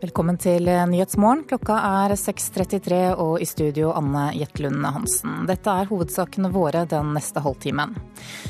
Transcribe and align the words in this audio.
Velkommen 0.00 0.38
til 0.40 0.64
Nyhetsmorgen. 0.64 1.42
Klokka 1.44 1.74
er 2.06 2.14
6.33 2.16 3.00
og 3.20 3.34
i 3.44 3.44
studio 3.44 3.90
Anne 3.92 4.30
Jetlund 4.32 4.80
Hansen. 4.80 5.42
Dette 5.44 5.74
er 5.76 5.90
hovedsakene 5.90 6.48
våre 6.54 6.86
den 6.88 7.10
neste 7.12 7.42
halvtimen. 7.44 7.92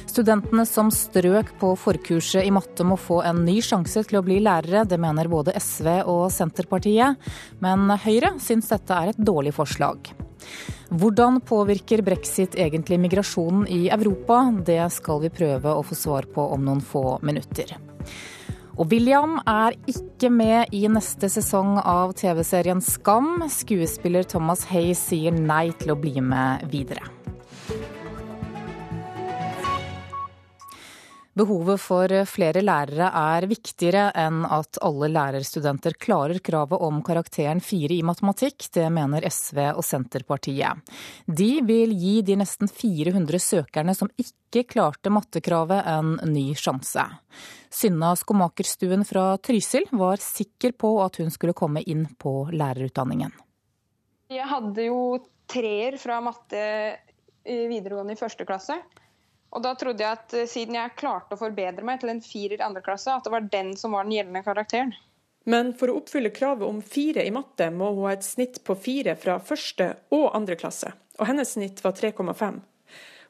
Studentene 0.07 0.63
som 0.69 0.93
strøk 0.95 1.51
på 1.59 1.73
forkurset 1.75 2.47
i 2.47 2.55
matte 2.55 2.87
må 2.87 2.95
få 2.95 3.25
en 3.27 3.43
ny 3.49 3.57
sjanse 3.67 4.05
til 4.07 4.21
å 4.21 4.25
bli 4.29 4.39
lærere. 4.47 4.85
Det 4.87 5.01
mener 5.03 5.33
både 5.33 5.57
SV 5.59 5.91
og 6.05 6.29
Senterpartiet. 6.31 7.19
Men 7.59 7.91
Høyre 7.99 8.37
syns 8.39 8.71
dette 8.71 8.95
er 8.95 9.11
et 9.11 9.19
dårlig 9.19 9.57
forslag. 9.59 10.15
Hvordan 11.03 11.43
påvirker 11.51 12.07
brexit 12.07 12.55
egentlig 12.55 13.03
migrasjonen 13.03 13.67
i 13.67 13.89
Europa? 13.91 14.45
Det 14.55 14.85
skal 14.95 15.27
vi 15.27 15.35
prøve 15.35 15.75
å 15.75 15.83
få 15.83 15.99
svar 15.99 16.31
på 16.31 16.47
om 16.55 16.63
noen 16.63 16.87
få 16.95 17.19
minutter. 17.27 17.75
Og 18.81 18.89
William 18.89 19.35
er 19.45 19.75
ikke 19.93 20.31
med 20.33 20.73
i 20.73 20.87
neste 20.89 21.29
sesong 21.29 21.75
av 21.85 22.15
TV-serien 22.17 22.81
Skam. 22.81 23.43
Skuespiller 23.53 24.25
Thomas 24.25 24.65
Hay 24.73 24.95
sier 24.97 25.37
nei 25.37 25.67
til 25.83 25.93
å 25.93 25.99
bli 26.01 26.17
med 26.25 26.65
videre. 26.73 27.05
Behovet 31.41 31.81
for 31.81 32.13
flere 32.29 32.61
lærere 32.61 33.07
er 33.17 33.47
viktigere 33.49 34.11
enn 34.19 34.43
at 34.45 34.77
alle 34.85 35.09
lærerstudenter 35.09 35.95
klarer 35.97 36.37
kravet 36.45 36.83
om 36.85 36.99
karakteren 37.07 37.63
fire 37.65 37.97
i 37.97 38.03
matematikk. 38.05 38.67
Det 38.75 38.85
mener 38.93 39.25
SV 39.25 39.63
og 39.71 39.81
Senterpartiet. 39.87 40.93
De 41.25 41.49
vil 41.65 41.95
gi 41.97 42.19
de 42.29 42.37
nesten 42.43 42.69
400 42.69 43.41
søkerne 43.41 43.97
som 43.97 44.13
ikke 44.21 44.67
klarte 44.69 45.09
mattekravet, 45.15 45.81
en 45.89 46.19
ny 46.29 46.51
sjanse. 46.61 47.07
Synna 47.73 48.13
Skomakerstuen 48.21 49.09
fra 49.09 49.31
Trysil 49.41 49.89
var 49.97 50.21
sikker 50.21 50.77
på 50.77 50.99
at 51.07 51.23
hun 51.23 51.33
skulle 51.33 51.57
komme 51.57 51.81
inn 51.89 52.05
på 52.21 52.51
lærerutdanningen. 52.53 53.33
Jeg 54.29 54.45
hadde 54.51 54.91
jo 54.91 55.05
treer 55.49 55.97
fra 55.97 56.21
matte 56.21 56.65
videregående 57.47 58.13
i 58.13 58.21
første 58.21 58.45
klasse. 58.45 58.77
Og 59.51 59.63
da 59.65 59.75
trodde 59.79 60.05
jeg 60.05 60.19
at 60.19 60.35
eh, 60.37 60.49
siden 60.49 60.79
jeg 60.79 60.97
klarte 60.99 61.37
å 61.37 61.41
forbedre 61.41 61.85
meg 61.87 62.03
til 62.03 62.13
en 62.13 62.23
firer 62.25 62.59
i 62.61 62.67
andre 62.67 62.83
klasse, 62.87 63.13
at 63.13 63.27
det 63.27 63.35
var 63.35 63.49
den 63.51 63.75
som 63.79 63.97
var 63.97 64.07
den 64.07 64.15
gjeldende 64.19 64.45
karakteren. 64.47 64.95
Men 65.51 65.73
for 65.75 65.91
å 65.91 65.97
oppfylle 66.01 66.33
kravet 66.35 66.69
om 66.69 66.83
fire 66.85 67.25
i 67.25 67.33
matte, 67.35 67.71
må 67.73 67.91
hun 67.95 68.05
ha 68.07 68.15
et 68.15 68.27
snitt 68.27 68.61
på 68.67 68.77
fire 68.79 69.17
fra 69.19 69.39
første 69.43 69.95
og 70.15 70.29
andre 70.37 70.59
klasse. 70.61 70.93
Og 71.19 71.27
hennes 71.31 71.57
snitt 71.57 71.81
var 71.85 71.97
3,5. 71.97 72.61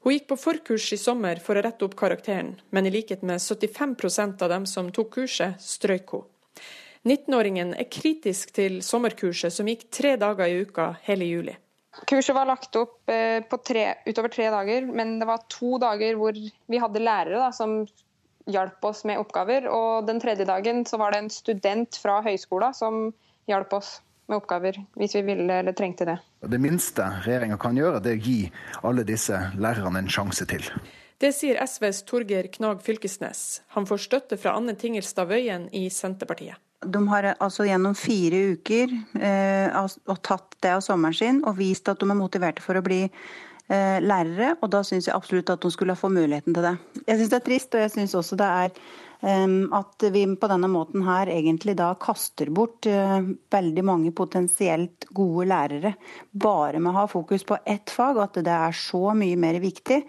Hun 0.01 0.15
gikk 0.15 0.27
på 0.31 0.39
forkurs 0.41 0.89
i 0.97 0.99
sommer 1.01 1.41
for 1.45 1.59
å 1.59 1.63
rette 1.65 1.85
opp 1.85 1.95
karakteren, 1.99 2.55
men 2.73 2.89
i 2.89 2.93
likhet 2.93 3.23
med 3.23 3.41
75% 3.41 4.43
av 4.43 4.53
dem 4.53 4.67
som 4.67 4.89
tok 4.97 5.13
kurset, 5.19 5.61
strøyk 5.61 6.15
hun. 6.17 6.29
19-åringen 7.05 7.75
er 7.81 7.89
kritisk 7.89 8.53
til 8.57 8.81
sommerkurset 8.85 9.55
som 9.55 9.69
gikk 9.69 9.87
tre 9.93 10.17
dager 10.21 10.49
i 10.49 10.65
uka 10.67 10.91
hele 11.07 11.29
juli. 11.29 11.55
Kurset 12.07 12.35
var 12.37 12.47
lagt 12.47 12.77
opp 12.79 13.11
eh, 13.11 13.43
tre, 13.67 13.87
utover 14.07 14.31
tre 14.31 14.51
dager, 14.53 14.87
men 14.87 15.19
det 15.19 15.27
var 15.27 15.43
to 15.51 15.79
dager 15.83 16.15
hvor 16.19 16.37
vi 16.37 16.79
hadde 16.79 17.03
lærere 17.03 17.41
da, 17.43 17.51
som 17.55 17.83
hjalp 18.51 18.85
oss 18.87 19.03
med 19.09 19.19
oppgaver. 19.21 19.67
Og 19.71 20.07
den 20.07 20.23
tredje 20.23 20.47
dagen 20.47 20.85
så 20.87 21.01
var 21.01 21.15
det 21.15 21.25
en 21.25 21.33
student 21.35 21.99
fra 22.03 22.21
høyskolen 22.27 22.77
som 22.77 23.03
hjalp 23.51 23.75
oss 23.81 23.99
med 24.31 24.39
oppgaver 24.39 24.79
hvis 24.99 25.17
vi 25.19 25.25
ville 25.27 25.61
eller 25.63 25.75
trengte 25.77 26.07
det. 26.07 26.17
Det 26.47 26.63
minste 26.63 27.09
regjeringa 27.27 27.59
kan 27.61 27.77
gjøre, 27.77 28.01
det 28.05 28.15
er 28.15 28.23
å 28.23 28.25
gi 28.29 28.41
alle 28.87 29.05
disse 29.09 29.43
lærerne 29.59 30.05
en 30.05 30.11
sjanse 30.13 30.47
til. 30.51 30.71
Det 31.21 31.35
sier 31.37 31.59
SVs 31.61 32.05
Torgeir 32.09 32.47
Knag 32.55 32.81
Fylkesnes. 32.81 33.61
Han 33.75 33.85
får 33.85 34.07
støtte 34.07 34.39
fra 34.41 34.55
Anne 34.57 34.73
Tingelstad 34.79 35.29
Wøien 35.29 35.67
i 35.77 35.89
Senterpartiet. 35.93 36.57
De 36.81 37.03
har 37.09 37.35
altså 37.37 37.67
gjennom 37.69 37.95
fire 37.99 38.41
uker 38.55 38.93
eh, 39.21 39.75
og 40.09 40.23
tatt 40.25 40.57
det 40.65 40.73
av 40.79 40.85
sommeren 40.85 41.17
sin 41.17 41.43
og 41.45 41.59
vist 41.59 41.89
at 41.93 42.01
de 42.01 42.09
er 42.09 42.17
motiverte 42.17 42.65
for 42.65 42.79
å 42.79 42.85
bli 42.85 43.03
eh, 43.05 43.99
lærere. 44.01 44.55
Og 44.63 44.73
da 44.73 44.81
syns 44.87 45.11
jeg 45.11 45.17
absolutt 45.17 45.53
at 45.53 45.61
de 45.61 45.73
skulle 45.75 45.99
få 45.99 46.09
muligheten 46.13 46.57
til 46.57 46.67
det. 46.71 46.75
Jeg 47.05 47.21
syns 47.21 47.33
det 47.35 47.41
er 47.41 47.47
trist, 47.51 47.77
og 47.77 47.85
jeg 47.85 47.95
syns 47.99 48.17
også 48.23 48.41
det 48.41 48.51
er 48.65 48.83
at 49.21 50.05
vi 50.15 50.23
på 50.41 50.49
denne 50.49 50.69
måten 50.73 51.03
her 51.05 51.29
egentlig 51.29 51.75
da 51.77 51.91
kaster 52.01 52.49
bort 52.57 52.87
uh, 52.89 53.21
veldig 53.53 53.83
mange 53.85 54.13
potensielt 54.17 55.05
gode 55.13 55.45
lærere 55.51 55.93
bare 56.33 56.81
med 56.81 56.95
å 56.95 57.03
ha 57.03 57.05
fokus 57.05 57.45
på 57.45 57.59
ett 57.69 57.93
fag, 57.93 58.17
og 58.17 58.23
at 58.25 58.41
det 58.41 58.55
er 58.55 58.73
så 58.73 59.13
mye 59.13 59.37
mer 59.37 59.61
viktig 59.61 60.01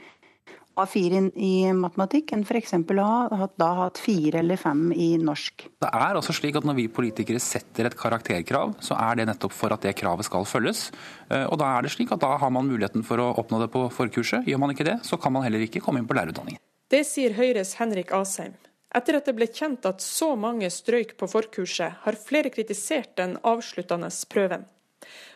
ha 0.80 0.86
fire 0.88 1.22
i 1.36 1.52
matematikk 1.76 2.32
enn 2.36 2.46
f.eks. 2.48 2.74
å 2.80 3.10
ha 3.42 3.48
da 3.60 3.70
hatt 3.82 4.00
fire 4.02 4.40
eller 4.40 4.60
fem 4.60 4.90
i 4.94 5.14
norsk. 5.22 5.68
Det 5.84 5.92
er 5.92 6.16
altså 6.16 6.36
slik 6.36 6.58
at 6.60 6.68
Når 6.68 6.78
vi 6.78 6.88
politikere 6.94 7.42
setter 7.44 7.90
et 7.90 7.98
karakterkrav, 7.98 8.76
så 8.84 8.96
er 8.96 9.20
det 9.20 9.28
nettopp 9.28 9.56
for 9.56 9.74
at 9.76 9.84
det 9.84 9.96
kravet 10.00 10.28
skal 10.28 10.48
følges. 10.48 10.90
Eh, 11.30 11.46
og 11.46 11.60
Da 11.60 11.76
er 11.76 11.86
det 11.86 11.94
slik 11.94 12.12
at 12.16 12.24
da 12.24 12.38
har 12.38 12.52
man 12.54 12.70
muligheten 12.70 13.04
for 13.04 13.20
å 13.20 13.32
oppnå 13.36 13.60
det 13.62 13.72
på 13.74 13.86
forkurset. 13.92 14.48
Gjør 14.48 14.62
man 14.64 14.74
ikke 14.74 14.88
det, 14.88 15.00
så 15.04 15.20
kan 15.20 15.34
man 15.34 15.44
heller 15.44 15.64
ikke 15.66 15.84
komme 15.84 16.00
inn 16.00 16.08
på 16.08 16.18
lærerutdanningen. 16.18 16.62
Det 16.92 17.06
sier 17.08 17.36
Høyres 17.38 17.78
Henrik 17.80 18.12
Asheim. 18.12 18.56
Etter 18.92 19.16
at 19.16 19.28
det 19.28 19.36
ble 19.38 19.48
kjent 19.48 19.86
at 19.88 20.04
så 20.04 20.34
mange 20.36 20.68
strøyk 20.68 21.16
på 21.20 21.30
forkurset, 21.32 22.02
har 22.04 22.20
flere 22.20 22.52
kritisert 22.52 23.16
den 23.16 23.38
avsluttende 23.48 24.10
prøven. 24.28 24.66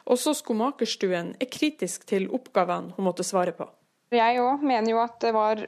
Også 0.06 0.36
Skomakerstuen 0.38 1.34
er 1.40 1.50
kritisk 1.50 2.04
til 2.10 2.28
oppgavene 2.36 2.94
hun 2.98 3.08
måtte 3.08 3.24
svare 3.26 3.56
på. 3.56 3.70
Jeg 4.16 4.42
òg 4.42 4.64
mener 4.66 4.94
jo 4.94 5.02
at 5.04 5.18
det 5.24 5.34
var 5.36 5.66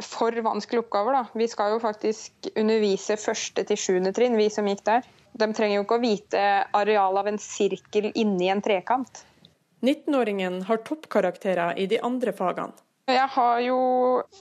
for 0.00 0.32
vanskelige 0.44 0.84
oppgaver. 0.86 1.18
da. 1.18 1.24
Vi 1.36 1.48
skal 1.48 1.74
jo 1.74 1.82
faktisk 1.82 2.48
undervise 2.56 3.18
første 3.20 3.64
til 3.68 3.80
sjuende 3.80 4.12
trinn, 4.16 4.38
vi 4.40 4.48
som 4.50 4.68
gikk 4.68 4.84
der. 4.88 5.04
De 5.32 5.48
trenger 5.56 5.78
jo 5.78 5.84
ikke 5.84 5.98
å 5.98 6.02
vite 6.02 6.46
arealet 6.76 7.20
av 7.22 7.28
en 7.30 7.40
sirkel 7.40 8.10
inni 8.12 8.50
en 8.52 8.62
trekant. 8.64 9.24
19-åringen 9.82 10.62
har 10.68 10.82
toppkarakterer 10.86 11.78
i 11.80 11.88
de 11.90 11.98
andre 12.04 12.32
fagene. 12.36 12.76
Jeg 13.10 13.28
har 13.34 13.60
jo 13.64 13.78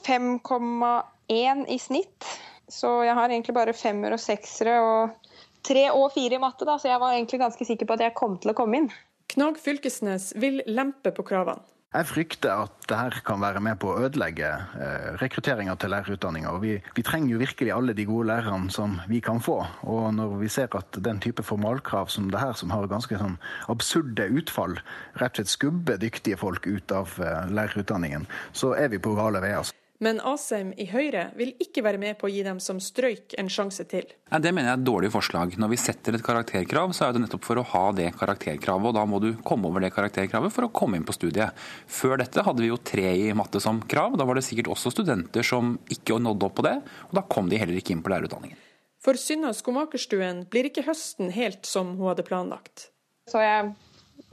5,1 0.05 1.65
i 1.67 1.79
snitt. 1.81 2.27
Så 2.71 3.01
jeg 3.03 3.15
har 3.17 3.27
egentlig 3.27 3.55
bare 3.57 3.75
femmer 3.75 4.13
og 4.15 4.21
seksere 4.21 4.77
og 4.79 5.31
tre 5.65 5.89
og 5.91 6.13
fire 6.13 6.37
i 6.37 6.41
matte, 6.41 6.65
da, 6.65 6.77
så 6.79 6.87
jeg 6.87 7.01
var 7.01 7.15
egentlig 7.15 7.41
ganske 7.41 7.65
sikker 7.67 7.89
på 7.89 7.97
at 7.97 8.05
jeg 8.05 8.15
kom 8.17 8.37
til 8.41 8.53
å 8.53 8.57
komme 8.57 8.79
inn. 8.79 8.87
Knag 9.33 9.59
Fylkesnes 9.59 10.31
vil 10.39 10.61
lempe 10.67 11.11
på 11.15 11.25
kravene. 11.27 11.63
Jeg 11.91 12.07
frykter 12.07 12.53
at 12.55 12.85
dette 12.87 13.19
kan 13.27 13.41
være 13.43 13.59
med 13.59 13.75
på 13.81 13.89
å 13.91 14.05
ødelegge 14.05 14.47
eh, 14.47 15.07
rekrutteringa 15.19 15.73
til 15.75 15.91
lærerutdanninga. 15.91 16.53
Vi, 16.63 16.77
vi, 16.95 17.03
trenger 17.03 17.33
jo 17.33 17.41
virkelig 17.41 17.73
alle 17.75 17.95
de 17.97 18.05
gode 18.07 18.29
lærerne 18.29 18.71
som 18.71 18.95
vi 19.11 19.19
kan 19.19 19.43
få. 19.43 19.57
Og 19.83 20.05
når 20.15 20.37
vi 20.39 20.47
ser 20.55 20.71
at 20.79 21.01
den 21.03 21.19
type 21.19 21.43
formalkrav 21.43 22.07
som 22.07 22.31
det 22.31 22.39
her, 22.39 22.55
som 22.55 22.71
har 22.71 22.87
ganske 22.87 23.19
sånn 23.19 23.35
absurde 23.67 24.29
utfall, 24.39 24.79
rett 25.19 25.35
og 25.35 25.41
slett 25.41 25.51
skubber 25.51 25.99
dyktige 25.99 26.39
folk 26.39 26.63
ut 26.63 26.95
av 26.95 27.19
eh, 27.19 27.51
lærerutdanningen, 27.51 28.23
så 28.55 28.71
er 28.79 28.87
vi 28.95 29.03
på 29.03 29.17
gale 29.19 29.43
veier. 29.43 29.59
Altså. 29.59 29.80
Men 30.01 30.17
Asheim 30.25 30.71
i 30.81 30.87
Høyre 30.89 31.27
vil 31.37 31.51
ikke 31.61 31.83
være 31.85 31.99
med 32.01 32.17
på 32.17 32.25
å 32.25 32.31
gi 32.33 32.41
dem 32.41 32.57
som 32.63 32.79
strøyk 32.81 33.35
en 33.37 33.51
sjanse 33.53 33.83
til. 33.85 34.07
Ja, 34.31 34.39
det 34.41 34.49
mener 34.49 34.71
jeg 34.71 34.79
er 34.79 34.81
et 34.81 34.87
dårlig 34.87 35.11
forslag. 35.13 35.53
Når 35.61 35.69
vi 35.75 35.77
setter 35.77 36.17
et 36.17 36.23
karakterkrav, 36.25 36.95
så 36.97 37.05
er 37.05 37.13
det 37.13 37.21
nettopp 37.21 37.45
for 37.45 37.61
å 37.61 37.65
ha 37.75 37.83
det 37.93 38.07
karakterkravet. 38.17 38.89
Og 38.89 38.97
da 38.97 39.03
må 39.05 39.19
du 39.21 39.29
komme 39.45 39.69
over 39.69 39.85
det 39.85 39.91
karakterkravet 39.93 40.55
for 40.55 40.65
å 40.65 40.71
komme 40.73 40.97
inn 40.97 41.05
på 41.05 41.13
studiet. 41.13 41.53
Før 41.85 42.17
dette 42.23 42.41
hadde 42.47 42.65
vi 42.65 42.71
jo 42.71 42.81
tre 42.81 43.13
i 43.27 43.29
matte 43.37 43.61
som 43.61 43.83
krav. 43.93 44.17
Da 44.17 44.25
var 44.25 44.41
det 44.41 44.45
sikkert 44.49 44.73
også 44.73 44.89
studenter 44.95 45.45
som 45.45 45.75
ikke 45.93 46.17
nådde 46.17 46.49
opp 46.49 46.57
på 46.57 46.65
det, 46.65 46.75
og 47.11 47.15
da 47.21 47.27
kom 47.29 47.53
de 47.53 47.61
heller 47.61 47.77
ikke 47.77 47.93
inn 47.93 48.01
på 48.01 48.09
lærerutdanningen. 48.15 48.57
For 49.05 49.17
Synna 49.21 49.53
Skomakerstuen 49.53 50.47
blir 50.49 50.69
ikke 50.69 50.87
høsten 50.89 51.29
helt 51.33 51.69
som 51.69 51.93
hun 51.99 52.09
hadde 52.09 52.25
planlagt. 52.25 52.89
Så 53.29 53.41
jeg 53.41 53.69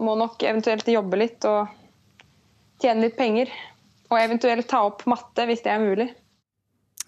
må 0.01 0.17
nok 0.17 0.41
eventuelt 0.49 0.89
jobbe 0.89 1.21
litt 1.21 1.45
og 1.49 1.69
tjene 2.81 3.05
litt 3.05 3.21
penger. 3.21 3.53
Og 4.09 4.17
eventuelt 4.21 4.69
ta 4.69 4.85
opp 4.89 5.05
matte, 5.11 5.45
hvis 5.49 5.63
det 5.65 5.75
er 5.75 5.85
mulig. 5.85 6.09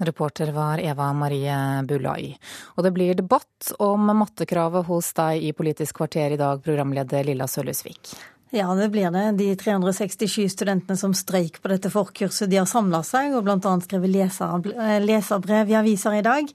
Reporter 0.00 0.52
var 0.56 0.80
Eva 0.80 1.12
Marie 1.12 1.54
Bulai. 1.84 2.32
Og 2.76 2.84
det 2.84 2.92
blir 2.96 3.14
debatt 3.14 3.72
om 3.84 4.12
mattekravet 4.16 4.88
hos 4.88 5.12
deg 5.16 5.44
i 5.44 5.52
Politisk 5.56 6.00
kvarter 6.00 6.32
i 6.32 6.40
dag, 6.40 6.62
programleder 6.64 7.26
Lilla 7.28 7.48
Sølhusvik. 7.48 8.14
Ja, 8.50 8.72
det 8.74 8.88
blir 8.90 9.12
det. 9.14 9.26
De 9.38 9.52
367 9.56 10.48
studentene 10.50 10.96
som 10.98 11.12
streik 11.14 11.60
på 11.62 11.70
dette 11.70 11.90
forkurset, 11.92 12.48
de 12.50 12.58
har 12.58 12.66
samla 12.66 13.04
seg 13.06 13.36
og 13.36 13.44
bl.a. 13.46 13.74
skrevet 13.84 14.16
eh, 14.16 14.96
leserbrev 15.04 15.70
i 15.70 15.76
aviser 15.78 16.16
i 16.18 16.24
dag. 16.26 16.50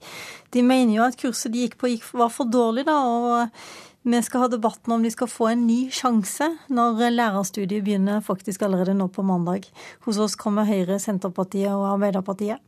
De 0.52 0.64
mener 0.66 0.98
jo 0.98 1.06
at 1.06 1.16
kurset 1.16 1.54
de 1.54 1.64
gikk 1.64 1.78
på 1.80 1.94
var 2.18 2.34
for 2.34 2.52
dårlig, 2.52 2.84
da. 2.84 2.98
og 3.00 3.85
vi 4.06 4.22
skal 4.22 4.44
ha 4.44 4.48
debatten 4.48 4.92
om 4.94 5.02
de 5.02 5.10
skal 5.10 5.26
få 5.26 5.48
en 5.50 5.66
ny 5.66 5.90
sjanse 5.90 6.46
når 6.70 7.00
lærerstudiet 7.10 7.82
begynner 7.82 8.22
faktisk 8.22 8.62
allerede 8.62 8.94
nå 8.94 9.08
på 9.10 9.24
mandag. 9.26 9.66
Hos 10.06 10.20
oss 10.22 10.36
kommer 10.38 10.68
Høyre, 10.68 11.00
Senterpartiet 11.02 11.72
og 11.74 11.88
Arbeiderpartiet. 11.96 12.62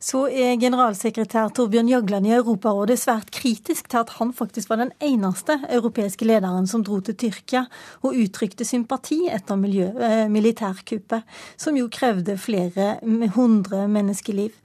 Så 0.00 0.22
er 0.32 0.56
generalsekretær 0.56 1.50
Torbjørn 1.52 1.90
Jagland 1.90 2.30
i 2.30 2.32
Europarådet 2.38 2.96
svært 3.02 3.28
kritisk 3.36 3.90
til 3.92 4.00
at 4.00 4.14
han 4.16 4.32
faktisk 4.32 4.70
var 4.72 4.80
den 4.80 4.94
eneste 5.04 5.58
europeiske 5.68 6.24
lederen 6.24 6.68
som 6.70 6.80
dro 6.86 7.02
til 7.04 7.18
Tyrkia 7.20 7.66
og 8.00 8.16
uttrykte 8.16 8.64
sympati 8.64 9.26
etter 9.28 9.60
miljø, 9.60 9.90
eh, 10.00 10.26
militærkuppet, 10.32 11.28
som 11.60 11.76
jo 11.76 11.92
krevde 11.92 12.38
flere 12.40 12.94
hundre 13.36 13.84
menneskeliv. 13.88 14.56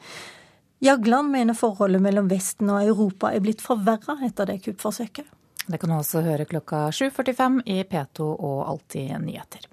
Jagland 0.79 1.35
mener 1.35 1.59
forholdet 1.59 2.03
mellom 2.03 2.31
Vesten 2.31 2.71
og 2.71 2.87
Europa 2.87 3.35
er 3.35 3.43
blitt 3.43 3.63
forverra 3.63 4.21
etter 4.23 4.47
det 4.47 4.61
kuppforsøket. 4.63 5.27
Det 5.65 5.77
kan 5.81 5.89
du 5.89 5.95
også 5.97 6.21
høre 6.21 6.45
klokka 6.45 6.89
7.45 6.93 7.61
i 7.65 7.79
P2 7.89 8.25
og 8.25 8.59
Alltid 8.69 9.15
nyheter. 9.23 9.65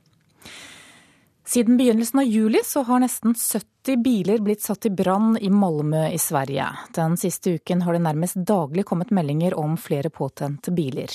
Siden 1.44 1.76
begynnelsen 1.76 2.20
av 2.20 2.24
juli 2.24 2.60
så 2.64 2.82
har 2.82 3.00
nesten 3.02 3.34
70 3.34 3.96
biler 4.02 4.38
blitt 4.38 4.62
satt 4.62 4.86
i 4.86 4.90
brann 4.90 5.38
i 5.40 5.50
Malmö 5.50 6.04
i 6.12 6.18
Sverige. 6.18 6.68
Den 6.94 7.16
siste 7.16 7.50
uken 7.50 7.82
har 7.82 7.92
det 7.92 8.02
nærmest 8.04 8.34
daglig 8.34 8.84
kommet 8.86 9.10
meldinger 9.10 9.54
om 9.58 9.74
flere 9.76 10.10
påtente 10.10 10.70
biler. 10.70 11.10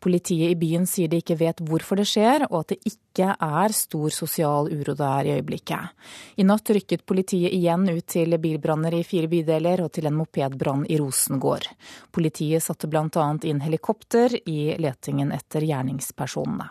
Politiet 0.00 0.52
i 0.52 0.58
byen 0.60 0.86
sier 0.86 1.10
de 1.10 1.18
ikke 1.18 1.36
vet 1.40 1.62
hvorfor 1.66 1.98
det 1.98 2.06
skjer, 2.06 2.44
og 2.50 2.60
at 2.60 2.68
det 2.74 2.92
ikke 2.92 3.34
er 3.34 3.74
stor 3.74 4.14
sosial 4.14 4.70
uro 4.70 4.94
der 4.94 5.26
i 5.26 5.32
øyeblikket. 5.40 6.04
I 6.38 6.46
natt 6.46 6.70
rykket 6.70 7.02
politiet 7.06 7.50
igjen 7.50 7.88
ut 7.90 8.06
til 8.06 8.38
bilbranner 8.38 8.94
i 8.94 9.02
fire 9.02 9.26
bydeler 9.32 9.82
og 9.82 9.90
til 9.98 10.06
en 10.06 10.14
mopedbrann 10.20 10.86
i 10.86 11.00
Rosengård. 11.02 11.66
Politiet 12.14 12.62
satte 12.62 12.86
bl.a. 12.86 13.26
inn 13.42 13.66
helikopter 13.66 14.38
i 14.46 14.76
letingen 14.78 15.34
etter 15.34 15.66
gjerningspersonene. 15.66 16.70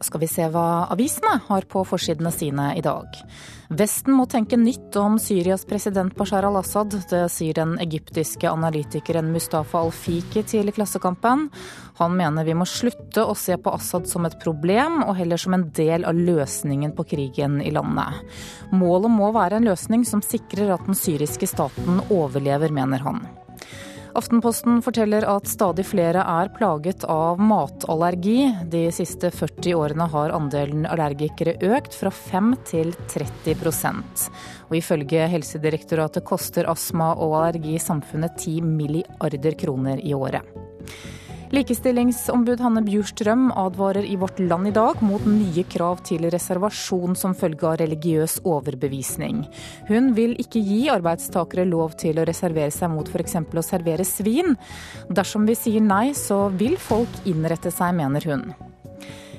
Skal 0.00 0.22
vi 0.22 0.28
se 0.30 0.46
hva 0.48 0.86
avisene 0.92 1.36
har 1.46 1.66
på 1.68 1.82
forsidene 1.84 2.32
sine 2.32 2.70
i 2.78 2.82
dag. 2.84 3.18
Vesten 3.70 4.16
må 4.16 4.24
tenke 4.26 4.58
nytt 4.58 4.96
om 4.98 5.18
Syrias 5.22 5.62
president 5.68 6.16
Bashar 6.18 6.46
al-Assad. 6.48 6.96
Det 7.10 7.22
sier 7.30 7.54
den 7.54 7.76
egyptiske 7.82 8.50
analytikeren 8.50 9.28
Mustafa 9.30 9.82
al-Fiki 9.84 10.42
til 10.50 10.72
Klassekampen. 10.74 11.46
Han 12.00 12.16
mener 12.18 12.48
vi 12.48 12.56
må 12.58 12.66
slutte 12.66 13.22
å 13.28 13.36
se 13.38 13.54
på 13.60 13.74
Assad 13.76 14.08
som 14.10 14.26
et 14.26 14.38
problem, 14.42 15.04
og 15.04 15.14
heller 15.20 15.38
som 15.38 15.54
en 15.54 15.68
del 15.76 16.08
av 16.08 16.18
løsningen 16.18 16.96
på 16.96 17.06
krigen 17.12 17.60
i 17.62 17.70
landet. 17.74 18.24
Målet 18.72 19.12
må 19.12 19.30
være 19.36 19.60
en 19.60 19.68
løsning 19.70 20.06
som 20.08 20.24
sikrer 20.24 20.72
at 20.74 20.88
den 20.88 20.98
syriske 20.98 21.46
staten 21.50 22.02
overlever, 22.08 22.72
mener 22.74 23.06
han. 23.06 23.22
Aftenposten 24.20 24.82
forteller 24.84 25.24
at 25.24 25.46
stadig 25.48 25.86
flere 25.88 26.20
er 26.28 26.50
plaget 26.52 27.06
av 27.08 27.38
matallergi. 27.40 28.50
De 28.68 28.82
siste 28.92 29.30
40 29.32 29.72
årene 29.78 30.08
har 30.12 30.34
andelen 30.36 30.84
allergikere 30.84 31.54
økt 31.64 31.96
fra 31.96 32.12
5 32.12 32.50
til 32.68 32.92
30% 33.14 34.26
Og 34.68 34.76
ifølge 34.76 35.24
Helsedirektoratet 35.32 36.26
koster 36.28 36.68
astma 36.68 37.14
og 37.14 37.38
allergi 37.38 37.78
samfunnet 37.80 38.36
10 38.36 38.60
milliarder 38.66 39.56
kroner 39.64 40.04
i 40.04 40.12
året. 40.12 40.44
Likestillingsombud 41.50 42.60
Hanne 42.62 42.84
Bjurstrøm 42.86 43.48
advarer 43.58 44.06
i 44.06 44.14
Vårt 44.14 44.38
Land 44.38 44.68
i 44.70 44.72
dag 44.76 45.00
mot 45.02 45.24
nye 45.26 45.64
krav 45.66 45.98
til 46.06 46.28
reservasjon 46.30 47.18
som 47.18 47.34
følge 47.34 47.66
av 47.66 47.80
religiøs 47.80 48.36
overbevisning. 48.46 49.42
Hun 49.90 50.12
vil 50.14 50.36
ikke 50.38 50.62
gi 50.62 50.84
arbeidstakere 50.94 51.66
lov 51.66 51.98
til 51.98 52.22
å 52.22 52.28
reservere 52.30 52.70
seg 52.70 52.94
mot 52.94 53.10
f.eks. 53.10 53.40
å 53.50 53.66
servere 53.66 54.06
svin. 54.06 54.54
Dersom 55.10 55.50
vi 55.50 55.58
sier 55.58 55.82
nei, 55.82 56.12
så 56.14 56.44
vil 56.54 56.78
folk 56.78 57.24
innrette 57.26 57.74
seg, 57.74 57.98
mener 57.98 58.30
hun. 58.30 58.52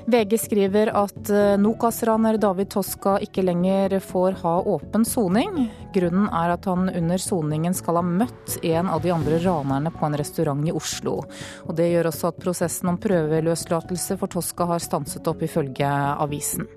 VG 0.05 0.37
skriver 0.39 0.89
at 0.97 1.29
eh, 1.29 1.57
Nokas-raner 1.61 2.37
David 2.41 2.71
Toska 2.73 3.17
ikke 3.21 3.43
lenger 3.45 3.99
får 4.01 4.39
ha 4.41 4.53
åpen 4.73 5.05
soning. 5.05 5.67
Grunnen 5.93 6.27
er 6.33 6.55
at 6.55 6.65
han 6.69 6.89
under 6.89 7.21
soningen 7.21 7.75
skal 7.77 7.99
ha 7.99 8.05
møtt 8.05 8.57
en 8.65 8.89
av 8.89 9.03
de 9.03 9.13
andre 9.13 9.37
ranerne 9.43 9.93
på 9.93 10.07
en 10.07 10.17
restaurant 10.17 10.65
i 10.67 10.73
Oslo. 10.73 11.19
Og 11.67 11.75
Det 11.77 11.91
gjør 11.91 12.09
også 12.11 12.31
at 12.31 12.41
prosessen 12.41 12.91
om 12.91 12.99
prøveløslatelse 13.01 14.17
for 14.17 14.31
Toska 14.31 14.69
har 14.73 14.83
stanset 14.83 15.27
opp, 15.29 15.45
ifølge 15.45 15.87
avisen. 15.91 16.69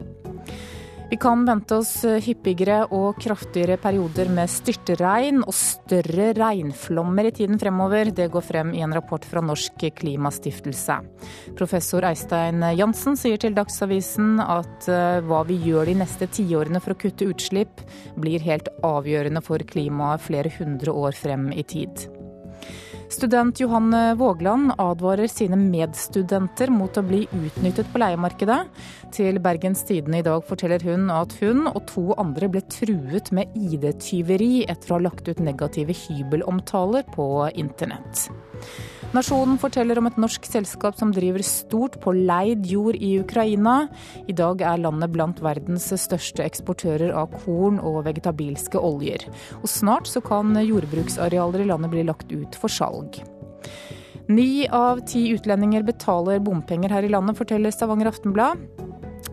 Vi 1.10 1.16
kan 1.20 1.44
vente 1.44 1.76
oss 1.76 1.90
hyppigere 2.24 2.78
og 2.96 3.18
kraftigere 3.20 3.76
perioder 3.80 4.30
med 4.32 4.48
styrtregn 4.50 5.42
og 5.44 5.52
større 5.54 6.30
regnflommer 6.38 7.28
i 7.28 7.32
tiden 7.36 7.60
fremover. 7.60 8.08
Det 8.08 8.30
går 8.32 8.44
frem 8.44 8.72
i 8.74 8.80
en 8.82 8.94
rapport 8.96 9.24
fra 9.28 9.42
Norsk 9.44 9.84
Klimastiftelse. 10.00 10.96
Professor 11.60 12.08
Eistein 12.08 12.64
Jansen 12.78 13.20
sier 13.20 13.38
til 13.40 13.54
Dagsavisen 13.54 14.40
at 14.40 14.88
eh, 14.88 15.20
hva 15.28 15.44
vi 15.44 15.60
gjør 15.68 15.92
de 15.92 15.98
neste 16.00 16.30
tiårene 16.32 16.80
for 16.80 16.96
å 16.96 17.00
kutte 17.04 17.28
utslipp, 17.28 17.84
blir 18.16 18.42
helt 18.48 18.72
avgjørende 18.82 19.44
for 19.44 19.60
klimaet 19.60 20.24
flere 20.24 20.56
hundre 20.56 20.96
år 21.04 21.20
frem 21.20 21.50
i 21.52 21.68
tid. 21.68 22.08
Student 23.14 23.60
Johanne 23.60 24.14
Vågland 24.14 24.72
advarer 24.78 25.28
sine 25.30 25.56
medstudenter 25.60 26.72
mot 26.72 26.96
å 26.96 27.04
bli 27.04 27.20
utnyttet 27.30 27.90
på 27.92 28.00
leiemarkedet. 28.02 28.64
Til 29.14 29.36
Bergens 29.38 29.84
Tidende 29.86 30.18
i 30.18 30.24
dag 30.26 30.42
forteller 30.42 30.82
hun 30.82 31.06
at 31.14 31.36
hun 31.38 31.68
og 31.70 31.84
to 31.86 32.02
andre 32.18 32.48
ble 32.50 32.64
truet 32.66 33.28
med 33.36 33.52
ID-tyveri 33.54 34.64
etter 34.66 34.90
å 34.90 34.96
ha 34.96 35.04
lagt 35.04 35.28
ut 35.28 35.38
negative 35.38 35.94
hybelomtaler 35.94 37.06
på 37.14 37.26
internett. 37.54 38.24
Nasjonen 39.14 39.60
forteller 39.62 40.00
om 40.00 40.08
et 40.10 40.18
norsk 40.18 40.48
selskap 40.50 40.98
som 40.98 41.12
driver 41.14 41.44
stort 41.46 42.00
på 42.02 42.10
leid 42.16 42.66
jord 42.66 42.98
i 42.98 43.12
Ukraina. 43.22 43.84
I 44.26 44.34
dag 44.34 44.64
er 44.66 44.82
landet 44.82 45.12
blant 45.14 45.38
verdens 45.46 45.86
største 46.02 46.42
eksportører 46.42 47.14
av 47.14 47.30
korn 47.44 47.78
og 47.78 48.00
vegetabilske 48.08 48.82
oljer. 48.82 49.28
Og 49.60 49.70
snart 49.70 50.10
så 50.10 50.24
kan 50.26 50.58
jordbruksarealer 50.58 51.62
i 51.62 51.68
landet 51.70 51.94
bli 51.94 52.02
lagt 52.10 52.34
ut 52.34 52.58
for 52.58 52.72
salg. 52.72 53.22
Ni 54.26 54.64
av 54.72 55.04
ti 55.06 55.28
utlendinger 55.36 55.84
betaler 55.86 56.42
bompenger 56.42 56.90
her 56.96 57.06
i 57.06 57.12
landet, 57.12 57.38
forteller 57.38 57.70
Stavanger 57.70 58.10
Aftenblad. 58.10 58.66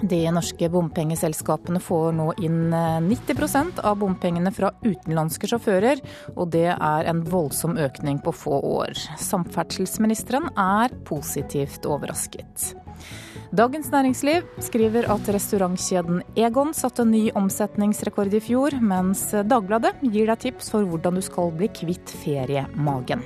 De 0.02 0.32
norske 0.34 0.70
bompengeselskapene 0.70 1.80
får 1.84 2.16
nå 2.18 2.28
inn 2.42 2.74
90 3.06 3.42
eh, 3.46 3.86
av 3.86 4.00
bompengene 4.02 4.52
fra 4.54 4.72
utenlandske 4.82 5.50
sjåfører, 5.52 6.02
og 6.36 6.50
det 6.56 6.72
er 6.74 7.10
en 7.12 7.22
voldsom 7.28 7.78
økning 7.78 8.22
på 8.24 8.34
få 8.34 8.62
år. 8.72 8.98
Samferdselsministeren 9.22 10.50
er 10.58 10.96
positivt 11.06 11.86
overrasket. 11.86 12.72
Dagens 13.52 13.90
Næringsliv 13.92 14.48
skriver 14.64 15.10
at 15.12 15.28
restaurantkjeden 15.36 16.22
Egon 16.40 16.72
satte 16.74 17.04
ny 17.04 17.26
omsetningsrekord 17.36 18.34
i 18.34 18.40
fjor, 18.42 18.78
mens 18.80 19.28
Dagbladet 19.36 19.98
gir 20.08 20.32
deg 20.32 20.46
tips 20.48 20.72
for 20.72 20.88
hvordan 20.88 21.20
du 21.20 21.26
skal 21.26 21.52
bli 21.60 21.68
kvitt 21.82 22.16
feriemagen. 22.24 23.26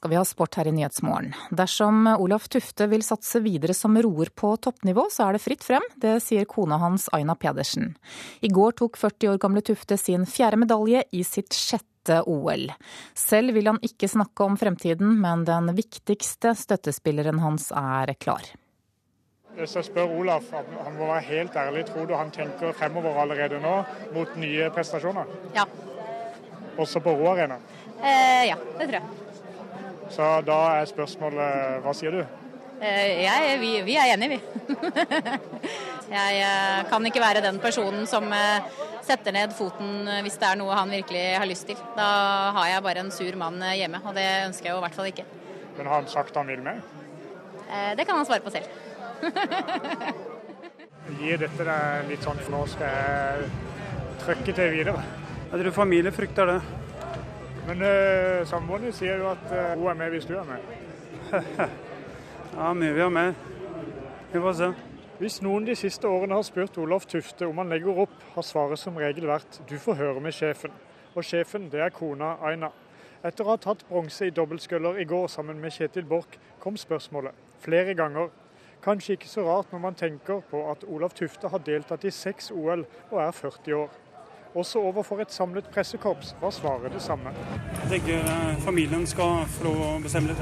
Skal 0.00 0.10
vi 0.10 0.16
ha 0.16 0.24
sport 0.24 0.54
her 0.56 0.68
i 0.68 0.72
Nyhetsmorgen. 0.72 1.34
Dersom 1.52 2.06
Olaf 2.08 2.46
Tufte 2.48 2.86
vil 2.88 3.02
satse 3.04 3.42
videre 3.44 3.74
som 3.76 3.98
roer 4.00 4.30
på 4.32 4.54
toppnivå, 4.56 5.04
så 5.12 5.26
er 5.26 5.36
det 5.36 5.42
fritt 5.44 5.66
frem. 5.66 5.84
Det 6.00 6.14
sier 6.24 6.46
kona 6.48 6.78
hans 6.80 7.10
Aina 7.12 7.34
Pedersen. 7.36 7.92
I 8.40 8.48
går 8.48 8.78
tok 8.80 8.96
40 8.96 9.34
år 9.34 9.42
gamle 9.42 9.60
Tufte 9.60 10.00
sin 10.00 10.24
fjerde 10.24 10.62
medalje 10.62 11.04
i 11.12 11.20
sitt 11.20 11.52
sjette 11.52 12.22
OL. 12.24 12.70
Selv 13.12 13.52
vil 13.52 13.68
han 13.68 13.82
ikke 13.84 14.08
snakke 14.08 14.48
om 14.48 14.56
fremtiden, 14.56 15.18
men 15.20 15.44
den 15.44 15.68
viktigste 15.76 16.54
støttespilleren 16.56 17.44
hans 17.44 17.68
er 17.68 18.16
klar. 18.16 18.48
Hvis 19.58 19.76
jeg 19.76 19.90
spør 19.90 20.16
Olaf, 20.16 20.48
han 20.56 20.96
må 20.96 21.10
være 21.10 21.26
helt 21.28 21.60
ærlig, 21.60 21.84
tror 21.90 22.08
du 22.08 22.16
han 22.16 22.32
tenker 22.32 22.72
fremover 22.72 23.20
allerede 23.20 23.60
nå 23.60 23.82
mot 24.16 24.36
nye 24.40 24.72
prestasjoner? 24.72 25.28
Ja. 25.52 25.68
Også 26.80 27.04
på 27.04 27.12
roarena? 27.20 27.60
Eh, 28.00 28.46
ja, 28.48 28.56
det 28.78 28.86
tror 28.86 29.02
jeg. 29.02 29.29
Så 30.10 30.28
da 30.46 30.60
er 30.80 30.90
spørsmålet 30.90 31.82
hva 31.84 31.94
sier 31.96 32.18
du? 32.18 32.22
Eh, 32.80 33.26
jeg, 33.26 33.58
vi, 33.60 33.82
vi, 33.84 33.96
er 34.00 34.14
enige, 34.14 34.38
vi. 34.38 34.40
jeg 36.16 36.38
eh, 36.40 36.78
kan 36.88 37.06
ikke 37.06 37.20
være 37.20 37.42
den 37.44 37.58
personen 37.60 38.06
som 38.08 38.24
eh, 38.32 38.70
setter 39.04 39.32
ned 39.36 39.52
foten 39.56 40.08
hvis 40.24 40.38
det 40.40 40.48
er 40.48 40.56
noe 40.58 40.78
han 40.78 40.92
virkelig 40.92 41.36
har 41.36 41.48
lyst 41.48 41.68
til. 41.68 41.76
Da 41.98 42.06
har 42.56 42.70
jeg 42.72 42.84
bare 42.86 43.00
en 43.04 43.12
sur 43.12 43.36
mann 43.36 43.60
hjemme, 43.76 44.00
og 44.00 44.16
det 44.16 44.26
ønsker 44.48 44.66
jeg 44.70 44.74
jo 44.74 44.80
i 44.80 44.84
hvert 44.86 44.96
fall 44.96 45.10
ikke. 45.12 45.26
Men 45.76 45.92
har 45.92 46.00
han 46.00 46.10
sagt 46.10 46.40
han 46.40 46.48
vil 46.48 46.64
med? 46.64 46.80
Det 47.96 48.04
kan 48.06 48.16
han 48.18 48.26
svare 48.26 48.42
på 48.42 48.50
selv. 48.50 48.66
Gir 51.20 51.38
dette 51.42 51.64
deg 51.66 52.08
litt 52.08 52.24
sånn 52.24 52.40
for 52.40 52.52
nå 52.54 52.64
skal 52.70 52.88
jeg 52.96 53.50
trykke 54.24 54.52
til 54.56 54.72
videre? 54.72 55.04
Jeg 55.50 55.62
tror 55.62 55.72
familie 55.82 56.12
frykter 56.14 56.54
det. 56.54 56.60
Men 57.68 57.82
uh, 57.84 58.46
samboeren 58.48 58.92
sier 58.96 59.20
jo 59.20 59.30
at 59.30 59.46
uh, 59.52 59.72
hun 59.78 59.90
er 59.92 59.98
med 59.98 60.14
hvis 60.14 60.28
du 60.28 60.34
er 60.38 60.46
med. 60.48 60.60
ja, 62.58 62.72
mye 62.72 62.94
vi 62.96 63.04
er 63.04 63.12
med. 63.14 63.34
Vi 64.32 64.40
får 64.40 64.56
se. 64.58 64.70
Hvis 65.20 65.40
noen 65.44 65.66
de 65.68 65.74
siste 65.76 66.08
årene 66.08 66.38
har 66.38 66.44
spurt 66.46 66.78
Olaf 66.80 67.04
Tufte 67.06 67.44
om 67.44 67.58
han 67.60 67.68
legger 67.68 67.98
opp, 68.06 68.14
har 68.34 68.46
svaret 68.46 68.80
som 68.80 68.96
regel 68.96 69.28
vært 69.28 69.60
du 69.68 69.76
får 69.78 69.98
høre 69.98 70.22
med 70.24 70.32
sjefen. 70.32 70.72
Og 71.12 71.26
sjefen, 71.26 71.68
det 71.68 71.82
er 71.84 71.92
kona 71.92 72.36
Aina. 72.46 72.70
Etter 73.20 73.44
å 73.44 73.50
ha 73.52 73.58
tatt 73.60 73.82
bronse 73.88 74.24
i 74.24 74.32
dobbeltsculler 74.32 74.96
i 75.02 75.04
går 75.04 75.26
sammen 75.28 75.58
med 75.60 75.74
Kjetil 75.76 76.06
Borch, 76.08 76.38
kom 76.62 76.78
spørsmålet 76.80 77.36
flere 77.60 77.92
ganger. 77.98 78.30
Kanskje 78.80 79.18
ikke 79.18 79.28
så 79.28 79.44
rart 79.44 79.74
når 79.74 79.82
man 79.82 79.98
tenker 79.98 80.40
på 80.48 80.62
at 80.70 80.86
Olaf 80.88 81.12
Tufte 81.18 81.50
har 81.52 81.60
deltatt 81.66 82.06
i 82.08 82.14
seks 82.14 82.48
OL 82.50 82.86
og 83.10 83.18
er 83.20 83.34
40 83.36 83.76
år. 83.76 83.90
Også 84.54 84.80
overfor 84.82 85.20
et 85.22 85.32
samlet 85.32 85.68
pressekorps 85.70 86.34
var 86.40 86.50
svaret 86.50 86.92
det 86.92 87.02
samme. 87.02 87.30
Jeg 87.82 87.90
tenker 87.90 88.18
eh, 88.18 88.62
familien 88.64 89.06
skal 89.06 89.44
få 89.46 89.68
lov 89.68 89.82
å 89.84 89.90
bestemme 90.02 90.32
litt. 90.32 90.40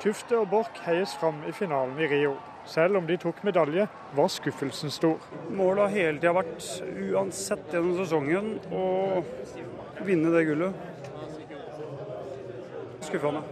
Tufte 0.00 0.36
og 0.36 0.48
Borch 0.48 0.82
heies 0.84 1.14
fram 1.20 1.42
i 1.48 1.52
finalen 1.52 1.98
i 2.00 2.08
Rio. 2.08 2.36
selv 2.66 2.96
om 2.96 3.06
de 3.06 3.16
tok 3.16 3.44
medalje, 3.44 3.86
var 4.14 4.28
skuffelsen 4.28 4.90
stor. 4.90 5.16
Målet 5.50 5.82
har 5.82 5.88
hele 5.88 6.18
tida 6.20 6.32
vært, 6.32 6.66
uansett 7.10 7.72
gjennom 7.72 7.96
sesongen, 7.96 8.50
å 8.70 9.24
vinne 10.04 10.30
det 10.30 10.44
gullet. 10.44 10.72
Skuffende. 13.00 13.42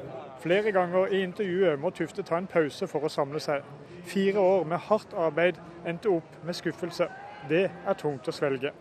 Flere 0.41 0.73
ganger 0.73 1.09
i 1.09 1.23
intervjuet 1.25 1.81
må 1.81 1.91
Tufte 1.91 2.23
ta 2.23 2.37
en 2.39 2.47
pause 2.47 2.87
for 2.87 3.05
å 3.05 3.11
samle 3.11 3.41
seg. 3.41 3.65
Fire 4.05 4.41
år 4.41 4.69
med 4.69 4.79
hardt 4.79 5.17
arbeid 5.17 5.59
endte 5.87 6.13
opp 6.13 6.37
med 6.45 6.55
skuffelse. 6.55 7.09
Det 7.49 7.65
er 7.69 7.97
tungt 7.97 8.29
å 8.29 8.35
svelge. 8.35 8.73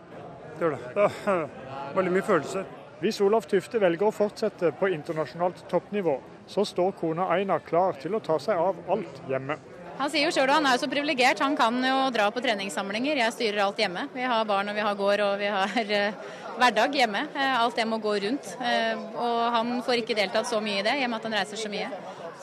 Det 0.54 0.60
gjør 0.64 0.76
det. 0.76 0.92
Det 0.94 1.06
er 1.32 1.96
veldig 1.96 2.12
mye 2.12 2.26
følelser. 2.26 2.68
Hvis 2.98 3.20
Olav 3.22 3.46
Tufte 3.46 3.78
velger 3.78 4.08
å 4.08 4.14
fortsette 4.14 4.72
på 4.74 4.90
internasjonalt 4.90 5.62
toppnivå, 5.70 6.16
så 6.50 6.64
står 6.66 6.96
kona 6.98 7.28
Aina 7.30 7.60
klar 7.62 7.96
til 8.02 8.16
å 8.18 8.20
ta 8.24 8.40
seg 8.42 8.58
av 8.58 8.80
alt 8.90 9.20
hjemme. 9.30 9.56
Han 9.98 10.10
sier 10.10 10.28
jo 10.28 10.30
sjøl 10.34 10.50
han 10.52 10.66
er 10.66 10.76
jo 10.76 10.82
så 10.84 10.88
privilegert. 10.90 11.40
Han 11.42 11.56
kan 11.58 11.78
jo 11.82 11.96
dra 12.14 12.28
på 12.34 12.42
treningssamlinger. 12.42 13.18
Jeg 13.18 13.34
styrer 13.34 13.64
alt 13.64 13.80
hjemme. 13.82 14.04
Vi 14.14 14.26
har 14.30 14.44
barn 14.46 14.70
og 14.70 14.76
vi 14.78 14.84
har 14.86 14.98
gård 14.98 15.22
og 15.24 15.40
vi 15.40 15.48
har 15.50 15.72
uh, 15.90 16.28
hverdag 16.60 16.94
hjemme. 17.00 17.24
Uh, 17.34 17.56
alt 17.64 17.78
det 17.78 17.86
må 17.88 17.98
gå 18.02 18.14
rundt. 18.26 18.52
Uh, 18.62 18.94
og 19.18 19.40
han 19.56 19.72
får 19.86 20.04
ikke 20.04 20.18
deltatt 20.18 20.46
så 20.50 20.62
mye 20.62 20.84
i 20.84 20.86
det, 20.86 20.94
i 21.00 21.06
og 21.06 21.10
med 21.10 21.18
at 21.18 21.26
han 21.26 21.38
reiser 21.40 21.58
så 21.58 21.70
mye. 21.72 21.90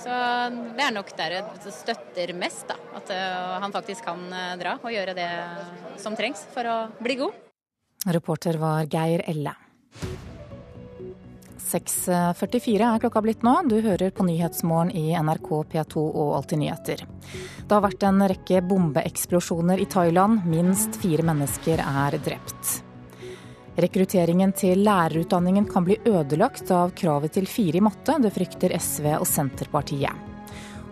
Så 0.02 0.16
det 0.76 0.84
er 0.86 0.94
nok 0.94 1.12
der 1.18 1.38
det 1.64 1.74
støtter 1.74 2.34
mest, 2.38 2.68
da. 2.70 2.78
At 3.00 3.12
han 3.64 3.74
faktisk 3.74 4.06
kan 4.06 4.28
dra 4.60 4.76
og 4.82 4.92
gjøre 4.94 5.16
det 5.18 5.30
som 6.02 6.18
trengs 6.18 6.44
for 6.54 6.68
å 6.70 6.78
bli 7.00 7.18
god. 7.24 7.42
Reporter 8.06 8.60
var 8.62 8.86
Geir 8.92 9.24
Elle. 9.26 9.56
6.44 11.66 12.86
er 12.86 13.02
klokka 13.02 13.22
blitt 13.26 13.44
nå. 13.44 13.56
Du 13.66 13.80
hører 13.82 14.14
på 14.14 14.24
Nyhetsmorgen 14.28 14.94
i 14.94 15.16
NRK 15.18 15.50
P2 15.74 16.04
og 16.06 16.36
Alltid 16.38 16.62
nyheter. 16.62 17.02
Det 17.66 17.74
har 17.74 17.84
vært 17.84 18.06
en 18.06 18.22
rekke 18.30 18.62
bombeeksplosjoner 18.70 19.82
i 19.82 19.90
Thailand. 19.90 20.46
Minst 20.46 21.00
fire 21.02 21.26
mennesker 21.26 21.82
er 21.82 22.20
drept. 22.22 22.85
Rekrutteringen 23.76 24.54
til 24.56 24.86
lærerutdanningen 24.88 25.66
kan 25.68 25.84
bli 25.84 25.98
ødelagt 26.08 26.70
av 26.72 26.94
kravet 26.96 27.34
til 27.36 27.48
fire 27.50 27.82
i 27.82 27.84
matte. 27.84 28.16
Det 28.24 28.32
frykter 28.32 28.72
SV 28.80 29.10
og 29.18 29.28
Senterpartiet. 29.28 30.32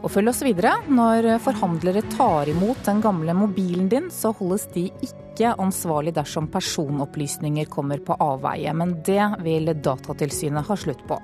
Og 0.04 0.12
følg 0.12 0.34
oss 0.34 0.42
videre. 0.44 0.74
Når 0.92 1.30
forhandlere 1.46 2.04
tar 2.12 2.52
imot 2.52 2.84
den 2.84 3.00
gamle 3.04 3.36
mobilen 3.40 3.88
din, 3.88 4.12
så 4.12 4.34
holdes 4.36 4.68
de 4.74 4.90
ikke 5.06 5.56
ansvarlig 5.64 6.12
dersom 6.18 6.50
personopplysninger 6.52 7.72
kommer 7.72 8.04
på 8.04 8.20
avveie. 8.20 8.76
Men 8.76 8.98
det 9.08 9.30
vil 9.46 9.72
Datatilsynet 9.80 10.68
ha 10.68 10.76
slutt 10.76 11.08
på. 11.08 11.22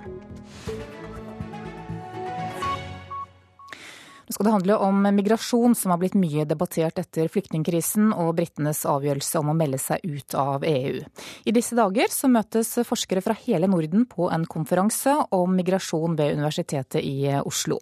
Nå 4.29 4.36
skal 4.36 4.45
det 4.45 4.51
handle 4.53 4.75
om 4.86 5.07
migrasjon, 5.15 5.74
som 5.74 5.89
har 5.89 5.98
blitt 5.98 6.13
mye 6.13 6.43
debattert 6.45 7.00
etter 7.01 7.31
flyktningkrisen 7.33 8.12
og 8.13 8.36
britenes 8.38 8.83
avgjørelse 8.86 9.39
om 9.41 9.50
å 9.50 9.55
melde 9.57 9.79
seg 9.81 10.05
ut 10.05 10.36
av 10.38 10.62
EU. 10.69 11.00
I 11.50 11.53
disse 11.55 11.74
dager 11.74 12.13
så 12.13 12.29
møtes 12.29 12.75
forskere 12.86 13.24
fra 13.25 13.33
hele 13.39 13.65
Norden 13.65 14.05
på 14.05 14.27
en 14.29 14.45
konferanse 14.45 15.15
om 15.33 15.57
migrasjon 15.57 16.13
ved 16.21 16.38
Universitetet 16.38 17.01
i 17.01 17.25
Oslo. 17.41 17.79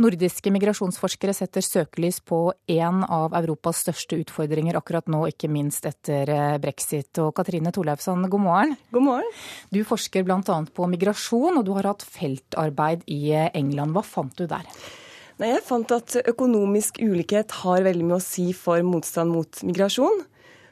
Nordiske 0.00 0.54
migrasjonsforskere 0.56 1.36
setter 1.36 1.68
søkelys 1.68 2.22
på 2.24 2.40
en 2.78 3.04
av 3.04 3.36
Europas 3.42 3.84
største 3.84 4.22
utfordringer 4.24 4.80
akkurat 4.80 5.12
nå, 5.12 5.26
ikke 5.36 5.52
minst 5.52 5.84
etter 5.84 6.56
brexit. 6.64 7.12
Og 7.20 7.34
Katrine 7.36 7.76
Torleifsson, 7.76 8.24
god 8.32 8.46
morgen. 8.48 8.76
God 8.88 9.10
morgen. 9.12 9.32
Du 9.68 9.84
forsker 9.84 10.24
bl.a. 10.24 10.40
på 10.64 10.92
migrasjon, 10.96 11.60
og 11.60 11.68
du 11.68 11.74
har 11.76 11.92
hatt 11.92 12.08
feltarbeid 12.08 13.04
i 13.04 13.34
England. 13.52 13.92
Hva 13.92 14.08
fant 14.16 14.40
du 14.40 14.48
der? 14.48 14.64
Nei, 15.42 15.50
Jeg 15.50 15.64
fant 15.66 15.90
at 15.90 16.14
økonomisk 16.30 17.00
ulikhet 17.02 17.50
har 17.64 17.82
veldig 17.82 18.06
mye 18.06 18.20
å 18.20 18.22
si 18.22 18.52
for 18.54 18.82
motstand 18.86 19.34
mot 19.34 19.62
migrasjon. 19.66 20.22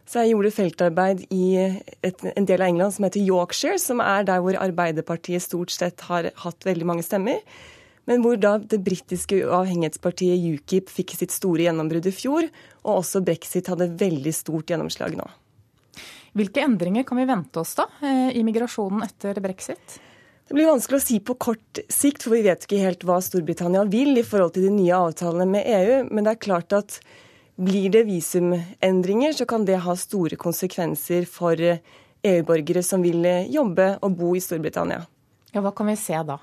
Så 0.06 0.22
jeg 0.22 0.32
gjorde 0.32 0.54
feltarbeid 0.54 1.22
i 1.34 1.44
et, 1.58 2.24
en 2.26 2.46
del 2.46 2.62
av 2.62 2.68
England 2.68 2.94
som 2.94 3.06
heter 3.06 3.22
Yorkshire, 3.22 3.78
som 3.78 4.02
er 4.02 4.26
der 4.26 4.42
hvor 4.42 4.58
Arbeiderpartiet 4.58 5.42
stort 5.42 5.74
sett 5.74 6.02
har 6.08 6.30
hatt 6.44 6.66
veldig 6.66 6.86
mange 6.86 7.06
stemmer. 7.06 7.42
Men 8.10 8.22
hvor 8.22 8.38
da 8.38 8.56
det 8.58 8.80
britiske 8.82 9.40
avhengighetspartiet 9.46 10.46
UKIP 10.58 10.90
fikk 10.90 11.14
sitt 11.18 11.34
store 11.34 11.68
gjennombrudd 11.68 12.06
i 12.10 12.14
fjor, 12.14 12.48
og 12.82 13.02
også 13.02 13.22
brexit 13.26 13.70
hadde 13.70 13.92
veldig 13.98 14.34
stort 14.34 14.70
gjennomslag 14.70 15.14
nå. 15.18 15.26
Hvilke 16.38 16.62
endringer 16.64 17.06
kan 17.06 17.18
vi 17.20 17.28
vente 17.28 17.60
oss 17.62 17.74
da 17.78 17.86
eh, 18.02 18.30
i 18.38 18.42
migrasjonen 18.46 19.04
etter 19.06 19.38
brexit? 19.44 19.98
Det 20.52 20.58
blir 20.58 20.68
vanskelig 20.68 20.98
å 20.98 21.00
si 21.00 21.14
på 21.24 21.32
kort 21.40 21.78
sikt, 21.88 22.26
for 22.26 22.34
vi 22.36 22.42
vet 22.44 22.66
ikke 22.66 22.82
helt 22.82 23.04
hva 23.08 23.14
Storbritannia 23.24 23.86
vil 23.88 24.18
i 24.20 24.24
forhold 24.26 24.52
til 24.52 24.66
de 24.66 24.72
nye 24.74 24.98
avtalene 25.00 25.46
med 25.48 25.64
EU. 25.64 25.94
Men 26.12 26.26
det 26.26 26.34
er 26.34 26.42
klart 26.44 26.74
at 26.76 26.98
blir 27.56 27.88
det 27.94 28.02
visumendringer, 28.04 29.32
så 29.32 29.46
kan 29.48 29.64
det 29.64 29.78
ha 29.86 29.94
store 29.96 30.36
konsekvenser 30.36 31.24
for 31.24 31.56
EU-borgere 31.56 32.84
som 32.84 33.00
vil 33.00 33.24
jobbe 33.48 33.88
og 34.04 34.20
bo 34.20 34.34
i 34.36 34.44
Storbritannia. 34.44 35.00
Ja, 35.56 35.64
Hva 35.64 35.72
kan 35.72 35.88
vi 35.88 35.96
se 35.96 36.20
da? 36.20 36.36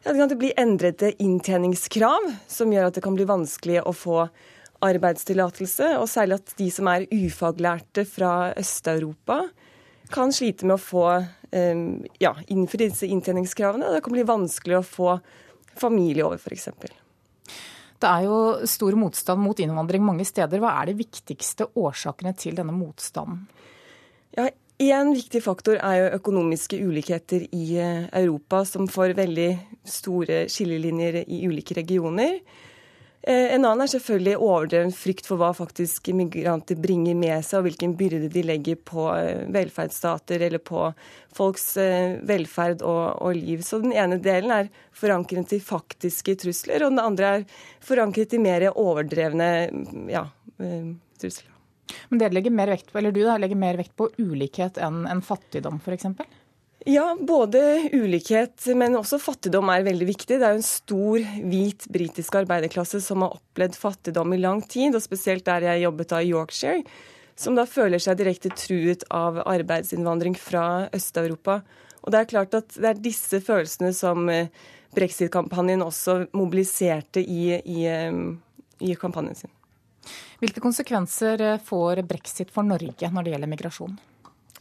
Ja, 0.00 0.14
det 0.14 0.16
kan 0.16 0.34
bli 0.40 0.54
endrede 0.56 1.12
inntjeningskrav, 1.20 2.32
som 2.48 2.72
gjør 2.72 2.88
at 2.88 2.96
det 2.96 3.04
kan 3.04 3.20
bli 3.20 3.28
vanskelig 3.28 3.82
å 3.84 3.92
få 3.92 4.30
arbeidstillatelse. 4.80 5.98
Og 6.00 6.08
særlig 6.08 6.40
at 6.40 6.56
de 6.56 6.72
som 6.72 6.88
er 6.88 7.04
ufaglærte 7.12 8.08
fra 8.08 8.54
Øst-Europa, 8.56 9.42
kan 10.08 10.32
slite 10.32 10.64
med 10.64 10.78
å 10.78 10.80
få 10.80 11.08
ja, 12.22 12.34
innfri 12.52 12.88
disse 12.88 13.08
inntjeningskravene. 13.08 13.94
Det 13.94 14.02
kan 14.04 14.14
bli 14.14 14.24
vanskelig 14.28 14.78
å 14.78 14.86
få 14.86 15.16
familie 15.76 16.26
over, 16.26 16.40
f.eks. 16.40 16.68
Det 17.96 18.08
er 18.10 18.26
jo 18.26 18.66
stor 18.68 18.96
motstand 18.98 19.40
mot 19.40 19.60
innvandring 19.60 20.04
mange 20.04 20.26
steder. 20.28 20.60
Hva 20.60 20.74
er 20.82 20.90
de 20.90 20.98
viktigste 20.98 21.70
årsakene 21.80 22.34
til 22.36 22.56
denne 22.58 22.74
motstanden? 22.76 23.46
Ja, 24.36 24.50
En 24.76 25.14
viktig 25.16 25.40
faktor 25.40 25.78
er 25.80 25.94
jo 25.96 26.16
økonomiske 26.18 26.76
ulikheter 26.84 27.46
i 27.48 27.78
eh, 27.80 28.02
Europa, 28.12 28.60
som 28.68 28.84
får 28.84 29.14
veldig 29.16 29.48
store 29.88 30.42
skillelinjer 30.52 31.22
i 31.24 31.38
ulike 31.48 31.78
regioner. 31.78 32.42
Eh, 33.26 33.54
en 33.54 33.64
annen 33.64 33.82
er 33.82 33.90
selvfølgelig 33.90 34.38
overdreven 34.38 34.92
frykt 34.94 35.26
for 35.26 35.40
hva 35.40 35.48
faktisk 35.56 36.12
migranter 36.14 36.78
bringer 36.78 37.16
med 37.18 37.42
seg, 37.42 37.58
og 37.58 37.66
hvilken 37.66 37.96
byrde 37.98 38.28
de 38.30 38.44
legger 38.46 38.78
på 38.86 39.08
eh, 39.16 39.48
velferdsstater 39.50 40.44
eller 40.46 40.62
på 40.62 40.84
folks 41.34 41.72
eh, 41.82 42.20
velferd 42.28 42.84
og, 42.86 43.18
og, 43.18 43.34
liv. 43.34 43.64
Så 43.66 43.80
den 43.82 43.96
ene 43.98 44.20
delen 44.22 44.54
er 44.54 44.70
forankret 44.94 45.56
i 45.56 45.58
faktiske 45.58 46.36
trusler, 46.44 46.86
og 46.86 46.94
den 46.94 47.02
andre 47.02 47.32
er 47.40 47.44
forankret 47.82 48.38
i 48.38 48.42
mer 48.46 48.68
overdrevne 48.70 49.50
ja, 50.12 50.22
trusler. 51.18 51.50
Men 52.10 52.22
dere 52.22 52.38
legger 52.38 52.54
mer 52.54 52.70
vekt 52.76 52.92
på, 52.92 53.00
eller 53.00 53.14
du 53.14 53.24
da, 53.24 53.40
legger 53.42 53.58
mer 53.58 53.82
vekt 53.82 53.96
på 53.98 54.06
ulikhet 54.22 54.78
enn 54.78 55.02
en 55.10 55.26
fattigdom, 55.26 55.82
f.eks.? 55.82 56.06
Ja, 56.88 57.16
både 57.20 57.60
ulikhet, 57.92 58.62
men 58.78 58.94
også 58.94 59.18
fattigdom 59.18 59.72
er 59.74 59.82
veldig 59.88 60.06
viktig. 60.06 60.36
Det 60.38 60.46
er 60.46 60.54
jo 60.54 60.60
en 60.60 60.68
stor, 60.68 61.24
hvit 61.50 61.86
britisk 61.90 62.36
arbeiderklasse 62.38 63.00
som 63.02 63.24
har 63.24 63.34
opplevd 63.40 63.74
fattigdom 63.74 64.36
i 64.36 64.38
lang 64.38 64.62
tid, 64.62 64.94
og 64.94 65.02
spesielt 65.02 65.42
der 65.48 65.66
jeg 65.66 65.82
jobbet 65.82 66.12
da 66.14 66.22
i 66.22 66.30
Yorkshire, 66.30 66.84
som 67.34 67.58
da 67.58 67.66
føler 67.66 67.98
seg 67.98 68.20
direkte 68.20 68.54
truet 68.54 69.02
av 69.10 69.42
arbeidsinnvandring 69.42 70.38
fra 70.38 70.86
Øst-Europa. 70.94 71.58
Og 72.06 72.14
det 72.14 72.22
er 72.22 72.32
klart 72.36 72.54
at 72.54 72.78
det 72.78 72.92
er 72.92 73.04
disse 73.10 73.42
følelsene 73.42 73.90
som 73.90 74.30
eh, 74.30 74.54
brexit-kampanjen 74.94 75.82
også 75.82 76.20
mobiliserte 76.38 77.18
i, 77.18 77.48
i, 77.66 77.82
eh, 77.90 78.22
i 78.78 78.94
kampanjen 78.94 79.42
sin. 79.42 79.56
Hvilke 80.38 80.62
konsekvenser 80.62 81.42
eh, 81.42 81.62
får 81.66 82.06
brexit 82.06 82.54
for 82.54 82.62
Norge 82.62 83.10
når 83.10 83.26
det 83.26 83.34
gjelder 83.34 83.58
migrasjon? 83.58 83.98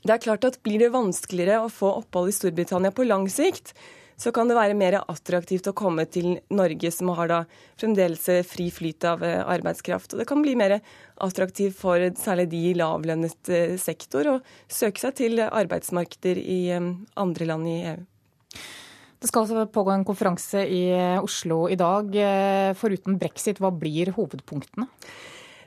Det 0.05 0.13
er 0.13 0.21
klart 0.21 0.45
at 0.45 0.59
Blir 0.61 0.83
det 0.83 0.93
vanskeligere 0.93 1.63
å 1.65 1.71
få 1.73 1.89
opphold 2.03 2.29
i 2.29 2.35
Storbritannia 2.35 2.93
på 2.93 3.07
lang 3.07 3.25
sikt, 3.31 3.73
så 4.21 4.31
kan 4.31 4.47
det 4.47 4.55
være 4.55 4.77
mer 4.77 4.99
attraktivt 5.01 5.67
å 5.67 5.73
komme 5.75 6.05
til 6.07 6.37
Norge, 6.53 6.91
som 6.93 7.09
har 7.17 7.31
da 7.31 7.39
fremdeles 7.75 8.23
fri 8.47 8.69
flyt 8.71 9.03
av 9.09 9.25
eh, 9.25 9.41
arbeidskraft. 9.41 10.13
Og 10.13 10.21
det 10.21 10.27
kan 10.29 10.43
bli 10.45 10.53
mer 10.55 10.77
attraktivt 11.25 11.75
for 11.81 11.99
særlig 12.21 12.47
de 12.53 12.61
i 12.69 12.75
lavlønnet 12.77 13.51
eh, 13.51 13.75
sektor 13.81 14.29
å 14.31 14.37
søke 14.71 15.03
seg 15.03 15.17
til 15.19 15.43
arbeidsmarkeder 15.43 16.39
i 16.39 16.61
eh, 16.77 16.91
andre 17.19 17.49
land 17.49 17.71
i 17.73 17.77
EU. 17.91 17.99
Det 19.19 19.31
skal 19.31 19.43
altså 19.43 19.67
pågå 19.73 19.91
en 19.91 20.07
konferanse 20.07 20.61
i 20.69 20.83
Oslo 21.17 21.63
i 21.71 21.77
dag. 21.79 22.11
Foruten 22.77 23.15
brexit, 23.17 23.57
hva 23.63 23.71
blir 23.73 24.11
hovedpunktene? 24.13 24.85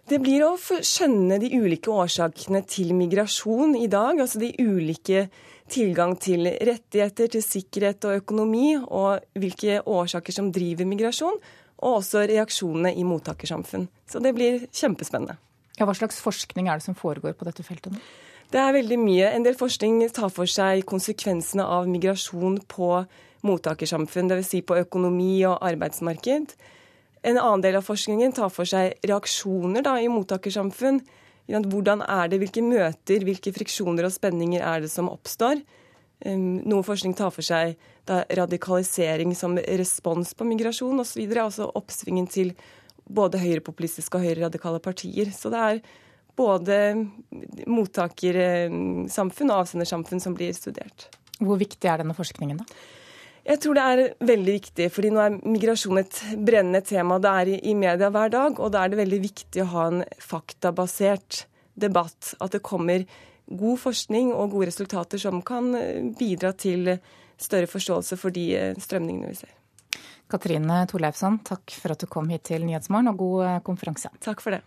Det 0.09 0.17
blir 0.25 0.41
å 0.47 0.55
skjønne 0.57 1.37
de 1.37 1.51
ulike 1.53 1.93
årsakene 1.93 2.63
til 2.65 2.95
migrasjon 2.97 3.75
i 3.77 3.91
dag. 3.93 4.17
Altså 4.17 4.41
de 4.41 4.55
ulike 4.57 5.27
tilgang 5.69 6.15
til 6.17 6.49
rettigheter, 6.49 7.29
til 7.35 7.45
sikkerhet 7.45 8.07
og 8.09 8.23
økonomi, 8.23 8.79
og 8.81 9.27
hvilke 9.37 9.83
årsaker 9.85 10.33
som 10.33 10.49
driver 10.55 10.89
migrasjon. 10.89 11.37
Og 11.85 11.99
også 11.99 12.25
reaksjonene 12.31 12.95
i 12.97 13.05
mottakersamfunn. 13.05 13.85
Så 14.09 14.23
det 14.25 14.33
blir 14.39 14.65
kjempespennende. 14.73 15.37
Ja, 15.77 15.85
hva 15.85 15.95
slags 15.95 16.23
forskning 16.25 16.73
er 16.73 16.81
det 16.81 16.89
som 16.89 16.97
foregår 16.99 17.37
på 17.37 17.47
dette 17.47 17.67
feltet 17.67 17.93
nå? 17.93 18.01
Det 18.49 18.59
er 18.63 18.73
veldig 18.79 18.97
mye. 19.03 19.29
En 19.37 19.45
del 19.45 19.61
forskning 19.61 20.01
tar 20.17 20.33
for 20.33 20.49
seg 20.49 20.87
konsekvensene 20.89 21.69
av 21.69 21.85
migrasjon 21.85 22.63
på 22.65 22.95
mottakersamfunn, 23.45 24.33
dvs. 24.33 24.51
Si 24.57 24.65
på 24.65 24.81
økonomi 24.81 25.35
og 25.45 25.61
arbeidsmarked. 25.69 26.57
En 27.23 27.39
annen 27.39 27.65
del 27.65 27.79
av 27.79 27.87
forskningen 27.87 28.35
tar 28.37 28.51
for 28.55 28.69
seg 28.69 28.99
reaksjoner 29.07 29.85
da, 29.87 29.97
i 30.01 30.11
mottakersamfunn. 30.13 31.01
Hvordan 31.49 32.03
er 32.05 32.29
det, 32.29 32.39
Hvilke 32.43 32.63
møter, 32.63 33.25
hvilke 33.25 33.53
friksjoner 33.57 34.07
og 34.07 34.13
spenninger 34.13 34.61
er 34.61 34.85
det 34.85 34.91
som 34.93 35.09
oppstår? 35.11 35.63
Noe 36.29 36.83
forskning 36.83 37.15
tar 37.17 37.31
for 37.35 37.47
seg 37.47 37.79
radikalisering 38.09 39.35
som 39.37 39.57
respons 39.59 40.35
på 40.35 40.47
migrasjon 40.49 41.01
osv. 41.01 41.23
Altså 41.39 41.71
oppsvingen 41.79 42.27
til 42.31 42.53
både 43.09 43.41
høyrepopulistiske 43.41 44.19
og 44.19 44.27
høyreradikale 44.27 44.83
partier. 44.85 45.33
Så 45.33 45.53
det 45.53 45.63
er 45.63 45.81
både 46.39 46.79
mottakersamfunn 47.67 49.53
og 49.53 49.65
avsendersamfunn 49.65 50.23
som 50.23 50.37
blir 50.37 50.55
studert. 50.57 51.09
Hvor 51.39 51.59
viktig 51.61 51.89
er 51.89 52.03
denne 52.03 52.17
forskningen, 52.19 52.61
da? 52.61 52.67
Jeg 53.49 53.63
tror 53.65 53.79
det 53.79 53.85
er 53.89 54.01
veldig 54.29 54.55
viktig, 54.59 54.87
fordi 54.93 55.11
nå 55.15 55.21
er 55.23 55.37
migrasjon 55.41 56.03
et 56.03 56.19
brennende 56.37 56.83
tema. 56.85 57.17
Det 57.23 57.31
er 57.33 57.51
i, 57.57 57.73
media 57.73 58.11
hver 58.13 58.33
dag, 58.35 58.59
og 58.61 58.75
da 58.75 58.83
er 58.85 58.93
det 58.93 59.01
veldig 59.01 59.21
viktig 59.25 59.63
å 59.65 59.71
ha 59.73 59.87
en 59.89 60.03
faktabasert 60.21 61.47
debatt. 61.73 62.35
At 62.45 62.53
det 62.53 62.61
kommer 62.67 63.07
god 63.49 63.81
forskning 63.81 64.35
og 64.35 64.53
gode 64.53 64.69
resultater 64.69 65.23
som 65.23 65.41
kan 65.41 65.73
bidra 66.19 66.53
til 66.53 66.99
større 67.41 67.71
forståelse 67.71 68.19
for 68.21 68.37
de 68.37 68.51
strømningene 68.85 69.33
vi 69.33 69.41
ser. 69.41 69.55
Katrine 70.29 70.83
Torleifsson, 70.91 71.41
takk 71.41 71.73
for 71.73 71.95
at 71.95 72.03
du 72.05 72.09
kom 72.11 72.29
hit 72.29 72.45
til 72.51 72.67
Nyhetsmorgen, 72.69 73.15
og 73.15 73.23
god 73.23 73.45
eh, 73.47 73.61
konferanse. 73.65 74.11
Takk 74.21 74.45
for 74.45 74.59
det. 74.59 74.61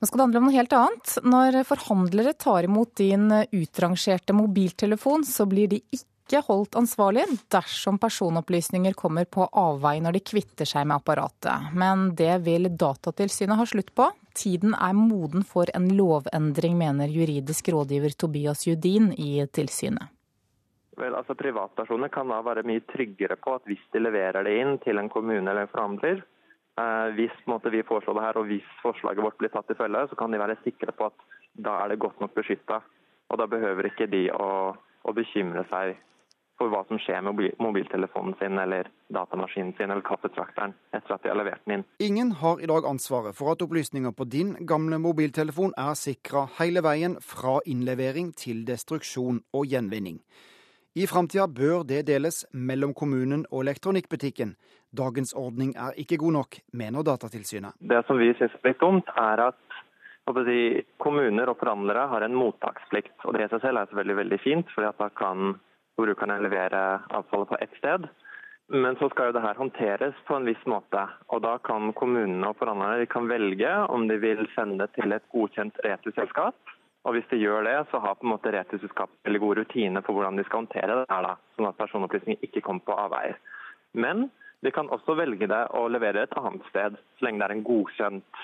Nå 0.00 0.08
skal 0.08 0.16
det 0.16 0.24
handle 0.24 0.40
om 0.40 0.46
noe 0.48 0.56
helt 0.56 0.72
annet. 0.72 1.16
Når 1.28 1.58
forhandlere 1.68 2.32
tar 2.40 2.64
imot 2.64 2.94
din 2.96 3.26
utrangerte 3.28 4.32
mobiltelefon, 4.32 5.26
så 5.28 5.44
blir 5.44 5.68
de 5.68 5.82
ikke 5.92 6.09
holdt 6.46 6.76
ansvarlig 6.78 7.24
dersom 7.50 7.98
personopplysninger 7.98 8.94
kommer 8.94 9.26
på 9.26 9.48
avveie 9.50 10.02
når 10.04 10.16
de 10.16 10.22
kvitter 10.30 10.68
seg 10.68 10.86
med 10.86 11.00
apparatet. 11.00 11.72
Men 11.74 12.12
det 12.14 12.36
vil 12.46 12.70
Datatilsynet 12.70 13.58
ha 13.58 13.66
slutt 13.66 13.90
på. 13.98 14.06
Tiden 14.38 14.76
er 14.78 14.94
moden 14.94 15.42
for 15.42 15.66
en 15.74 15.90
lovendring, 15.98 16.78
mener 16.78 17.10
juridisk 17.10 17.72
rådgiver 17.74 18.14
Tobias 18.14 18.66
Judin 18.68 19.10
i 19.18 19.42
tilsynet. 19.50 20.14
Vel, 21.00 21.16
altså 21.16 21.34
Privatpersoner 21.34 22.12
kan 22.12 22.28
da 22.30 22.40
være 22.44 22.66
mye 22.68 22.82
tryggere 22.92 23.38
på 23.40 23.56
at 23.56 23.66
hvis 23.68 23.82
de 23.94 24.02
leverer 24.02 24.44
det 24.46 24.54
inn 24.60 24.76
til 24.84 25.00
en 25.00 25.10
kommune 25.10 25.42
eller 25.42 25.64
en 25.64 25.72
forhandler, 25.72 26.22
eh, 26.78 27.08
hvis 27.16 27.36
måte, 27.50 27.72
vi 27.72 27.82
foreslår 27.86 28.18
det 28.18 28.24
her 28.26 28.40
og 28.40 28.50
hvis 28.50 28.70
forslaget 28.82 29.24
vårt 29.24 29.38
blir 29.40 29.52
tatt 29.54 29.72
i 29.72 29.78
følge, 29.78 30.06
så 30.10 30.18
kan 30.18 30.30
de 30.30 30.42
være 30.42 30.58
sikre 30.64 30.92
på 30.92 31.08
at 31.08 31.28
da 31.56 31.78
er 31.82 31.92
det 31.92 32.02
godt 32.04 32.20
nok 32.20 32.34
beskytta. 32.36 32.82
Og 33.30 33.38
da 33.38 33.46
behøver 33.46 33.88
ikke 33.88 34.10
de 34.10 34.26
å, 34.34 34.74
å, 34.76 35.14
bekymre 35.14 35.64
seg 35.70 35.96
for 36.60 36.68
hva 36.68 36.82
som 36.88 37.00
skjer 37.00 37.22
med 37.24 37.40
mobiltelefonen 37.62 38.34
sin 38.38 38.58
eller 38.60 38.90
datamaskinen 39.08 39.72
sin 39.78 39.88
eller 39.90 40.04
kaffetrakteren 40.04 40.74
etter 40.92 41.16
at 41.16 41.24
de 41.24 41.32
har 41.32 41.40
levert 41.40 41.64
den 41.64 41.78
inn. 41.78 41.86
Ingen 42.04 42.34
har 42.42 42.60
i 42.60 42.68
dag 42.68 42.84
ansvaret 42.90 43.36
for 43.38 43.54
at 43.54 43.64
opplysninger 43.64 44.12
på 44.12 44.28
din 44.28 44.52
gamle 44.68 45.00
mobiltelefon 45.00 45.72
er 45.80 45.96
sikra 45.96 46.44
hele 46.58 46.84
veien 46.84 47.16
fra 47.24 47.58
innlevering 47.64 48.34
til 48.36 48.66
destruksjon 48.68 49.40
og 49.56 49.72
gjenvinning. 49.72 50.20
I 50.98 51.06
framtida 51.06 51.46
bør 51.46 51.84
det 51.86 52.02
deles 52.08 52.42
mellom 52.52 52.92
kommunen 52.98 53.44
og 53.50 53.62
elektronikkbutikken. 53.62 54.56
Dagens 54.90 55.32
ordning 55.38 55.70
er 55.78 55.94
ikke 56.02 56.18
god 56.18 56.34
nok, 56.34 56.58
mener 56.74 57.06
Datatilsynet. 57.06 57.78
Det 57.78 58.02
som 58.08 58.18
vi 58.18 58.32
syns 58.34 58.56
er 58.66 58.74
dumt, 58.80 59.08
er 59.16 59.44
at 59.48 59.80
kommuner 60.98 61.50
og 61.50 61.58
forhandlere 61.62 62.08
har 62.10 62.26
en 62.26 62.34
mottaksplikt. 62.34 63.14
og 63.24 63.34
Det 63.34 63.46
i 63.46 63.50
seg 63.54 63.62
selv 63.62 63.78
er 63.78 63.86
selvfølgelig 63.86 64.18
veldig 64.18 64.40
fint, 64.42 64.74
for 64.74 64.82
da 64.82 65.08
kan 65.14 65.54
brukerne 66.06 66.40
levere 66.42 66.82
avfallet 67.08 67.52
på 67.52 67.60
ett 67.60 67.78
sted. 67.78 68.08
Men 68.70 68.96
så 69.00 69.08
skal 69.10 69.30
jo 69.30 69.34
det 69.34 69.42
her 69.42 69.58
håndteres 69.58 70.18
på 70.28 70.36
en 70.36 70.46
viss 70.46 70.60
måte. 70.70 71.06
og 71.28 71.42
Da 71.42 71.56
kan 71.58 71.92
kommunene 71.92 72.52
og 72.52 72.58
forhandlerne 72.60 73.28
velge 73.30 73.72
om 73.90 74.06
de 74.08 74.18
vil 74.22 74.46
sende 74.54 74.84
det 74.84 74.94
til 74.94 75.12
et 75.12 75.26
godkjent 75.32 75.80
returselskap 75.84 76.76
og 77.04 77.16
Hvis 77.16 77.30
de 77.30 77.38
gjør 77.40 77.64
det, 77.64 77.78
så 77.90 77.98
har 77.98 78.18
på 78.18 78.26
en 78.26 78.34
måte 78.34 78.52
Returselskapet 78.52 79.24
veldig 79.24 79.40
gode 79.40 79.62
rutiner 79.62 80.04
for 80.04 80.16
hvordan 80.16 80.36
de 80.36 80.44
skal 80.44 80.64
håndtere 80.64 80.98
det, 80.98 81.06
her 81.08 81.24
da, 81.24 81.36
sånn 81.56 81.68
at 81.70 81.78
personopplysninger 81.80 82.44
ikke 82.44 82.62
kommer 82.66 82.84
på 82.84 82.96
avveier. 83.06 83.38
Men 83.96 84.28
de 84.60 84.72
kan 84.74 84.90
også 84.92 85.16
velge 85.16 85.48
det 85.48 85.62
å 85.76 85.86
levere 85.88 86.26
et 86.26 86.36
annet 86.36 86.66
sted, 86.68 86.98
så 87.16 87.24
lenge 87.24 87.40
det 87.40 87.46
er 87.46 87.54
en 87.56 87.64
godkjent 87.64 88.42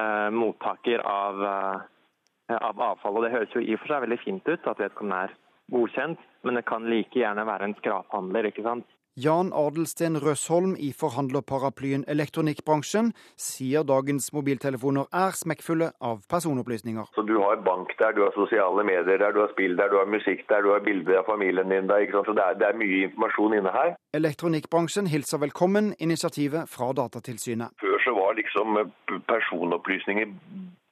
eh, 0.00 0.30
mottaker 0.32 1.04
av, 1.04 1.44
eh, 1.50 2.56
av, 2.56 2.80
avfall. 2.94 3.20
Og 3.20 3.26
Det 3.26 3.34
høres 3.34 3.52
jo 3.52 3.60
i 3.60 3.76
og 3.76 3.82
for 3.82 3.92
seg 3.92 4.06
veldig 4.06 4.20
fint 4.24 4.48
ut 4.48 4.72
at 4.72 4.80
vedkommende 4.86 5.20
er 5.28 5.36
godkjent, 5.72 6.20
men 6.42 6.58
det 6.58 6.64
kan 6.68 6.86
like 6.90 7.18
gjerne 7.18 7.46
være 7.46 7.68
en 7.68 7.76
skraphandler. 7.80 8.48
ikke 8.50 8.64
sant? 8.66 8.86
Jan 9.24 9.48
Adelsten 9.52 10.14
Røsholm 10.22 10.76
i 10.78 10.92
forhandlerparaplyen 10.94 12.04
Elektronikkbransjen 12.12 13.08
sier 13.34 13.82
dagens 13.82 14.28
mobiltelefoner 14.36 15.08
er 15.20 15.32
smekkfulle 15.34 15.88
av 16.10 16.20
personopplysninger. 16.30 17.08
Så 17.16 17.24
Du 17.26 17.34
har 17.42 17.56
bank 17.66 17.90
der, 17.98 18.12
du 18.14 18.20
har 18.22 18.30
sosiale 18.36 18.84
medier 18.86 19.18
der, 19.18 19.32
du 19.34 19.40
har 19.42 19.50
spill 19.50 19.74
der, 19.80 19.90
du 19.90 19.96
har 19.98 20.06
musikk 20.06 20.44
der, 20.48 20.62
du 20.62 20.70
har 20.70 20.84
bilder 20.86 21.18
av 21.18 21.26
familien 21.26 21.66
din 21.74 21.90
der. 21.90 22.06
Så 22.14 22.34
det 22.38 22.44
er, 22.44 22.54
det 22.60 22.68
er 22.68 22.78
mye 22.78 23.00
informasjon 23.08 23.56
inne 23.58 23.72
her. 23.74 23.96
Elektronikkbransjen 24.14 25.10
hilser 25.10 25.42
velkommen 25.42 25.96
initiativet 25.98 26.70
fra 26.70 26.92
Datatilsynet. 27.00 27.74
Før 27.82 27.98
så 28.04 28.14
var 28.14 28.38
liksom 28.38 28.78
personopplysninger 29.26 30.30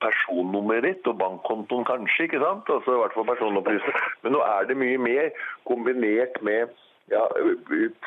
personnummeret 0.03 0.85
ditt 0.89 1.07
og 1.07 1.21
bankkontoen 1.23 1.87
kanskje, 1.87 2.27
ikke 2.27 2.43
sant? 2.43 2.67
Altså 2.75 2.91
i 2.91 2.99
hvert 3.05 3.15
fall 3.15 3.31
personopplysninger. 3.31 4.11
Men 4.27 4.35
nå 4.35 4.43
er 4.51 4.67
det 4.67 4.77
mye 4.83 4.99
mer 4.99 5.31
kombinert 5.71 6.43
med 6.43 6.75
ja, 7.11 7.27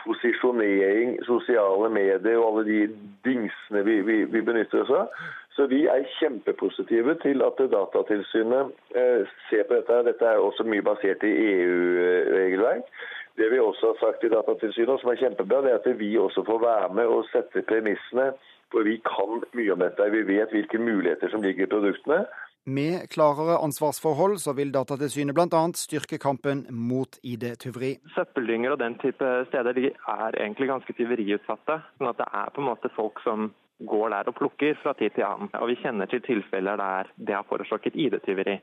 posisjonering, 0.03 1.19
sosiale 1.27 1.89
medier 1.93 2.39
og 2.39 2.47
alle 2.47 2.65
de 2.67 2.79
dingsene 3.27 3.83
vi, 3.87 3.99
vi, 4.07 4.17
vi, 4.31 4.41
benytter 4.41 4.83
oss 4.83 4.95
av. 4.95 5.21
Så 5.55 5.67
vi 5.71 5.85
er 5.91 6.07
kjempepositive 6.19 7.15
til 7.23 7.43
at 7.43 7.59
Datatilsynet 7.71 8.75
eh, 8.95 9.23
ser 9.49 9.65
på 9.67 9.79
dette. 9.79 10.03
Dette 10.07 10.27
er 10.27 10.43
også 10.43 10.63
mye 10.67 10.85
basert 10.85 11.23
i 11.27 11.33
EU-regelverk. 11.53 12.91
Det 13.39 13.47
vi 13.51 13.59
også 13.63 13.93
har 13.93 13.99
sagt 13.99 14.23
i 14.23 14.31
Datatilsynet, 14.31 15.01
som 15.01 15.11
er 15.11 15.19
kjempebra, 15.19 15.61
det 15.63 15.73
er 15.73 15.81
at 15.81 15.99
vi 15.99 16.13
også 16.19 16.43
får 16.47 16.63
være 16.63 16.93
med 16.95 17.11
og 17.11 17.27
sette 17.31 17.63
premissene. 17.67 18.31
For 18.71 18.85
vi 18.85 18.99
kan 19.01 19.41
mye 19.57 19.73
om 19.73 19.81
dette. 19.81 20.11
Vi 20.13 20.27
vet 20.27 20.51
hvilke 20.53 20.77
muligheter 20.77 21.31
som 21.31 21.41
ligger 21.41 21.65
i 21.65 21.71
produktene. 21.71 22.23
Med 22.65 23.09
klarere 23.09 23.57
ansvarsforhold 23.63 24.37
så 24.43 24.53
vil 24.53 24.71
Datatilsynet 24.71 25.35
bl.a. 25.35 25.61
styrke 25.79 26.19
kampen 26.21 26.65
mot 26.69 27.17
ID-tyveri. 27.23 27.95
Søppeldynger 28.15 28.75
og 28.75 28.81
den 28.81 28.97
type 28.99 29.29
steder 29.47 29.73
de 29.77 29.87
er 29.93 30.37
egentlig 30.37 30.67
ganske 30.69 30.93
tyveriutsatte. 30.93 31.79
sånn 31.97 32.11
at 32.11 32.19
det 32.19 32.27
er 32.27 32.51
på 32.53 32.61
en 32.61 32.69
måte 32.69 32.91
folk 32.95 33.23
som 33.23 33.49
går 33.87 34.09
der 34.11 34.27
og 34.27 34.35
plukker 34.35 34.75
fra 34.83 34.93
tid 34.99 35.15
til 35.15 35.25
annen. 35.25 35.49
Og 35.61 35.71
vi 35.71 35.79
kjenner 35.79 36.11
til 36.11 36.21
tilfeller 36.25 36.77
der 36.77 37.11
det 37.15 37.35
har 37.37 37.47
forårsaket 37.47 37.95
ID-tyveri. 37.95 38.59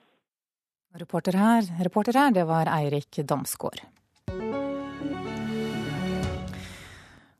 Reporter 0.97 1.37
her, 1.37 1.63
reporter 1.85 2.17
her, 2.17 2.31
det 2.33 2.47
var 2.49 2.69
Eirik 2.73 3.25
Damsgaard. 3.29 3.83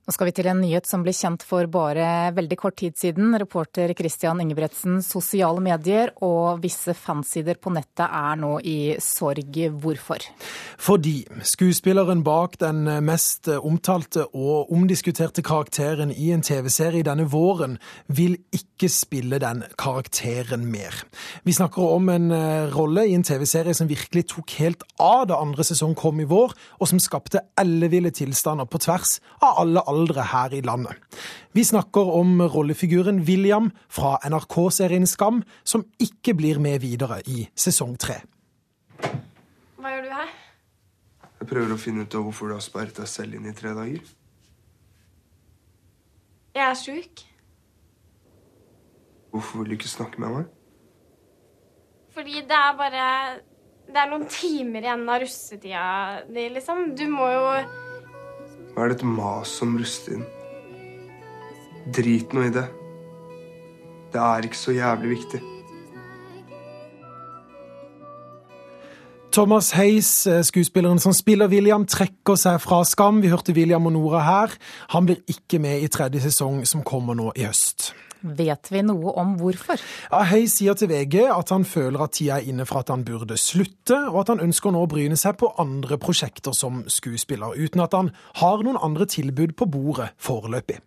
Nå 0.07 0.13
skal 0.15 0.29
vi 0.29 0.33
til 0.39 0.47
en 0.47 0.61
nyhet 0.63 0.87
som 0.87 1.03
ble 1.03 1.11
kjent 1.11 1.43
for 1.43 1.67
bare 1.67 2.31
veldig 2.31 2.57
kort 2.61 2.77
tid 2.79 2.95
siden. 2.95 3.33
Reporter 3.43 3.91
Christian 3.99 4.39
Ingebretsen, 4.39 5.01
sosiale 5.03 5.59
medier 5.59 6.13
og 6.23 6.61
visse 6.63 6.93
fansider 6.95 7.59
på 7.59 7.73
nettet 7.75 8.05
er 8.07 8.39
nå 8.39 8.53
i 8.63 8.95
sorg. 9.03 9.59
Hvorfor? 9.83 10.23
Fordi 10.79 11.17
skuespilleren 11.43 12.23
bak 12.23 12.55
den 12.61 12.85
mest 13.03 13.51
omtalte 13.51 14.29
og 14.29 14.71
omdiskuterte 14.71 15.43
karakteren 15.43 16.15
i 16.15 16.31
en 16.37 16.47
TV-serie 16.47 17.03
denne 17.03 17.27
våren 17.27 17.75
vil 18.07 18.39
ikke 18.55 18.87
spille 18.87 19.43
den 19.43 19.65
karakteren 19.75 20.69
mer. 20.71 21.03
Vi 21.43 21.57
snakker 21.59 21.83
om 21.97 22.13
en 22.15 22.31
eh, 22.31 22.71
rolle 22.77 23.09
i 23.11 23.19
en 23.19 23.27
TV-serie 23.27 23.75
som 23.75 23.91
virkelig 23.91 24.29
tok 24.37 24.55
helt 24.61 24.87
av 25.03 25.27
da 25.33 25.43
andre 25.43 25.67
sesong 25.67 25.99
kom 25.99 26.23
i 26.23 26.31
vår, 26.31 26.55
og 26.79 26.95
som 26.95 27.03
skapte 27.03 27.43
elleville 27.59 28.15
tilstander 28.15 28.71
på 28.71 28.85
tvers 28.87 29.19
av 29.43 29.65
alle 29.65 29.83
aldre 29.83 29.96
aldre 29.97 30.29
her 30.31 30.55
i 30.55 30.63
landet. 30.67 31.01
Vi 31.57 31.65
snakker 31.65 32.13
om 32.19 32.39
rollefiguren 32.53 33.23
William 33.25 33.71
fra 33.89 34.19
NRK-serien 34.29 35.09
Skam, 35.09 35.43
som 35.65 35.87
ikke 36.03 36.37
blir 36.37 36.61
med 36.63 36.83
videre 36.85 37.23
i 37.27 37.47
sesong 37.57 37.97
tre. 37.97 38.21
Hva 39.01 39.95
gjør 39.95 40.05
du 40.05 40.13
her? 40.13 40.35
Jeg 41.41 41.49
prøver 41.51 41.73
å 41.75 41.81
finne 41.81 42.05
ut 42.05 42.15
av 42.17 42.27
hvorfor 42.27 42.51
du 42.51 42.57
har 42.57 42.65
sperret 42.65 42.97
deg 43.01 43.09
selv 43.11 43.37
inn 43.39 43.49
i 43.49 43.57
tre 43.57 43.73
dager. 43.77 44.05
Jeg 46.57 46.65
er 46.65 46.79
sjuk. 46.81 47.25
Hvorfor 49.31 49.61
vil 49.61 49.75
du 49.75 49.77
ikke 49.77 49.91
snakke 49.93 50.21
med 50.23 50.33
meg? 50.33 50.47
Fordi 52.17 52.41
det 52.49 52.57
er 52.57 52.77
bare 52.79 53.09
Det 53.87 53.99
er 54.01 54.09
noen 54.11 54.25
timer 54.27 54.83
igjen 54.83 55.05
av 55.07 55.21
russetida 55.23 55.83
di, 56.27 56.49
liksom. 56.51 56.97
Du 56.99 57.05
må 57.13 57.29
jo 57.31 57.43
hva 58.77 58.85
er 58.85 58.93
det 58.93 58.99
et 58.99 59.09
mas 59.09 59.55
om 59.65 59.79
inn. 60.13 60.25
Drit 61.97 62.35
nå 62.37 62.43
i 62.45 62.53
det. 62.53 62.67
Det 64.13 64.21
er 64.21 64.45
ikke 64.45 64.59
så 64.59 64.75
jævlig 64.77 65.15
viktig. 65.17 65.41
Thomas 69.33 69.71
Hayes, 69.77 70.27
eh, 70.27 70.43
skuespilleren 70.43 70.99
som 70.99 71.13
spiller 71.13 71.49
William, 71.49 71.87
trekker 71.87 72.37
seg 72.37 72.61
fra 72.61 72.85
Skam. 72.85 73.23
Vi 73.23 73.29
hørte 73.29 73.53
William 73.53 73.87
og 73.87 73.93
Nora 73.93 74.21
her. 74.21 74.53
Han 74.89 75.07
blir 75.07 75.25
ikke 75.29 75.59
med 75.59 75.83
i 75.83 75.89
tredje 75.89 76.21
sesong, 76.21 76.67
som 76.67 76.83
kommer 76.83 77.15
nå 77.15 77.33
i 77.37 77.45
høst. 77.45 77.95
Vet 78.27 78.71
vi 78.73 78.83
noe 78.87 79.13
om 79.21 79.37
hvorfor? 79.41 79.81
Ja, 80.11 80.23
Hayes 80.27 80.57
sier 80.59 80.75
til 80.79 80.91
VG 80.91 81.21
at 81.31 81.53
han 81.55 81.67
føler 81.69 82.03
at 82.07 82.17
tida 82.19 82.41
er 82.41 82.49
inne 82.51 82.67
for 82.69 82.83
at 82.83 82.91
han 82.93 83.05
burde 83.07 83.39
slutte, 83.41 83.99
og 84.11 84.23
at 84.25 84.35
han 84.35 84.43
ønsker 84.47 84.75
nå 84.75 84.83
å 84.83 84.91
bryne 84.91 85.19
seg 85.21 85.39
på 85.41 85.53
andre 85.63 85.99
prosjekter 86.03 86.57
som 86.57 86.83
skuespiller, 86.91 87.55
uten 87.55 87.85
at 87.85 87.95
han 87.97 88.11
har 88.41 88.67
noen 88.67 88.81
andre 88.83 89.07
tilbud 89.11 89.55
på 89.59 89.71
bordet 89.71 90.11
foreløpig. 90.23 90.81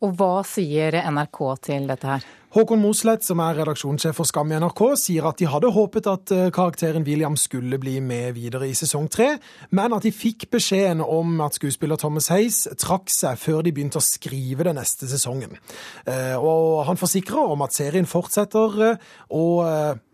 Og 0.00 0.14
hva 0.16 0.40
sier 0.48 0.94
NRK 1.12 1.40
til 1.66 1.88
dette 1.90 2.08
her? 2.08 2.28
Håkon 2.50 2.80
Mosleth, 2.82 3.22
som 3.28 3.38
er 3.44 3.60
redaksjonssjef 3.60 4.16
for 4.16 4.26
Skam 4.26 4.50
i 4.50 4.56
NRK, 4.58 4.80
sier 4.98 5.26
at 5.28 5.38
de 5.38 5.46
hadde 5.46 5.68
håpet 5.70 6.08
at 6.10 6.32
eh, 6.34 6.48
karakteren 6.50 7.04
William 7.06 7.36
skulle 7.38 7.78
bli 7.78 7.98
med 8.02 8.32
videre 8.34 8.66
i 8.66 8.72
sesong 8.74 9.06
tre, 9.12 9.28
men 9.76 9.94
at 9.94 10.02
de 10.02 10.10
fikk 10.10 10.48
beskjeden 10.50 11.04
om 11.04 11.36
at 11.44 11.60
skuespiller 11.60 12.00
Thomas 12.00 12.30
Hayes 12.32 12.64
trakk 12.80 13.12
seg 13.12 13.38
før 13.38 13.60
de 13.62 13.74
begynte 13.76 14.00
å 14.00 14.06
skrive 14.06 14.66
den 14.66 14.80
neste 14.80 15.06
sesongen. 15.12 15.60
Eh, 16.08 16.34
og 16.34 16.82
han 16.88 16.98
forsikrer 16.98 17.54
om 17.54 17.62
at 17.68 17.76
serien 17.76 18.08
fortsetter, 18.08 18.82
eh, 18.88 19.06
og 19.36 19.62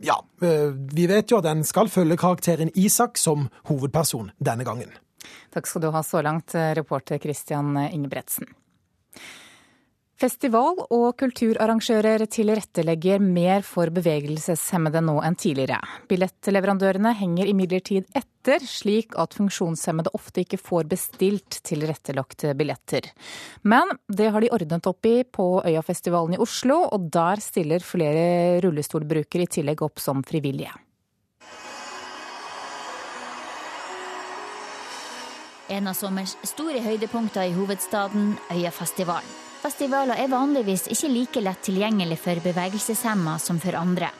ja, 0.05 0.19
vi 0.37 1.09
vet 1.09 1.31
jo 1.31 1.39
at 1.39 1.47
den 1.47 1.65
skal 1.65 1.89
følge 1.89 2.19
karakteren 2.21 2.75
Isak 2.75 3.23
som 3.23 3.47
hovedperson 3.71 4.35
denne 4.37 4.67
gangen. 4.67 4.93
Takk 5.55 5.71
skal 5.71 5.87
du 5.87 5.91
ha 5.95 6.05
så 6.05 6.21
langt, 6.27 6.53
reporter 6.53 7.23
Christian 7.23 7.79
Ingebretsen. 7.87 8.51
Festival- 10.17 10.79
og 10.97 11.11
kulturarrangører 11.21 12.23
tilrettelegger 12.33 13.21
mer 13.21 13.61
for 13.61 13.93
bevegelseshemmede 13.93 15.03
nå 15.05 15.19
enn 15.21 15.37
tidligere. 15.37 15.77
Billettleverandørene 16.09 17.13
henger 17.19 17.51
imidlertid 17.51 18.09
etter, 18.17 18.65
slik 18.65 19.13
at 19.21 19.37
funksjonshemmede 19.37 20.15
ofte 20.17 20.41
ikke 20.47 20.57
får 20.57 20.89
bestilt 20.89 21.61
tilrettelagte 21.69 22.55
billetter. 22.57 23.11
Men 23.69 23.93
det 24.09 24.33
har 24.33 24.41
de 24.41 24.53
ordnet 24.57 24.89
opp 24.89 25.05
i 25.05 25.21
på 25.29 25.61
Øyafestivalen 25.69 26.39
i 26.39 26.41
Oslo, 26.41 26.87
og 26.89 27.13
der 27.13 27.45
stiller 27.45 27.85
flere 27.85 28.63
rullestolbrukere 28.65 29.45
i 29.45 29.55
tillegg 29.61 29.85
opp 29.85 30.01
som 30.01 30.25
frivillige. 30.25 30.73
En 35.69 35.91
av 35.91 35.99
sommers 35.99 36.39
store 36.47 36.81
høydepunkter 36.81 37.51
i 37.51 37.53
hovedstaden, 37.53 38.39
Øyafestivalen. 38.55 39.46
Festivaler 39.67 40.21
er 40.23 40.29
vanligvis 40.31 40.85
ikke 40.95 41.09
like 41.11 41.41
lett 41.43 41.65
tilgjengelig 41.67 42.21
for 42.23 42.39
bevegelseshemma 42.39 43.33
som 43.43 43.57
for 43.59 43.75
andre. 43.75 44.13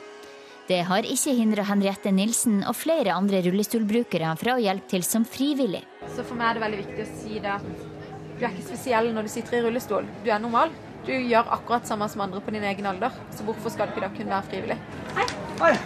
Det 0.67 0.81
har 0.89 1.07
ikke 1.07 1.37
hindra 1.39 1.63
Henriette 1.69 2.11
Nilsen 2.11 2.65
og 2.67 2.75
flere 2.75 3.13
andre 3.15 3.45
rullestolbrukere 3.45 4.33
fra 4.41 4.57
å 4.57 4.63
hjelpe 4.65 4.91
til 4.91 5.05
som 5.07 5.23
frivillig. 5.23 5.85
Så 6.17 6.25
For 6.27 6.35
meg 6.35 6.49
er 6.49 6.57
det 6.57 6.63
veldig 6.65 6.81
viktig 6.81 7.05
å 7.05 7.13
si 7.21 7.39
det 7.45 7.53
at 7.53 7.69
du 7.69 8.43
er 8.43 8.49
ikke 8.49 8.65
spesiell 8.73 9.13
når 9.15 9.29
du 9.29 9.33
sitter 9.37 9.61
i 9.61 9.61
rullestol. 9.69 10.09
Du 10.25 10.33
er 10.35 10.43
normal. 10.43 10.75
Du 11.07 11.13
gjør 11.15 11.53
akkurat 11.55 11.87
samme 11.87 12.09
som 12.11 12.25
andre 12.25 12.43
på 12.43 12.55
din 12.57 12.67
egen 12.67 12.89
alder. 12.91 13.15
Så 13.31 13.47
hvorfor 13.47 13.71
skal 13.71 13.87
du 13.87 13.95
ikke 13.95 14.03
da 14.03 14.11
kunne 14.17 14.35
være 14.35 14.49
frivillig? 14.49 14.79
Hei. 15.15 15.29
Hei. 15.61 15.77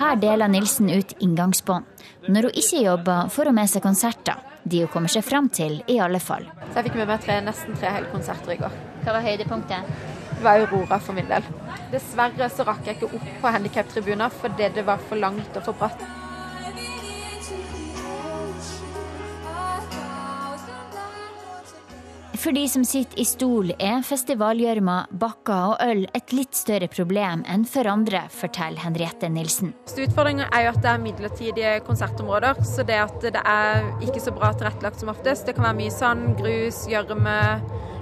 Her 0.00 0.16
deler 0.24 0.48
Nilsen 0.48 0.88
ut 0.88 1.12
inngangsbånd. 1.20 2.08
Når 2.32 2.48
hun 2.48 2.58
ikke 2.64 2.82
jobber, 2.86 3.28
får 3.36 3.52
hun 3.52 3.60
med 3.60 3.74
seg 3.74 3.84
konserter 3.84 4.40
de 4.64 4.84
hun 4.84 4.90
kommer 4.92 5.12
seg 5.12 5.24
fram 5.26 5.48
til, 5.52 5.80
i 5.90 5.98
alle 6.02 6.20
fall. 6.22 6.46
Så 6.70 6.78
jeg 6.78 6.88
fikk 6.88 6.98
med 7.00 7.10
meg 7.10 7.22
tre, 7.24 7.38
nesten 7.44 7.78
tre 7.78 7.92
hele 7.96 8.10
konserter 8.12 8.54
i 8.54 8.58
går. 8.60 8.80
Hva 9.02 9.16
var 9.16 9.26
høydepunktet? 9.26 9.92
Det 10.32 10.42
var 10.44 10.62
Aurora 10.62 10.98
for 11.02 11.18
min 11.18 11.28
del. 11.30 11.46
Dessverre 11.92 12.48
så 12.50 12.66
rakk 12.66 12.86
jeg 12.88 12.98
ikke 12.98 13.12
opp 13.18 13.30
på 13.42 13.52
handikaptribuner 13.56 14.32
fordi 14.42 14.70
det 14.74 14.86
var 14.86 15.02
for 15.08 15.20
langt 15.20 15.58
og 15.58 15.66
for 15.66 15.78
bratt. 15.78 16.02
For 22.42 22.50
de 22.50 22.64
som 22.68 22.82
sitter 22.82 23.20
i 23.22 23.24
stol, 23.24 23.68
er 23.78 24.00
festivalgjørma, 24.02 24.96
bakker 25.14 25.74
og 25.76 25.82
øl 25.84 26.00
et 26.10 26.32
litt 26.34 26.56
større 26.58 26.88
problem 26.90 27.44
enn 27.46 27.62
for 27.70 27.86
andre, 27.86 28.24
forteller 28.34 28.82
Henriette 28.82 29.28
Nilsen. 29.30 29.70
Utfordringa 29.86 30.48
er 30.50 30.64
jo 30.64 30.72
at 30.72 30.80
det 30.82 30.90
er 30.90 31.04
midlertidige 31.04 31.74
konsertområder, 31.86 32.58
så 32.66 32.82
det 32.88 32.96
at 32.98 33.28
det 33.36 33.44
er 33.46 33.86
ikke 34.02 34.24
så 34.24 34.34
bra 34.34 34.50
tilrettelagt 34.58 34.98
som 34.98 35.12
oftest. 35.14 35.46
Det 35.46 35.54
kan 35.54 35.68
være 35.68 35.78
mye 35.84 35.94
sand, 35.94 36.32
grus, 36.40 36.80
gjørme. 36.90 37.36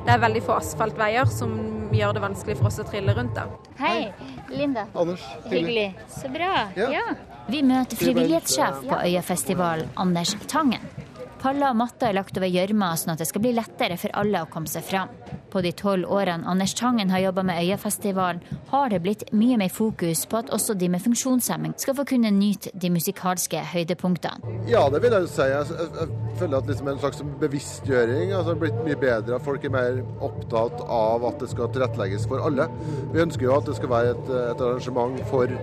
Det 0.07 0.15
er 0.15 0.25
veldig 0.25 0.45
få 0.49 0.57
asfaltveier 0.57 1.29
som 1.37 1.53
gjør 1.93 2.17
det 2.17 2.25
vanskelig 2.25 2.57
for 2.63 2.71
oss 2.71 2.81
å 2.81 2.89
trille 2.89 3.13
rundt. 3.21 3.37
da. 3.37 3.45
Hei, 3.83 4.09
Linda. 4.49 4.87
Anders. 4.97 5.29
Hyggelig. 5.53 5.91
Så 6.17 6.33
bra. 6.33 6.55
Ja. 6.81 6.89
ja. 6.97 7.05
Vi 7.53 7.61
møter 7.67 8.01
frivillighetssjef 8.07 8.87
på 8.89 9.05
Øyafestivalen, 9.05 9.93
Anders 10.01 10.33
Tangen. 10.49 11.10
Paller 11.41 11.73
og 11.73 11.79
matter 11.81 12.11
er 12.11 12.19
lagt 12.19 12.37
over 12.37 12.51
gjørma, 12.53 12.91
sånn 13.01 13.15
at 13.15 13.23
det 13.23 13.27
skal 13.31 13.41
bli 13.41 13.55
lettere 13.57 13.97
for 13.97 14.13
alle 14.21 14.43
å 14.45 14.49
komme 14.53 14.69
seg 14.69 14.85
fram. 14.85 15.09
På 15.51 15.63
de 15.65 15.71
tolv 15.73 16.11
årene 16.13 16.45
Anders 16.47 16.75
Tangen 16.77 17.09
har 17.11 17.23
jobba 17.25 17.43
med 17.49 17.63
Øyafestivalen, 17.63 18.43
har 18.69 18.93
det 18.93 19.01
blitt 19.01 19.25
mye 19.33 19.57
mer 19.63 19.73
fokus 19.73 20.27
på 20.29 20.43
at 20.43 20.53
også 20.53 20.77
de 20.77 20.91
med 20.93 21.01
funksjonshemming 21.01 21.73
skal 21.81 21.97
få 21.97 22.05
kunne 22.13 22.31
nyte 22.37 22.75
de 22.77 22.93
musikalske 22.93 23.65
høydepunktene. 23.73 24.53
Ja, 24.69 24.85
det 24.93 25.01
vil 25.01 25.17
jeg 25.17 25.25
jo 25.25 25.33
si. 25.33 25.49
Jeg, 25.49 26.13
føler 26.41 26.61
at 26.61 26.69
liksom 26.71 26.93
en 26.93 27.01
slags 27.01 27.25
bevisstgjøring 27.41 28.37
altså 28.37 28.59
blitt 28.61 28.85
mye 28.85 29.01
bedre. 29.01 29.41
Folk 29.45 29.65
er 29.65 29.75
mer 29.75 30.05
opptatt 30.21 30.85
av 30.85 31.25
at 31.33 31.41
det 31.41 31.51
skal 31.55 31.73
tilrettelegges 31.73 32.29
for 32.29 32.45
alle. 32.45 32.69
Vi 33.15 33.25
ønsker 33.25 33.49
jo 33.49 33.57
at 33.57 33.69
det 33.69 33.81
skal 33.81 33.97
være 33.97 34.15
et, 34.15 34.33
et 34.53 34.65
arrangement 34.69 35.19
for, 35.33 35.59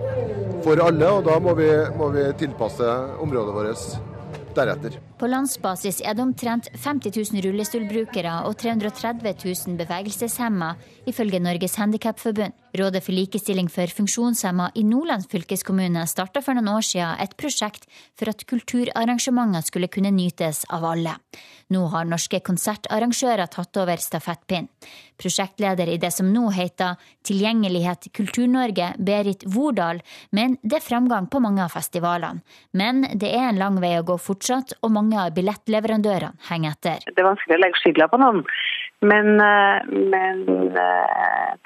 for 0.66 0.86
alle, 0.90 1.16
og 1.16 1.26
da 1.30 1.38
må 1.42 1.54
vi, 1.58 1.70
må 1.98 2.10
vi 2.18 2.28
tilpasse 2.42 2.94
området 3.22 3.58
vårt 3.62 4.16
deretter. 4.56 4.98
På 5.18 5.26
landsbasis 5.26 6.00
er 6.04 6.16
det 6.16 6.24
omtrent 6.24 6.68
50 6.74 7.32
000 7.32 7.44
rullestolbrukere 7.46 8.34
og 8.48 8.56
330 8.60 9.34
000 9.44 9.78
bevegelseshemma, 9.80 10.74
ifølge 11.08 11.40
Norges 11.42 11.76
Handikapforbund. 11.80 12.54
Rådet 12.78 13.00
for 13.04 13.16
likestilling 13.16 13.68
for 13.72 13.90
funksjonshemma 13.90 14.70
i 14.76 14.84
Nordland 14.84 15.24
fylkeskommune 15.32 16.04
starta 16.06 16.42
for 16.44 16.58
noen 16.58 16.68
år 16.74 16.84
siden 16.84 17.20
et 17.24 17.32
prosjekt 17.40 17.88
for 18.18 18.30
at 18.30 18.44
kulturarrangementer 18.48 19.64
skulle 19.64 19.88
kunne 19.88 20.12
nytes 20.14 20.66
av 20.68 20.84
alle. 20.84 21.14
Nå 21.72 21.86
har 21.92 22.08
norske 22.08 22.40
konsertarrangører 22.44 23.48
tatt 23.52 23.80
over 23.80 24.00
stafettpinnen. 24.00 24.68
Prosjektleder 25.18 25.90
i 25.90 25.98
det 25.98 26.12
som 26.14 26.28
nå 26.30 26.44
heter 26.54 26.94
Tilgjengelighet 27.26 28.06
Kultur-Norge, 28.14 28.92
Berit 29.02 29.42
Vordal, 29.50 29.98
men 30.30 30.54
det 30.62 30.78
er 30.78 30.86
framgang 30.86 31.26
på 31.26 31.40
mange 31.42 31.64
av 31.64 31.74
festivalene. 31.74 32.44
Men 32.70 33.02
det 33.18 33.32
er 33.34 33.48
en 33.48 33.58
lang 33.58 33.80
vei 33.82 33.96
å 33.98 34.06
gå 34.06 34.14
fortsatt, 34.22 34.76
og 34.82 34.94
mange 34.94 35.18
av 35.18 35.34
billettleverandørene 35.34 36.38
henger 36.52 36.76
etter. 36.76 37.08
Det 37.08 37.18
er 37.18 37.32
vanskelig 37.32 37.58
å 37.58 37.62
legge 37.64 37.82
skylda 37.82 38.08
på 38.12 38.22
noen. 38.22 38.44
Men, 39.00 39.40
eh, 39.40 39.82
men 40.10 40.40
eh, 40.74 40.97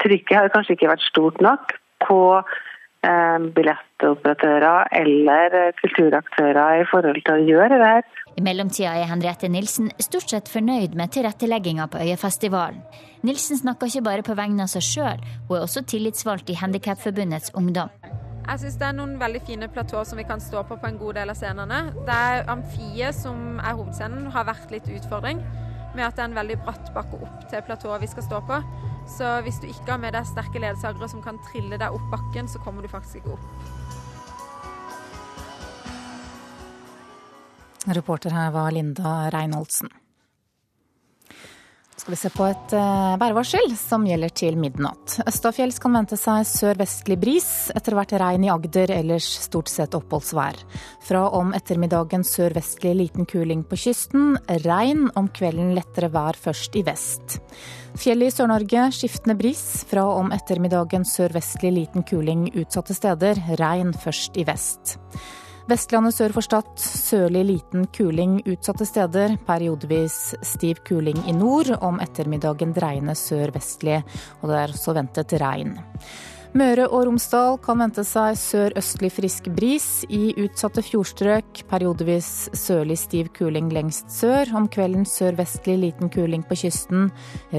trykket 0.03 0.38
har 0.38 0.53
kanskje 0.55 0.77
ikke 0.77 0.90
vært 0.92 1.07
stort 1.07 1.40
nok 1.45 1.75
på 2.03 2.18
eh, 2.38 3.38
billettoperatører 3.57 4.90
eller 5.03 5.57
kulturaktører 5.81 6.83
i 6.83 6.88
forhold 6.90 7.23
til 7.23 7.37
å 7.37 7.47
gjøre 7.53 7.79
det 7.83 7.92
her. 7.95 8.11
I 8.33 8.45
mellomtida 8.45 8.95
er 8.97 9.11
Henriette 9.11 9.51
Nilsen 9.53 9.90
stort 10.01 10.33
sett 10.33 10.51
fornøyd 10.51 10.97
med 10.99 11.12
tilrettelegginga 11.14 11.88
på 11.92 12.01
Øyafestivalen. 12.05 12.81
Nilsen 13.23 13.61
snakker 13.61 13.90
ikke 13.90 14.07
bare 14.09 14.27
på 14.27 14.37
vegne 14.38 14.64
av 14.64 14.73
seg 14.73 14.87
sjøl, 14.87 15.25
hun 15.49 15.59
er 15.59 15.66
også 15.66 15.85
tillitsvalgt 15.87 16.51
i 16.51 16.59
Handikapforbundets 16.59 17.53
Ungdom. 17.55 17.92
Jeg 18.42 18.59
syns 18.59 18.79
det 18.81 18.87
er 18.88 18.95
noen 18.97 19.12
veldig 19.21 19.40
fine 19.47 19.68
platåer 19.71 20.07
som 20.09 20.18
vi 20.18 20.25
kan 20.27 20.40
stå 20.42 20.64
på 20.66 20.77
på 20.81 20.88
en 20.88 20.97
god 20.99 21.14
del 21.21 21.31
av 21.31 21.38
scenene. 21.38 21.83
Det 22.09 22.16
er 22.16 22.49
Amfiet 22.51 23.14
som 23.14 23.61
er 23.62 23.77
hovedscenen, 23.79 24.27
har 24.35 24.49
vært 24.49 24.75
litt 24.75 24.88
utfordring 24.90 25.38
med 25.95 26.07
at 26.07 26.16
det 26.16 26.25
er 26.25 26.31
en 26.31 26.40
veldig 26.40 26.57
bratt 26.64 26.90
bakke 26.97 27.21
opp 27.23 27.47
til 27.53 27.62
platået 27.68 28.03
vi 28.03 28.11
skal 28.11 28.27
stå 28.27 28.40
på. 28.49 28.59
Så 29.12 29.29
hvis 29.44 29.61
du 29.61 29.68
ikke 29.68 29.90
har 29.92 30.01
med 30.01 30.14
deg 30.16 30.25
sterke 30.27 30.62
ledsagere 30.62 31.09
som 31.11 31.22
kan 31.25 31.38
trille 31.44 31.77
deg 31.81 31.94
opp 31.94 32.07
bakken, 32.12 32.48
så 32.48 32.61
kommer 32.64 32.83
du 32.83 32.88
faktisk 32.92 33.20
ikke 33.20 33.37
opp. 33.37 33.46
Reporter 37.92 38.31
her 38.31 38.53
var 38.55 38.70
Linda 38.70 39.29
Reinholdsen 39.35 39.90
skal 42.03 42.17
vi 42.17 42.19
se 42.19 42.31
på 42.35 42.47
et 42.51 42.73
uh, 42.75 43.15
værvarsel 43.21 43.77
som 43.79 44.03
gjelder 44.09 44.33
til 44.35 44.57
midnatt. 44.59 45.21
Østafjells 45.23 45.77
kan 45.79 45.95
vente 45.95 46.17
seg 46.19 46.43
sørvestlig 46.51 47.15
bris, 47.23 47.51
etter 47.79 47.95
hvert 47.95 48.15
regn 48.19 48.43
i 48.43 48.51
Agder, 48.51 48.91
ellers 48.91 49.29
stort 49.45 49.71
sett 49.71 49.95
oppholdsvær. 49.95 50.59
Fra 51.07 51.21
om 51.38 51.53
ettermiddagen 51.55 52.27
sørvestlig 52.27 52.97
liten 52.99 53.29
kuling 53.31 53.62
på 53.71 53.79
kysten, 53.85 54.35
regn, 54.65 55.12
om 55.15 55.29
kvelden 55.31 55.77
lettere 55.77 56.11
vær 56.11 56.35
først 56.43 56.75
i 56.75 56.83
vest. 56.91 57.38
Fjellet 58.03 58.33
i 58.33 58.35
Sør-Norge 58.35 58.88
skiftende 58.99 59.38
bris, 59.38 59.62
fra 59.87 60.03
om 60.17 60.35
ettermiddagen 60.35 61.07
sørvestlig 61.07 61.71
liten 61.77 62.03
kuling 62.09 62.49
utsatte 62.51 62.99
steder, 62.99 63.38
regn 63.62 63.95
først 63.95 64.43
i 64.43 64.49
vest. 64.49 64.97
Vestlandet 65.70 66.16
sør 66.16 66.33
for 66.35 66.42
Stad 66.42 66.70
sørlig 66.81 67.44
liten 67.46 67.87
kuling 67.94 68.40
utsatte 68.51 68.87
steder. 68.88 69.37
Periodevis 69.46 70.35
stiv 70.42 70.83
kuling 70.88 71.20
i 71.31 71.35
nord. 71.37 71.70
Om 71.79 72.01
ettermiddagen 72.03 72.75
dreiende 72.75 73.14
sørvestlig, 73.18 74.01
og 74.42 74.51
det 74.51 74.59
er 74.59 74.75
også 74.75 74.94
ventet 74.98 75.35
regn. 75.42 75.77
Møre 76.53 76.85
og 76.92 77.07
Romsdal 77.07 77.55
kan 77.64 77.79
vente 77.81 78.03
seg 78.05 78.35
sørøstlig 78.37 79.09
frisk 79.14 79.46
bris. 79.57 79.87
I 80.12 80.35
utsatte 80.42 80.83
fjordstrøk 80.85 81.62
periodevis 81.70 82.51
sørlig 82.59 82.98
stiv 83.01 83.31
kuling 83.38 83.70
lengst 83.72 84.11
sør. 84.12 84.51
Om 84.59 84.66
kvelden 84.72 85.07
sørvestlig 85.09 85.79
liten 85.87 86.12
kuling 86.12 86.42
på 86.44 86.59
kysten. 86.64 87.09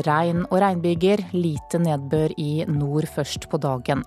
Regn 0.05 0.43
og 0.49 0.59
regnbyger. 0.61 1.23
Lite 1.33 1.81
nedbør 1.81 2.35
i 2.37 2.67
nord 2.67 3.09
først 3.15 3.49
på 3.49 3.61
dagen. 3.63 4.03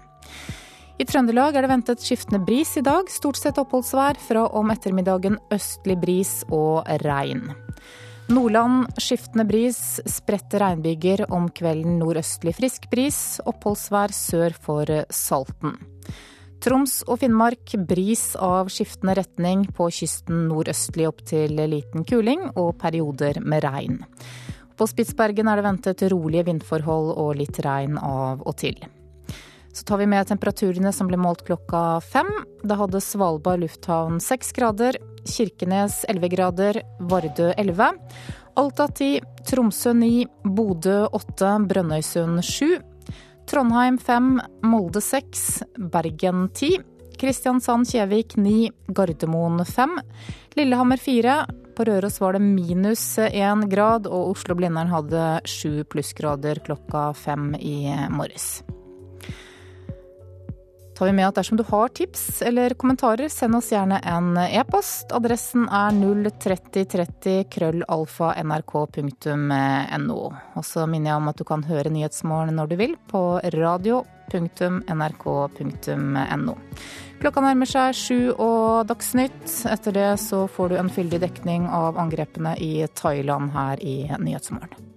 I 0.96 1.04
Trøndelag 1.04 1.52
er 1.58 1.66
det 1.66 1.68
ventet 1.68 2.00
skiftende 2.00 2.38
bris 2.40 2.70
i 2.80 2.82
dag. 2.84 3.10
Stort 3.12 3.36
sett 3.36 3.58
oppholdsvær. 3.60 4.16
Fra 4.16 4.46
om 4.56 4.70
ettermiddagen 4.72 5.36
østlig 5.52 5.98
bris 6.00 6.38
og 6.48 6.88
regn. 7.04 7.50
Nordland 8.32 8.96
skiftende 8.98 9.44
bris, 9.44 10.00
spredte 10.08 10.62
regnbyger. 10.62 11.26
Om 11.28 11.50
kvelden 11.52 11.98
nordøstlig 12.00 12.56
frisk 12.56 12.88
bris. 12.88 13.20
Oppholdsvær 13.44 14.16
sør 14.16 14.56
for 14.56 14.94
Salten. 15.12 15.76
Troms 16.64 17.02
og 17.04 17.20
Finnmark 17.20 17.76
bris 17.84 18.30
av 18.40 18.72
skiftende 18.72 19.18
retning. 19.20 19.68
På 19.76 19.92
kysten 19.92 20.46
nordøstlig 20.48 21.10
opp 21.12 21.20
til 21.28 21.60
liten 21.60 22.08
kuling 22.08 22.48
og 22.54 22.72
perioder 22.80 23.44
med 23.44 23.68
regn. 23.68 24.00
På 24.80 24.88
Spitsbergen 24.88 25.52
er 25.52 25.60
det 25.60 25.68
ventet 25.68 26.08
rolige 26.08 26.48
vindforhold 26.48 27.12
og 27.20 27.34
litt 27.36 27.60
regn 27.68 28.00
av 28.00 28.40
og 28.40 28.56
til. 28.64 28.80
Så 29.76 29.84
tar 29.84 29.98
vi 29.98 30.06
med 30.06 30.24
temperaturene 30.24 30.88
som 30.92 31.04
ble 31.10 31.18
målt 31.20 31.42
klokka 31.44 32.00
fem. 32.00 32.30
Da 32.64 32.78
hadde 32.80 33.00
Svalbard 33.04 33.60
lufthavn 33.60 34.22
seks 34.24 34.54
grader. 34.56 34.96
Kirkenes 35.28 35.98
11 36.08 36.30
grader, 36.32 36.78
Vardø 37.10 37.50
11. 37.60 37.90
Alta 38.56 38.86
ti, 38.88 39.10
Tromsø 39.44 39.92
ni, 39.92 40.24
Bodø 40.48 41.02
åtte, 41.12 41.50
Brønnøysund 41.68 42.40
sju. 42.40 42.78
Trondheim 43.44 43.98
fem, 44.00 44.38
Molde 44.64 45.02
seks, 45.04 45.60
Bergen 45.76 46.48
ti. 46.56 46.78
Kristiansand-Kjevik 47.20 48.38
ni, 48.40 48.70
Gardermoen 48.88 49.60
fem. 49.68 49.92
Lillehammer 50.56 50.96
fire. 50.96 51.42
På 51.76 51.84
Røros 51.84 52.16
var 52.24 52.38
det 52.38 52.40
minus 52.46 53.04
én 53.28 53.68
grad, 53.68 54.08
og 54.08 54.32
Oslo-Blindern 54.32 54.88
hadde 54.88 55.26
sju 55.44 55.84
plussgrader 55.84 56.64
klokka 56.64 57.10
fem 57.26 57.52
i 57.60 57.92
morges 58.08 58.64
tar 60.96 61.06
vi 61.06 61.12
med 61.12 61.28
at 61.28 61.34
dersom 61.36 61.58
du 61.60 61.64
har 61.68 61.88
tips 61.88 62.42
eller 62.42 62.74
kommentarer, 62.74 63.28
send 63.28 63.54
oss 63.58 63.72
gjerne 63.72 64.00
en 64.08 64.36
e-post. 64.40 65.12
Adressen 65.12 65.68
er 65.68 65.90
03030 65.92 67.44
krøllalfa 67.52 68.34
nrk.no. 68.40 70.20
Og 70.56 70.64
så 70.64 70.86
minner 70.88 71.10
jeg 71.10 71.20
om 71.20 71.28
at 71.32 71.38
du 71.38 71.44
kan 71.48 71.62
høre 71.68 71.92
Nyhetsmorgen 71.92 72.56
når 72.56 72.66
du 72.72 72.76
vil 72.80 72.94
på 73.10 73.22
radio.nrk.no. 73.54 74.06
Klokka 77.16 77.40
nærmer 77.40 77.68
seg 77.68 77.94
sju 77.96 78.32
og 78.32 78.86
Dagsnytt. 78.88 79.44
Etter 79.72 79.92
det 79.96 80.20
så 80.20 80.46
får 80.48 80.66
du 80.68 80.76
en 80.80 80.92
fyldig 80.92 81.20
dekning 81.22 81.68
av 81.68 81.98
angrepene 82.00 82.56
i 82.60 82.86
Thailand 82.96 83.52
her 83.56 83.76
i 83.84 84.08
Nyhetsmorgen. 84.16 84.95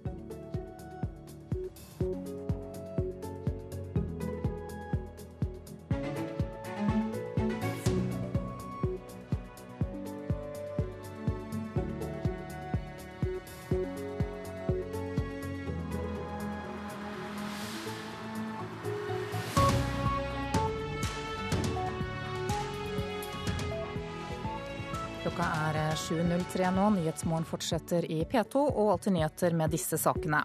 Er 25.90 25.98
7.03 25.98 26.70
nå. 26.74 26.86
Nyhetsmorgen 26.94 27.46
fortsetter 27.48 28.06
i 28.10 28.22
P2 28.28 28.62
og 28.68 28.92
Alltid 28.94 29.16
nyheter 29.16 29.56
med 29.58 29.72
disse 29.74 29.98
sakene. 29.98 30.42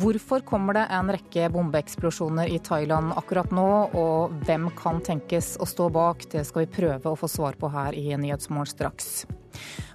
Hvorfor 0.00 0.44
kommer 0.46 0.78
det 0.78 0.86
en 0.94 1.12
rekke 1.12 1.48
bombeeksplosjoner 1.52 2.50
i 2.52 2.58
Thailand 2.64 3.12
akkurat 3.16 3.52
nå, 3.54 3.68
og 3.96 4.38
hvem 4.46 4.70
kan 4.78 5.02
tenkes 5.04 5.54
å 5.60 5.68
stå 5.68 5.90
bak? 5.92 6.24
Det 6.32 6.44
skal 6.48 6.64
vi 6.64 6.72
prøve 6.80 7.12
å 7.12 7.18
få 7.18 7.28
svar 7.30 7.58
på 7.60 7.70
her 7.72 7.96
i 7.98 8.08
Nyhetsmorgen 8.16 8.70
straks. 8.70 9.10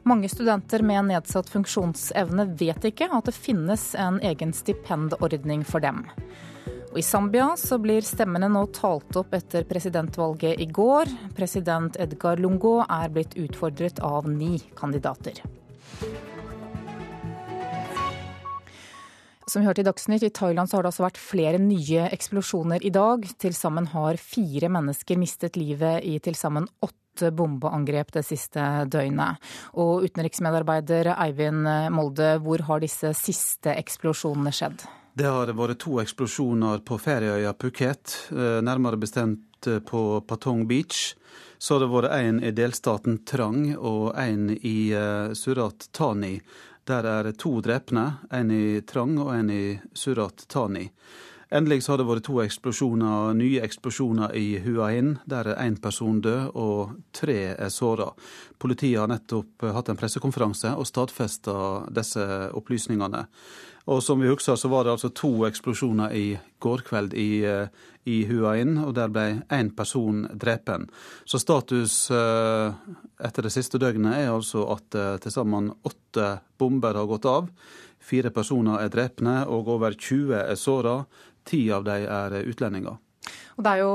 Mange 0.06 0.30
studenter 0.30 0.84
med 0.86 1.08
nedsatt 1.10 1.50
funksjonsevne 1.50 2.50
vet 2.60 2.92
ikke 2.92 3.10
at 3.10 3.30
det 3.30 3.38
finnes 3.38 3.94
en 3.98 4.20
egen 4.22 4.54
stipendordning 4.54 5.66
for 5.66 5.82
dem. 5.82 6.04
Og 6.96 7.02
I 7.02 7.04
Zambia 7.04 7.50
så 7.60 7.76
blir 7.84 8.06
stemmene 8.08 8.48
nå 8.48 8.62
talt 8.72 9.18
opp 9.20 9.34
etter 9.36 9.66
presidentvalget 9.68 10.62
i 10.64 10.70
går. 10.72 11.10
President 11.36 11.98
Edgar 12.00 12.40
Lungo 12.40 12.78
er 12.86 13.12
blitt 13.12 13.36
utfordret 13.36 14.00
av 14.00 14.30
ni 14.32 14.62
kandidater. 14.80 15.42
Som 19.44 19.60
vi 19.60 19.68
hørte 19.68 19.84
i 19.84 19.90
Dagsnytt, 19.90 20.24
i 20.24 20.32
Thailand 20.32 20.72
har 20.72 20.88
det 20.88 20.94
altså 20.94 21.04
vært 21.10 21.20
flere 21.20 21.60
nye 21.60 22.08
eksplosjoner 22.16 22.88
i 22.88 22.96
dag. 22.96 23.28
Til 23.44 23.60
sammen 23.60 23.92
har 23.92 24.16
fire 24.16 24.72
mennesker 24.72 25.20
mistet 25.20 25.60
livet 25.60 26.00
i 26.08 26.16
til 26.24 26.40
sammen 26.40 26.72
åtte 26.80 27.36
bombeangrep 27.36 28.16
det 28.16 28.24
siste 28.24 28.64
døgnet. 28.88 29.44
Og 29.76 30.08
utenriksmedarbeider 30.08 31.12
Eivind 31.20 31.68
Molde, 31.92 32.38
hvor 32.40 32.64
har 32.72 32.88
disse 32.88 33.12
siste 33.20 33.76
eksplosjonene 33.76 34.56
skjedd? 34.56 34.88
Det 35.16 35.30
har 35.32 35.48
vært 35.56 35.80
to 35.80 35.94
eksplosjoner 36.02 36.82
på 36.84 36.98
ferieøya 37.00 37.54
Phuket, 37.56 38.16
eh, 38.36 38.58
nærmere 38.60 38.98
bestemt 39.00 39.64
eh, 39.68 39.80
på 39.80 40.20
Patong 40.28 40.66
Beach. 40.68 41.14
Så 41.58 41.78
har 41.78 41.86
det 41.86 41.88
vært 41.94 42.16
en 42.18 42.42
i 42.44 42.52
delstaten 42.52 43.22
Trang 43.24 43.78
og 43.78 44.10
en 44.20 44.50
i 44.52 44.92
eh, 44.92 45.32
Surat 45.32 45.88
Thani. 45.96 46.34
Der 46.84 47.08
er 47.08 47.32
to 47.32 47.62
drepne, 47.64 48.04
en 48.28 48.52
i 48.52 48.82
Trang 48.82 49.16
og 49.24 49.32
en 49.38 49.54
i 49.56 49.80
Surat 49.96 50.44
Thani. 50.52 50.90
Endelig 51.56 51.86
har 51.88 52.02
det 52.02 52.08
vært 52.10 52.26
to 52.28 52.42
eksplosjoner, 52.44 53.32
nye 53.40 53.62
eksplosjoner 53.64 54.36
i 54.36 54.58
Hua 54.66 54.90
Hin, 54.92 55.14
der 55.24 55.48
er 55.54 55.62
én 55.64 55.78
person 55.80 56.20
død 56.20 56.58
og 56.60 56.98
tre 57.16 57.54
er 57.54 57.72
såra. 57.72 58.10
Politiet 58.60 59.00
har 59.00 59.08
nettopp 59.08 59.64
hatt 59.78 59.94
en 59.94 60.02
pressekonferanse 60.02 60.74
og 60.76 60.90
stadfesta 60.90 61.56
disse 61.96 62.28
opplysningene. 62.52 63.24
Og 63.86 64.02
som 64.04 64.22
vi 64.22 64.30
husker, 64.32 64.56
så 64.58 64.70
var 64.72 64.86
det 64.86 64.96
altså 64.96 65.12
to 65.14 65.30
eksplosjoner 65.46 66.14
i 66.18 66.26
går 66.64 66.82
kveld 66.88 67.14
i, 67.14 67.46
eh, 67.46 67.68
i 68.10 68.24
Hua 68.26 68.56
Inn, 68.58 68.80
og 68.82 68.96
der 68.98 69.12
ble 69.14 69.26
én 69.54 69.70
person 69.78 70.26
drepen. 70.34 70.88
Så 71.26 71.38
status 71.42 72.10
eh, 72.10 72.74
etter 73.22 73.46
det 73.46 73.54
siste 73.54 73.78
døgnet 73.82 74.18
er 74.24 74.34
altså 74.34 74.66
at 74.74 74.98
eh, 74.98 75.18
til 75.22 75.32
sammen 75.32 75.70
åtte 75.86 76.40
bomber 76.58 76.98
har 76.98 77.06
gått 77.06 77.30
av. 77.30 77.50
Fire 78.02 78.34
personer 78.34 78.82
er 78.82 78.90
drepne, 78.90 79.44
og 79.46 79.70
over 79.78 79.94
20 79.94 80.34
er 80.42 80.58
såra. 80.58 81.04
Ti 81.46 81.70
av 81.70 81.86
dem 81.86 82.10
er 82.10 82.42
utlendinger. 82.42 82.98
Og 83.56 83.64
det 83.64 83.74
jo, 83.80 83.92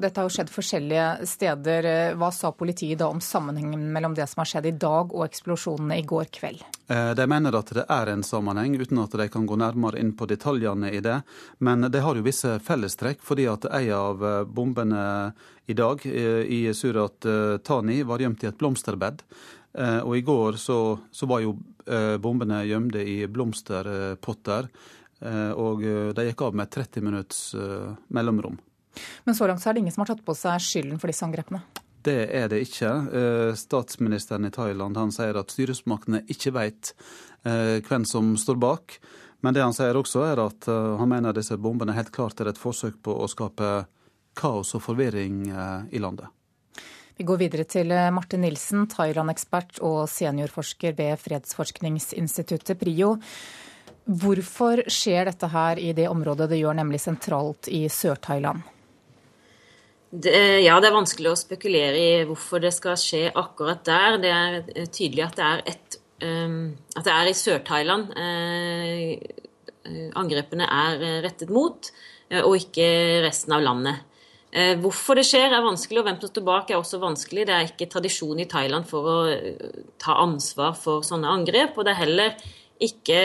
dette 0.00 0.20
har 0.20 0.28
jo 0.28 0.32
skjedd 0.32 0.50
forskjellige 0.52 1.06
steder. 1.28 1.88
Hva 2.16 2.30
sa 2.32 2.48
politiet 2.56 3.00
da 3.02 3.10
om 3.12 3.20
sammenhengen 3.20 3.90
mellom 3.92 4.14
det 4.16 4.24
som 4.30 4.40
har 4.40 4.48
skjedd 4.48 4.70
i 4.70 4.78
dag 4.80 5.12
og 5.12 5.26
eksplosjonene 5.26 5.98
i 6.00 6.06
går 6.08 6.30
kveld? 6.32 6.62
Eh, 6.88 7.10
de 7.18 7.26
mener 7.28 7.58
at 7.58 7.74
det 7.76 7.84
er 7.92 8.08
en 8.08 8.24
sammenheng, 8.24 8.78
uten 8.80 9.02
at 9.02 9.12
de 9.20 9.28
kan 9.32 9.44
gå 9.48 9.58
nærmere 9.60 10.00
inn 10.00 10.14
på 10.16 10.28
detaljene 10.30 10.94
i 10.96 11.02
det. 11.04 11.18
Men 11.60 11.84
det 11.92 12.00
har 12.04 12.16
jo 12.16 12.24
visse 12.24 12.56
fellestrekk, 12.64 13.20
fordi 13.24 13.46
at 13.52 13.68
en 13.68 13.90
av 13.98 14.24
eh, 14.24 14.38
bombene 14.48 15.04
i 15.68 15.76
dag 15.76 16.06
eh, 16.08 16.42
i 16.48 16.62
Surat 16.72 17.28
Tani 17.64 18.00
var 18.08 18.24
gjemt 18.24 18.44
i 18.44 18.50
et 18.50 18.58
blomsterbed. 18.58 19.26
Og 20.04 20.18
i 20.18 20.20
går 20.20 20.58
så, 20.60 20.98
så 21.08 21.24
var 21.24 21.40
jo 21.40 21.54
bombene 22.20 22.58
gjemte 22.68 23.00
i 23.08 23.22
blomsterpotter. 23.24 24.66
Og 25.56 25.86
de 26.12 26.26
gikk 26.26 26.44
av 26.44 26.58
med 26.60 26.68
30 26.68 27.06
minutts 27.06 27.40
mellomrom. 28.12 28.58
Men 29.24 29.36
så 29.38 29.48
langt 29.48 29.62
så 29.62 29.70
er 29.70 29.76
det 29.76 29.84
ingen 29.84 29.94
som 29.94 30.04
har 30.04 30.12
tatt 30.12 30.24
på 30.26 30.36
seg 30.36 30.60
skylden 30.62 31.00
for 31.00 31.12
disse 31.12 31.24
angrepene? 31.26 31.62
Det 32.02 32.26
er 32.34 32.48
det 32.50 32.64
ikke. 32.66 32.90
Eh, 33.14 33.54
statsministeren 33.58 34.48
i 34.48 34.50
Thailand 34.54 34.98
han 34.98 35.12
sier 35.14 35.38
at 35.38 35.52
styresmaktene 35.54 36.24
ikke 36.32 36.54
vet 36.56 36.94
eh, 37.46 37.78
hvem 37.86 38.06
som 38.08 38.34
står 38.38 38.58
bak. 38.62 38.98
Men 39.42 39.54
det 39.54 39.62
han 39.62 39.74
sier 39.76 39.98
også 39.98 40.24
er 40.26 40.42
at 40.42 40.66
eh, 40.70 40.92
han 40.98 41.10
mener 41.10 41.36
disse 41.36 41.58
bombene 41.62 41.94
helt 41.94 42.10
klart 42.14 42.42
er 42.42 42.50
et 42.50 42.58
forsøk 42.58 42.98
på 43.06 43.14
å 43.14 43.30
skape 43.30 43.72
kaos 44.38 44.74
og 44.74 44.82
forvirring 44.82 45.44
i 45.92 46.00
landet. 46.00 46.24
Vi 47.20 47.26
går 47.28 47.36
videre 47.42 47.66
til 47.68 47.92
Marte 48.16 48.38
Nilsen, 48.40 48.86
Thailand-ekspert 48.88 49.82
og 49.84 50.06
seniorforsker 50.08 50.96
ved 50.96 51.20
fredsforskningsinstituttet 51.20 52.80
PRIO. 52.80 53.18
Hvorfor 54.08 54.80
skjer 54.90 55.28
dette 55.28 55.52
her 55.52 55.78
i 55.78 55.92
det 55.94 56.08
området 56.08 56.48
det 56.50 56.62
gjør, 56.62 56.80
nemlig 56.80 57.02
sentralt 57.04 57.68
i 57.68 57.84
Sør-Thailand? 57.92 58.64
Det, 60.12 60.60
ja, 60.60 60.74
det 60.76 60.90
er 60.90 60.94
vanskelig 60.98 61.30
å 61.30 61.38
spekulere 61.40 61.96
i 61.96 62.24
hvorfor 62.28 62.60
det 62.60 62.74
skal 62.76 62.98
skje 63.00 63.30
akkurat 63.32 63.80
der. 63.86 64.18
Det 64.20 64.32
er 64.36 64.56
eh, 64.74 64.88
tydelig 64.92 65.24
at 65.24 65.38
det 65.38 65.46
er, 65.48 65.62
et, 65.72 65.96
um, 66.20 66.58
at 66.92 67.06
det 67.06 67.14
er 67.14 67.30
i 67.30 67.36
Sør-Thailand 67.38 68.12
uh, 68.12 69.14
angrepene 70.20 70.68
er 70.68 71.06
rettet 71.24 71.48
mot, 71.52 71.88
uh, 72.28 72.42
og 72.42 72.58
ikke 72.60 72.86
resten 73.24 73.56
av 73.56 73.64
landet. 73.64 74.04
Uh, 74.52 74.74
hvorfor 74.82 75.16
det 75.16 75.24
skjer 75.24 75.48
er 75.48 75.64
vanskelig, 75.64 76.02
og 76.02 76.10
hvem 76.10 76.20
som 76.20 76.28
står 76.28 76.44
bak 76.44 76.70
er 76.70 76.76
også 76.76 77.00
vanskelig. 77.00 77.46
Det 77.48 77.56
er 77.56 77.70
ikke 77.70 77.88
tradisjon 77.94 78.42
i 78.44 78.48
Thailand 78.52 78.84
for 78.90 79.08
å 79.08 79.18
eh, 79.32 79.78
ta 79.96 80.18
ansvar 80.20 80.76
for 80.76 81.00
sånne 81.08 81.30
angrep. 81.38 81.72
Og 81.72 81.88
det 81.88 81.94
er 81.94 82.02
heller 82.02 82.50
ikke 82.82 83.20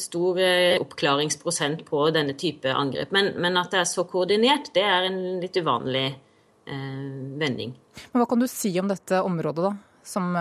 stor 0.00 0.40
eh, 0.42 0.80
oppklaringsprosent 0.82 1.84
på 1.88 2.04
denne 2.14 2.36
type 2.38 2.70
angrep. 2.72 3.14
Men, 3.14 3.32
men 3.40 3.56
at 3.60 3.72
det 3.72 3.82
er 3.82 3.88
så 3.90 4.04
koordinert, 4.08 4.72
det 4.76 4.84
er 4.84 5.08
en 5.08 5.22
litt 5.42 5.56
uvanlig 5.56 6.06
eh, 6.10 7.16
vending. 7.40 7.74
Men 8.12 8.22
Hva 8.22 8.28
kan 8.30 8.44
du 8.44 8.50
si 8.50 8.74
om 8.80 8.92
dette 8.92 9.22
området, 9.24 9.70
da, 9.70 9.74
som 10.06 10.32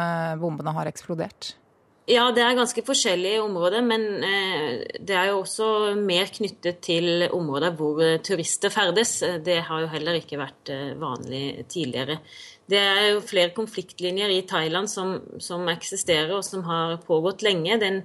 bombene 0.41 0.75
har 0.75 0.89
eksplodert? 0.89 1.55
Ja, 2.09 2.25
det 2.33 2.41
er 2.41 2.57
ganske 2.57 2.81
forskjellige 2.83 3.43
områder, 3.43 3.83
men 3.85 4.01
eh, 4.25 4.81
det 4.99 5.13
er 5.15 5.29
jo 5.29 5.43
også 5.43 5.67
mer 5.99 6.31
knyttet 6.33 6.81
til 6.83 7.27
områder 7.29 7.75
hvor 7.77 8.01
eh, 8.03 8.17
turister 8.25 8.73
ferdes. 8.73 9.19
Det 9.45 9.59
har 9.67 9.83
jo 9.83 9.91
heller 9.91 10.17
ikke 10.17 10.39
vært 10.41 10.71
eh, 10.73 10.95
vanlig 10.99 11.67
tidligere. 11.69 12.17
Det 12.67 12.79
er 12.81 13.05
jo 13.11 13.21
flere 13.23 13.53
konfliktlinjer 13.53 14.33
i 14.33 14.41
Thailand 14.49 14.89
som, 14.89 15.13
som 15.39 15.69
eksisterer 15.69 16.33
og 16.35 16.43
som 16.47 16.65
har 16.65 16.97
pågått 17.05 17.45
lenge. 17.45 17.77
Den, 17.79 18.01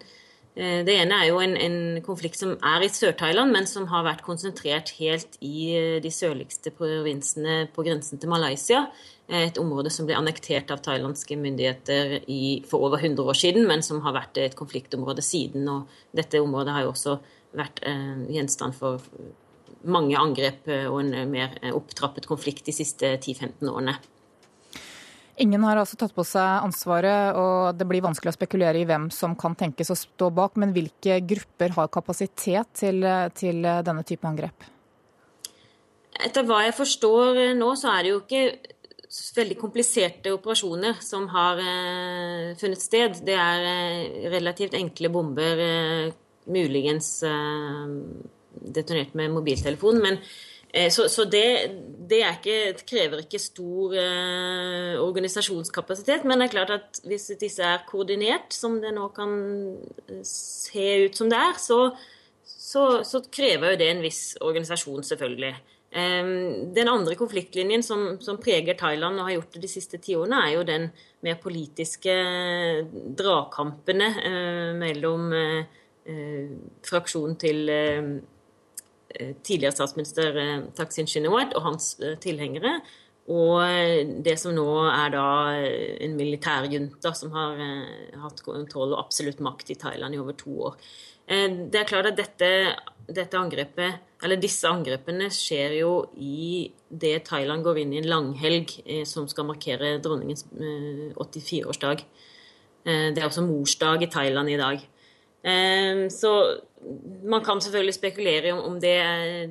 det 0.56 0.94
ene 0.94 1.18
er 1.20 1.26
jo 1.28 1.40
en, 1.44 1.52
en 1.60 1.78
konflikt 2.00 2.38
som 2.40 2.54
er 2.64 2.84
i 2.86 2.88
Sør-Thailand, 2.88 3.52
men 3.52 3.66
som 3.68 3.84
har 3.90 4.06
vært 4.06 4.22
konsentrert 4.24 4.94
helt 4.96 5.36
i 5.44 5.74
de 6.00 6.12
sørligste 6.12 6.72
provinsene 6.72 7.66
på 7.74 7.84
grensen 7.84 8.22
til 8.22 8.32
Malaysia 8.32 8.86
et 9.26 9.58
område 9.58 9.90
som 9.90 10.06
ble 10.06 10.14
annektert 10.18 10.70
av 10.70 10.82
thailandske 10.84 11.36
myndigheter 11.40 12.20
i, 12.30 12.62
for 12.68 12.86
over 12.86 13.02
100 13.02 13.26
år 13.26 13.38
siden, 13.38 13.66
men 13.66 13.82
som 13.82 14.00
har 14.04 14.14
vært 14.14 14.38
et 14.38 14.54
konfliktområde 14.58 15.24
siden. 15.24 15.66
Og 15.68 15.90
dette 16.14 16.42
området 16.42 16.76
har 16.76 16.86
jo 16.86 16.92
også 16.92 17.16
vært 17.56 17.82
eh, 17.86 18.22
gjenstand 18.36 18.76
for 18.78 19.02
mange 19.86 20.18
angrep 20.18 20.68
eh, 20.70 20.86
og 20.86 21.00
en 21.02 21.32
mer 21.32 21.58
opptrappet 21.74 22.28
konflikt 22.30 22.68
de 22.70 22.76
siste 22.76 23.16
10-15 23.18 23.66
årene. 23.72 23.96
Ingen 25.38 25.64
har 25.68 25.76
altså 25.76 25.98
tatt 26.00 26.14
på 26.16 26.24
seg 26.24 26.64
ansvaret, 26.64 27.36
og 27.36 27.76
det 27.76 27.84
blir 27.88 28.04
vanskelig 28.04 28.32
å 28.32 28.36
spekulere 28.38 28.80
i 28.80 28.86
hvem 28.88 29.10
som 29.12 29.34
kan 29.36 29.56
tenkes 29.58 29.92
å 29.92 29.98
stå 29.98 30.30
bak. 30.32 30.56
Men 30.56 30.72
hvilke 30.72 31.18
grupper 31.28 31.74
har 31.76 31.90
kapasitet 31.92 32.72
til, 32.80 33.04
til 33.36 33.60
denne 33.60 34.04
type 34.08 34.24
angrep? 34.28 34.64
Etter 36.24 36.46
hva 36.48 36.62
jeg 36.64 36.72
forstår 36.78 37.42
nå, 37.58 37.68
så 37.76 37.92
er 37.92 38.06
det 38.06 38.14
jo 38.14 38.22
ikke 38.22 38.42
veldig 39.36 39.56
kompliserte 39.60 40.32
operasjoner 40.34 40.98
som 41.04 41.28
har 41.32 41.60
eh, 41.62 42.54
funnet 42.60 42.82
sted. 42.82 43.20
Det 43.26 43.36
er 43.36 43.68
eh, 43.70 44.30
relativt 44.32 44.76
enkle 44.78 45.10
bomber, 45.12 45.62
eh, 45.62 46.10
muligens 46.52 47.10
eh, 47.26 47.94
detonert 48.76 49.14
med 49.18 49.34
mobiltelefon. 49.34 50.00
Men, 50.02 50.18
eh, 50.18 50.55
så, 50.92 51.06
så 51.08 51.24
det, 51.30 51.46
det 52.10 52.18
ikke, 52.20 52.56
krever 52.88 53.22
ikke 53.22 53.40
stor 53.40 53.94
eh, 53.96 54.96
organisasjonskapasitet. 55.00 56.26
Men 56.28 56.42
det 56.42 56.48
er 56.48 56.54
klart 56.56 56.74
at 56.74 57.00
hvis 57.08 57.30
disse 57.40 57.64
er 57.64 57.86
koordinert, 57.88 58.52
som 58.52 58.76
det 58.82 58.92
nå 58.96 59.08
kan 59.16 59.32
se 60.26 60.88
ut 61.06 61.16
som 61.16 61.32
det 61.32 61.38
er, 61.40 61.56
så, 61.62 61.80
så, 62.44 62.84
så 63.06 63.22
krever 63.32 63.72
jo 63.72 63.80
det 63.80 63.90
en 63.94 64.04
viss 64.04 64.22
organisasjon, 64.44 65.06
selvfølgelig. 65.06 65.54
Den 65.96 66.90
andre 66.90 67.14
konfliktlinjen 67.16 67.80
som, 67.82 68.18
som, 68.20 68.36
preger 68.42 68.76
Thailand 68.76 69.16
og 69.16 69.30
har 69.30 69.36
gjort 69.38 69.54
det 69.54 69.62
de 69.64 69.70
siste 69.70 70.00
ti 70.02 70.16
årene, 70.18 70.42
er 70.44 70.56
jo 70.58 70.64
den 70.68 70.90
mer 71.24 71.38
politiske 71.40 72.16
dragkampene 73.16 74.08
eh, 74.20 74.72
mellom 74.76 75.30
eh, 75.32 75.78
eh, 76.04 76.50
fraksjonen 76.84 77.38
til 77.40 77.70
eh, 77.72 78.02
eh 78.02 78.35
tidligere 79.42 79.74
statsminister 79.74 80.38
eh, 80.42 80.68
Taksin 80.76 81.08
Shinawat 81.10 81.56
og 81.56 81.66
hans 81.70 81.94
tilhengere, 82.22 82.78
og 83.26 83.58
det 84.22 84.36
som 84.38 84.54
nå 84.54 84.68
er 84.86 85.08
da 85.10 85.28
en 85.58 86.12
militærjunta 86.14 87.10
som 87.18 87.32
har 87.34 87.58
hatt 88.22 88.42
kontroll 88.46 88.92
og 88.92 89.00
absolutt 89.00 89.40
makt 89.42 89.72
i 89.74 89.76
Thailand 89.80 90.14
i 90.14 90.20
over 90.22 90.36
to 90.38 90.52
år. 90.68 90.76
det 91.26 91.80
er 91.80 91.88
klart 91.90 92.06
at 92.12 92.20
dette 92.20 92.50
dette 93.06 93.38
angrepet, 93.38 94.02
disse 94.42 94.66
angrepene 94.68 95.28
skjer 95.34 95.76
jo 95.80 95.90
i 96.18 96.66
det 96.88 97.20
Thailand 97.28 97.64
går 97.66 97.82
inn 97.82 97.94
i 97.94 98.00
en 98.00 98.08
langhelg 98.10 98.72
eh, 98.84 99.04
som 99.06 99.28
skal 99.30 99.46
markere 99.46 99.96
dronningens 100.02 100.46
eh, 100.56 101.12
84-årsdag. 101.14 102.02
Eh, 102.86 103.08
det 103.14 103.22
er 103.22 103.28
også 103.28 103.46
morsdag 103.46 104.06
i 104.06 104.10
Thailand 104.10 104.50
i 104.50 104.58
dag. 104.58 104.82
Eh, 105.46 106.06
så 106.10 106.32
man 107.26 107.44
kan 107.44 107.60
selvfølgelig 107.60 107.94
spekulere 107.96 108.52
om, 108.54 108.60
om 108.70 108.78
det, 108.80 108.96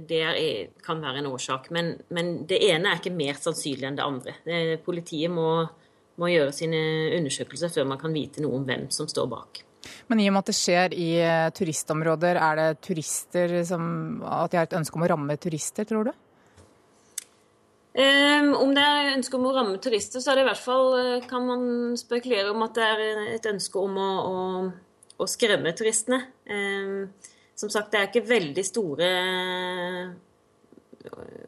det 0.10 0.22
er, 0.24 0.72
kan 0.86 1.02
være 1.04 1.20
en 1.22 1.30
årsak, 1.32 1.70
men, 1.76 1.96
men, 2.16 2.38
det 2.48 2.62
ene 2.70 2.92
er 2.92 3.02
ikke 3.02 3.16
mer 3.16 3.40
sannsynlig 3.40 3.90
enn 3.90 4.00
det 4.00 4.06
andre. 4.06 4.36
Det, 4.46 4.60
politiet 4.86 5.34
må, 5.34 5.50
må 6.22 6.32
gjøre 6.32 6.56
sine 6.56 6.82
undersøkelser 7.18 7.74
før 7.74 7.90
man 7.92 8.02
kan 8.02 8.16
vite 8.16 8.44
noe 8.44 8.60
om 8.60 8.68
hvem 8.68 8.88
som 8.94 9.10
står 9.12 9.32
bak. 9.32 9.64
Men 10.10 10.22
i 10.22 10.28
og 10.30 10.36
med 10.36 10.46
at 10.46 10.50
det 10.50 10.58
skjer 10.58 10.94
i 10.98 11.10
eh, 11.22 11.48
turistområder, 11.54 12.40
er 12.42 12.62
det 12.62 12.70
turister 12.86 13.60
som 13.68 14.22
At 14.26 14.54
de 14.54 14.58
har 14.58 14.70
et 14.70 14.78
ønske 14.80 14.98
om 14.98 15.06
å 15.06 15.10
ramme 15.12 15.36
turister, 15.42 15.86
tror 15.86 16.10
du? 16.10 16.14
Um, 17.96 18.50
om 18.60 18.74
det 18.76 18.84
er 18.84 19.14
ønske 19.14 19.38
om 19.38 19.46
å 19.48 19.54
ramme 19.56 19.78
turister, 19.80 20.20
så 20.20 20.34
er 20.34 20.40
det 20.40 20.44
i 20.44 20.48
hvert 20.50 20.60
fall 20.60 20.90
eh, 21.00 21.28
kan 21.30 21.46
man 21.48 21.62
spekulere 21.96 22.52
om 22.52 22.66
at 22.66 22.76
det 22.76 22.88
er 22.90 23.04
et 23.38 23.48
ønske 23.48 23.80
om 23.80 23.96
å, 23.96 24.10
å, 24.26 24.34
å 25.18 25.28
skremme 25.30 25.74
turistene. 25.78 26.22
Um, 26.50 27.12
som 27.56 27.72
sagt, 27.72 27.94
det 27.94 28.02
er 28.02 28.10
ikke 28.10 28.28
veldig 28.28 28.66
store 28.68 29.10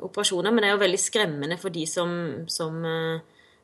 operasjoner, 0.06 0.54
men 0.54 0.64
det 0.64 0.70
er 0.70 0.76
jo 0.76 0.84
veldig 0.86 1.02
skremmende 1.02 1.58
for 1.60 1.74
de 1.74 1.84
som, 1.90 2.12
som 2.52 2.78
uh, 2.86 3.18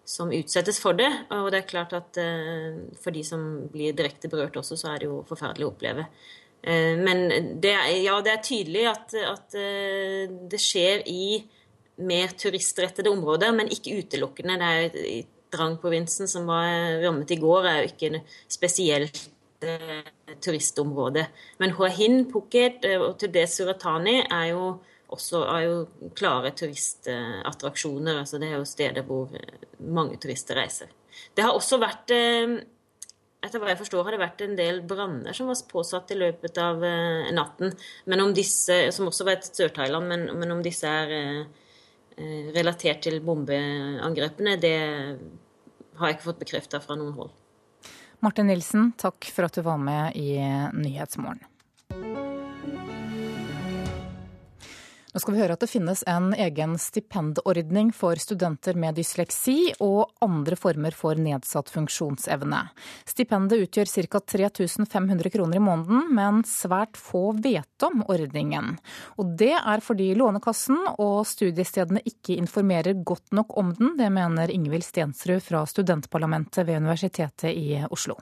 som 0.04 0.32
utsettes 0.36 0.80
for 0.84 0.98
det. 1.00 1.10
Og 1.32 1.50
det 1.52 1.62
er 1.62 1.70
klart 1.70 1.96
at 1.96 2.20
eh, 2.22 2.80
for 3.02 3.16
de 3.16 3.24
som 3.26 3.44
blir 3.72 3.96
direkte 3.96 4.32
berørt 4.32 4.58
også, 4.60 4.78
så 4.80 4.94
er 4.94 5.04
det 5.04 5.10
jo 5.10 5.22
forferdelig 5.28 5.68
å 5.68 5.74
oppleve. 5.74 6.08
Eh, 6.62 7.00
men 7.00 7.26
det 7.64 7.72
er, 7.72 7.92
ja, 8.04 8.18
det 8.24 8.34
er 8.34 8.44
tydelig 8.44 8.88
at, 8.92 9.16
at 9.32 9.60
eh, 9.60 10.26
det 10.52 10.62
skjer 10.62 11.06
i 11.10 11.28
mer 12.04 12.34
turistrettede 12.40 13.12
områder, 13.14 13.54
men 13.56 13.72
ikke 13.72 14.00
utelukkende. 14.02 14.60
Det 14.60 15.06
er 15.06 15.32
Drang-provinsen, 15.54 16.26
som 16.26 16.48
var 16.50 16.98
rammet 17.04 17.30
i 17.30 17.38
går, 17.38 17.68
er 17.70 17.76
jo 17.84 17.92
ikke 17.92 18.24
spesielt 18.50 19.20
turistområde. 20.44 21.28
Men 21.60 21.76
Hua 21.78 21.90
Phuket 22.32 22.86
og 22.98 23.18
til 23.20 23.32
det 23.34 23.48
Suratani 23.50 24.22
er 24.24 24.50
jo 24.52 24.66
også 25.14 25.42
er 25.54 25.66
jo 25.68 26.10
klare 26.18 26.52
turistattraksjoner. 26.58 28.20
altså 28.20 28.40
Det 28.40 28.50
er 28.50 28.58
jo 28.58 28.68
steder 28.68 29.08
hvor 29.08 29.34
eh, 29.34 29.66
mange 29.80 30.18
turister 30.18 30.58
reiser. 30.58 30.92
Det 31.36 31.46
har 31.46 31.54
også 31.54 31.80
vært 31.82 32.14
eh, 32.16 32.56
etter 33.44 33.60
hva 33.60 33.74
jeg 33.74 33.82
forstår, 33.82 34.06
har 34.06 34.16
det 34.16 34.22
vært 34.22 34.46
en 34.46 34.56
del 34.56 34.80
branner 34.88 35.36
som 35.36 35.50
var 35.52 35.60
påsatt 35.70 36.14
i 36.16 36.20
løpet 36.20 36.60
av 36.64 36.84
eh, 36.88 37.32
natten. 37.36 37.76
Men 38.06 38.26
om 38.26 38.34
disse, 38.34 38.92
Som 38.96 39.12
også 39.12 39.28
var 39.28 39.38
et 39.38 39.52
Sør-Thailand, 39.52 40.08
men, 40.08 40.28
men, 40.40 40.52
om 40.52 40.64
disse 40.64 40.88
er 40.88 41.46
relatert 42.54 43.02
til 43.02 43.24
bombeangrepene, 43.26 44.60
det 44.62 44.78
har 45.98 46.08
jeg 46.08 46.16
ikke 46.20 46.28
fått 46.28 46.44
bekrefta 46.44 46.80
fra 46.80 46.94
noen 46.96 47.16
hold. 47.18 47.32
Martin 48.24 48.48
Nilsen, 48.48 48.92
takk 48.98 49.26
for 49.36 49.44
at 49.44 49.54
du 49.54 49.62
var 49.62 49.78
med 49.78 50.16
i 50.16 50.40
Nyhetsmorgen. 50.74 51.44
Nå 55.14 55.22
skal 55.22 55.36
vi 55.36 55.42
høre 55.44 55.54
at 55.54 55.62
det 55.62 55.70
finnes 55.70 56.00
en 56.10 56.32
egen 56.34 56.72
stipendordning 56.82 57.92
for 57.94 58.18
studenter 58.18 58.74
med 58.82 58.98
dysleksi 58.98 59.76
og 59.78 60.10
andre 60.26 60.58
former 60.58 60.96
for 60.98 61.22
nedsatt 61.22 61.70
funksjonsevne. 61.70 62.64
Stipendet 63.06 63.62
utgjør 63.68 63.92
ca. 63.94 64.24
3500 64.34 65.30
kroner 65.36 65.62
i 65.62 65.62
måneden, 65.62 66.10
men 66.18 66.42
svært 66.50 66.98
få 66.98 67.28
vet 67.46 67.86
om 67.86 68.02
ordningen. 68.10 68.74
Og 69.22 69.38
det 69.38 69.54
er 69.54 69.86
fordi 69.86 70.10
Lånekassen 70.18 70.82
og 70.98 71.22
studiestedene 71.30 72.02
ikke 72.10 72.40
informerer 72.42 72.98
godt 73.06 73.38
nok 73.38 73.54
om 73.54 73.70
den. 73.78 73.94
Det 74.02 74.10
mener 74.10 74.50
Ingvild 74.50 74.90
Stensrud 74.90 75.46
fra 75.46 75.62
studentparlamentet 75.70 76.66
ved 76.66 76.82
Universitetet 76.82 77.54
i 77.54 77.84
Oslo. 77.86 78.18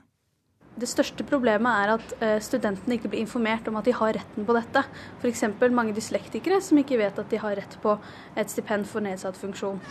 Det 0.72 0.88
største 0.88 1.24
problemet 1.28 1.68
er 1.68 1.90
at 1.98 2.12
eh, 2.24 2.38
studentene 2.40 2.96
ikke 2.96 3.10
blir 3.12 3.20
informert 3.20 3.66
om 3.68 3.76
at 3.76 3.84
de 3.84 3.92
har 3.92 4.14
retten 4.16 4.46
på 4.48 4.54
dette. 4.56 4.82
F.eks. 5.20 5.44
mange 5.68 5.92
dyslektikere 5.92 6.62
som 6.64 6.80
ikke 6.80 6.96
vet 7.00 7.18
at 7.20 7.28
de 7.28 7.40
har 7.42 7.58
rett 7.58 7.76
på 7.82 7.92
et 8.40 8.48
stipend 8.48 8.88
for 8.88 9.04
nedsatt 9.04 9.36
funksjon. 9.36 9.82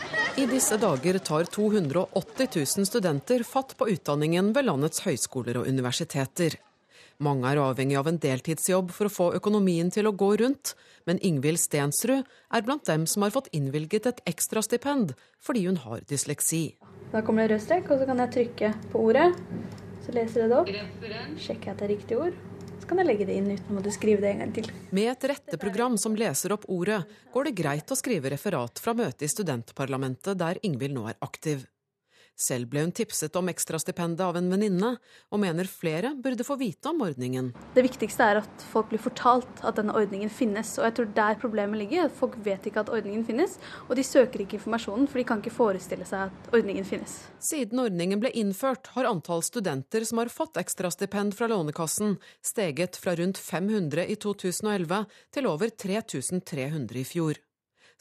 I 0.42 0.48
disse 0.50 0.78
dager 0.82 1.20
tar 1.22 1.46
280 1.54 2.50
000 2.58 2.90
studenter 2.90 3.46
fatt 3.46 3.76
på 3.78 3.88
utdanningen 3.94 4.50
ved 4.56 4.66
landets 4.66 5.04
høyskoler 5.06 5.60
og 5.62 5.70
universiteter. 5.70 6.58
Mange 7.22 7.46
er 7.46 7.60
avhengig 7.62 7.94
av 8.00 8.08
en 8.10 8.18
deltidsjobb 8.18 8.90
for 8.90 9.06
å 9.06 9.12
få 9.12 9.28
økonomien 9.38 9.92
til 9.94 10.08
å 10.10 10.14
gå 10.18 10.32
rundt, 10.40 10.74
men 11.06 11.22
Ingvild 11.22 11.60
Stensrud 11.62 12.26
er 12.26 12.66
blant 12.66 12.88
dem 12.90 13.06
som 13.06 13.22
har 13.22 13.34
fått 13.34 13.52
innvilget 13.54 14.08
et 14.10 14.24
ekstrastipend 14.34 15.14
fordi 15.42 15.68
hun 15.68 15.78
har 15.84 16.02
dysleksi. 16.10 16.64
Da 17.12 17.22
kommer 17.22 17.46
det 17.46 17.54
rød 17.54 17.66
strek, 17.68 17.90
og 17.92 18.02
så 18.02 18.08
kan 18.08 18.22
jeg 18.24 18.34
trykke 18.34 18.74
på 18.90 19.06
ordet. 19.06 19.30
Så 20.02 20.14
leser 20.14 20.44
jeg 20.44 20.50
det 20.50 20.58
opp. 20.58 20.70
Sjekker 21.40 21.72
at 21.72 21.82
det 21.82 21.86
er 21.86 21.94
riktig 21.94 22.18
ord. 22.18 22.38
så 22.82 22.88
kan 22.90 22.98
jeg 22.98 23.06
legge 23.06 23.26
det 23.28 23.36
inn 23.38 23.50
uten 23.52 23.70
å 23.70 23.76
måtte 23.76 23.92
skrive 23.94 24.24
det 24.24 24.32
en 24.32 24.40
gang 24.42 24.54
til. 24.56 24.70
Med 24.90 25.12
et 25.12 25.28
retteprogram 25.30 25.94
som 26.00 26.16
leser 26.18 26.52
opp 26.56 26.66
ordet, 26.66 27.04
går 27.32 27.46
det 27.48 27.54
greit 27.62 27.94
å 27.94 27.98
skrive 27.98 28.32
referat 28.34 28.82
fra 28.82 28.94
møtet 28.98 29.22
i 29.22 29.30
studentparlamentet 29.30 30.40
der 30.40 30.58
Ingvild 30.66 30.98
nå 30.98 31.06
er 31.12 31.20
aktiv. 31.22 31.62
Selv 32.42 32.72
ble 32.72 32.82
hun 32.82 32.92
tipset 32.94 33.36
om 33.38 33.50
ekstrastipendet 33.52 34.22
av 34.24 34.38
en 34.38 34.48
venninne, 34.50 34.96
og 35.30 35.40
mener 35.42 35.68
flere 35.70 36.10
burde 36.18 36.46
få 36.46 36.56
vite 36.58 36.90
om 36.90 37.02
ordningen. 37.06 37.52
Det 37.76 37.84
viktigste 37.86 38.26
er 38.26 38.40
at 38.40 38.64
folk 38.72 38.90
blir 38.90 39.02
fortalt 39.02 39.62
at 39.62 39.78
denne 39.78 39.94
ordningen 39.94 40.32
finnes. 40.32 40.72
Og 40.80 40.88
jeg 40.88 40.96
tror 40.96 41.12
der 41.18 41.38
problemet 41.38 41.78
ligger. 41.84 42.08
at 42.08 42.16
Folk 42.18 42.34
vet 42.42 42.66
ikke 42.66 42.82
at 42.82 42.90
ordningen 42.90 43.22
finnes, 43.28 43.58
og 43.86 43.94
de 43.98 44.06
søker 44.06 44.42
ikke 44.42 44.58
informasjonen, 44.58 45.06
for 45.06 45.22
de 45.22 45.26
kan 45.28 45.42
ikke 45.42 45.54
forestille 45.54 46.08
seg 46.08 46.32
at 46.32 46.50
ordningen 46.56 46.88
finnes. 46.88 47.20
Siden 47.42 47.84
ordningen 47.84 48.22
ble 48.22 48.32
innført, 48.42 48.90
har 48.96 49.10
antall 49.10 49.44
studenter 49.46 50.06
som 50.08 50.22
har 50.22 50.32
fått 50.32 50.58
ekstrastipend 50.58 51.36
fra 51.38 51.50
Lånekassen, 51.52 52.18
steget 52.42 52.98
fra 52.98 53.14
rundt 53.18 53.38
500 53.38 54.08
i 54.10 54.18
2011 54.18 55.06
til 55.30 55.50
over 55.50 55.70
3300 55.70 57.02
i 57.02 57.06
fjor. 57.06 57.42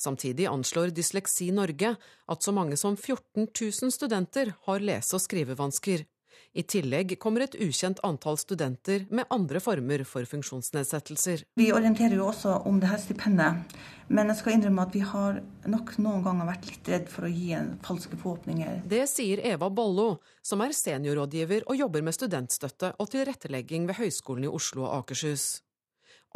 Samtidig 0.02 0.47
anslår 0.49 0.89
Dysleksi 0.97 1.52
Norge 1.54 1.93
at 2.28 2.41
så 2.41 2.54
mange 2.56 2.78
som 2.80 2.95
14 2.97 3.45
000 3.45 3.93
studenter 3.93 4.56
har 4.66 4.82
lese- 4.82 5.14
og 5.18 5.22
skrivevansker. 5.22 6.08
I 6.52 6.64
tillegg 6.68 7.14
kommer 7.22 7.45
et 7.45 7.54
ukjent 7.64 8.02
antall 8.04 8.36
studenter 8.41 9.06
med 9.14 9.30
andre 9.32 9.62
former 9.64 10.02
for 10.08 10.28
funksjonsnedsettelser. 10.28 11.45
Vi 11.56 11.70
orienterer 11.72 12.18
jo 12.18 12.28
også 12.28 12.58
om 12.68 12.82
det 12.82 12.89
her 12.91 12.99
stipendet, 12.99 13.78
men 14.10 14.34
jeg 14.34 14.41
skal 14.41 14.58
innrømme 14.58 14.84
at 14.84 14.97
vi 14.97 15.06
har 15.14 15.39
nok 15.72 15.93
noen 16.04 16.26
ganger 16.26 16.49
vært 16.49 16.68
litt 16.68 16.91
redd 16.91 17.08
for 17.14 17.30
å 17.30 17.32
gi 17.32 17.54
en 17.56 17.74
falske 17.86 18.18
forhåpninger. 18.20 18.82
Det 18.84 19.06
sier 19.08 19.45
Eva 19.54 19.70
Bollo, 19.72 20.18
som 20.43 20.66
er 20.66 20.76
seniorrådgiver 20.76 21.70
og 21.70 21.80
jobber 21.86 22.04
med 22.10 22.18
studentstøtte 22.18 22.95
og 22.97 23.14
tilrettelegging 23.14 23.88
ved 23.88 24.02
Høgskolen 24.02 24.49
i 24.49 24.52
Oslo 24.52 24.89
og 24.89 25.04
Akershus. 25.04 25.62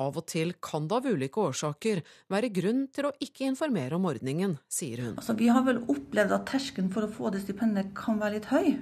Av 0.02 0.18
og 0.20 0.26
til 0.28 0.52
kan 0.64 0.90
det 0.90 0.98
av 0.98 1.06
ulike 1.08 1.40
årsaker 1.40 2.02
være 2.32 2.52
grunn 2.56 2.82
til 2.92 3.08
å 3.08 3.14
ikke 3.24 3.46
informere 3.48 3.96
om 3.96 4.08
ordningen, 4.10 4.58
sier 4.68 5.06
hun. 5.06 5.14
Altså, 5.16 5.38
vi 5.40 5.48
har 5.48 5.64
vel 5.64 5.80
opplevd 5.86 6.36
at 6.36 6.48
terskelen 6.52 6.92
for 6.92 7.08
å 7.08 7.12
få 7.12 7.32
det 7.32 7.46
stipendet 7.46 7.94
kan 7.96 8.20
være 8.20 8.36
litt 8.36 8.50
høy. 8.52 8.74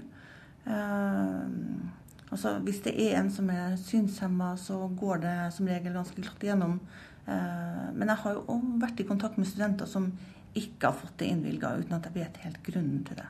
Uh, 0.65 1.45
altså, 2.31 2.55
hvis 2.65 2.81
det 2.87 2.95
er 3.05 3.19
en 3.19 3.29
som 3.33 3.51
er 3.53 3.77
synshemma, 3.77 4.55
så 4.57 4.79
går 4.97 5.21
det 5.27 5.37
som 5.53 5.69
regel 5.69 5.99
ganske 5.99 6.17
glatt 6.17 6.47
igjennom. 6.47 6.79
Uh, 7.27 7.93
men 7.93 8.09
jeg 8.09 8.21
har 8.25 8.39
jo 8.39 8.59
vært 8.81 9.05
i 9.05 9.07
kontakt 9.07 9.37
med 9.37 9.51
studenter 9.51 9.89
som 9.89 10.09
ikke 10.57 10.89
har 10.89 10.97
fått 10.97 11.19
det 11.21 11.29
innvilga, 11.29 11.75
uten 11.77 11.97
at 11.97 12.09
jeg 12.09 12.17
vet 12.17 12.43
helt 12.47 12.61
grunnen 12.65 13.05
til 13.05 13.21
det. 13.21 13.29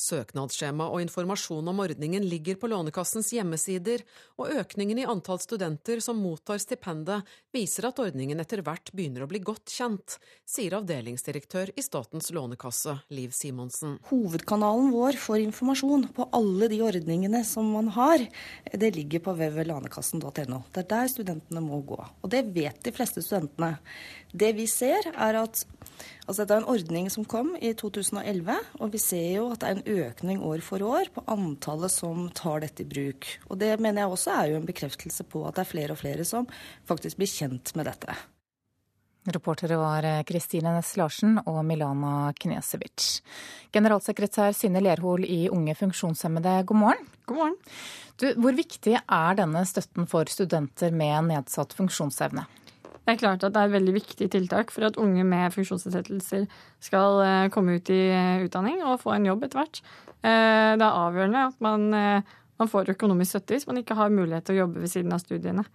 Søknadsskjema 0.00 0.86
og 0.88 1.02
informasjon 1.02 1.66
om 1.68 1.80
ordningen 1.84 2.24
ligger 2.24 2.56
på 2.56 2.70
Lånekassens 2.72 3.34
hjemmesider, 3.34 4.00
og 4.40 4.54
økningen 4.62 5.02
i 5.02 5.04
antall 5.04 5.40
studenter 5.42 6.00
som 6.00 6.22
mottar 6.24 6.60
stipendet, 6.62 7.26
viser 7.52 7.90
at 7.90 8.00
ordningen 8.00 8.40
etter 8.40 8.62
hvert 8.64 8.92
begynner 8.96 9.26
å 9.26 9.28
bli 9.28 9.42
godt 9.44 9.68
kjent, 9.74 10.16
sier 10.48 10.78
avdelingsdirektør 10.78 11.74
i 11.76 11.84
Statens 11.84 12.30
lånekasse, 12.32 12.96
Liv 13.12 13.34
Simonsen. 13.36 13.98
Hovedkanalen 14.08 14.88
vår 14.94 15.20
for 15.20 15.42
informasjon 15.42 16.08
på 16.16 16.30
alle 16.36 16.70
de 16.72 16.80
ordningene 16.86 17.44
som 17.44 17.68
man 17.74 17.92
har, 17.92 18.24
det 18.72 18.94
ligger 18.96 19.26
på 19.26 19.36
www.lånekassen.no. 19.36 20.62
Det 20.72 20.86
er 20.86 20.90
der 20.94 21.12
studentene 21.12 21.64
må 21.64 21.82
gå. 21.84 22.00
Og 22.00 22.32
det 22.32 22.46
vet 22.56 22.80
de 22.86 22.94
fleste 22.96 23.20
studentene. 23.26 23.74
Det 24.32 24.54
vi 24.56 24.64
ser, 24.70 25.12
er 25.12 25.42
at 25.42 25.66
Altså, 26.30 26.44
dette 26.44 26.54
er 26.54 26.62
en 26.62 26.70
ordning 26.70 27.08
som 27.10 27.24
kom 27.26 27.54
i 27.58 27.72
2011, 27.74 28.54
og 28.78 28.92
vi 28.92 29.00
ser 29.02 29.26
jo 29.34 29.48
at 29.50 29.62
det 29.62 29.68
er 29.70 29.78
en 29.78 29.89
økning 29.90 30.42
år 30.46 30.62
for 30.64 30.82
år 30.86 31.10
på 31.14 31.24
antallet 31.30 31.92
som 31.92 32.28
tar 32.36 32.62
dette 32.64 32.84
i 32.84 32.88
bruk. 32.88 33.26
Og 33.50 33.58
Det 33.58 33.74
mener 33.80 34.04
jeg 34.04 34.16
også 34.16 34.34
er 34.34 34.50
jo 34.50 34.60
en 34.60 34.68
bekreftelse 34.68 35.26
på 35.28 35.44
at 35.48 35.56
det 35.56 35.64
er 35.64 35.72
flere 35.72 35.96
og 35.96 36.00
flere 36.02 36.26
som 36.28 36.46
faktisk 36.88 37.20
blir 37.20 37.30
kjent 37.30 37.74
med 37.76 37.90
dette. 37.90 38.14
Reportere 39.28 39.76
var 39.76 40.06
Kristine 40.24 40.72
Næss 40.72 40.94
Larsen 40.96 41.36
og 41.44 41.60
Milana 41.68 42.32
Knesevic. 42.40 43.20
Generalsekretær 43.72 44.54
Synne 44.56 44.80
Lerhol 44.80 45.26
i 45.28 45.42
Unge 45.52 45.74
funksjonshemmede, 45.76 46.62
god 46.64 46.80
morgen. 46.80 47.10
God 47.28 47.36
morgen. 47.36 47.58
Du, 48.16 48.30
hvor 48.40 48.56
viktig 48.56 48.96
er 48.96 49.36
denne 49.36 49.66
støtten 49.68 50.08
for 50.08 50.28
studenter 50.28 50.92
med 50.92 51.28
nedsatt 51.28 51.76
funksjonsevne? 51.76 52.46
Det 53.10 53.16
er 53.16 53.24
klart 53.24 53.42
at 53.42 53.54
det 53.56 53.58
er 53.58 53.66
et 53.66 53.74
veldig 53.74 53.92
viktig 53.96 54.26
tiltak 54.30 54.68
for 54.70 54.86
at 54.86 54.98
unge 55.02 55.24
med 55.26 55.50
funksjonsnedsettelser 55.50 56.44
skal 56.78 57.16
eh, 57.24 57.48
komme 57.50 57.80
ut 57.80 57.90
i 57.90 58.04
eh, 58.06 58.44
utdanning 58.44 58.84
og 58.86 59.00
få 59.02 59.16
en 59.16 59.26
jobb 59.26 59.42
etter 59.42 59.58
hvert. 59.58 59.80
Eh, 60.22 60.76
det 60.78 60.86
er 60.86 60.98
avgjørende 61.00 61.42
at 61.48 61.56
man, 61.58 61.88
man 61.90 62.70
får 62.70 62.92
økonomisk 62.94 63.34
støtte 63.34 63.56
hvis 63.56 63.66
man 63.66 63.82
ikke 63.82 63.98
har 63.98 64.14
mulighet 64.14 64.46
til 64.46 64.60
å 64.60 64.60
jobbe 64.60 64.84
ved 64.84 64.94
siden 64.94 65.16
av 65.16 65.24
studiene. 65.24 65.66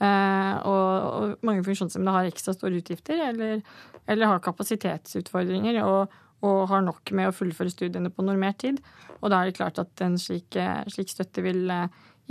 Og, 0.00 1.38
mange 1.44 1.62
funksjonshemmede 1.62 2.16
har 2.16 2.26
ekstra 2.26 2.56
store 2.56 2.80
utgifter 2.80 3.20
eller, 3.28 3.58
eller 4.08 4.30
har 4.32 4.42
kapasitetsutfordringer 4.42 5.82
og, 5.84 6.14
og, 6.40 6.60
har 6.72 6.82
nok 6.82 7.12
med 7.14 7.28
å 7.28 7.34
fullføre 7.36 7.70
studiene 7.70 8.10
på 8.10 8.24
normert 8.26 8.64
tid. 8.64 8.80
Og 9.20 9.30
da 9.30 9.42
er 9.42 9.50
det 9.50 9.60
klart 9.60 9.78
at 9.78 10.02
en 10.02 10.16
slik, 10.18 10.56
slik 10.90 11.12
støtte 11.12 11.44
vil 11.44 11.68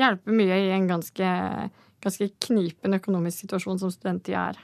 hjelpe 0.02 0.34
mye 0.34 0.58
i 0.66 0.74
en 0.74 0.90
ganske 0.90 1.30
ganske 2.04 2.30
knipen 2.46 2.98
økonomisk 2.98 3.46
situasjon 3.46 3.80
som 3.82 3.94
student 3.94 4.30
er. 4.32 4.60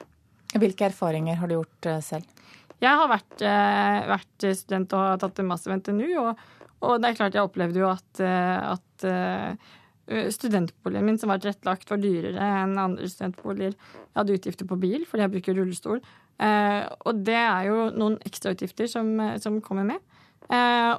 Hvilke 0.56 0.88
erfaringer 0.90 1.40
har 1.40 1.50
du 1.50 1.58
gjort 1.58 1.90
eh, 1.90 2.02
selv? 2.04 2.44
Jeg 2.84 3.00
har 3.00 3.10
vært, 3.12 3.40
eh, 3.44 4.04
vært 4.12 4.46
student 4.60 4.94
og 4.96 5.08
har 5.10 5.24
tatt 5.24 5.42
en 5.42 5.50
master 5.50 5.72
ved 5.72 5.82
NTNU. 5.82 6.12
Og, 6.22 6.44
og, 6.82 6.94
det 7.02 7.10
er 7.10 7.18
klart 7.20 7.38
jeg 7.38 7.48
opplevde 7.48 7.82
jo 7.82 7.90
at, 7.92 8.22
eh, 8.24 8.76
at 8.76 9.08
studentboligen 10.36 11.08
min 11.08 11.18
som 11.18 11.32
var 11.32 11.40
tilrettelagt, 11.42 11.90
var 11.90 11.98
dyrere 11.98 12.50
enn 12.62 12.76
andre 12.78 13.08
studentboliger. 13.10 13.74
Jeg 13.74 14.20
hadde 14.20 14.36
utgifter 14.38 14.70
på 14.70 14.78
bil 14.78 15.08
fordi 15.10 15.26
jeg 15.26 15.34
bruker 15.34 15.58
rullestol. 15.58 16.04
Og 17.10 17.24
det 17.26 17.40
er 17.40 17.72
jo 17.72 17.90
noen 17.98 18.20
ekstrautgifter 18.28 18.92
som, 18.92 19.10
som 19.42 19.58
kommer 19.66 19.90
med. 19.90 20.22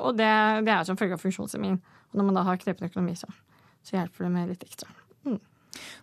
Og 0.03 0.18
det, 0.18 0.32
det 0.66 0.74
er 0.74 0.84
som 0.91 0.99
følge 0.99 1.14
av 1.14 1.22
funksjonshemmingen. 1.22 1.78
Og 2.11 2.18
når 2.18 2.30
man 2.32 2.43
da 2.43 2.47
har 2.51 2.59
knepen 2.66 2.91
økonomi, 2.91 3.14
så, 3.14 3.30
så 3.87 4.01
hjelper 4.01 4.26
det 4.26 4.34
med 4.34 4.57
litt 4.57 4.66
ekstra. 4.66 4.91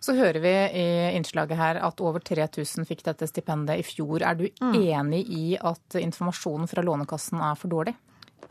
Så 0.02 0.16
hører 0.18 0.40
vi 0.44 0.54
i 0.80 0.86
innslaget 1.16 1.58
her 1.58 1.80
at 1.84 2.02
over 2.04 2.22
3000 2.24 2.88
fikk 2.88 3.04
dette 3.06 3.28
stipendet 3.30 3.80
i 3.80 3.86
fjor. 3.86 4.22
Er 4.22 4.38
du 4.38 4.46
mm. 4.48 4.74
enig 4.80 5.22
i 5.28 5.44
at 5.60 5.98
informasjonen 6.00 6.70
fra 6.70 6.84
Lånekassen 6.84 7.42
er 7.42 7.58
for 7.60 7.72
dårlig? 7.72 7.96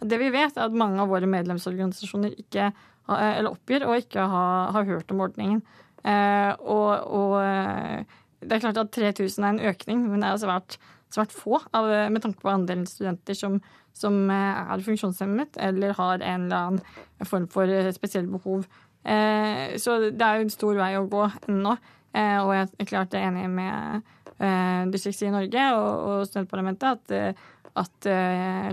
Det 0.04 0.20
vi 0.20 0.32
vet, 0.34 0.58
er 0.58 0.68
at 0.68 0.76
mange 0.76 1.00
av 1.02 1.12
våre 1.12 1.30
medlemsorganisasjoner 1.30 2.36
ikke, 2.42 2.72
eller 3.08 3.52
oppgir 3.52 3.86
og 3.88 4.02
ikke 4.02 4.26
har, 4.34 4.74
har 4.76 4.90
hørt 4.90 5.12
om 5.14 5.24
ordningen. 5.24 5.64
Eh, 6.04 6.52
og, 6.60 6.90
og, 7.16 7.38
eh, 7.44 8.20
det 8.44 8.58
er 8.58 8.66
klart 8.66 8.82
at 8.82 8.92
3000 8.92 9.46
er 9.46 9.54
en 9.54 9.64
økning, 9.72 10.04
men 10.10 10.24
det 10.24 10.32
er 10.32 10.42
svært, 10.42 10.78
svært 11.14 11.36
få 11.36 11.62
av, 11.72 11.88
med 12.12 12.24
tanke 12.26 12.44
på 12.44 12.52
andelen 12.52 12.88
studenter 12.90 13.38
som, 13.38 13.60
som 13.96 14.26
eh, 14.34 14.64
er 14.76 14.84
funksjonshemmet 14.84 15.60
eller 15.64 15.96
har 16.00 16.20
en 16.20 16.50
eller 16.50 16.74
annen 16.74 17.30
form 17.30 17.48
for 17.52 17.72
spesielle 17.96 18.32
behov. 18.34 18.68
Eh, 19.04 19.76
så 19.78 19.98
det 20.06 20.24
er 20.24 20.40
jo 20.40 20.46
en 20.48 20.54
stor 20.54 20.78
vei 20.80 20.94
å 20.98 21.08
gå 21.12 21.24
ennå. 21.50 21.76
Eh, 22.14 22.38
og 22.44 22.54
jeg 22.56 22.70
er 22.80 22.90
klart 22.90 23.18
enig 23.18 23.48
med 23.52 24.04
eh, 24.38 24.84
Dysleksi 24.94 25.32
Norge 25.34 25.66
og, 25.76 26.24
studentparlamentet 26.30 27.14
at, 27.14 27.44
at 27.84 28.10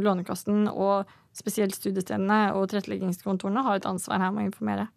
Lånekassen 0.05 0.69
og 0.71 1.11
spesielt 1.37 1.77
studiestedene 1.77 2.51
og 2.59 2.69
tilretteleggingskontorene 2.71 3.63
har 3.65 3.79
et 3.79 3.89
ansvar 3.89 4.21
her 4.21 4.35
med 4.35 4.45
å 4.45 4.51
informere. 4.51 4.89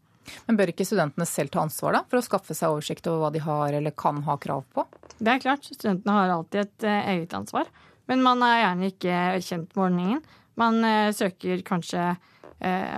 Men 0.47 0.57
bør 0.59 0.71
ikke 0.71 0.86
studentene 0.88 1.27
selv 1.27 1.51
ta 1.51 1.61
ansvar 1.63 1.97
da, 1.97 2.01
for 2.07 2.19
å 2.19 2.25
skaffe 2.25 2.55
seg 2.55 2.71
oversikt 2.71 3.07
over 3.11 3.25
hva 3.25 3.31
de 3.36 3.41
har 3.43 3.75
eller 3.75 3.95
kan 3.95 4.21
ha 4.27 4.38
krav 4.39 4.63
på? 4.75 4.86
Det 5.19 5.34
er 5.34 5.41
klart, 5.43 5.67
studentene 5.67 6.15
har 6.15 6.31
alltid 6.31 6.61
et 6.63 6.86
eget 6.88 7.36
ansvar. 7.38 7.67
Men 8.11 8.23
man 8.23 8.43
er 8.43 8.61
gjerne 8.61 8.89
ikke 8.91 9.17
kjent 9.43 9.75
med 9.75 9.84
ordningen. 9.86 10.23
Man 10.59 10.79
søker 11.15 11.63
kanskje 11.67 12.13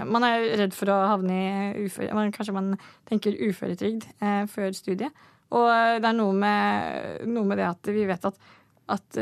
man 0.09 0.25
er 0.27 0.43
redd 0.61 0.75
for 0.77 0.91
å 0.93 0.97
havne 1.11 1.37
i 1.37 1.85
uføre... 1.85 2.27
Kanskje 2.35 2.55
man 2.55 2.73
tenker 3.09 3.37
uføretrygd 3.39 4.05
eh, 4.19 4.43
før 4.51 4.75
studiet. 4.77 5.25
Og 5.55 5.69
eh, 5.71 5.97
det 6.01 6.09
er 6.09 6.17
noe 6.17 6.35
med, 6.37 7.25
noe 7.29 7.49
med 7.49 7.61
det 7.61 7.69
at 7.69 7.91
vi 7.93 8.05
vet 8.09 8.29
at, 8.29 8.37
at 8.95 9.19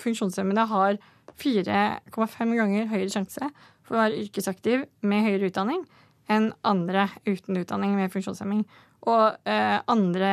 funksjonshemmede 0.00 0.64
har 0.72 0.98
4,5 1.36 2.56
ganger 2.56 2.88
høyere 2.90 3.12
sjanse 3.12 3.50
for 3.84 3.96
å 3.96 4.02
være 4.04 4.24
yrkesaktiv 4.24 4.86
med 5.06 5.26
høyere 5.26 5.50
utdanning 5.50 5.84
enn 6.32 6.50
andre 6.66 7.06
uten 7.28 7.60
utdanning 7.60 7.94
med 7.98 8.10
funksjonshemming. 8.14 8.64
Og 9.06 9.36
eh, 9.46 9.78
andre, 9.92 10.30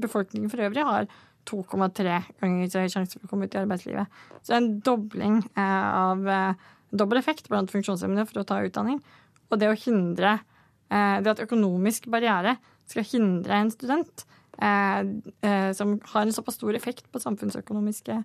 befolkningen 0.00 0.50
for 0.52 0.64
øvrig 0.64 0.86
har 0.86 1.08
2,3 1.44 2.20
ganger 2.40 2.70
høyere 2.72 2.92
sjanse 2.92 3.18
for 3.18 3.26
å 3.26 3.32
komme 3.32 3.48
ut 3.48 3.56
i 3.56 3.60
arbeidslivet. 3.60 4.22
Så 4.40 4.52
det 4.52 4.56
er 4.56 4.62
en 4.62 4.70
dobling 4.86 5.42
eh, 5.42 5.88
av 5.90 6.30
eh, 6.30 6.70
dobbel 6.94 7.20
effekt 7.20 7.48
blant 7.50 7.72
funksjonshemmede 7.72 8.26
for 8.28 8.42
å 8.42 8.46
ta 8.48 8.60
utdanning. 8.64 9.00
Og 9.50 9.60
det 9.60 9.70
å 9.70 9.76
hindre 9.78 10.38
eh, 10.90 11.18
Det 11.22 11.34
at 11.34 11.44
økonomisk 11.44 12.08
barriere 12.12 12.56
skal 12.90 13.06
hindre 13.08 13.60
en 13.62 13.70
student 13.72 14.24
eh, 14.60 15.00
eh, 15.46 15.70
som 15.76 15.96
har 16.12 16.24
en 16.24 16.34
såpass 16.36 16.58
stor 16.58 16.76
effekt 16.76 17.06
på 17.12 17.22
samfunnsøkonomiske 17.22 18.18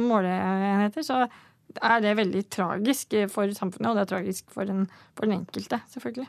måleenheter, 0.00 1.04
så 1.04 1.22
er 1.80 2.02
det 2.02 2.18
veldig 2.18 2.42
tragisk 2.52 3.14
for 3.32 3.50
samfunnet, 3.54 3.90
og 3.90 3.96
det 3.96 4.02
er 4.02 4.10
tragisk 4.12 4.52
for 4.52 4.68
den, 4.68 4.86
for 5.14 5.28
den 5.28 5.40
enkelte, 5.40 5.80
selvfølgelig. 5.92 6.28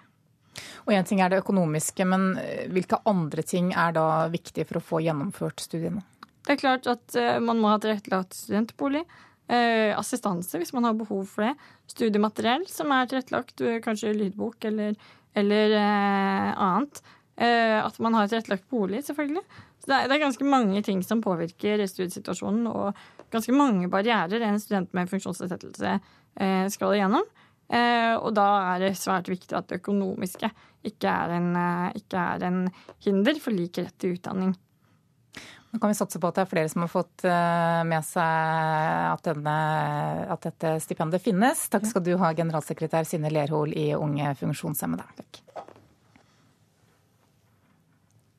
Og 0.86 0.94
Én 0.94 1.08
ting 1.08 1.22
er 1.24 1.32
det 1.32 1.40
økonomiske, 1.42 2.06
men 2.08 2.36
hvilke 2.74 3.00
andre 3.10 3.46
ting 3.48 3.72
er 3.72 3.96
da 3.96 4.28
viktig 4.32 4.68
for 4.70 4.80
å 4.80 4.86
få 4.86 5.02
gjennomført 5.06 5.64
studiene? 5.64 6.04
Det 6.46 6.56
er 6.56 6.62
klart 6.62 6.90
at 6.92 7.16
man 7.44 7.62
må 7.62 7.72
ha 7.72 7.80
tilrettelagt 7.82 8.36
studentbolig. 8.36 9.06
Uh, 9.52 9.92
assistanse 10.00 10.56
hvis 10.62 10.72
man 10.72 10.86
har 10.88 10.96
behov 10.96 11.26
for 11.28 11.44
det. 11.44 11.56
Studiemateriell 11.92 12.64
som 12.72 12.94
er 12.96 13.10
tilrettelagt, 13.12 13.64
kanskje 13.84 14.14
lydbok 14.16 14.70
eller, 14.70 14.96
eller 15.36 15.76
eh, 15.76 16.54
annet. 16.56 17.02
at 17.36 17.98
man 18.00 18.14
har 18.16 18.30
tilrettelagt 18.30 18.70
bolig, 18.70 19.02
selvfølgelig. 19.04 19.44
Så 19.82 19.90
det 19.90 19.96
er, 19.98 20.08
det 20.08 20.16
er, 20.16 20.24
ganske 20.24 20.48
mange 20.48 20.82
ting 20.86 21.02
som 21.04 21.24
påvirker 21.26 21.84
studiesituasjonen, 21.90 22.68
og 22.70 22.96
ganske 23.34 23.56
mange 23.56 23.90
barrierer 23.92 24.46
en 24.46 24.60
student 24.62 24.94
med 24.94 25.10
funksjonsnedsettelse 25.10 25.98
skal 26.72 26.96
igjennom. 26.96 27.28
Eh, 27.72 28.14
og 28.20 28.34
da 28.36 28.48
er 28.74 28.84
det 28.84 28.98
svært 29.00 29.30
viktig 29.32 29.56
at 29.56 29.70
det 29.70 29.80
økonomiske 29.80 30.50
ikke 30.88 31.08
er 31.08 31.38
en, 31.38 31.54
eh, 31.56 32.02
ikke 32.02 32.20
er 32.36 32.44
en 32.50 32.66
hinder 33.06 33.40
for 33.40 33.56
lik 33.56 33.80
rett 33.80 33.96
til 34.02 34.18
utdanning. 34.18 34.52
Nå 35.72 35.80
kan 35.80 35.88
vi 35.88 35.96
satse 35.96 36.20
på 36.20 36.28
at 36.28 36.36
det 36.36 36.44
er 36.44 36.52
flere 36.52 36.70
som 36.72 36.84
har 36.84 36.90
fått 36.92 37.24
eh, 37.24 37.82
med 37.88 38.04
seg 38.04 38.24
at, 39.08 39.24
denne, 39.24 39.58
at 40.36 40.44
dette 40.44 40.74
stipendet 40.84 41.24
finnes. 41.24 41.64
Takk 41.72 41.88
skal 41.88 42.04
du 42.04 42.12
ha, 42.20 42.34
generalsekretær 42.36 43.08
Synne 43.08 43.32
Lerhol 43.32 43.72
i 43.80 43.94
Unge 43.96 44.34
funksjonshemmede. 44.42 45.08
Takk. 45.22 45.40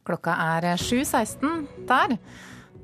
Klokka 0.04 0.34
er 0.58 0.74
7.16 0.76 1.64
der. 1.88 2.18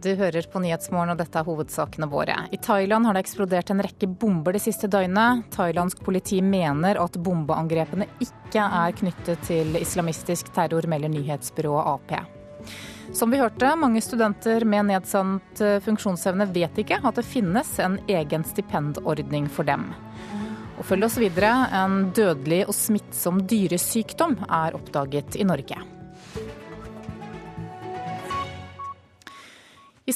Du 0.00 0.12
hører 0.14 0.46
på 0.46 0.60
Nyhetsmorgen, 0.62 1.10
og 1.10 1.18
dette 1.18 1.40
er 1.40 1.46
hovedsakene 1.48 2.06
våre. 2.08 2.36
I 2.54 2.60
Thailand 2.62 3.08
har 3.08 3.16
det 3.16 3.24
eksplodert 3.24 3.72
en 3.74 3.82
rekke 3.82 4.06
bomber 4.06 4.54
det 4.54 4.62
siste 4.62 4.88
døgnet. 4.88 5.48
Thailandsk 5.56 6.04
politi 6.06 6.38
mener 6.40 7.00
at 7.02 7.18
bombeangrepene 7.18 8.06
ikke 8.22 8.62
er 8.62 8.94
knyttet 9.00 9.42
til 9.50 9.74
islamistisk 9.80 10.54
terror, 10.54 10.86
melder 10.86 11.10
nyhetsbyrået 11.12 11.90
Ap. 11.90 12.14
Som 13.12 13.30
vi 13.32 13.40
hørte, 13.40 13.70
mange 13.80 14.00
studenter 14.04 14.64
med 14.68 14.90
nedsatt 14.90 15.62
funksjonsevne 15.84 16.46
vet 16.52 16.76
ikke 16.82 17.00
at 17.00 17.16
det 17.18 17.24
finnes 17.26 17.70
en 17.82 17.96
egen 18.08 18.44
stipendordning 18.46 19.48
for 19.52 19.68
dem. 19.68 19.88
Og 20.78 20.86
følg 20.86 21.08
oss 21.08 21.18
videre. 21.18 21.52
En 21.74 22.10
dødelig 22.14 22.64
og 22.68 22.76
smittsom 22.76 23.42
dyresykdom 23.50 24.38
er 24.46 24.76
oppdaget 24.78 25.40
i 25.40 25.46
Norge. 25.48 25.97
I 30.08 30.14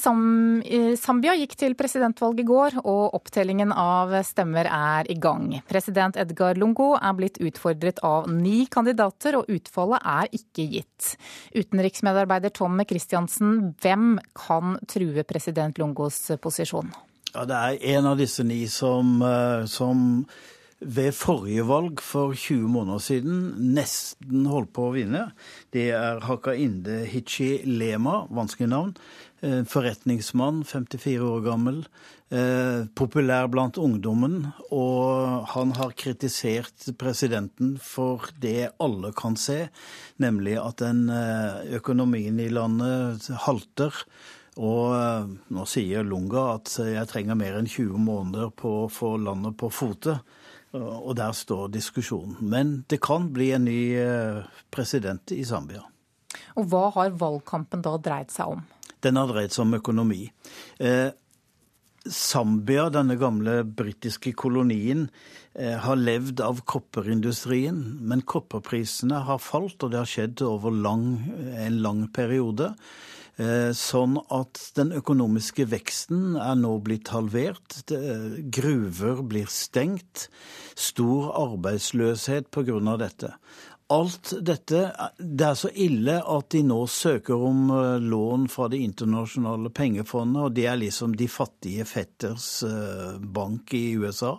Zambia 0.97 1.35
gikk 1.37 1.51
til 1.59 1.75
presidentvalg 1.77 2.39
i 2.41 2.45
går, 2.47 2.79
og 2.81 3.13
opptellingen 3.13 3.69
av 3.77 4.15
stemmer 4.25 4.65
er 4.65 5.09
i 5.13 5.17
gang. 5.21 5.59
President 5.69 6.17
Edgar 6.17 6.57
Lungo 6.57 6.95
er 6.97 7.13
blitt 7.13 7.37
utfordret 7.37 8.01
av 8.01 8.25
ni 8.31 8.63
kandidater, 8.73 9.37
og 9.37 9.51
utfallet 9.53 10.01
er 10.15 10.31
ikke 10.33 10.65
gitt. 10.71 11.11
Utenriksmedarbeider 11.53 12.55
Tom 12.57 12.81
Christiansen, 12.89 13.75
hvem 13.83 14.17
kan 14.33 14.79
true 14.89 15.27
president 15.29 15.77
Lungos 15.77 16.23
posisjon? 16.41 16.89
Ja, 17.35 17.45
Det 17.45 17.55
er 17.55 17.97
en 17.97 18.05
av 18.05 18.17
disse 18.17 18.43
ni 18.43 18.65
som, 18.65 19.21
eh, 19.21 19.65
som 19.65 20.25
ved 20.79 21.13
forrige 21.15 21.63
valg 21.67 22.01
for 22.01 22.33
20 22.33 22.67
måneder 22.67 22.99
siden 22.99 23.73
nesten 23.75 24.45
holdt 24.49 24.73
på 24.73 24.89
å 24.89 24.93
vinne. 24.93 25.31
Det 25.71 25.91
er 25.91 26.19
Hakainde 26.19 27.05
Hichi 27.05 27.63
Lema, 27.65 28.27
vanskelig 28.29 28.69
navn. 28.69 28.95
Eh, 29.43 29.63
forretningsmann, 29.67 30.63
54 30.63 31.19
år 31.19 31.41
gammel. 31.43 31.85
Eh, 32.29 32.85
populær 32.95 33.49
blant 33.51 33.75
ungdommen. 33.77 34.53
Og 34.71 35.43
han 35.51 35.73
har 35.75 35.91
kritisert 35.99 36.85
presidenten 36.97 37.73
for 37.75 38.29
det 38.39 38.71
alle 38.79 39.11
kan 39.11 39.35
se, 39.35 39.67
nemlig 40.23 40.55
at 40.61 40.79
den 40.79 41.09
eh, 41.11 41.75
økonomien 41.75 42.39
i 42.39 42.47
landet 42.47 43.27
halter. 43.43 43.91
Og 44.55 45.35
nå 45.51 45.65
sier 45.67 46.05
Lunga 46.07 46.53
at 46.53 46.71
jeg 46.77 47.09
trenger 47.09 47.35
mer 47.35 47.57
enn 47.57 47.67
20 47.67 47.99
måneder 47.99 48.53
på 48.55 48.85
å 48.85 48.91
få 48.91 49.17
landet 49.17 49.57
på 49.59 49.67
fote. 49.73 50.21
Og 50.77 51.17
der 51.17 51.33
står 51.35 51.73
diskusjonen. 51.73 52.37
Men 52.39 52.85
det 52.87 53.01
kan 53.03 53.27
bli 53.33 53.49
en 53.57 53.65
ny 53.65 53.81
president 54.71 55.33
i 55.33 55.41
Zambia. 55.43 55.81
Og 56.55 56.69
hva 56.69 56.85
har 56.95 57.17
valgkampen 57.17 57.81
da 57.81 57.97
dreid 57.97 58.31
seg 58.33 58.53
om? 58.55 58.63
Den 59.03 59.19
har 59.19 59.29
dreid 59.31 59.53
seg 59.53 59.67
om 59.67 59.77
økonomi. 59.79 60.23
Eh, 60.79 61.11
Zambia, 62.03 62.89
denne 62.91 63.15
gamle 63.15 63.61
britiske 63.63 64.33
kolonien, 64.35 65.09
eh, 65.55 65.77
har 65.77 65.95
levd 65.95 66.41
av 66.41 66.61
kopperindustrien. 66.65 67.99
Men 68.01 68.21
kopperprisene 68.21 69.23
har 69.23 69.39
falt, 69.39 69.83
og 69.83 69.91
det 69.91 69.99
har 69.99 70.05
skjedd 70.05 70.41
over 70.41 70.71
lang, 70.71 71.33
en 71.55 71.81
lang 71.81 72.07
periode. 72.07 72.75
Eh, 73.39 73.71
sånn 73.73 74.19
at 74.29 74.59
den 74.75 74.91
økonomiske 74.91 75.65
veksten 75.65 76.35
er 76.37 76.53
nå 76.55 76.75
blitt 76.83 77.09
halvert. 77.09 77.81
Gruver 78.53 79.23
blir 79.23 79.47
stengt. 79.49 80.27
Stor 80.75 81.33
arbeidsløshet 81.33 82.51
pga. 82.51 82.97
dette 82.97 83.33
alt 83.93 84.33
dette 84.41 84.79
Det 85.17 85.45
er 85.45 85.57
så 85.57 85.69
ille 85.69 86.15
at 86.19 86.49
de 86.53 86.61
nå 86.65 86.79
søker 86.89 87.45
om 87.47 87.67
eh, 87.73 87.99
lån 88.01 88.47
fra 88.51 88.69
Det 88.71 88.79
internasjonale 88.81 89.71
pengefondet, 89.73 90.41
og 90.47 90.55
det 90.57 90.65
er 90.69 90.79
liksom 90.81 91.15
de 91.17 91.27
fattige 91.29 91.85
fetters 91.87 92.47
eh, 92.67 93.19
bank 93.19 93.73
i 93.77 93.83
USA. 93.99 94.35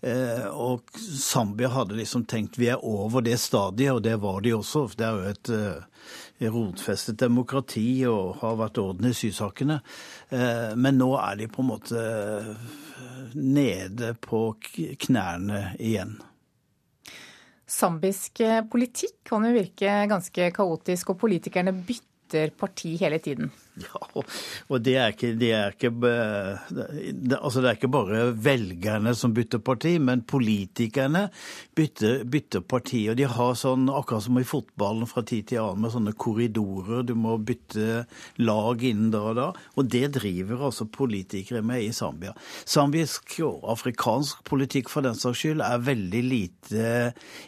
Eh, 0.00 0.46
og 0.48 0.88
Zambia 0.98 1.70
hadde 1.74 1.98
liksom 1.98 2.24
tenkt 2.30 2.58
vi 2.60 2.70
er 2.72 2.84
over 2.84 3.24
det 3.26 3.38
stadiet, 3.42 3.92
og 3.96 4.02
det 4.06 4.16
var 4.22 4.40
de 4.44 4.54
også. 4.56 4.86
Det 4.96 5.08
er 5.08 5.18
jo 5.18 5.34
et 5.34 6.54
rotfestet 6.54 7.18
demokrati 7.18 7.88
og 8.08 8.38
har 8.44 8.56
vært 8.60 8.78
orden 8.78 9.10
i 9.10 9.16
sysakene. 9.16 9.80
Men 10.78 11.00
nå 11.00 11.08
er 11.18 11.40
de 11.40 11.48
på 11.50 11.64
en 11.64 11.70
måte 11.72 12.04
nede 13.34 14.12
på 14.22 14.44
knærne 15.02 15.64
igjen. 15.82 16.14
Zambisk 17.68 18.40
politikk 18.72 19.18
kan 19.28 19.44
jo 19.44 19.52
virke 19.52 19.94
ganske 20.08 20.50
kaotisk, 20.56 21.12
og 21.12 21.20
politikerne 21.20 21.74
bytter 21.84 22.54
parti 22.56 22.94
hele 22.96 23.18
tiden. 23.20 23.52
Ja, 23.88 24.22
og 24.68 24.82
det 24.84 24.94
er, 24.98 25.12
ikke, 25.14 25.30
det, 25.38 25.48
er 25.54 25.74
ikke, 25.74 25.90
det, 25.98 27.38
altså 27.38 27.62
det 27.62 27.70
er 27.70 27.78
ikke 27.78 27.90
bare 27.92 28.24
velgerne 28.34 29.14
som 29.16 29.32
bytter 29.36 29.62
parti, 29.64 29.94
men 30.02 30.24
politikerne 30.28 31.28
bytter, 31.78 32.24
bytter, 32.28 32.64
parti. 32.68 33.04
Og 33.10 33.16
de 33.18 33.28
har 33.30 33.54
sånn, 33.58 33.88
akkurat 33.92 34.26
som 34.26 34.40
i 34.40 34.46
fotballen 34.48 35.08
fra 35.08 35.22
tid 35.26 35.48
til 35.50 35.62
annen, 35.62 35.84
med 35.84 35.94
sånne 35.94 36.14
korridorer. 36.18 37.04
Du 37.08 37.14
må 37.18 37.36
bytte 37.38 38.04
lag 38.42 38.84
innen 38.84 39.12
da 39.14 39.22
og 39.30 39.38
da. 39.38 39.48
Og 39.78 39.90
det 39.90 40.04
driver 40.18 40.66
altså 40.68 40.88
politikere 40.90 41.62
med 41.66 41.86
i 41.86 41.92
Zambia. 41.94 42.34
Zambisk 42.68 43.38
og 43.46 43.66
afrikansk 43.72 44.42
politikk 44.48 44.90
for 44.92 45.06
den 45.06 45.18
saks 45.18 45.42
skyld 45.42 45.62
er 45.64 45.84
veldig 45.86 46.22
lite 46.26 46.92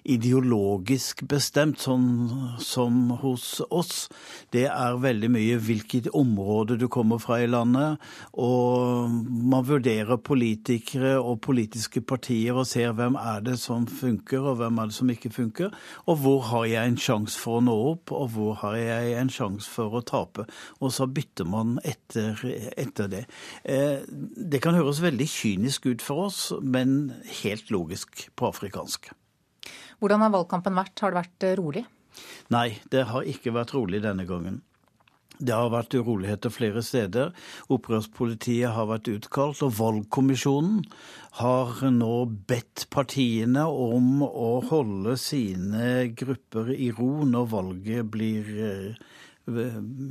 ideologisk 0.08 1.24
bestemt, 1.30 1.80
sånn 1.82 2.58
som 2.62 3.16
hos 3.22 3.60
oss. 3.70 4.08
Det 4.54 4.66
er 4.70 5.00
veldig 5.02 5.30
mye 5.32 5.58
hvilket 5.60 6.10
området 6.20 6.78
du 6.80 6.86
kommer 6.92 7.20
fra 7.22 7.40
i 7.42 7.48
landet. 7.50 8.00
Og 8.38 9.10
man 9.10 9.66
vurderer 9.66 10.20
politikere 10.22 11.16
og 11.18 11.40
politiske 11.44 12.02
partier 12.04 12.56
og 12.56 12.68
ser 12.70 12.94
hvem 12.96 13.18
er 13.20 13.44
det 13.46 13.56
som 13.62 13.86
funker, 13.88 14.44
og 14.52 14.60
hvem 14.60 14.80
er 14.80 14.90
det 14.90 14.96
som 14.96 15.12
ikke 15.12 15.32
funker. 15.34 15.74
Og 16.06 16.20
hvor 16.22 16.44
har 16.50 16.66
jeg 16.70 16.92
en 16.92 17.00
sjanse 17.00 17.40
for 17.40 17.60
å 17.60 17.64
nå 17.64 17.76
opp, 17.92 18.14
og 18.16 18.32
hvor 18.34 18.58
har 18.64 18.78
jeg 18.78 19.14
en 19.20 19.32
sjanse 19.32 19.70
for 19.70 19.98
å 19.98 20.04
tape. 20.06 20.46
Og 20.80 20.94
så 20.94 21.08
bytter 21.10 21.48
man 21.48 21.78
etter, 21.84 22.38
etter 22.76 23.10
det. 23.10 23.24
Eh, 23.64 24.02
det 24.08 24.62
kan 24.62 24.78
høres 24.78 25.02
veldig 25.04 25.28
kynisk 25.30 25.90
ut 25.90 26.04
for 26.04 26.28
oss, 26.28 26.42
men 26.60 27.14
helt 27.42 27.72
logisk 27.74 28.28
på 28.36 28.50
afrikansk. 28.50 29.12
Hvordan 30.00 30.24
har 30.24 30.32
valgkampen 30.32 30.76
vært? 30.78 30.96
Har 31.02 31.12
det 31.12 31.20
vært 31.20 31.48
rolig? 31.60 31.84
Nei, 32.50 32.80
det 32.90 33.06
har 33.10 33.26
ikke 33.28 33.52
vært 33.54 33.74
rolig 33.76 34.02
denne 34.04 34.26
gangen. 34.28 34.62
Det 35.40 35.56
har 35.56 35.70
vært 35.72 35.94
uroligheter 35.96 36.52
flere 36.52 36.82
steder. 36.84 37.30
Opprørspolitiet 37.72 38.74
har 38.76 38.90
vært 38.90 39.08
utkalt, 39.08 39.62
og 39.64 39.72
valgkommisjonen 39.78 40.82
har 41.40 41.80
nå 41.94 42.14
bedt 42.50 42.84
partiene 42.92 43.64
om 43.64 44.20
å 44.26 44.50
holde 44.68 45.16
sine 45.20 46.10
grupper 46.18 46.74
i 46.76 46.90
ro 46.92 47.24
når 47.24 47.50
valget 47.54 48.12
blir 48.12 48.52
eh, 48.66 49.00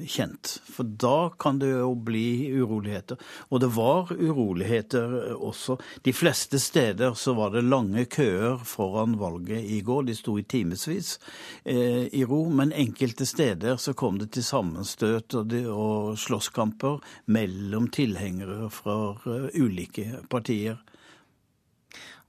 kjent. 0.09 0.59
For 0.69 0.83
da 0.83 1.29
kan 1.39 1.59
det 1.61 1.71
jo 1.71 1.93
bli 1.95 2.49
uroligheter. 2.59 3.19
Og 3.49 3.63
det 3.63 3.69
var 3.75 4.11
uroligheter 4.13 5.33
også. 5.35 5.77
De 6.05 6.13
fleste 6.13 6.59
steder 6.59 7.15
så 7.19 7.33
var 7.37 7.53
det 7.55 7.65
lange 7.67 8.05
køer 8.11 8.59
foran 8.67 9.17
valget 9.19 9.63
i 9.63 9.81
går. 9.85 10.07
De 10.09 10.17
sto 10.17 10.37
i 10.39 10.45
timevis 10.47 11.15
eh, 11.63 12.07
i 12.11 12.23
ro. 12.25 12.45
Men 12.49 12.73
enkelte 12.73 13.27
steder 13.29 13.79
så 13.81 13.93
kom 13.93 14.19
det 14.21 14.31
til 14.35 14.45
sammenstøt 14.45 15.35
og, 15.39 15.49
de, 15.51 15.65
og 15.69 16.17
slåsskamper 16.19 16.99
mellom 17.31 17.89
tilhengere 17.93 18.69
fra 18.73 18.99
uh, 19.25 19.49
ulike 19.57 20.23
partier. 20.29 20.79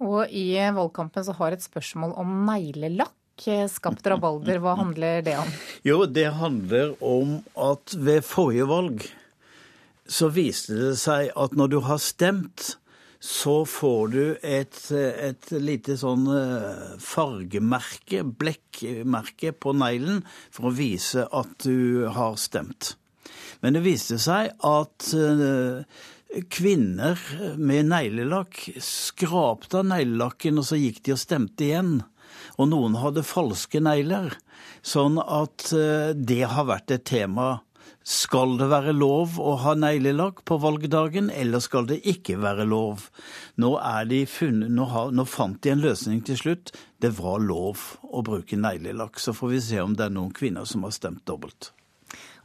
Og 0.01 0.33
i 0.33 0.55
valgkampen 0.57 1.25
så 1.27 1.35
har 1.37 1.53
et 1.53 1.65
spørsmål 1.65 2.15
om 2.21 2.39
neglelakk 2.49 3.15
skapt 3.73 4.07
rabalder. 4.11 4.61
Hva 4.61 4.77
handler 4.79 5.25
det 5.25 5.39
om? 5.41 5.49
Jo, 5.87 6.03
det 6.07 6.29
handler 6.37 6.93
om 7.01 7.39
at 7.57 7.97
ved 7.97 8.23
forrige 8.27 8.69
valg 8.71 9.07
så 10.11 10.29
viste 10.35 10.75
det 10.75 10.95
seg 10.99 11.31
at 11.39 11.55
når 11.57 11.71
du 11.71 11.79
har 11.87 12.01
stemt, 12.03 12.75
så 13.21 13.67
får 13.69 14.07
du 14.15 14.23
et, 14.43 14.79
et 14.97 15.51
lite 15.53 15.97
sånn 16.01 16.25
eh, 16.33 16.95
fargemerke, 17.05 18.23
blekkmerke, 18.25 19.53
på 19.53 19.75
neglen 19.77 20.23
for 20.49 20.71
å 20.71 20.75
vise 20.75 21.27
at 21.29 21.53
du 21.67 22.09
har 22.17 22.41
stemt. 22.41 22.95
Men 23.61 23.77
det 23.77 23.85
viste 23.85 24.17
seg 24.21 24.55
at 24.65 25.11
eh, 25.13 25.85
kvinner 26.49 27.21
med 27.61 27.91
neglelakk 27.93 28.63
skrapte 28.81 29.83
av 29.83 29.91
neglelakken, 29.93 30.57
og 30.57 30.71
så 30.71 30.81
gikk 30.81 31.03
de 31.05 31.15
og 31.15 31.21
stemte 31.21 31.69
igjen. 31.69 31.99
Og 32.59 32.71
noen 32.73 32.99
hadde 33.01 33.27
falske 33.27 33.83
negler. 33.83 34.35
Sånn 34.83 35.21
at 35.21 35.71
eh, 35.77 36.13
det 36.17 36.45
har 36.51 36.71
vært 36.71 36.97
et 36.97 37.07
tema 37.09 37.59
skal 38.11 38.57
det 38.59 38.67
være 38.71 38.95
lov 38.97 39.37
å 39.39 39.53
ha 39.61 39.75
neglelakk 39.77 40.41
på 40.49 40.57
valgdagen, 40.63 41.29
eller 41.31 41.61
skal 41.61 41.87
det 41.91 42.01
ikke 42.09 42.39
være 42.41 42.65
lov? 42.69 43.11
Nå, 43.61 43.75
de 44.09 44.23
funnet, 44.27 44.73
nå, 44.73 44.87
har, 44.89 45.13
nå, 45.13 45.27
fant 45.29 45.61
de 45.63 45.75
en 45.75 45.85
løsning 45.85 46.23
til 46.25 46.39
slutt. 46.41 46.73
Det 46.99 47.13
var 47.21 47.43
lov 47.45 47.85
å 48.03 48.25
bruke 48.27 48.57
neglelakk. 48.57 49.21
Så 49.21 49.37
får 49.37 49.53
vi 49.53 49.61
se 49.69 49.83
om 49.85 49.95
det 49.95 50.09
er 50.09 50.17
noen 50.17 50.33
kvinner 50.35 50.67
som 50.67 50.89
har 50.89 50.97
stemt 50.97 51.27
dobbelt. 51.29 51.75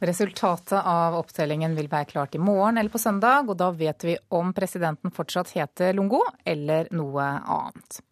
Resultatet 0.04 0.76
av 0.76 1.16
opptellingen 1.16 1.74
vil 1.74 1.88
være 1.90 2.12
klart 2.12 2.36
i 2.36 2.42
morgen 2.42 2.76
eller 2.76 2.92
på 2.92 3.00
søndag, 3.00 3.48
og 3.48 3.56
da 3.58 3.72
vet 3.74 4.04
vi 4.04 4.18
om 4.36 4.52
presidenten 4.54 5.14
fortsatt 5.14 5.54
heter 5.56 5.96
Lungo 5.96 6.20
eller 6.44 6.92
noe 6.94 7.30
annet. 7.42 8.02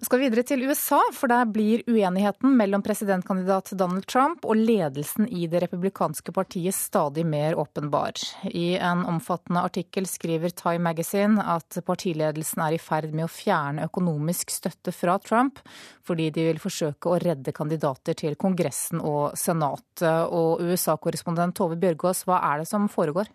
Vi 0.00 0.06
skal 0.08 0.22
videre 0.22 0.40
til 0.48 0.62
USA, 0.64 0.98
for 1.12 1.28
der 1.28 1.44
blir 1.52 1.82
uenigheten 1.84 2.54
mellom 2.56 2.80
presidentkandidat 2.80 3.74
Donald 3.76 4.06
Trump 4.08 4.46
og 4.48 4.56
ledelsen 4.56 5.26
i 5.28 5.44
det 5.44 5.60
republikanske 5.66 6.32
partiet 6.32 6.72
stadig 6.72 7.26
mer 7.28 7.58
åpenbar. 7.60 8.16
I 8.48 8.78
en 8.80 9.02
omfattende 9.04 9.60
artikkel 9.68 10.08
skriver 10.08 10.54
Time 10.56 10.86
Magazine 10.86 11.44
at 11.44 11.76
partiledelsen 11.84 12.62
er 12.64 12.78
i 12.78 12.80
ferd 12.80 13.12
med 13.12 13.26
å 13.26 13.34
fjerne 13.34 13.84
økonomisk 13.90 14.54
støtte 14.54 14.96
fra 14.96 15.18
Trump, 15.20 15.60
fordi 16.00 16.30
de 16.32 16.46
vil 16.48 16.62
forsøke 16.64 17.12
å 17.12 17.20
redde 17.20 17.52
kandidater 17.52 18.16
til 18.16 18.40
Kongressen 18.40 19.04
og 19.04 19.36
Senatet. 19.36 20.08
Og 20.32 20.64
USA-korrespondent 20.64 21.58
Tove 21.60 21.76
Bjørgaas, 21.76 22.24
hva 22.24 22.40
er 22.54 22.64
det 22.64 22.72
som 22.72 22.88
foregår? 22.88 23.28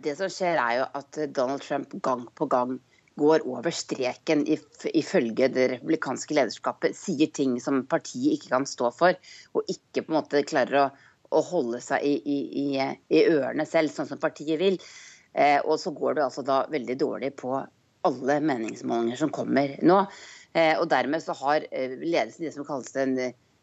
Det 0.00 0.16
som 0.16 0.32
skjer 0.32 0.56
er 0.56 0.80
jo 0.80 0.90
at 0.96 1.22
Donald 1.36 1.60
Trump 1.60 1.92
gang 2.00 2.24
på 2.32 2.48
gang 2.48 2.78
går 3.20 3.44
over 3.46 3.70
streken 3.74 4.42
ifølge 4.48 5.48
det 5.54 5.68
republikanske 5.76 6.34
lederskapet, 6.34 6.96
sier 6.98 7.30
ting 7.34 7.56
som 7.62 7.84
partiet 7.86 8.34
ikke 8.38 8.52
kan 8.56 8.66
stå 8.66 8.90
for, 8.94 9.18
og 9.54 9.70
ikke 9.70 10.02
på 10.02 10.10
en 10.12 10.18
måte 10.18 10.42
klarer 10.48 10.80
å, 10.80 10.86
å 11.30 11.42
holde 11.52 11.80
seg 11.84 12.02
i, 12.02 12.14
i, 12.18 12.66
i, 12.80 13.22
ørene 13.30 13.66
selv, 13.70 13.94
sånn 13.94 14.10
som 14.10 14.22
partiet 14.22 14.58
vil. 14.60 14.80
Eh, 15.34 15.60
og 15.62 15.78
så 15.82 15.94
går 15.94 16.18
det 16.18 16.26
altså 16.26 16.44
da 16.46 16.64
veldig 16.70 16.98
dårlig 16.98 17.32
på 17.38 17.54
alle 18.04 18.40
meningsmålinger 18.44 19.22
som 19.22 19.32
kommer 19.34 19.76
nå. 19.82 20.02
Eh, 20.54 20.74
og 20.78 20.88
dermed 20.90 21.22
så 21.22 21.36
har 21.38 21.66
eh, 21.70 21.96
ledelsen 22.02 22.44
i 22.44 22.50
det 22.50 22.56
som 22.58 22.66
kalles 22.66 22.92
den 22.94 23.16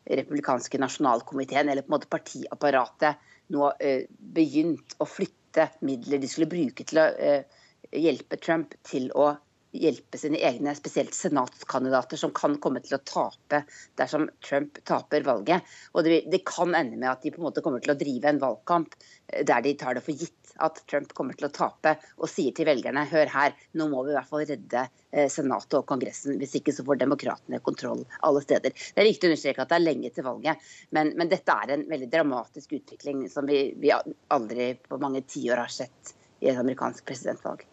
republikanske 0.08 0.80
nasjonalkomiteen, 0.82 1.70
eller 1.70 1.86
på 1.86 1.92
en 1.92 1.98
måte 2.00 2.12
partiapparatet, 2.12 3.20
nå 3.52 3.68
eh, 3.84 4.08
begynt 4.10 4.96
å 5.04 5.08
flytte 5.08 5.68
midler 5.86 6.22
de 6.22 6.30
skulle 6.32 6.50
bruke 6.52 6.88
til 6.88 7.02
å 7.02 7.10
eh, 7.20 7.60
hjelpe 7.92 8.40
Trump 8.42 8.76
til 8.88 9.10
å 9.18 9.34
hjelpe 9.72 10.20
sine 10.20 10.40
egne, 10.44 10.74
spesielt 10.76 11.16
senatskandidater, 11.16 12.20
som 12.20 12.34
kan 12.36 12.58
komme 12.64 12.82
til 12.84 12.98
å 12.98 13.04
tape 13.08 13.64
dersom 14.00 14.28
Trump 14.44 14.82
taper 14.88 15.24
valget. 15.24 15.68
Og 15.96 16.04
det, 16.06 16.24
det, 16.32 16.44
kan 16.48 16.76
ende 16.76 17.00
med 17.00 17.12
at 17.12 17.24
de 17.24 17.32
på 17.32 17.42
en 17.42 17.48
måte 17.48 17.64
kommer 17.64 17.84
til 17.84 17.94
å 17.94 18.00
drive 18.00 18.32
en 18.32 18.42
valgkamp 18.42 18.96
eh, 18.98 19.46
der 19.48 19.64
de 19.64 19.74
tar 19.80 19.96
det 19.96 20.04
for 20.06 20.16
gitt 20.18 20.38
at 20.62 20.82
Trump 20.92 21.14
kommer 21.16 21.38
til 21.38 21.48
å 21.48 21.54
tape, 21.56 21.96
og 22.20 22.30
sier 22.30 22.54
til 22.54 22.68
velgerne 22.68 23.06
hør 23.08 23.32
her, 23.32 23.56
nå 23.80 23.88
må 23.90 24.04
vi 24.04 24.12
i 24.12 24.18
hvert 24.18 24.30
fall 24.30 24.44
redde 24.44 24.84
eh, 24.84 25.30
Senatet 25.32 25.80
og 25.80 25.88
Kongressen. 25.90 26.36
Hvis 26.42 26.58
ikke 26.60 26.76
så 26.76 26.86
får 26.88 27.00
demokratene 27.06 27.64
kontroll 27.64 28.04
alle 28.28 28.44
steder. 28.44 28.76
Det 28.76 29.02
er 29.02 29.08
viktig 29.08 29.30
å 29.30 29.32
understreke 29.32 29.64
at 29.64 29.72
det 29.72 29.80
er 29.80 29.88
lenge 29.88 30.12
til 30.14 30.28
valget, 30.28 30.72
men, 30.92 31.16
men 31.16 31.32
dette 31.32 31.56
er 31.64 31.78
en 31.78 31.88
veldig 31.90 32.12
dramatisk 32.12 32.76
utvikling 32.82 33.24
som 33.32 33.48
vi, 33.48 33.70
vi 33.80 33.96
aldri 33.96 34.74
på 34.76 35.00
mange 35.02 35.24
tiår 35.24 35.64
har 35.64 35.80
sett 35.82 36.18
i 36.42 36.50
et 36.52 36.60
amerikansk 36.60 37.06
presidentvalg. 37.08 37.71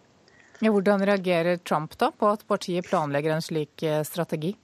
Hvordan 0.58 1.04
reagerer 1.06 1.56
Trump 1.56 1.94
da 1.98 2.10
på 2.10 2.32
at 2.32 2.46
partiet 2.48 2.86
planlegger 2.88 3.36
en 3.36 3.44
slik 3.44 3.82
eh, 3.86 4.02
strategi? 4.06 4.56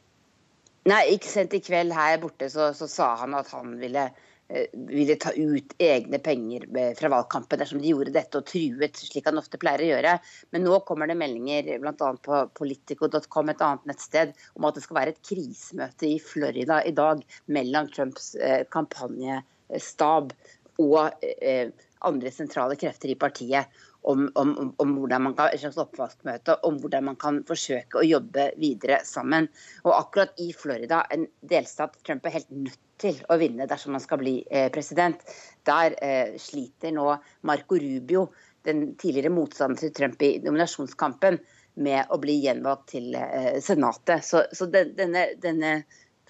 Nei, 0.90 1.02
ikke 1.14 1.30
sent 1.30 1.54
I 1.56 1.62
kveld 1.64 1.94
her 1.96 2.18
borte 2.20 2.50
så, 2.52 2.72
så 2.76 2.88
sa 2.90 3.14
han 3.22 3.36
at 3.38 3.48
han 3.54 3.76
ville, 3.80 4.02
eh, 4.50 4.66
ville, 4.74 5.14
ta 5.22 5.30
ut 5.32 5.76
egne 5.80 6.18
penger 6.24 6.66
fra 6.98 7.12
valgkampen 7.14 7.62
dersom 7.62 7.80
de 7.80 7.94
gjorde 7.94 8.12
dette 8.16 8.40
og 8.40 8.50
truet, 8.50 8.98
slik 8.98 9.30
han 9.30 9.38
ofte 9.40 9.60
pleier 9.62 9.86
å 9.86 9.88
gjøre. 9.92 10.16
Men 10.52 10.66
nå 10.66 10.82
kommer 10.88 11.08
det 11.08 11.16
meldinger 11.20 11.70
bl.a. 11.78 12.10
på 12.26 12.42
politico.com, 12.58 13.54
et 13.54 13.64
annet 13.64 13.88
nettsted, 13.94 14.34
om 14.58 14.66
at 14.68 14.76
det 14.76 14.84
skal 14.84 15.00
være 15.00 15.14
et 15.14 15.24
krisemøte 15.30 16.10
i 16.10 16.20
Florida 16.20 16.82
i 16.82 16.92
dag 16.98 17.22
mellom 17.54 17.88
Trumps 17.94 18.34
eh, 18.34 18.66
kampanjestab 18.74 20.34
og 20.82 21.00
eh, 21.22 21.70
andre 22.04 22.34
sentrale 22.34 22.76
krefter 22.76 23.14
i 23.14 23.16
partiet 23.16 23.70
om, 24.04 24.30
om, 24.34 24.74
om, 24.76 24.94
hvordan 24.98 25.22
man 25.28 25.34
kan, 25.36 25.50
et 25.52 25.62
slags 25.62 25.80
oppvaskmøte 25.80 26.58
om 26.68 26.76
hvordan 26.82 27.08
man 27.08 27.18
kan 27.20 27.40
forsøke 27.48 28.00
å 28.00 28.06
jobbe 28.06 28.50
videre 28.60 29.00
sammen. 29.08 29.48
Og 29.84 29.94
akkurat 29.96 30.34
i 30.44 30.50
Florida, 30.56 31.02
en 31.14 31.26
delstat 31.40 31.96
Trump 32.04 32.26
er 32.28 32.36
helt 32.38 32.52
nødt 32.52 32.80
til 33.00 33.18
å 33.32 33.38
vinne 33.40 33.68
dersom 33.70 33.96
han 33.96 34.04
skal 34.04 34.20
bli 34.20 34.36
eh, 34.50 34.68
president, 34.74 35.24
der 35.66 35.96
eh, 36.04 36.36
sliter 36.40 36.94
nå 36.94 37.08
Marco 37.48 37.80
Rubio, 37.80 38.28
den 38.64 38.94
tidligere 39.00 39.32
motstanderen 39.34 39.80
til 39.80 39.92
Trump 39.96 40.22
i 40.24 40.36
nominasjonskampen, 40.44 41.40
med 41.74 42.12
å 42.14 42.20
bli 42.22 42.36
gjenvalgt 42.44 42.92
til 42.92 43.16
eh, 43.18 43.56
Senatet. 43.64 44.22
Så, 44.24 44.44
så 44.54 44.68
den, 44.70 44.94
denne, 44.98 45.26
denne 45.42 45.78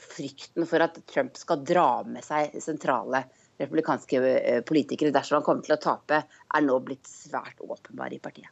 frykten 0.01 0.67
for 0.69 0.85
at 0.85 0.97
Trump 1.11 1.37
skal 1.39 1.63
dra 1.67 1.89
med 2.07 2.25
seg 2.25 2.55
sentrale 2.63 3.25
republikanske 3.61 4.21
eh, 4.21 4.61
politikere 4.67 5.15
dersom 5.15 5.39
han 5.39 5.47
kommer 5.47 5.67
til 5.67 5.77
å 5.77 5.81
tape, 5.83 6.25
er 6.27 6.67
nå 6.67 6.79
blitt 6.85 7.09
svært 7.09 7.63
åpenbar 7.65 8.13
i 8.15 8.21
partiet. 8.23 8.51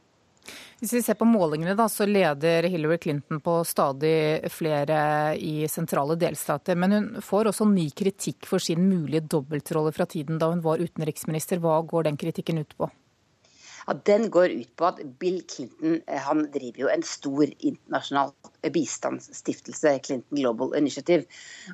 Hvis 0.83 0.97
vi 0.97 1.03
ser 1.07 1.15
på 1.15 1.27
målingene, 1.29 1.77
da, 1.79 1.85
så 1.87 2.03
leder 2.09 2.67
Hillary 2.67 2.99
Clinton 2.99 3.39
på 3.41 3.61
stadig 3.63 4.51
flere 4.51 5.37
i 5.39 5.69
sentrale 5.71 6.17
delstater. 6.19 6.75
Men 6.75 6.97
hun 6.97 7.07
får 7.23 7.53
også 7.53 7.69
ny 7.71 7.85
kritikk 7.95 8.49
for 8.51 8.63
sin 8.63 8.83
mulige 8.89 9.23
dobbeltrolle 9.31 9.93
fra 9.95 10.09
tiden 10.11 10.43
da 10.43 10.51
hun 10.51 10.65
var 10.65 10.83
utenriksminister. 10.83 11.63
Hva 11.63 11.79
går 11.87 12.09
den 12.09 12.19
kritikken 12.19 12.59
ut 12.65 12.75
på? 12.75 12.91
Ja, 13.87 13.95
Den 13.95 14.31
går 14.31 14.51
ut 14.51 14.71
på 14.77 14.87
at 14.87 15.01
Bill 15.19 15.43
Clinton 15.49 16.01
eh, 16.07 16.21
han 16.23 16.45
driver 16.55 16.85
jo 16.85 16.91
en 16.93 17.05
stor 17.07 17.45
internasjonal 17.59 18.33
bistandsstiftelse, 18.75 19.97
Clinton 20.07 20.39
Global 20.39 20.77
Initiative. 20.79 21.27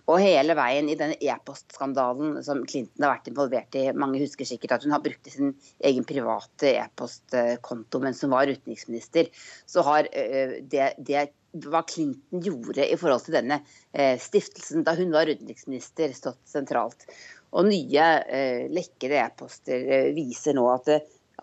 Og 0.07 0.23
hele 0.23 0.57
veien 0.59 0.89
i 0.89 0.97
denne 0.99 1.19
e-postskandalen 1.21 2.39
som 2.47 2.65
Clinton 2.69 3.05
har 3.05 3.19
vært 3.19 3.33
involvert 3.33 3.79
i, 3.79 3.89
mange 3.93 4.23
husker 4.23 4.49
sikkert 4.49 4.79
at 4.79 4.87
hun 4.87 4.97
har 4.97 5.05
brukt 5.05 5.29
sin 5.33 5.53
egen 5.85 6.07
private 6.09 6.73
e-postkonto 6.85 8.01
mens 8.03 8.23
hun 8.25 8.33
var 8.33 8.49
utenriksminister, 8.49 9.29
så 9.69 9.85
har 9.87 10.09
eh, 10.13 10.61
det, 10.65 10.95
det 10.99 11.29
hva 11.65 11.83
Clinton 11.89 12.43
gjorde 12.45 12.85
i 12.85 12.97
forhold 13.01 13.25
til 13.25 13.39
denne 13.39 13.63
eh, 13.93 14.17
stiftelsen 14.21 14.85
da 14.85 14.95
hun 14.97 15.13
var 15.13 15.29
utenriksminister, 15.29 16.13
stått 16.17 16.41
sentralt. 16.49 17.09
Og 17.57 17.65
nye 17.65 18.09
lekkede 18.69 19.17
e-poster 19.23 20.11
viser 20.13 20.53
nå 20.59 20.67
at 20.69 20.91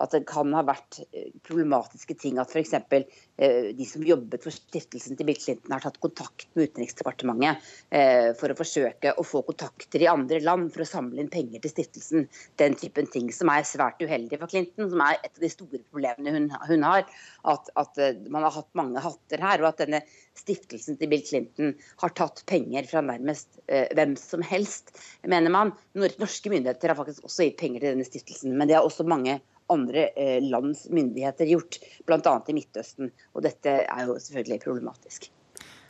at 0.02 0.12
det 0.12 0.26
kan 0.28 0.52
ha 0.56 0.62
vært 0.66 0.98
eh, 1.10 1.30
problematiske 1.46 2.16
ting. 2.20 2.40
At 2.40 2.52
f.eks. 2.52 2.74
Eh, 2.76 3.70
de 3.76 3.86
som 3.88 4.04
jobbet 4.04 4.44
for 4.44 4.54
stiftelsen 4.54 5.16
til 5.16 5.28
Bill 5.28 5.38
Clinton, 5.40 5.72
har 5.72 5.84
tatt 5.84 6.00
kontakt 6.02 6.48
med 6.56 6.68
Utenriksdepartementet 6.70 7.70
eh, 7.96 8.30
for 8.36 8.52
å 8.52 8.58
forsøke 8.58 9.14
å 9.16 9.24
få 9.26 9.42
kontakter 9.46 10.04
i 10.04 10.10
andre 10.10 10.42
land 10.44 10.68
for 10.74 10.84
å 10.84 10.88
samle 10.88 11.22
inn 11.22 11.32
penger 11.32 11.64
til 11.64 11.72
stiftelsen. 11.72 12.28
Den 12.60 12.76
typen 12.78 13.08
ting 13.12 13.32
som 13.34 13.52
er 13.52 13.66
svært 13.68 14.02
uheldig 14.04 14.40
for 14.42 14.52
Clinton, 14.52 14.90
som 14.92 15.04
er 15.06 15.18
et 15.22 15.32
av 15.32 15.46
de 15.46 15.52
store 15.52 15.82
problemene 15.88 16.36
hun, 16.36 16.50
hun 16.68 16.86
har. 16.86 17.08
At, 17.46 17.72
at, 17.80 18.00
man 18.32 18.44
har 18.44 18.52
hatt 18.58 18.70
mange 18.76 19.00
hatter 19.00 19.40
her, 19.40 19.62
og 19.62 19.70
at 19.70 19.84
denne 19.84 20.02
stiftelsen 20.36 20.98
til 21.00 21.08
Bill 21.08 21.24
Clinton 21.24 21.74
har 22.02 22.12
tatt 22.18 22.42
penger 22.50 22.88
fra 22.90 23.00
nærmest 23.04 23.62
hvem 23.66 24.16
som 24.20 24.42
helst, 24.44 24.92
mener 25.24 25.52
man. 25.52 25.72
Norske 25.96 26.52
myndigheter 26.52 26.92
har 26.92 26.98
faktisk 26.98 27.24
også 27.26 27.46
gitt 27.46 27.60
penger 27.60 27.80
til 27.80 27.94
denne 27.94 28.08
stiftelsen, 28.08 28.52
men 28.58 28.68
det 28.68 28.76
er 28.76 28.84
også 28.84 29.06
mange 29.08 29.38
andre 29.72 30.08
eh, 30.16 30.38
lands 30.44 30.86
myndigheter 30.90 31.48
gjort, 31.50 31.80
bl.a. 32.06 32.34
i 32.48 32.56
Midtøsten. 32.56 33.12
Og 33.34 33.46
dette 33.46 33.78
er 33.84 34.04
jo 34.08 34.18
selvfølgelig 34.20 34.62
problematisk. 34.64 35.30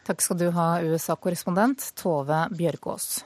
Takk 0.06 0.22
skal 0.22 0.38
du 0.38 0.48
ha, 0.54 0.68
USA-korrespondent 0.86 1.90
Tove 1.98 2.46
Bjørgaas. 2.54 3.24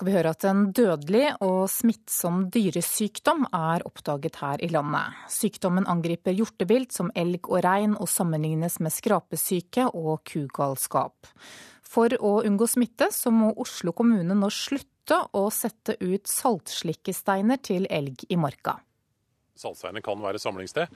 skal 0.00 0.08
vi 0.08 0.14
høre 0.16 0.30
at 0.32 0.44
en 0.48 0.60
dødelig 0.72 1.26
og 1.44 1.66
smittsom 1.68 2.46
dyresykdom 2.48 3.42
er 3.52 3.82
oppdaget 3.84 4.38
her 4.40 4.62
i 4.64 4.70
landet. 4.72 5.18
Sykdommen 5.28 5.84
angriper 5.84 6.32
hjortevilt 6.32 6.94
som 6.96 7.10
elg 7.12 7.44
og 7.50 7.60
rein, 7.66 7.92
og 8.00 8.08
sammenlignes 8.08 8.78
med 8.80 8.94
skrapesyke 8.94 9.90
og 9.92 10.22
kugalskap. 10.24 11.28
For 11.84 12.16
å 12.16 12.38
unngå 12.48 12.64
smitte 12.70 13.10
så 13.12 13.28
må 13.28 13.50
Oslo 13.60 13.92
kommune 13.92 14.32
nå 14.38 14.48
slutte 14.48 14.89
å 15.08 15.42
sette 15.54 15.96
ut 16.00 16.28
saltslikkesteiner 16.28 17.60
til 17.64 17.88
elg 17.90 18.26
i 18.28 18.36
marka. 18.36 18.76
Saltsteiner 19.58 20.04
kan 20.04 20.20
være 20.22 20.40
samlingssted 20.40 20.92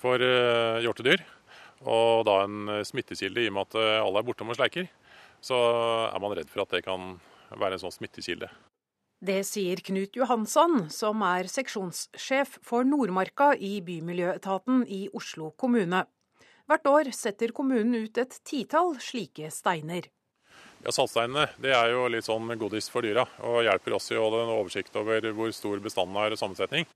for 0.00 0.22
uh, 0.22 0.80
hjortedyr, 0.82 1.22
og 1.82 2.24
da 2.26 2.42
en 2.46 2.70
smittekilde 2.86 3.42
i 3.42 3.50
og 3.50 3.56
med 3.56 3.66
at 3.66 3.78
eh, 3.80 3.98
alle 3.98 4.20
er 4.20 4.26
bortom 4.26 4.52
og 4.52 4.58
sleiker. 4.58 4.86
Så 5.42 5.56
er 5.58 6.20
man 6.22 6.36
redd 6.38 6.46
for 6.46 6.62
at 6.62 6.70
det 6.76 6.84
kan 6.86 7.16
være 7.58 7.74
en 7.74 7.82
sånn 7.82 7.94
smittekilde. 7.96 8.46
Det 9.22 9.40
sier 9.46 9.78
Knut 9.86 10.16
Johansson, 10.18 10.88
som 10.90 11.22
er 11.26 11.50
seksjonssjef 11.50 12.56
for 12.66 12.86
Nordmarka 12.86 13.52
i 13.54 13.76
Bymiljøetaten 13.82 14.82
i 14.90 15.04
Oslo 15.14 15.52
kommune. 15.58 16.04
Hvert 16.70 16.88
år 16.90 17.10
setter 17.14 17.50
kommunen 17.54 18.06
ut 18.06 18.18
et 18.18 18.34
titall 18.46 18.96
slike 19.02 19.50
steiner. 19.54 20.08
Ja, 20.82 20.90
Saltsteinene 20.90 21.46
det 21.62 21.70
er 21.76 21.92
jo 21.92 22.08
litt 22.10 22.26
sånn 22.26 22.48
godis 22.58 22.88
for 22.90 23.06
dyra, 23.06 23.22
og 23.46 23.62
hjelper 23.62 23.94
oss 23.94 24.10
i 24.10 24.18
å 24.18 24.26
ha 24.26 24.40
en 24.42 24.54
oversikt 24.56 24.96
over 24.98 25.28
hvor 25.36 25.52
stor 25.54 25.78
bestanden 25.84 26.18
er 26.18 26.34
og 26.34 26.40
sammensetning. 26.40 26.88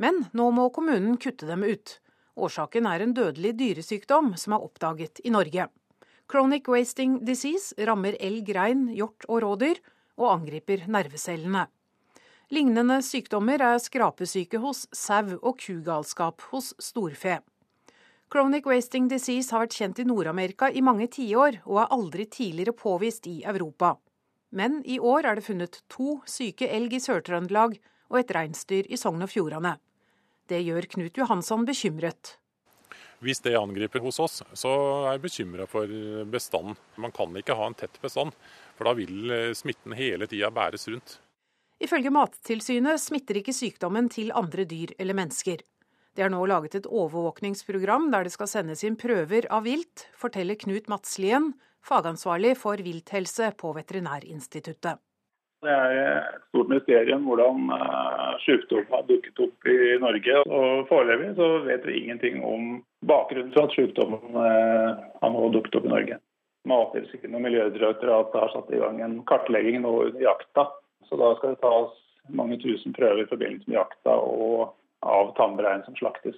Men 0.00 0.24
nå 0.32 0.48
må 0.56 0.70
kommunen 0.74 1.18
kutte 1.20 1.46
dem 1.46 1.62
ut. 1.62 1.98
Årsaken 2.40 2.88
er 2.90 3.04
en 3.04 3.12
dødelig 3.14 3.52
dyresykdom 3.60 4.32
som 4.40 4.56
er 4.56 4.64
oppdaget 4.64 5.20
i 5.28 5.32
Norge. 5.34 5.68
Chronic 6.30 6.70
wasting 6.72 7.20
disease 7.28 7.76
rammer 7.86 8.16
elg, 8.16 8.48
rein, 8.56 8.88
hjort 8.96 9.28
og 9.28 9.44
rådyr, 9.44 9.80
og 10.16 10.30
angriper 10.38 10.86
nervecellene. 10.88 11.66
Lignende 12.54 13.00
sykdommer 13.04 13.60
er 13.60 13.80
skrapesyke 13.82 14.60
hos 14.62 14.86
sau 14.94 15.36
og 15.36 15.58
kugalskap 15.60 16.44
hos 16.52 16.72
storfe. 16.80 17.42
Chronic 18.34 18.66
wasting 18.66 19.04
disease 19.06 19.54
har 19.54 19.62
vært 19.62 19.76
kjent 19.78 20.00
i 20.02 20.04
Nord-Amerika 20.08 20.66
i 20.66 20.80
mange 20.82 21.06
tiår, 21.06 21.60
og 21.70 21.76
er 21.78 21.92
aldri 21.94 22.24
tidligere 22.26 22.72
påvist 22.74 23.28
i 23.30 23.36
Europa. 23.46 23.92
Men 24.50 24.80
i 24.90 24.96
år 24.98 25.28
er 25.30 25.38
det 25.38 25.44
funnet 25.46 25.76
to 25.86 26.16
syke 26.26 26.66
elg 26.66 26.96
i 26.96 26.98
Sør-Trøndelag 27.04 27.76
og 28.10 28.16
et 28.18 28.32
reinsdyr 28.34 28.88
i 28.90 28.98
Sogn 28.98 29.22
og 29.22 29.30
Fjordane. 29.30 29.76
Det 30.50 30.58
gjør 30.66 30.88
Knut 30.96 31.20
Johansson 31.20 31.62
bekymret. 31.68 32.32
Hvis 33.22 33.38
det 33.44 33.54
angriper 33.54 34.02
hos 34.02 34.18
oss, 34.18 34.40
så 34.50 34.72
er 34.72 35.12
jeg 35.12 35.22
bekymra 35.28 35.68
for 35.70 35.94
bestanden. 36.26 36.74
Man 36.98 37.14
kan 37.14 37.38
ikke 37.38 37.54
ha 37.54 37.68
en 37.70 37.78
tett 37.78 38.02
bestand, 38.02 38.34
for 38.74 38.90
da 38.90 38.96
vil 38.98 39.30
eh, 39.30 39.52
smitten 39.54 39.94
hele 39.94 40.26
tida 40.26 40.50
bæres 40.50 40.88
rundt. 40.90 41.20
Ifølge 41.78 42.10
Mattilsynet 42.10 42.98
smitter 42.98 43.38
ikke 43.38 43.54
sykdommen 43.54 44.10
til 44.10 44.34
andre 44.34 44.66
dyr 44.66 44.96
eller 44.98 45.22
mennesker. 45.22 45.62
Det 46.14 46.22
er 46.22 46.30
nå 46.30 46.44
laget 46.46 46.76
et 46.78 46.84
overvåkningsprogram 46.86 48.12
der 48.12 48.28
det 48.28 48.32
skal 48.36 48.46
sendes 48.46 48.84
inn 48.86 48.94
prøver 48.94 49.48
av 49.50 49.64
vilt, 49.66 50.04
forteller 50.14 50.54
Knut 50.60 50.86
Matslien, 50.92 51.48
fagansvarlig 51.82 52.52
for 52.60 52.78
vilthelse 52.78 53.48
på 53.58 53.72
Veterinærinstituttet. 53.74 55.00
Det 55.64 55.72
er 55.72 55.94
et 56.20 56.44
stort 56.52 56.70
mysterium 56.70 57.24
hvordan 57.26 57.72
eh, 57.72 58.30
sykdom 58.44 58.84
har 58.92 59.02
dukket 59.08 59.42
opp 59.46 59.68
i 59.72 59.78
Norge. 60.02 60.42
og 60.44 60.84
Foreløpig 60.90 61.32
så 61.38 61.48
vet 61.64 61.88
vi 61.88 61.96
ingenting 62.02 62.38
om 62.44 62.78
bakgrunnen 63.08 63.50
for 63.56 63.66
at 63.66 63.74
sykdommen 63.74 64.38
eh, 64.38 65.02
har 65.22 65.34
nå 65.34 65.48
dukket 65.56 65.80
opp 65.80 65.88
i 65.88 65.94
Norge. 65.96 66.20
Mattilsynet 66.68 67.34
og 67.34 67.44
Miljødirektoratet 67.48 68.38
har 68.38 68.54
satt 68.54 68.70
i 68.70 68.80
gang 68.84 69.02
en 69.02 69.18
kartlegging 69.26 69.82
nå 69.82 69.96
under 70.06 70.28
jakta. 70.28 70.68
Så 71.08 71.18
da 71.18 71.34
skal 71.40 71.56
det 71.56 71.62
tas 71.64 71.98
mange 72.30 72.60
tusen 72.62 72.94
prøver 72.96 73.24
i 73.24 73.30
forbindelse 73.32 73.66
med 73.66 73.80
jakta 73.80 74.14
og 74.20 74.76
av 75.04 75.34
tamrein 75.38 75.84
som 75.86 75.96
slaktes. 75.98 76.36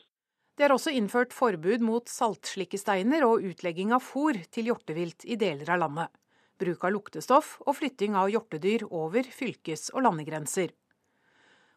Det 0.56 0.64
er 0.64 0.72
også 0.72 0.92
innført 0.96 1.34
forbud 1.36 1.82
mot 1.84 2.08
saltslikkesteiner 2.08 3.26
og 3.26 3.44
utlegging 3.44 3.92
av 3.92 4.04
fôr 4.04 4.38
til 4.52 4.70
hjortevilt 4.70 5.26
i 5.28 5.36
deler 5.40 5.68
av 5.74 5.82
landet. 5.82 6.12
Bruk 6.56 6.86
av 6.88 6.94
luktestoff 6.94 7.58
og 7.66 7.76
flytting 7.76 8.16
av 8.16 8.30
hjortedyr 8.32 8.86
over 8.88 9.28
fylkes- 9.28 9.90
og 9.92 10.06
landegrenser. 10.06 10.72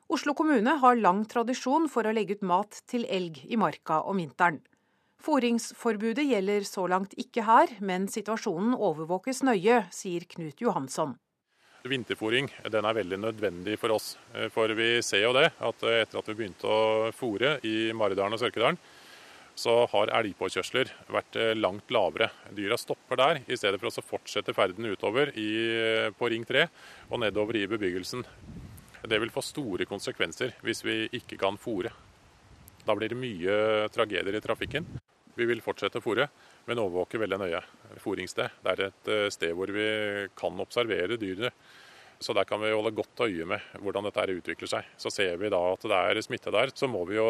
Oslo 0.09 0.33
kommune 0.33 0.77
har 0.81 0.95
lang 0.97 1.25
tradisjon 1.29 1.89
for 1.91 2.07
å 2.07 2.13
legge 2.15 2.39
ut 2.39 2.45
mat 2.47 2.79
til 2.89 3.03
elg 3.05 3.43
i 3.45 3.59
marka 3.59 3.99
om 4.09 4.17
vinteren. 4.17 4.61
Fôringsforbudet 5.19 6.23
gjelder 6.23 6.63
så 6.63 6.87
langt 6.87 7.13
ikke 7.19 7.43
her, 7.43 7.75
men 7.83 8.07
situasjonen 8.07 8.71
overvåkes 8.73 9.43
nøye, 9.43 9.83
sier 9.91 10.23
Knut 10.31 10.63
Johansson. 10.63 11.17
Vinterfòring 11.87 12.49
er 12.67 12.73
veldig 12.75 13.17
nødvendig 13.23 13.77
for 13.79 13.95
oss. 13.95 14.17
Eh, 14.35 14.49
for 14.51 14.67
vi 14.75 14.99
ser 15.01 15.23
jo 15.23 15.33
det, 15.35 15.47
at 15.63 15.83
eh, 15.87 16.01
etter 16.03 16.19
at 16.19 16.27
vi 16.27 16.35
begynte 16.35 16.67
å 16.67 17.11
fòre 17.15 17.59
i 17.63 17.93
Maridalen 17.95 18.35
og 18.35 18.41
Sørkedalen, 18.41 18.79
så 19.59 19.85
har 19.91 20.11
elgpåkjørsler 20.19 20.91
vært 21.07 21.37
eh, 21.39 21.55
langt 21.55 21.91
lavere. 21.91 22.29
Dyra 22.51 22.75
stopper 22.79 23.19
der, 23.19 23.41
i 23.47 23.55
stedet 23.55 23.79
for 23.79 23.87
å 23.87 24.03
fortsette 24.03 24.55
ferden 24.55 24.91
utover 24.91 25.31
i, 25.39 26.11
på 26.19 26.31
Ring 26.31 26.43
3 26.47 26.67
og 27.09 27.23
nedover 27.23 27.55
i 27.55 27.67
bebyggelsen. 27.71 28.25
Det 29.07 29.19
vil 29.23 29.31
få 29.31 29.43
store 29.45 29.87
konsekvenser 29.87 30.57
hvis 30.65 30.83
vi 30.83 31.05
ikke 31.15 31.39
kan 31.39 31.55
fòre. 31.55 31.93
Da 32.83 32.95
blir 32.95 33.11
det 33.11 33.19
mye 33.19 33.87
tragedier 33.95 34.35
i 34.35 34.43
trafikken. 34.43 34.83
Vi 35.39 35.47
vil 35.47 35.63
fortsette 35.63 36.01
å 36.01 36.03
fòre, 36.03 36.27
men 36.69 36.81
overvåker 36.81 37.21
veldig 37.25 37.41
nøye. 37.41 37.61
foringssted. 37.99 38.49
Det 38.63 38.71
er 38.71 38.81
et 38.87 39.11
eh, 39.11 39.29
sted 39.33 39.53
hvor 39.57 39.71
vi 39.73 39.85
kan 40.37 40.59
observere 40.61 41.17
dyrene. 41.17 41.51
Så 42.19 42.33
der 42.35 42.43
kan 42.43 42.59
vi 42.61 42.71
holde 42.71 42.91
godt 42.91 43.21
øye 43.23 43.45
med 43.47 43.63
hvordan 43.79 44.05
dette 44.05 44.35
utvikler 44.35 44.67
seg. 44.67 44.87
Så 44.99 45.09
ser 45.11 45.37
vi 45.39 45.49
da 45.49 45.59
at 45.71 45.85
det 45.87 45.99
er 45.99 46.21
smitte 46.21 46.51
der, 46.51 46.73
så 46.75 46.87
må 46.87 47.05
vi 47.07 47.15
jo 47.15 47.29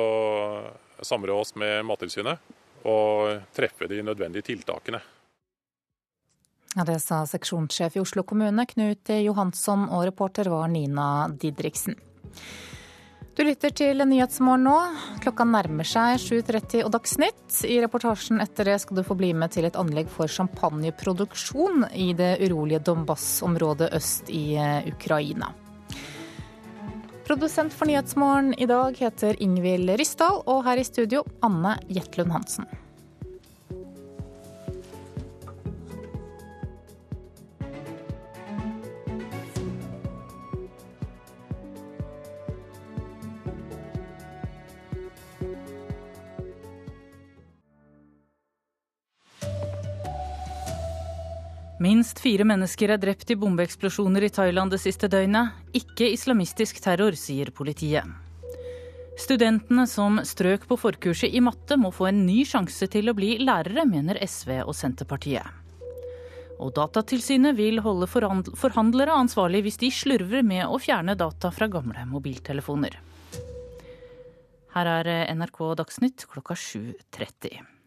samrå 1.02 1.38
oss 1.40 1.54
med 1.56 1.86
Mattilsynet 1.86 2.42
og 2.90 3.46
treffe 3.54 3.88
de 3.92 4.02
nødvendige 4.02 4.50
tiltakene. 4.50 5.02
Ja, 6.76 6.86
Det 6.86 7.00
sa 7.02 7.24
seksjonssjef 7.26 7.98
i 7.98 8.02
Oslo 8.02 8.24
kommune, 8.24 8.66
Knut 8.66 9.10
Johansson, 9.10 9.88
og 9.90 10.06
reporter 10.06 10.50
var 10.50 10.68
Nina 10.70 11.28
Didriksen. 11.30 11.98
Du 13.40 13.46
lytter 13.48 13.72
til 13.72 14.04
Nyhetsmorgen 14.04 14.66
nå. 14.68 14.74
Klokka 15.24 15.46
nærmer 15.48 15.88
seg 15.88 16.18
7.30 16.20 16.82
og 16.84 16.90
Dagsnytt. 16.92 17.62
I 17.64 17.78
reportasjen 17.80 18.44
etter 18.44 18.68
det 18.68 18.74
skal 18.84 19.00
du 19.00 19.06
få 19.08 19.16
bli 19.16 19.30
med 19.32 19.54
til 19.54 19.64
et 19.64 19.78
anlegg 19.80 20.10
for 20.12 20.28
champagneproduksjon 20.28 21.86
i 21.96 22.10
det 22.20 22.34
urolige 22.44 22.82
Donbas-området 22.90 23.94
øst 23.96 24.28
i 24.28 24.58
eh, 24.60 24.92
Ukraina. 24.92 25.54
Produsent 27.30 27.72
for 27.72 27.88
Nyhetsmorgen 27.88 28.52
i 28.60 28.68
dag 28.68 29.00
heter 29.00 29.40
Ingvild 29.40 29.96
Ryssdal, 29.96 30.44
og 30.44 30.66
her 30.68 30.84
i 30.84 30.88
studio 30.92 31.24
Anne 31.40 31.78
Jetlund 31.88 32.36
Hansen. 32.36 32.68
Minst 51.80 52.20
fire 52.20 52.44
mennesker 52.44 52.92
er 52.92 53.00
drept 53.00 53.30
i 53.32 53.38
bombeeksplosjoner 53.40 54.26
i 54.28 54.30
Thailand 54.36 54.74
det 54.74 54.82
siste 54.84 55.08
døgnet. 55.08 55.54
Ikke 55.72 56.10
islamistisk 56.12 56.82
terror, 56.84 57.16
sier 57.16 57.54
politiet. 57.56 58.04
Studentene 59.20 59.86
som 59.88 60.20
strøk 60.28 60.66
på 60.68 60.76
forkurset 60.80 61.32
i 61.32 61.40
matte 61.44 61.78
må 61.80 61.94
få 61.96 62.10
en 62.10 62.26
ny 62.28 62.44
sjanse 62.48 62.88
til 62.92 63.08
å 63.08 63.16
bli 63.16 63.38
lærere, 63.40 63.88
mener 63.88 64.20
SV 64.20 64.58
og 64.66 64.76
Senterpartiet. 64.76 65.48
Og 66.60 66.76
Datatilsynet 66.76 67.56
vil 67.56 67.80
holde 67.80 68.12
forhandlere 68.12 69.16
ansvarlig 69.16 69.64
hvis 69.64 69.80
de 69.80 69.96
slurver 69.96 70.44
med 70.44 70.68
å 70.68 70.80
fjerne 70.84 71.16
data 71.16 71.48
fra 71.56 71.72
gamle 71.72 72.04
mobiltelefoner. 72.12 73.00
Her 74.76 74.96
er 75.00 75.14
NRK 75.32 75.64
Dagsnytt 75.80 76.28
klokka 76.28 76.60
7.30. 76.60 77.79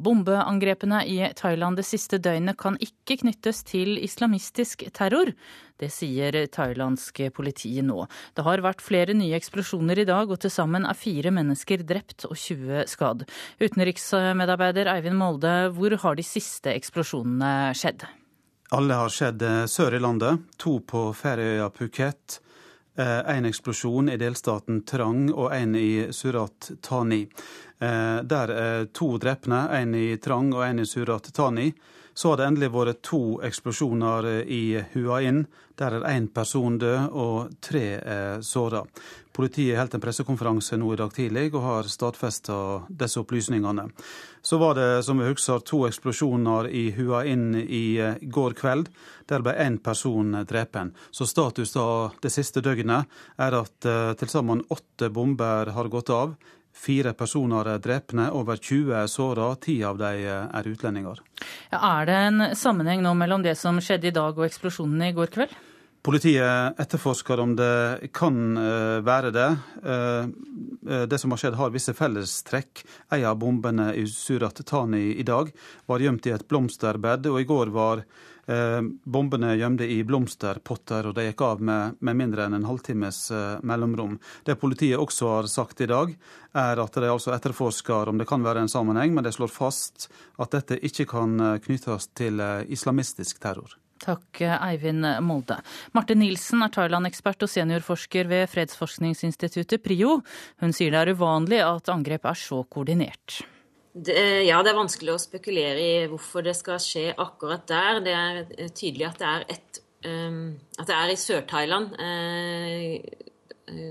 Bombeangrepene 0.00 1.02
i 1.04 1.18
Thailand 1.36 1.76
det 1.76 1.84
siste 1.84 2.16
døgnet 2.22 2.56
kan 2.60 2.78
ikke 2.80 3.18
knyttes 3.20 3.60
til 3.68 3.98
islamistisk 4.00 4.86
terror. 4.96 5.34
Det 5.76 5.90
sier 5.92 6.36
thailandsk 6.54 7.20
politi 7.36 7.74
nå. 7.84 8.06
Det 8.32 8.44
har 8.46 8.64
vært 8.64 8.84
flere 8.84 9.16
nye 9.18 9.36
eksplosjoner 9.36 10.00
i 10.00 10.08
dag, 10.08 10.30
og 10.30 10.40
til 10.40 10.52
sammen 10.54 10.86
er 10.88 10.96
fire 10.96 11.32
mennesker 11.34 11.84
drept 11.84 12.24
og 12.30 12.38
20 12.38 12.86
skadd. 12.88 13.26
Utenriksmedarbeider 13.60 14.88
Eivind 14.94 15.18
Molde, 15.20 15.54
hvor 15.76 15.96
har 16.04 16.16
de 16.16 16.24
siste 16.26 16.72
eksplosjonene 16.72 17.72
skjedd? 17.76 18.06
Alle 18.72 18.96
har 18.96 19.12
skjedd 19.12 19.44
sør 19.68 19.98
i 19.98 20.00
landet, 20.00 20.46
to 20.56 20.78
på 20.88 21.10
ferieøya 21.18 21.68
Phuket. 21.76 22.40
En 22.96 23.46
eksplosjon 23.48 24.10
i 24.12 24.18
delstaten 24.20 24.82
Trang 24.84 25.30
og 25.32 25.54
en 25.56 25.76
i 25.80 26.12
Surat 26.12 26.70
Thani. 26.84 27.22
Eh, 27.82 28.18
der 28.22 28.48
er 28.48 28.84
to 28.94 29.16
drepne, 29.18 29.64
en 29.74 29.94
i 29.94 30.16
Trang 30.22 30.52
og 30.54 30.62
en 30.66 30.78
i 30.78 30.86
Surat 30.86 31.32
Thani. 31.34 31.72
Så 32.14 32.28
har 32.28 32.36
det 32.40 32.46
endelig 32.46 32.72
vært 32.74 33.02
to 33.06 33.40
eksplosjoner 33.44 34.28
i 34.44 34.82
Hua 34.92 35.22
Inn. 35.24 35.46
Der 35.80 35.96
er 35.96 36.08
én 36.12 36.28
person 36.28 36.76
død 36.78 37.14
og 37.16 37.54
tre 37.64 37.84
er 37.96 38.42
såra. 38.44 38.82
Politiet 39.32 39.78
holdt 39.78 39.96
en 39.96 40.02
pressekonferanse 40.04 40.76
nå 40.76 40.90
i 40.92 40.98
dag 41.00 41.12
tidlig 41.16 41.46
og 41.54 41.62
har 41.64 41.88
stadfesta 41.88 42.56
disse 42.88 43.20
opplysningene. 43.22 43.86
Så 44.44 44.58
var 44.60 44.76
det, 44.76 44.90
som 45.06 45.18
vi 45.18 45.30
husker, 45.30 45.64
to 45.64 45.86
eksplosjoner 45.88 46.68
i 46.68 46.90
Hua 46.98 47.24
Inn 47.24 47.54
i 47.56 47.96
går 48.22 48.58
kveld. 48.60 48.90
Der 49.32 49.40
ble 49.40 49.56
én 49.64 49.78
person 49.80 50.36
drepen. 50.44 50.92
Så 51.10 51.24
status 51.26 51.72
da 51.72 51.86
det 52.20 52.34
siste 52.34 52.60
døgnet 52.60 53.08
er 53.40 53.56
at 53.56 53.88
uh, 53.88 54.12
til 54.20 54.28
sammen 54.28 54.66
åtte 54.68 55.08
bomber 55.08 55.72
har 55.72 55.88
gått 55.88 56.12
av. 56.12 56.36
Fire 56.72 57.12
personer 57.14 57.68
er 57.74 57.82
drepne, 57.82 58.30
over 58.32 58.56
20 58.56 58.94
er 59.02 59.10
såra, 59.10 59.50
ti 59.60 59.76
av 59.84 60.00
dem 60.00 60.24
er 60.48 60.70
utlendinger. 60.70 61.20
Ja, 61.70 61.78
er 62.00 62.08
det 62.08 62.16
en 62.28 62.46
sammenheng 62.58 63.04
nå 63.04 63.12
mellom 63.18 63.44
det 63.44 63.54
som 63.60 63.78
skjedde 63.82 64.08
i 64.08 64.14
dag 64.16 64.38
og 64.38 64.48
eksplosjonene 64.48 65.12
i 65.12 65.16
går 65.16 65.30
kveld? 65.34 65.54
Politiet 66.02 66.80
etterforsker 66.82 67.38
om 67.38 67.52
det 67.54 68.08
kan 68.14 68.56
eh, 68.58 68.98
være 69.06 69.30
det. 69.30 69.50
Eh, 69.86 70.24
eh, 70.90 71.04
det 71.06 71.18
som 71.22 71.30
har 71.30 71.38
skjedd 71.38 71.54
har 71.60 71.70
visse 71.70 71.94
fellestrekk. 71.94 72.82
En 73.14 73.26
av 73.30 73.36
bombene 73.38 73.92
i 73.94 74.02
Surat 74.10 74.58
Thani 74.66 75.12
i 75.14 75.22
dag 75.22 75.52
var 75.86 76.02
gjemt 76.02 76.26
i 76.26 76.34
et 76.34 76.46
blomsterbed, 76.50 77.30
og 77.30 77.38
i 77.38 77.46
går 77.46 77.70
var 77.70 78.02
bombene 78.46 79.52
gjemte 79.54 79.86
i 79.86 80.00
blomsterpotter, 80.04 81.06
og 81.08 81.14
de 81.14 81.28
gikk 81.28 81.44
av 81.46 81.60
med, 81.62 81.98
med 82.00 82.18
mindre 82.18 82.46
enn 82.46 82.56
en 82.58 82.66
halvtimes 82.66 83.20
mellomrom. 83.62 84.16
Det 84.44 84.58
politiet 84.58 84.98
også 84.98 85.28
har 85.30 85.50
sagt 85.50 85.84
i 85.84 85.90
dag, 85.90 86.10
er 86.52 86.82
at 86.82 86.98
de 86.98 87.10
altså 87.12 87.34
etterforsker 87.36 88.10
om 88.10 88.18
det 88.18 88.26
kan 88.28 88.42
være 88.42 88.64
en 88.64 88.72
sammenheng, 88.72 89.14
men 89.14 89.24
de 89.24 89.32
slår 89.34 89.52
fast 89.52 90.08
at 90.42 90.56
dette 90.56 90.80
ikke 90.82 91.06
kan 91.14 91.38
knyttes 91.62 92.10
til 92.18 92.42
islamistisk 92.66 93.38
terror. 93.42 93.78
Takk, 94.02 94.40
Eivind 94.42 95.06
Molde. 95.22 95.60
Marte 95.94 96.16
Nilsen 96.18 96.64
er 96.66 96.72
Thailand-ekspert 96.74 97.44
og 97.46 97.50
seniorforsker 97.52 98.26
ved 98.26 98.48
fredsforskningsinstituttet 98.50 99.84
PRIO. 99.84 100.16
Hun 100.58 100.74
sier 100.74 100.90
det 100.90 101.04
er 101.04 101.14
uvanlig 101.14 101.60
at 101.62 101.92
angrep 101.92 102.26
er 102.26 102.38
så 102.38 102.64
koordinert. 102.66 103.44
Det, 103.92 104.16
ja, 104.46 104.62
det 104.64 104.72
er 104.72 104.78
vanskelig 104.78 105.12
å 105.12 105.20
spekulere 105.20 105.80
i 105.80 106.06
hvorfor 106.08 106.44
det 106.46 106.54
skal 106.56 106.80
skje 106.80 107.10
akkurat 107.20 107.66
der. 107.68 108.00
Det 108.04 108.14
er 108.16 108.70
tydelig 108.72 109.10
at 109.10 109.20
det 109.20 109.28
er, 109.28 109.44
et, 109.52 109.80
um, 110.08 110.44
at 110.80 110.88
det 110.88 110.96
er 110.96 111.12
i 111.12 111.18
Sør-Thailand 111.20 111.92
uh, 112.00 112.94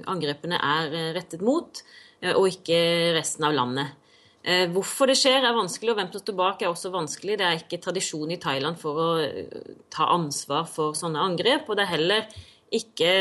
angrepene 0.09 0.57
er 0.57 0.95
rettet 1.17 1.45
mot, 1.45 1.83
uh, 2.25 2.33
og 2.33 2.49
ikke 2.49 2.79
resten 3.19 3.45
av 3.45 3.53
landet. 3.59 3.93
Uh, 4.41 4.65
hvorfor 4.73 5.11
det 5.11 5.19
skjer 5.21 5.45
er 5.45 5.53
vanskelig, 5.53 5.93
og 5.93 5.99
hvem 5.99 6.09
som 6.15 6.23
står 6.23 6.39
bak 6.39 6.63
er 6.65 6.71
også 6.71 6.89
vanskelig. 6.93 7.37
Det 7.37 7.45
er 7.45 7.61
ikke 7.61 7.83
tradisjon 7.85 8.33
i 8.33 8.39
Thailand 8.41 8.81
for 8.81 8.97
å 8.97 9.09
eh, 9.21 9.75
ta 9.93 10.09
ansvar 10.15 10.65
for 10.65 10.97
sånne 10.97 11.21
angrep. 11.21 11.69
Og 11.69 11.77
det 11.77 11.85
er 11.85 11.93
heller 11.93 12.41
ikke 12.71 13.11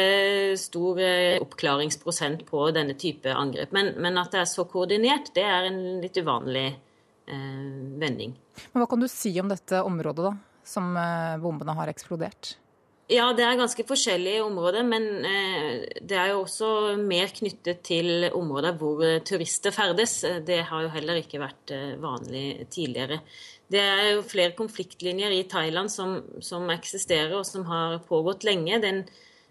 stor 0.61 1.01
eh, 1.03 1.41
oppklaringsprosent 1.43 2.45
på 2.49 2.69
denne 2.77 2.95
type 2.99 3.33
angrep. 3.35 3.75
Men, 3.77 3.93
men 3.99 4.21
at 4.23 4.33
det 4.35 4.45
er 4.45 4.51
så 4.51 4.67
koordinert, 4.71 5.33
det 5.35 5.45
er 5.47 5.69
en 5.69 5.83
litt 6.05 6.17
uvanlig 6.21 6.69
eh, 6.71 7.69
vending. 8.03 8.37
Men 8.71 8.85
Hva 8.85 8.91
kan 8.91 9.03
du 9.03 9.11
si 9.11 9.35
om 9.43 9.51
dette 9.51 9.83
området, 9.83 10.31
da, 10.31 10.65
som 10.71 10.93
bombene 11.43 11.75
har 11.79 11.91
eksplodert? 11.91 12.55
Ja, 13.11 13.25
det 13.35 13.43
er 13.43 13.59
ganske 13.59 13.83
forskjellige 13.83 14.43
områder, 14.45 14.85
men 14.87 15.07
eh, 15.27 15.81
det 15.99 16.15
er 16.15 16.29
jo 16.31 16.45
også 16.45 16.69
mer 17.01 17.33
knyttet 17.35 17.81
til 17.87 18.29
områder 18.29 18.77
hvor 18.79 19.03
eh, 19.03 19.17
turister 19.27 19.75
ferdes. 19.75 20.21
Det 20.47 20.61
har 20.69 20.85
jo 20.85 20.93
heller 20.95 21.19
ikke 21.19 21.41
vært 21.43 21.73
eh, 21.75 21.97
vanlig 21.99 22.69
tidligere. 22.71 23.19
Det 23.71 23.83
er 23.83 24.05
jo 24.13 24.23
flere 24.27 24.55
konfliktlinjer 24.59 25.35
i 25.35 25.43
Thailand 25.51 25.91
som, 25.91 26.21
som 26.39 26.71
eksisterer 26.71 27.35
og 27.41 27.49
som 27.49 27.67
har 27.67 27.99
pågått 28.07 28.47
lenge. 28.47 28.79
Den, 28.85 29.03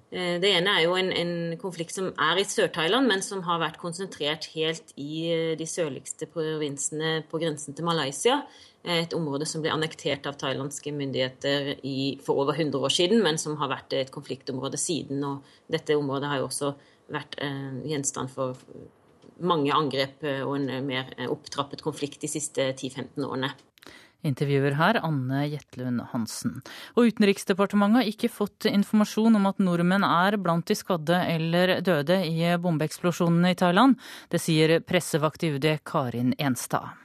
det 0.10 0.49
ene 0.49 0.72
er 0.74 0.88
jo 0.88 0.95
en, 0.97 1.12
en 1.14 1.34
konflikt 1.62 1.93
som 1.93 2.07
er 2.18 2.39
i 2.41 2.45
Sør-Thailand, 2.47 3.05
men 3.12 3.22
som 3.22 3.43
har 3.45 3.60
vært 3.62 3.78
konsentrert 3.78 4.47
helt 4.55 4.95
i 4.97 5.30
de 5.60 5.68
sørligste 5.70 6.26
provinsene 6.34 7.20
på 7.30 7.41
grensen 7.43 7.78
til 7.78 7.86
Malaysia 7.86 8.39
et 8.88 9.14
område 9.14 9.47
som 9.49 9.64
ble 9.64 9.72
annektert 9.74 10.28
av 10.30 10.38
thailandske 10.39 10.93
myndigheter 10.95 11.74
i, 11.84 12.16
for 12.24 12.39
over 12.43 12.55
100 12.55 12.80
år 12.80 12.93
siden, 12.93 13.24
men 13.24 13.39
som 13.41 13.57
har 13.60 13.72
vært 13.72 13.95
et 13.97 14.14
konfliktområde 14.14 14.80
siden. 14.80 15.24
Og 15.28 15.43
dette 15.72 15.97
området 15.99 16.30
har 16.32 16.39
jo 16.39 16.47
også 16.47 16.72
vært 17.12 17.36
eh, 17.43 17.82
gjenstand 17.89 18.32
for 18.32 18.55
mange 19.39 19.74
angrep 19.76 20.24
eh, 20.24 20.41
og 20.45 20.55
en 20.57 20.88
mer 20.88 21.12
opptrappet 21.28 21.84
konflikt 21.84 22.24
de 22.24 22.32
siste 22.32 22.72
10-15 22.72 23.28
årene. 23.28 23.51
Intervjuer 24.28 24.76
her 24.76 24.99
Anne 24.99 25.45
Jetlund 25.47 26.01
Hansen. 26.11 26.59
Og 26.99 27.11
Utenriksdepartementet 27.11 28.01
har 28.01 28.09
ikke 28.11 28.32
fått 28.34 28.67
informasjon 28.67 29.39
om 29.39 29.47
at 29.47 29.61
nordmenn 29.63 30.03
er 30.03 30.36
blant 30.41 30.67
de 30.67 30.76
skadde 30.76 31.22
eller 31.36 31.78
døde 31.86 32.20
i 32.28 32.49
bombeeksplosjonene 32.59 33.53
i 33.53 33.59
Thailand. 33.59 33.95
Det 34.32 34.41
sier 34.43 34.80
pressevakt 34.84 35.45
i 35.47 35.53
UD 35.55 35.70
Karin 35.88 36.36
Enstad. 36.38 36.99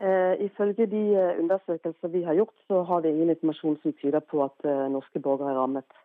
Eh, 0.00 0.34
ifølge 0.46 0.86
de 0.88 1.00
eh, 1.12 1.40
undersøkelser 1.42 2.08
vi 2.08 2.22
har 2.24 2.38
gjort, 2.38 2.54
så 2.68 2.82
har 2.88 3.02
vi 3.04 3.10
ingen 3.12 3.34
informasjon 3.34 3.76
som 3.82 3.92
tyder 4.00 4.22
på 4.24 4.40
at 4.46 4.64
eh, 4.64 4.86
norske 4.88 5.20
borgere 5.20 5.52
er 5.52 5.60
rammet. 5.60 5.98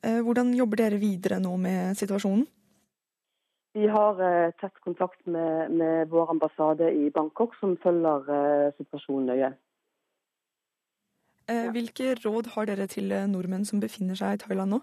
Hvordan 0.00 0.54
jobber 0.56 0.80
dere 0.80 0.96
videre 0.96 1.36
nå 1.44 1.50
med 1.60 1.98
situasjonen? 1.98 2.46
Vi 3.72 3.86
har 3.86 4.18
tett 4.58 4.80
kontakt 4.82 5.26
med, 5.26 5.70
med 5.70 6.08
vår 6.10 6.30
ambassade 6.30 6.90
i 6.90 7.10
Bangkok, 7.10 7.54
som 7.60 7.76
følger 7.78 8.72
situasjonen 8.78 9.28
nøye. 9.30 9.50
Hvilke 11.74 12.16
råd 12.24 12.50
har 12.54 12.66
dere 12.66 12.86
til 12.90 13.14
nordmenn 13.30 13.64
som 13.66 13.82
befinner 13.82 14.18
seg 14.18 14.34
i 14.34 14.42
Thailand 14.42 14.74
nå? 14.74 14.80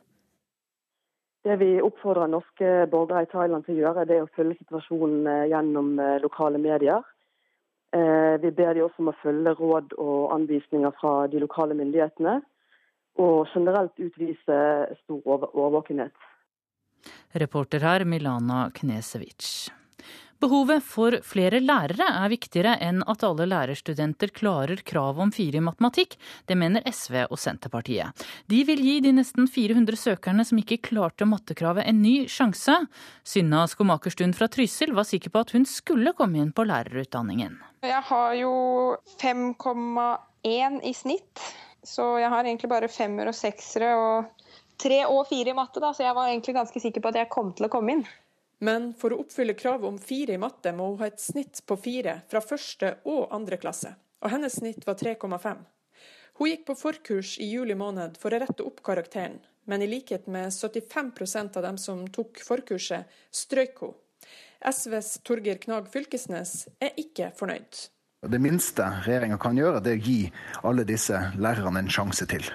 Det 1.43 1.59
vi 1.59 1.69
oppfordrer 1.83 2.31
norske 2.31 2.71
borgere 2.91 3.27
i 3.27 3.29
Thailand 3.31 3.67
til 3.67 3.75
å 3.75 3.83
gjøre, 3.83 4.07
det 4.07 4.17
er 4.17 4.25
å 4.25 4.33
følge 4.35 4.57
situasjonen 4.61 5.27
gjennom 5.51 5.93
lokale 6.23 6.59
medier. 6.59 7.03
Eh, 7.95 8.41
vi 8.41 8.51
ber 8.51 8.73
de 8.73 8.83
også 8.83 8.99
om 8.99 9.11
å 9.11 9.19
følge 9.21 9.53
råd 9.55 9.93
og 10.03 10.33
anvisninger 10.35 10.91
fra 10.99 11.13
de 11.31 11.39
lokale 11.39 11.75
myndighetene, 11.77 12.41
og 13.17 13.47
generelt 13.53 13.95
utvise 13.97 14.57
stor 15.03 15.47
overvåkenhet. 15.47 16.11
Reporter 17.33 17.83
her 17.83 18.05
Milana 18.05 18.71
Knesevic. 18.73 19.69
Behovet 20.37 20.83
for 20.85 21.15
flere 21.25 21.57
lærere 21.63 22.05
er 22.05 22.29
viktigere 22.29 22.75
enn 22.85 22.99
at 23.09 23.23
alle 23.25 23.47
lærerstudenter 23.49 24.29
klarer 24.37 24.83
kravet 24.85 25.23
om 25.25 25.31
fire 25.33 25.57
i 25.57 25.63
matematikk. 25.65 26.13
Det 26.45 26.57
mener 26.59 26.85
SV 26.85 27.23
og 27.25 27.39
Senterpartiet. 27.41 28.13
De 28.45 28.59
vil 28.67 28.83
gi 28.85 28.99
de 29.01 29.15
nesten 29.17 29.49
400 29.49 29.97
søkerne 29.97 30.45
som 30.45 30.61
ikke 30.61 30.77
klarte 30.91 31.25
mattekravet 31.25 31.89
en 31.89 32.03
ny 32.03 32.27
sjanse. 32.29 32.75
Synna 33.25 33.65
Skomakerstuen 33.71 34.35
fra 34.37 34.45
Trysil 34.53 34.93
var 34.93 35.09
sikker 35.09 35.33
på 35.33 35.41
at 35.41 35.55
hun 35.57 35.65
skulle 35.65 36.13
komme 36.17 36.43
inn 36.43 36.53
på 36.53 36.67
lærerutdanningen. 36.69 37.57
Jeg 37.81 38.03
har 38.11 38.37
jo 38.37 38.53
5,1 39.17 40.81
i 40.85 40.93
snitt, 40.93 41.47
så 41.81 42.11
jeg 42.21 42.29
har 42.29 42.45
egentlig 42.45 42.69
bare 42.69 42.93
femmer 42.93 43.33
og 43.33 43.37
seksere 43.37 43.95
og 43.97 44.46
tre 44.81 45.03
og 45.09 45.27
fire 45.29 45.51
i 45.51 45.57
matte, 45.57 45.81
da, 45.83 45.91
så 45.93 46.05
jeg 46.05 46.15
var 46.17 46.29
egentlig 46.29 46.55
ganske 46.57 46.81
sikker 46.81 47.03
på 47.03 47.11
at 47.11 47.21
jeg 47.21 47.31
kom 47.33 47.53
til 47.57 47.67
å 47.67 47.71
komme 47.73 47.97
inn. 47.97 48.05
Men 48.63 48.89
for 48.97 49.13
å 49.13 49.19
oppfylle 49.21 49.53
kravet 49.57 49.85
om 49.89 49.99
fire 50.01 50.33
i 50.33 50.41
matte, 50.41 50.73
må 50.73 50.91
hun 50.91 51.01
ha 51.01 51.09
et 51.11 51.21
snitt 51.21 51.61
på 51.69 51.77
fire 51.77 52.21
fra 52.31 52.41
første 52.41 52.95
og 53.09 53.27
andre 53.35 53.59
klasse, 53.61 53.93
og 54.23 54.33
hennes 54.33 54.57
snitt 54.57 54.87
var 54.87 54.97
3,5. 54.97 55.61
Hun 56.37 56.49
gikk 56.51 56.65
på 56.67 56.77
forkurs 56.77 57.35
i 57.41 57.49
juli 57.49 57.77
måned 57.77 58.17
for 58.21 58.33
å 58.33 58.41
rette 58.41 58.65
opp 58.65 58.81
karakteren, 58.85 59.39
men 59.69 59.83
i 59.83 59.89
likhet 59.89 60.29
med 60.31 60.53
75% 60.53 61.57
av 61.57 61.65
dem 61.65 61.77
som 61.81 62.05
tok 62.13 62.41
forkurset, 62.45 63.09
strøyk 63.33 63.83
hun. 63.83 63.93
SVs 64.65 65.19
Torgeir 65.25 65.59
Knag 65.61 65.89
Fylkesnes 65.93 66.67
er 66.81 66.97
ikke 66.97 67.29
fornøyd. 67.37 67.83
Det 68.27 68.39
minste 68.41 68.85
regjeringa 69.05 69.37
kan 69.41 69.57
gjøre, 69.57 69.81
det 69.85 69.93
er 69.93 69.99
å 69.99 70.07
gi 70.07 70.21
alle 70.65 70.87
disse 70.89 71.19
lærerne 71.37 71.83
en 71.83 71.93
sjanse 71.93 72.25
til. 72.29 72.47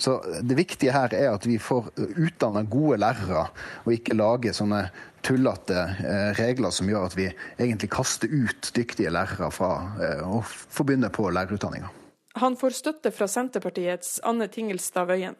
Så 0.00 0.16
Det 0.42 0.56
viktige 0.56 0.94
her 0.96 1.12
er 1.14 1.34
at 1.34 1.44
vi 1.46 1.58
får 1.60 1.90
utdanna 1.98 2.62
gode 2.64 2.96
lærere, 3.02 3.50
og 3.84 3.92
ikke 3.92 4.16
lage 4.16 4.54
sånne 4.56 4.86
tullete 5.26 5.76
eh, 5.76 6.30
regler 6.38 6.72
som 6.72 6.88
gjør 6.88 7.10
at 7.10 7.16
vi 7.18 7.28
egentlig 7.58 7.90
kaster 7.92 8.32
ut 8.32 8.70
dyktige 8.76 9.12
lærere 9.12 9.50
fra 9.52 9.74
eh, 10.00 10.22
å 10.24 10.40
få 10.46 10.86
begynne 10.88 11.12
på 11.12 11.28
lærerutdanninga. 11.28 11.92
Han 12.40 12.56
får 12.56 12.78
støtte 12.78 13.12
fra 13.12 13.28
Senterpartiets 13.28 14.20
Anne 14.24 14.48
Tingelstad 14.48 15.10
Wøien. 15.10 15.36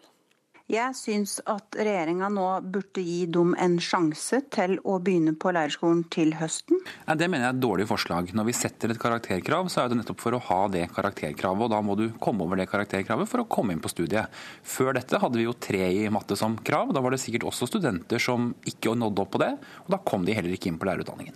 Jeg 0.70 0.94
syns 0.94 1.32
at 1.50 1.74
regjeringa 1.74 2.28
nå 2.30 2.44
burde 2.70 3.02
gi 3.02 3.24
dem 3.34 3.56
en 3.58 3.72
sjanse 3.82 4.38
til 4.54 4.76
å 4.86 5.00
begynne 5.02 5.32
på 5.34 5.50
lærerskolen 5.56 6.04
til 6.14 6.36
høsten. 6.38 6.78
Ja, 7.08 7.16
det 7.18 7.26
mener 7.26 7.48
jeg 7.48 7.50
er 7.50 7.56
et 7.56 7.64
dårlig 7.64 7.86
forslag. 7.90 8.28
Når 8.38 8.46
vi 8.46 8.54
setter 8.54 8.92
et 8.92 9.00
karakterkrav, 9.02 9.66
så 9.72 9.82
er 9.82 9.90
det 9.90 9.98
nettopp 9.98 10.20
for 10.22 10.36
å 10.36 10.42
ha 10.46 10.60
det 10.70 10.84
karakterkravet. 10.94 11.64
Og 11.66 11.72
da 11.72 11.80
må 11.82 11.96
du 11.98 12.04
komme 12.22 12.46
over 12.46 12.60
det 12.60 12.68
karakterkravet 12.70 13.26
for 13.26 13.42
å 13.42 13.48
komme 13.50 13.74
inn 13.74 13.82
på 13.82 13.90
studiet. 13.90 14.30
Før 14.62 14.94
dette 14.94 15.18
hadde 15.18 15.40
vi 15.40 15.48
jo 15.48 15.56
tre 15.58 15.88
i 15.90 16.04
matte 16.14 16.38
som 16.38 16.54
krav. 16.54 16.92
Da 16.94 17.02
var 17.02 17.16
det 17.16 17.22
sikkert 17.24 17.48
også 17.50 17.66
studenter 17.72 18.22
som 18.22 18.52
ikke 18.62 18.94
nådde 18.94 19.24
opp 19.24 19.32
på 19.34 19.40
det, 19.42 19.50
og 19.88 19.90
da 19.96 19.98
kom 20.06 20.28
de 20.28 20.36
heller 20.38 20.54
ikke 20.54 20.70
inn 20.70 20.78
på 20.78 20.86
lærerutdanningen. 20.86 21.34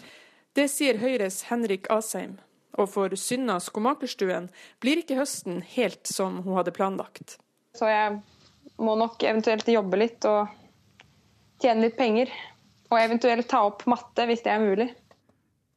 Det 0.55 0.69
sier 0.71 1.01
Høyres 1.03 1.49
Henrik 1.49 1.91
Asheim. 1.91 2.37
Og 2.79 2.87
for 2.91 3.19
Synna 3.19 3.59
skomakerstuen 3.63 4.47
blir 4.83 5.03
ikke 5.03 5.19
høsten 5.19 5.59
helt 5.75 6.07
som 6.07 6.39
hun 6.47 6.55
hadde 6.61 6.75
planlagt. 6.75 7.37
Så 7.75 7.91
jeg 7.91 8.21
må 8.83 8.97
nok 8.99 9.23
eventuelt 9.23 9.69
jobbe 9.71 10.01
litt 10.01 10.27
og 10.29 10.51
tjene 11.63 11.87
litt 11.87 11.97
penger. 11.99 12.33
Og 12.91 13.01
eventuelt 13.01 13.49
ta 13.51 13.65
opp 13.67 13.87
matte 13.91 14.27
hvis 14.29 14.45
det 14.45 14.53
er 14.55 14.63
mulig. 14.63 14.89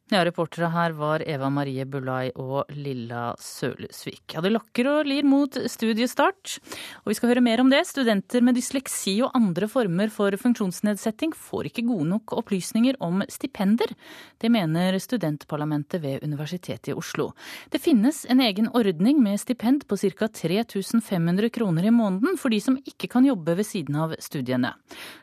Ja, 0.08 0.22
Reportere 0.24 0.70
her 0.72 0.94
var 0.96 1.20
Eva 1.28 1.50
Marie 1.52 1.84
Bulai 1.84 2.30
og 2.40 2.70
Lilla 2.72 3.34
Sølesvik. 3.44 4.38
Ja, 4.38 4.40
det 4.40 4.54
lakker 4.54 4.88
og 4.88 5.10
lir 5.10 5.26
mot 5.28 5.52
studiestart. 5.68 6.54
Og 7.02 7.12
vi 7.12 7.16
skal 7.18 7.34
høre 7.34 7.44
mer 7.44 7.60
om 7.60 7.68
det. 7.68 7.82
Studenter 7.90 8.46
med 8.48 8.56
dysleksi 8.56 9.18
og 9.26 9.36
andre 9.36 9.68
former 9.68 10.08
for 10.08 10.32
funksjonsnedsetting 10.40 11.34
får 11.36 11.68
ikke 11.68 11.84
gode 11.90 12.08
nok 12.14 12.38
opplysninger 12.40 12.96
om 13.04 13.20
stipender. 13.28 13.92
Det 14.40 14.48
mener 14.54 14.96
studentparlamentet 15.04 16.00
ved 16.06 16.24
Universitetet 16.24 16.94
i 16.94 16.96
Oslo. 16.96 17.34
Det 17.68 17.84
finnes 17.84 18.22
en 18.32 18.46
egen 18.48 18.72
ordning 18.72 19.20
med 19.20 19.44
stipend 19.44 19.84
på 19.92 20.00
ca. 20.00 20.32
3500 20.32 21.52
kroner 21.52 21.84
i 21.84 21.92
måneden 21.92 22.40
for 22.40 22.56
de 22.56 22.62
som 22.64 22.80
ikke 22.80 23.12
kan 23.12 23.28
jobbe 23.28 23.58
ved 23.60 23.68
siden 23.68 24.00
av 24.00 24.16
studiene. 24.24 24.72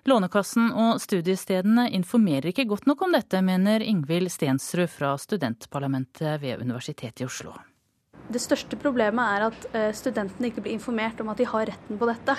Lånekassen 0.04 0.68
og 0.76 1.00
studiestedene 1.00 1.88
informerer 1.96 2.52
ikke 2.52 2.68
godt 2.68 2.84
nok 2.92 3.08
om 3.08 3.16
dette, 3.16 3.40
mener 3.40 3.80
Ingvild 3.80 4.28
Stensrud 4.74 4.90
fra 4.90 5.18
studentparlamentet 5.18 6.42
ved 6.42 6.60
Universitetet 6.60 7.20
i 7.20 7.24
Oslo. 7.24 7.52
Det 8.28 8.40
største 8.42 8.74
problemet 8.74 9.22
er 9.22 9.44
at 9.46 9.66
eh, 9.70 9.92
studentene 9.94 10.48
ikke 10.48 10.64
blir 10.64 10.74
informert 10.74 11.20
om 11.22 11.28
at 11.30 11.38
de 11.38 11.46
har 11.46 11.68
retten 11.68 11.98
på 12.00 12.08
dette. 12.08 12.34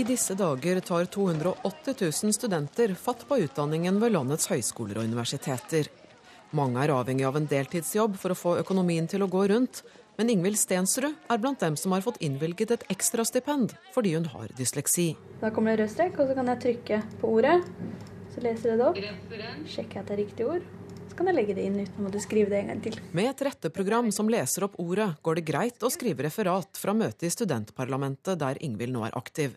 I 0.00 0.04
disse 0.08 0.32
dager 0.32 0.80
tar 0.80 1.04
280 1.04 1.98
000 2.00 2.32
studenter 2.32 2.94
fatt 2.94 3.26
på 3.28 3.36
utdanningen 3.44 4.00
ved 4.00 4.14
landets 4.14 4.48
høyskoler 4.48 5.02
og 5.02 5.10
universiteter. 5.10 5.90
Mange 6.56 6.80
er 6.80 6.94
avhengig 6.94 7.26
av 7.28 7.36
en 7.36 7.50
deltidsjobb 7.50 8.16
for 8.16 8.32
å 8.32 8.38
få 8.38 8.54
økonomien 8.62 9.04
til 9.04 9.26
å 9.26 9.28
gå 9.28 9.44
rundt, 9.52 9.82
men 10.16 10.32
Ingvild 10.32 10.56
Stensrud 10.56 11.12
er 11.28 11.42
blant 11.42 11.60
dem 11.60 11.76
som 11.76 11.92
har 11.92 12.06
fått 12.06 12.22
innvilget 12.24 12.72
et 12.78 12.88
ekstrastipend 12.96 13.76
fordi 13.92 14.14
hun 14.16 14.30
har 14.32 14.48
dysleksi. 14.56 15.10
Da 15.44 15.52
kommer 15.52 15.76
det 15.76 15.84
rød 15.84 15.94
strek, 15.98 16.16
og 16.16 16.32
så 16.32 16.40
kan 16.40 16.48
jeg 16.54 16.64
trykke 16.64 17.02
på 17.20 17.36
ordet. 17.36 17.58
Så 18.32 18.40
leser 18.40 18.72
jeg 18.72 18.80
det 18.80 18.88
opp. 18.88 19.62
Sjekker 19.76 20.00
at 20.00 20.08
det 20.08 20.16
er 20.16 20.24
riktig 20.24 20.48
ord 20.48 20.64
kan 21.16 21.30
jeg 21.30 21.38
legge 21.38 21.56
det 21.56 21.66
inn 21.66 21.78
uten 21.80 22.00
å 22.00 22.06
måtte 22.06 22.22
skrive 22.22 22.52
det 22.52 22.62
en 22.62 22.72
gang 22.74 22.82
til. 22.84 22.98
Med 23.16 23.30
et 23.32 23.44
retteprogram 23.48 24.10
som 24.14 24.30
leser 24.32 24.68
opp 24.68 24.78
ordet, 24.82 25.10
går 25.24 25.40
det 25.40 25.46
greit 25.48 25.86
å 25.86 25.92
skrive 25.92 26.26
referat 26.28 26.80
fra 26.80 26.94
møtet 26.96 27.28
i 27.28 27.32
studentparlamentet 27.32 28.38
der 28.40 28.60
Ingvild 28.64 28.94
nå 28.96 29.06
er 29.08 29.16
aktiv. 29.18 29.56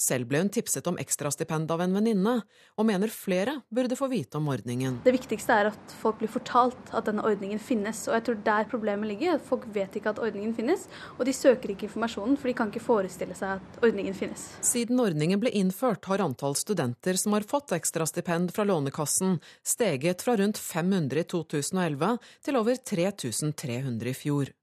Selv 0.00 0.26
ble 0.26 0.40
hun 0.42 0.50
tipset 0.50 0.86
om 0.90 0.96
ekstrastipend 0.98 1.70
av 1.70 1.82
en 1.84 1.92
venninne, 1.94 2.32
og 2.74 2.86
mener 2.88 3.12
flere 3.14 3.60
burde 3.70 3.94
få 3.98 4.08
vite 4.10 4.40
om 4.40 4.48
ordningen. 4.50 4.96
Det 5.04 5.12
viktigste 5.14 5.54
er 5.54 5.70
at 5.70 5.94
folk 6.00 6.18
blir 6.18 6.32
fortalt 6.32 6.90
at 6.90 7.06
denne 7.06 7.22
ordningen 7.22 7.62
finnes. 7.62 8.02
Og 8.08 8.16
jeg 8.16 8.26
tror 8.26 8.40
der 8.48 8.66
problemet 8.70 9.12
ligger. 9.12 9.38
at 9.38 9.46
Folk 9.46 9.68
vet 9.74 9.94
ikke 9.94 10.10
at 10.10 10.18
ordningen 10.18 10.54
finnes, 10.56 10.88
og 11.18 11.22
de 11.28 11.36
søker 11.36 11.74
ikke 11.74 11.86
informasjonen, 11.88 12.34
for 12.40 12.50
de 12.50 12.56
kan 12.58 12.72
ikke 12.72 12.82
forestille 12.82 13.38
seg 13.38 13.60
at 13.60 13.78
ordningen 13.86 14.18
finnes. 14.18 14.48
Siden 14.66 14.98
ordningen 15.00 15.42
ble 15.42 15.54
innført, 15.54 16.10
har 16.10 16.24
antall 16.24 16.58
studenter 16.58 17.20
som 17.20 17.38
har 17.38 17.46
fått 17.46 17.76
ekstrastipend 17.78 18.50
fra 18.56 18.66
Lånekassen, 18.66 19.38
steget 19.62 20.26
fra 20.26 20.34
rundt 20.40 20.58
500 20.58 21.22
i 21.22 21.28
2011 21.30 22.18
til 22.44 22.60
over 22.60 22.82
3300 22.82 24.10
i 24.10 24.18
fjor. 24.18 24.54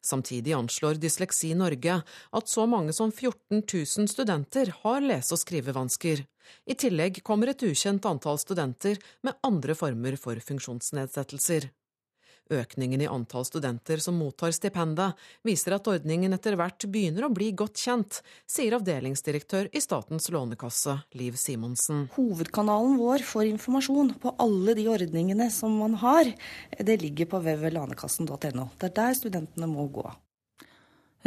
Samtidig 0.00 0.54
anslår 0.56 1.00
Dysleksi 1.00 1.52
Norge 1.54 2.00
at 2.32 2.48
så 2.48 2.64
mange 2.66 2.94
som 2.96 3.12
14 3.12 3.60
000 3.60 4.08
studenter 4.08 4.72
har 4.82 5.00
lese- 5.04 5.36
og 5.36 5.42
skrivevansker. 5.42 6.24
I 6.66 6.74
tillegg 6.74 7.20
kommer 7.22 7.52
et 7.52 7.62
ukjent 7.62 8.06
antall 8.08 8.40
studenter 8.40 8.96
med 9.22 9.36
andre 9.46 9.76
former 9.76 10.16
for 10.16 10.40
funksjonsnedsettelser. 10.40 11.68
Økningen 12.50 13.02
i 13.04 13.06
antall 13.06 13.44
studenter 13.46 14.00
som 14.02 14.16
mottar 14.18 14.50
stipendet, 14.54 15.18
viser 15.46 15.76
at 15.76 15.86
ordningen 15.90 16.34
etter 16.34 16.56
hvert 16.58 16.86
begynner 16.90 17.28
å 17.28 17.32
bli 17.34 17.52
godt 17.54 17.78
kjent, 17.78 18.20
sier 18.50 18.74
avdelingsdirektør 18.74 19.70
i 19.70 19.82
Statens 19.82 20.26
lånekasse, 20.34 20.96
Liv 21.14 21.38
Simonsen. 21.38 22.08
Hovedkanalen 22.16 22.98
vår 22.98 23.22
for 23.26 23.46
informasjon 23.46 24.16
på 24.22 24.34
alle 24.42 24.74
de 24.78 24.88
ordningene 24.90 25.46
som 25.54 25.78
man 25.78 25.94
har, 26.02 26.34
det 26.74 26.98
ligger 27.04 27.30
på 27.30 27.42
www.lånekassen.no. 27.44 28.68
Det 28.80 28.90
er 28.90 28.98
der 28.98 29.16
studentene 29.22 29.70
må 29.70 29.86
gå. 29.94 30.08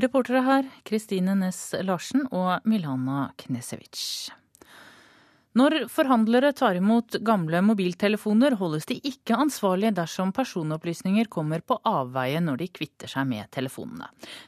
Reportere 0.03 0.41
her 0.43 0.69
Kristine 0.84 1.38
Næss 1.38 1.69
Larsen 1.86 2.26
og 2.34 2.65
Milana 2.67 3.28
Knesevic. 3.38 4.34
Når 5.53 5.83
forhandlere 5.93 6.49
tar 6.57 6.79
imot 6.79 7.19
gamle 7.21 7.59
mobiltelefoner, 7.61 8.55
holdes 8.57 8.87
de 8.89 8.95
ikke 9.05 9.37
ansvarlige 9.37 9.93
dersom 9.99 10.31
personopplysninger 10.33 11.27
kommer 11.29 11.61
på 11.61 11.77
avveie 11.85 12.39
når 12.41 12.63
de 12.63 12.67
kvitter 12.73 13.11
seg 13.11 13.27
med 13.29 13.51
telefonene. 13.53 14.07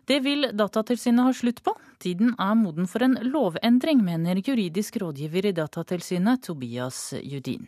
Det 0.09 0.17
vil 0.25 0.49
Datatilsynet 0.57 1.27
ha 1.27 1.33
slutt 1.37 1.61
på. 1.65 1.75
Tiden 2.01 2.33
er 2.41 2.55
moden 2.57 2.89
for 2.89 3.05
en 3.05 3.19
lovendring, 3.21 4.01
mener 4.05 4.41
juridisk 4.41 4.97
rådgiver 5.03 5.51
i 5.51 5.53
Datatilsynet, 5.59 6.41
Tobias 6.47 7.11
Judin. 7.21 7.67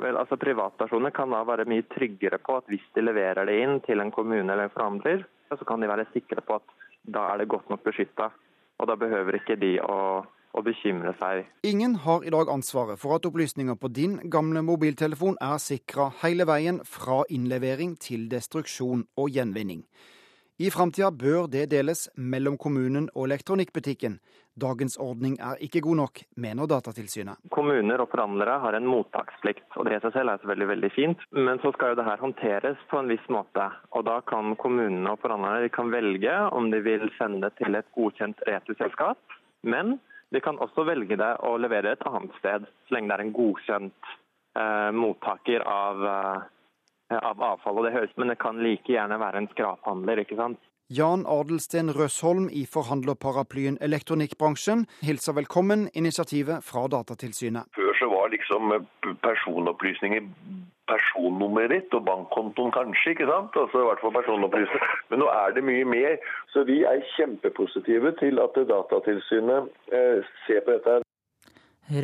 Vel, 0.00 0.16
altså 0.16 0.38
Privatpersoner 0.40 1.12
kan 1.14 1.30
da 1.30 1.42
være 1.46 1.68
mye 1.70 1.84
tryggere 1.92 2.40
på 2.42 2.56
at 2.58 2.70
hvis 2.72 2.86
de 2.96 3.04
leverer 3.04 3.44
det 3.46 3.58
inn 3.60 3.76
til 3.84 4.00
en 4.00 4.10
kommune 4.14 4.48
eller 4.48 4.66
en 4.66 4.72
forhandler, 4.72 5.26
så 5.52 5.68
kan 5.68 5.84
de 5.84 5.90
være 5.92 6.08
sikre 6.14 6.40
på 6.40 6.56
at 6.56 6.72
da 7.04 7.28
er 7.34 7.42
det 7.42 7.50
godt 7.52 7.68
nok 7.68 7.84
beskytta. 7.84 8.30
Og 8.80 8.88
da 8.90 8.96
behøver 8.98 9.36
ikke 9.38 9.60
de 9.60 9.76
å 9.84 10.24
å 10.54 10.62
bekymre 10.64 11.14
seg. 11.20 11.44
Ingen 11.66 11.98
har 12.06 12.24
i 12.24 12.32
dag 12.34 12.50
ansvaret 12.52 13.00
for 13.00 13.18
at 13.18 13.26
opplysninger 13.28 13.78
på 13.80 13.90
din 13.92 14.18
gamle 14.30 14.62
mobiltelefon 14.62 15.38
er 15.42 15.62
sikra 15.62 16.10
hele 16.22 16.46
veien 16.48 16.80
fra 16.88 17.22
innlevering 17.28 17.96
til 18.00 18.28
destruksjon 18.32 19.08
og 19.18 19.32
gjenvinning. 19.34 19.84
I 20.62 20.68
framtida 20.70 21.08
bør 21.10 21.48
det 21.50 21.64
deles 21.72 22.04
mellom 22.14 22.54
kommunen 22.62 23.08
og 23.16 23.24
elektronikkbutikken. 23.26 24.20
Dagens 24.54 24.94
ordning 25.02 25.32
er 25.42 25.58
ikke 25.66 25.80
god 25.82 25.98
nok, 25.98 26.20
mener 26.38 26.68
Datatilsynet. 26.70 27.40
Kommuner 27.50 28.04
og 28.04 28.12
forhandlere 28.12 28.60
har 28.62 28.78
en 28.78 28.86
mottaksplikt, 28.86 29.66
og 29.74 29.88
det 29.88 29.96
i 29.96 30.04
seg 30.04 30.14
selv 30.14 30.30
er 30.30 30.38
selvfølgelig 30.38 30.70
veldig 30.70 30.90
fint. 30.94 31.26
Men 31.34 31.58
så 31.58 31.74
skal 31.74 31.90
jo 31.90 31.98
det 31.98 32.06
her 32.06 32.22
håndteres 32.22 32.86
på 32.86 33.02
en 33.02 33.10
viss 33.10 33.26
måte. 33.34 33.66
Og 33.98 34.06
da 34.06 34.20
kan 34.30 34.54
kommunene 34.62 35.16
og 35.16 35.18
forhandlerne 35.24 35.90
velge 35.96 36.38
om 36.54 36.70
de 36.70 36.84
vil 36.86 37.10
sende 37.18 37.42
det 37.48 37.56
til 37.58 37.74
et 37.74 37.90
godkjent 37.98 38.46
returselskap. 38.46 39.18
Men 39.66 39.96
de 40.32 40.40
kan 40.40 40.58
også 40.62 40.86
velge 40.88 41.18
det 41.20 41.30
å 41.46 41.56
levere 41.60 41.94
et 41.94 42.06
annet 42.08 42.34
sted, 42.40 42.66
så 42.86 42.96
lenge 42.96 43.10
det 43.10 43.16
er 43.18 43.24
en 43.26 43.34
godkjent 43.36 44.12
eh, 44.58 44.90
mottaker 44.96 45.64
av, 45.68 46.04
eh, 46.10 47.18
av 47.20 47.42
avfall. 47.52 47.80
Og 47.80 47.88
det 47.88 47.94
høres, 47.96 48.14
men 48.16 48.32
det 48.32 48.40
kan 48.42 48.62
like 48.62 48.92
gjerne 48.92 49.20
være 49.20 49.42
en 49.42 49.50
skraphandler, 49.52 50.24
ikke 50.24 50.38
sant. 50.40 50.60
Jan 50.92 51.24
Adelsten 51.24 51.88
Røsholm 51.96 52.50
i 52.52 52.66
forhandlerparaplyen 52.68 53.78
Elektronikkbransjen 53.80 54.84
hilser 55.00 55.32
velkommen 55.32 55.86
initiativet 55.96 56.60
fra 56.60 56.84
Datatilsynet. 56.92 57.70
Før 57.72 57.96
så 57.96 58.08
var 58.12 58.28
liksom 58.34 58.74
personopplysninger 59.24 60.28
personnummeret 60.84 61.72
ditt 61.72 61.96
og 61.96 62.04
bankkontoen 62.04 62.74
kanskje, 62.76 63.14
ikke 63.14 63.30
sant? 63.32 63.56
Altså 63.56 63.80
i 63.80 63.88
hvert 63.88 64.04
fall 64.04 64.12
personopplysninger. 64.18 64.94
Men 65.08 65.24
nå 65.24 65.32
er 65.32 65.56
det 65.56 65.64
mye 65.64 65.88
mer. 65.88 66.20
Så 66.52 66.66
vi 66.68 66.82
er 66.84 67.00
kjempepositive 67.16 68.12
til 68.20 68.44
at 68.44 68.62
Datatilsynet 68.68 69.72
eh, 69.88 70.20
ser 70.44 70.60
på 70.68 70.76
dette. 70.76 71.00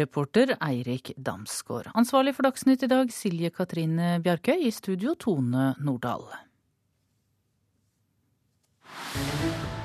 Reporter 0.00 0.56
Eirik 0.56 1.12
Damsgaard. 1.20 1.92
Ansvarlig 1.92 2.32
for 2.36 2.48
Dagsnytt 2.48 2.88
i 2.88 2.94
dag, 2.96 3.12
Silje 3.12 3.52
Katrine 3.52 4.16
Bjarkøy. 4.24 4.56
I 4.56 4.72
studio, 4.72 5.12
Tone 5.20 5.74
Nordahl 5.84 6.30
thank 8.92 9.79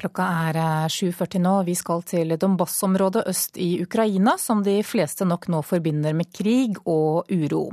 Klokka 0.00 0.24
er 0.48 0.56
7.40 0.88 1.36
eh, 1.36 1.42
nå. 1.44 1.54
Vi 1.66 1.74
skal 1.76 2.00
til 2.08 2.32
Donbas-området 2.40 3.26
øst 3.28 3.58
i 3.60 3.82
Ukraina, 3.82 4.38
som 4.40 4.62
de 4.64 4.78
fleste 4.86 5.26
nok 5.28 5.48
nå 5.52 5.60
forbinder 5.66 6.16
med 6.16 6.30
krig 6.32 6.78
og 6.88 7.28
uro. 7.28 7.66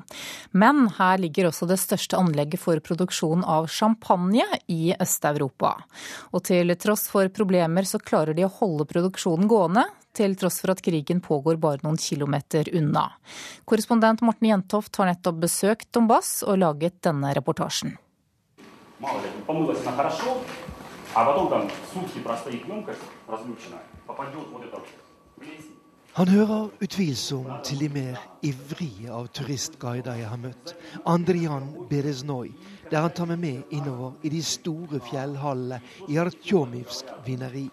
Men 0.51 0.89
her 0.97 1.21
ligger 1.23 1.47
også 1.47 1.69
det 1.69 1.79
største 1.79 2.19
anlegget 2.19 2.59
for 2.59 2.83
produksjon 2.83 3.45
av 3.47 3.69
champagne 3.71 4.43
i 4.67 4.91
Øst-Europa. 4.99 5.77
Og 6.35 6.43
til 6.49 6.75
tross 6.75 7.07
for 7.13 7.31
problemer 7.31 7.87
så 7.87 8.01
klarer 8.03 8.35
de 8.35 8.43
å 8.43 8.51
holde 8.59 8.89
produksjonen 8.91 9.47
gående, 9.47 9.87
til 10.17 10.35
tross 10.35 10.59
for 10.63 10.73
at 10.73 10.81
krigen 10.83 11.21
pågår 11.23 11.59
bare 11.61 11.79
noen 11.85 11.99
kilometer 12.01 12.67
unna. 12.75 13.05
Korrespondent 13.69 14.23
Morten 14.25 14.49
Jentoft 14.49 14.97
har 14.99 15.13
nettopp 15.13 15.43
besøkt 15.45 15.91
Donbas 15.95 16.41
og 16.43 16.59
laget 16.59 16.99
denne 17.05 17.31
reportasjen. 17.37 17.95
А 21.14 21.24
потом 21.24 21.48
там 21.48 21.70
сутки 21.92 22.18
простоит 22.20 22.66
емкость 22.66 23.00
разлюченная, 23.28 23.82
попадет 24.06 24.48
вот 24.50 24.64
это 24.64 24.80
han 26.14 26.28
hører 26.28 26.68
utvilsomt 26.80 27.64
til 27.64 27.78
de 27.80 27.88
mer 27.88 28.16
ivrige 28.42 29.08
av 29.10 29.28
turistguider 29.32 30.14
jeg 30.14 30.28
har 30.28 30.36
møtt. 30.36 30.74
Andrian 31.06 31.70
Bereznoj, 31.90 32.50
der 32.90 33.00
han 33.00 33.10
tar 33.16 33.30
meg 33.30 33.38
med 33.38 33.62
innover 33.70 34.12
i 34.22 34.28
de 34.28 34.42
store 34.42 35.00
fjellhallene 35.08 35.80
i 36.08 36.18
Artjomivsk 36.20 37.08
vineri. 37.26 37.70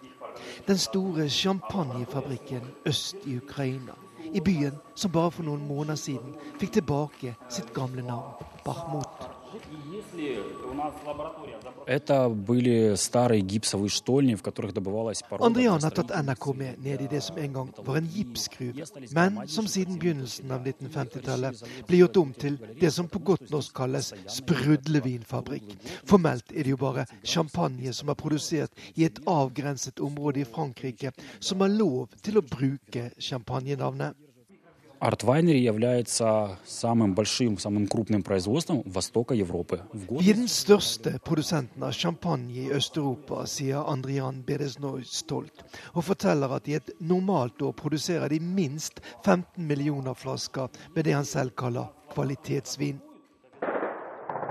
Den 0.68 0.78
store 0.78 1.30
champagnefabrikken 1.30 2.64
øst 2.86 3.16
i 3.26 3.38
Ukraina. 3.38 3.94
i 4.34 4.40
byen 4.40 4.76
som 4.96 5.12
bare 5.12 5.32
for 5.32 5.44
noen 5.44 5.68
måneder 5.68 5.96
siden 5.96 6.36
fikk 6.60 6.74
tilbake 6.78 7.36
sitt 7.50 7.74
gamle 7.74 8.04
navn, 8.06 8.46
Bahmut. 8.66 9.33
Andrian 15.41 15.83
har 15.83 15.91
tatt 15.91 16.11
NRK 16.25 16.47
med 16.57 16.81
ned 16.83 17.05
i 17.05 17.09
det 17.11 17.21
som 17.23 17.39
en 17.39 17.53
gang 17.53 17.71
var 17.87 17.99
en 18.01 18.09
gipsgruve, 18.11 18.87
men 19.15 19.39
som 19.49 19.69
siden 19.71 19.99
begynnelsen 20.03 20.51
av 20.55 20.67
1950-tallet 20.67 21.63
ble 21.87 22.03
gjort 22.03 22.21
om 22.25 22.35
til 22.35 22.59
det 22.81 22.91
som 22.97 23.09
på 23.11 23.23
godt 23.31 23.47
norsk 23.55 23.77
kalles 23.77 24.11
sprudlevinfabrikk. 24.39 25.71
Formelt 26.09 26.51
er 26.51 26.67
det 26.67 26.75
jo 26.75 26.81
bare 26.81 27.07
champagne 27.23 27.95
som 27.95 28.11
er 28.11 28.19
produsert 28.19 28.85
i 28.97 29.07
et 29.07 29.23
avgrenset 29.31 30.03
område 30.03 30.43
i 30.43 30.49
Frankrike, 30.49 31.15
som 31.39 31.63
har 31.63 31.71
lov 31.71 32.09
til 32.25 32.41
å 32.41 32.47
bruke 32.47 33.11
champagnenavnet. 33.23 34.24
Артвайнери 35.04 35.60
является 35.60 36.60
самым 36.66 37.16
большим, 37.16 37.58
самым 37.58 37.88
крупным 37.88 38.22
производством 38.22 38.84
Востока 38.86 39.34
Европы. 39.34 39.82
Vi 39.94 40.30
er 40.30 40.36
den 40.36 40.50
største 40.50 41.20
produsenten 41.24 41.84
av 41.84 41.94
champagne 41.94 42.52
i 42.52 42.70
Øst-Europa, 42.70 43.46
sier 43.48 43.88
Andrian 43.88 44.44
Bedesnoy 44.44 45.04
stolt, 45.06 45.64
og 45.94 46.04
forteller 46.04 46.52
at 46.52 46.68
i 46.68 46.76
et 46.76 46.92
normalt 47.00 47.62
år 47.62 47.72
produserer 47.72 48.28
de 48.28 48.40
minst 48.40 49.00
15 49.24 49.66
millioner 49.68 50.14
flasker 50.14 50.68
med 50.96 51.04
det 51.04 51.14
han 51.14 51.26
selv 51.26 51.56
kaller 51.56 51.88
kvalitetsvin. 52.14 53.00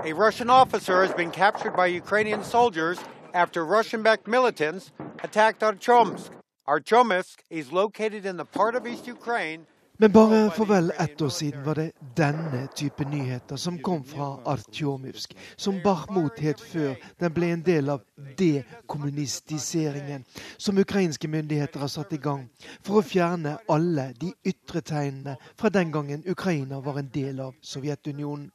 A 0.03 0.13
Russian 0.13 0.49
officer 0.49 1.05
has 1.05 1.13
been 1.13 1.31
captured 1.31 1.75
by 1.75 1.85
Ukrainian 1.85 2.43
soldiers 2.43 2.97
after 3.33 3.63
Russian-backed 3.63 4.27
militants 4.27 4.91
attacked 5.23 5.61
Artyomsk. 5.61 6.31
Artyomsk 6.67 7.43
is 7.51 7.71
located 7.71 8.25
in 8.25 8.37
the 8.37 8.45
part 8.45 8.75
of 8.75 8.87
East 8.87 9.07
Ukraine 9.07 9.67
men 9.98 10.12
bare 10.12 10.50
for 10.50 10.66
vel 10.66 10.92
ett 10.98 11.22
år 11.22 11.28
siden 11.28 11.64
var 11.64 11.74
det 11.74 11.92
denne 12.16 12.66
type 12.74 13.04
nyheter 13.04 13.56
som 13.56 13.78
kom 13.78 14.04
fra 14.04 14.40
Artjomivsk, 14.44 15.36
som 15.56 15.78
Bahmut 15.84 16.40
het 16.42 16.60
før 16.60 16.96
den 17.20 17.34
ble 17.34 17.52
en 17.54 17.62
del 17.62 17.92
av 17.94 18.02
dekommunistiseringen, 18.38 20.24
som 20.56 20.78
ukrainske 20.78 21.30
myndigheter 21.30 21.80
har 21.80 21.92
satt 21.92 22.12
i 22.12 22.18
gang 22.18 22.48
for 22.82 22.98
å 22.98 23.06
fjerne 23.06 23.54
alle 23.70 24.10
de 24.18 24.32
ytre 24.42 24.82
tegnene 24.82 25.36
fra 25.54 25.70
den 25.70 25.94
gangen 25.94 26.26
Ukraina 26.26 26.82
var 26.82 26.98
en 26.98 27.14
del 27.14 27.40
av 27.40 27.54
Sovjetunionen. 27.62 28.50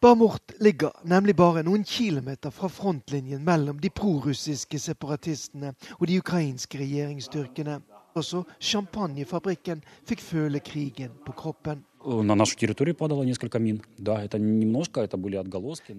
Barmort 0.00 0.52
ligger 0.62 0.94
nemlig 1.02 1.34
bare 1.36 1.64
noen 1.66 1.82
kilometer 1.84 2.54
fra 2.54 2.68
frontlinjen 2.70 3.42
mellom 3.42 3.80
de 3.82 3.90
prorussiske 3.90 4.78
separatistene 4.78 5.72
og 5.98 6.06
de 6.06 6.20
ukrainske 6.22 6.78
regjeringsstyrkene. 6.78 7.80
Også 8.18 8.42
champagnefabrikken 8.60 9.84
fikk 10.08 10.24
føle 10.24 10.60
krigen 10.64 11.14
på 11.26 11.34
kroppen. 11.38 11.84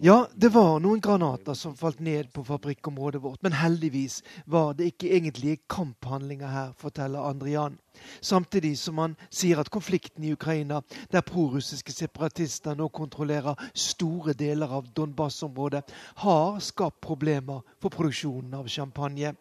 Ja, 0.01 0.17
det 0.33 0.49
var 0.55 0.79
noen 0.79 1.01
granater 1.03 1.57
som 1.59 1.75
falt 1.77 1.99
ned 1.99 2.31
på 2.33 2.43
fabrikkområdet 2.47 3.21
vårt, 3.21 3.41
men 3.43 3.57
heldigvis 3.59 4.21
var 4.47 4.73
det 4.79 4.93
ikke 4.93 5.11
egentlige 5.17 5.59
kamphandlinger 5.69 6.47
her, 6.47 6.71
forteller 6.79 7.27
Andrian. 7.27 7.75
Samtidig 8.21 8.77
som 8.79 8.97
han 9.03 9.17
sier 9.27 9.59
at 9.59 9.69
konflikten 9.69 10.23
i 10.23 10.31
Ukraina, 10.33 10.79
der 11.11 11.25
prorussiske 11.27 11.91
separatister 11.93 12.79
nå 12.79 12.87
kontrollerer 12.95 13.59
store 13.75 14.33
deler 14.39 14.71
av 14.79 14.87
Donbas-området, 14.95 15.83
har 16.23 16.63
skapt 16.63 17.03
problemer 17.03 17.61
for 17.77 17.91
produksjonen 17.91 18.55
av 18.55 18.71
champagne. 18.71 19.35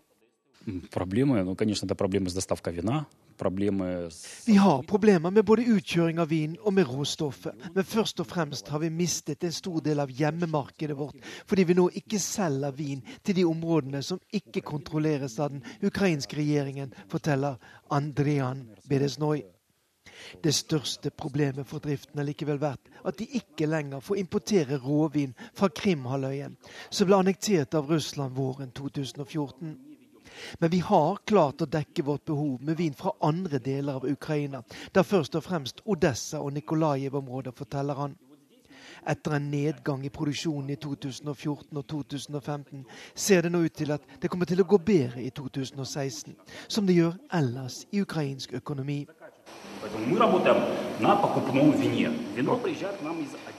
Проблемы, 0.92 1.44
ну, 1.44 1.56
конечно, 1.56 1.86
это 1.86 1.96
проблемы 1.96 2.30
с 2.30 2.34
доставкой 2.34 2.74
вина, 2.74 3.06
Vi 4.46 4.56
har 4.56 4.84
problemer 4.84 5.32
med 5.32 5.46
både 5.46 5.66
utkjøring 5.66 6.20
av 6.20 6.30
vin 6.30 6.58
og 6.62 6.74
med 6.74 6.88
råstoffet. 6.88 7.56
Men 7.76 7.84
først 7.84 8.20
og 8.20 8.28
fremst 8.30 8.68
har 8.70 8.80
vi 8.80 8.90
mistet 8.90 9.44
en 9.44 9.52
stor 9.52 9.82
del 9.82 10.00
av 10.00 10.12
hjemmemarkedet 10.12 10.98
vårt 10.98 11.18
fordi 11.50 11.64
vi 11.64 11.76
nå 11.78 11.90
ikke 12.00 12.20
selger 12.20 12.72
vin 12.72 13.02
til 13.24 13.36
de 13.36 13.46
områdene 13.46 14.04
som 14.04 14.22
ikke 14.32 14.62
kontrolleres 14.62 15.40
av 15.40 15.52
den 15.52 15.64
ukrainske 15.82 16.38
regjeringen, 16.38 16.94
forteller 17.10 17.58
Andrian 17.92 18.68
Bedesnoy. 18.90 19.44
Det 20.44 20.54
største 20.54 21.10
problemet 21.12 21.68
for 21.68 21.84
driften 21.84 22.20
har 22.22 22.28
likevel 22.28 22.62
vært 22.62 22.92
at 23.04 23.18
de 23.20 23.28
ikke 23.40 23.68
lenger 23.68 24.04
får 24.04 24.22
importere 24.22 24.78
råvin 24.80 25.34
fra 25.58 25.68
Krimhalvøya, 25.68 26.52
som 26.90 27.10
ble 27.10 27.18
annektert 27.18 27.76
av 27.76 27.90
Russland 27.92 28.38
våren 28.38 28.72
2014. 28.72 29.87
Men 30.59 30.71
vi 30.71 30.81
har 30.85 31.19
klart 31.27 31.63
å 31.63 31.71
dekke 31.71 32.05
vårt 32.05 32.25
behov 32.29 32.63
med 32.63 32.79
vin 32.79 32.95
fra 32.95 33.15
andre 33.23 33.59
deler 33.59 34.01
av 34.01 34.07
Ukraina, 34.09 34.63
da 34.93 35.03
først 35.03 35.37
og 35.39 35.45
fremst 35.45 35.83
Odessa 35.85 36.41
og 36.41 36.53
Nikolajev-området, 36.57 37.55
forteller 37.57 37.95
han. 37.95 38.17
Etter 39.07 39.37
en 39.37 39.51
nedgang 39.51 40.05
i 40.05 40.11
produksjonen 40.13 40.73
i 40.75 40.77
2014 40.77 41.79
og 41.79 41.87
2015 41.87 42.85
ser 43.15 43.47
det 43.47 43.53
nå 43.53 43.63
ut 43.65 43.77
til 43.79 43.93
at 43.95 44.05
det 44.21 44.31
kommer 44.31 44.49
til 44.49 44.61
å 44.61 44.67
gå 44.69 44.79
bedre 44.83 45.23
i 45.23 45.31
2016, 45.31 46.35
som 46.69 46.87
det 46.87 46.99
gjør 46.99 47.15
ellers 47.39 47.85
i 47.93 48.03
ukrainsk 48.03 48.57
økonomi. 48.59 49.05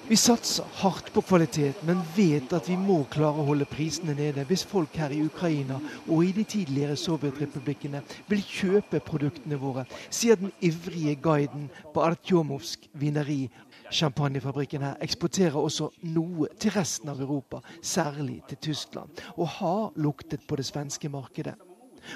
Vi 0.09 0.17
satser 0.17 0.65
hardt 0.73 1.11
på 1.13 1.21
kvalitet, 1.21 1.83
men 1.85 1.99
vet 2.15 2.49
at 2.57 2.65
vi 2.65 2.73
må 2.81 3.03
klare 3.13 3.43
å 3.43 3.45
holde 3.45 3.67
prisene 3.69 4.15
nede 4.17 4.41
hvis 4.49 4.63
folk 4.65 4.95
her 4.97 5.13
i 5.13 5.19
Ukraina 5.21 5.77
og 6.07 6.23
i 6.25 6.31
de 6.33 6.47
tidligere 6.49 6.95
sovjetrepublikkene 6.97 8.01
vil 8.31 8.41
kjøpe 8.41 9.03
produktene 9.05 9.59
våre, 9.61 9.85
sier 10.09 10.41
den 10.41 10.49
ivrige 10.65 11.13
guiden 11.21 11.69
på 11.93 12.07
Artjomovsk 12.07 12.89
vineri. 12.97 13.51
Champagnefabrikken 13.93 14.87
her 14.87 14.97
eksporterer 15.05 15.61
også 15.61 15.91
noe 16.09 16.49
til 16.57 16.73
resten 16.73 17.13
av 17.13 17.21
Europa, 17.21 17.61
særlig 17.85 18.41
til 18.49 18.63
Tyskland, 18.71 19.13
og 19.37 19.59
har 19.61 19.89
luktet 20.01 20.41
på 20.49 20.57
det 20.57 20.65
svenske 20.65 21.13
markedet. 21.13 21.53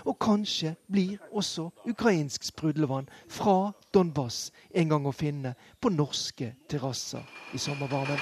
Og 0.05 0.17
kanskje 0.21 0.75
blir 0.91 1.21
også 1.31 1.69
ukrainsk 1.89 2.43
sprudlevann 2.49 3.09
fra 3.27 3.73
Donbas 3.93 4.51
en 4.73 4.89
gang 4.89 5.07
å 5.07 5.15
finne 5.15 5.55
på 5.81 5.91
norske 5.93 6.53
terrasser 6.69 7.23
i 7.53 7.61
sommervarmen. 7.61 8.19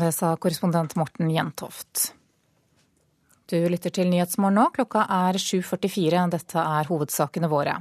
Det 0.00 0.12
sa 0.14 0.36
korrespondent 0.36 0.94
Morten 1.00 1.30
Jentoft. 1.32 2.12
Du 3.50 3.58
lytter 3.66 3.90
til 3.90 4.06
Nyhetsmorgen 4.06 4.54
nå. 4.60 4.64
Klokka 4.76 5.00
er 5.10 5.34
7.44. 5.42 6.20
Dette 6.30 6.62
er 6.62 6.86
hovedsakene 6.86 7.48
våre. 7.50 7.80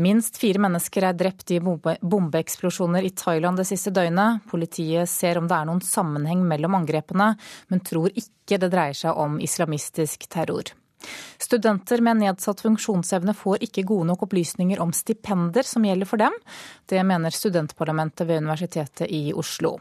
Minst 0.00 0.38
fire 0.40 0.62
mennesker 0.64 1.04
er 1.10 1.18
drept 1.18 1.52
i 1.52 1.58
bombeeksplosjoner 1.60 3.04
i 3.04 3.12
Thailand 3.12 3.60
det 3.60 3.66
siste 3.68 3.92
døgnet. 3.92 4.46
Politiet 4.48 5.10
ser 5.12 5.36
om 5.36 5.50
det 5.50 5.58
er 5.58 5.68
noen 5.68 5.84
sammenheng 5.84 6.46
mellom 6.48 6.78
angrepene, 6.80 7.34
men 7.68 7.84
tror 7.84 8.08
ikke 8.14 8.62
det 8.62 8.72
dreier 8.72 8.96
seg 8.96 9.20
om 9.20 9.36
islamistisk 9.44 10.24
terror. 10.32 10.72
Studenter 11.40 12.00
med 12.04 12.22
nedsatt 12.22 12.64
funksjonsevne 12.64 13.36
får 13.36 13.66
ikke 13.68 13.84
gode 13.92 14.08
nok 14.08 14.24
opplysninger 14.24 14.80
om 14.80 14.96
stipender 14.96 15.68
som 15.68 15.84
gjelder 15.84 16.08
for 16.08 16.20
dem. 16.20 16.32
Det 16.88 17.04
mener 17.04 17.36
studentparlamentet 17.36 18.24
ved 18.28 18.40
Universitetet 18.40 19.12
i 19.12 19.26
Oslo. 19.36 19.76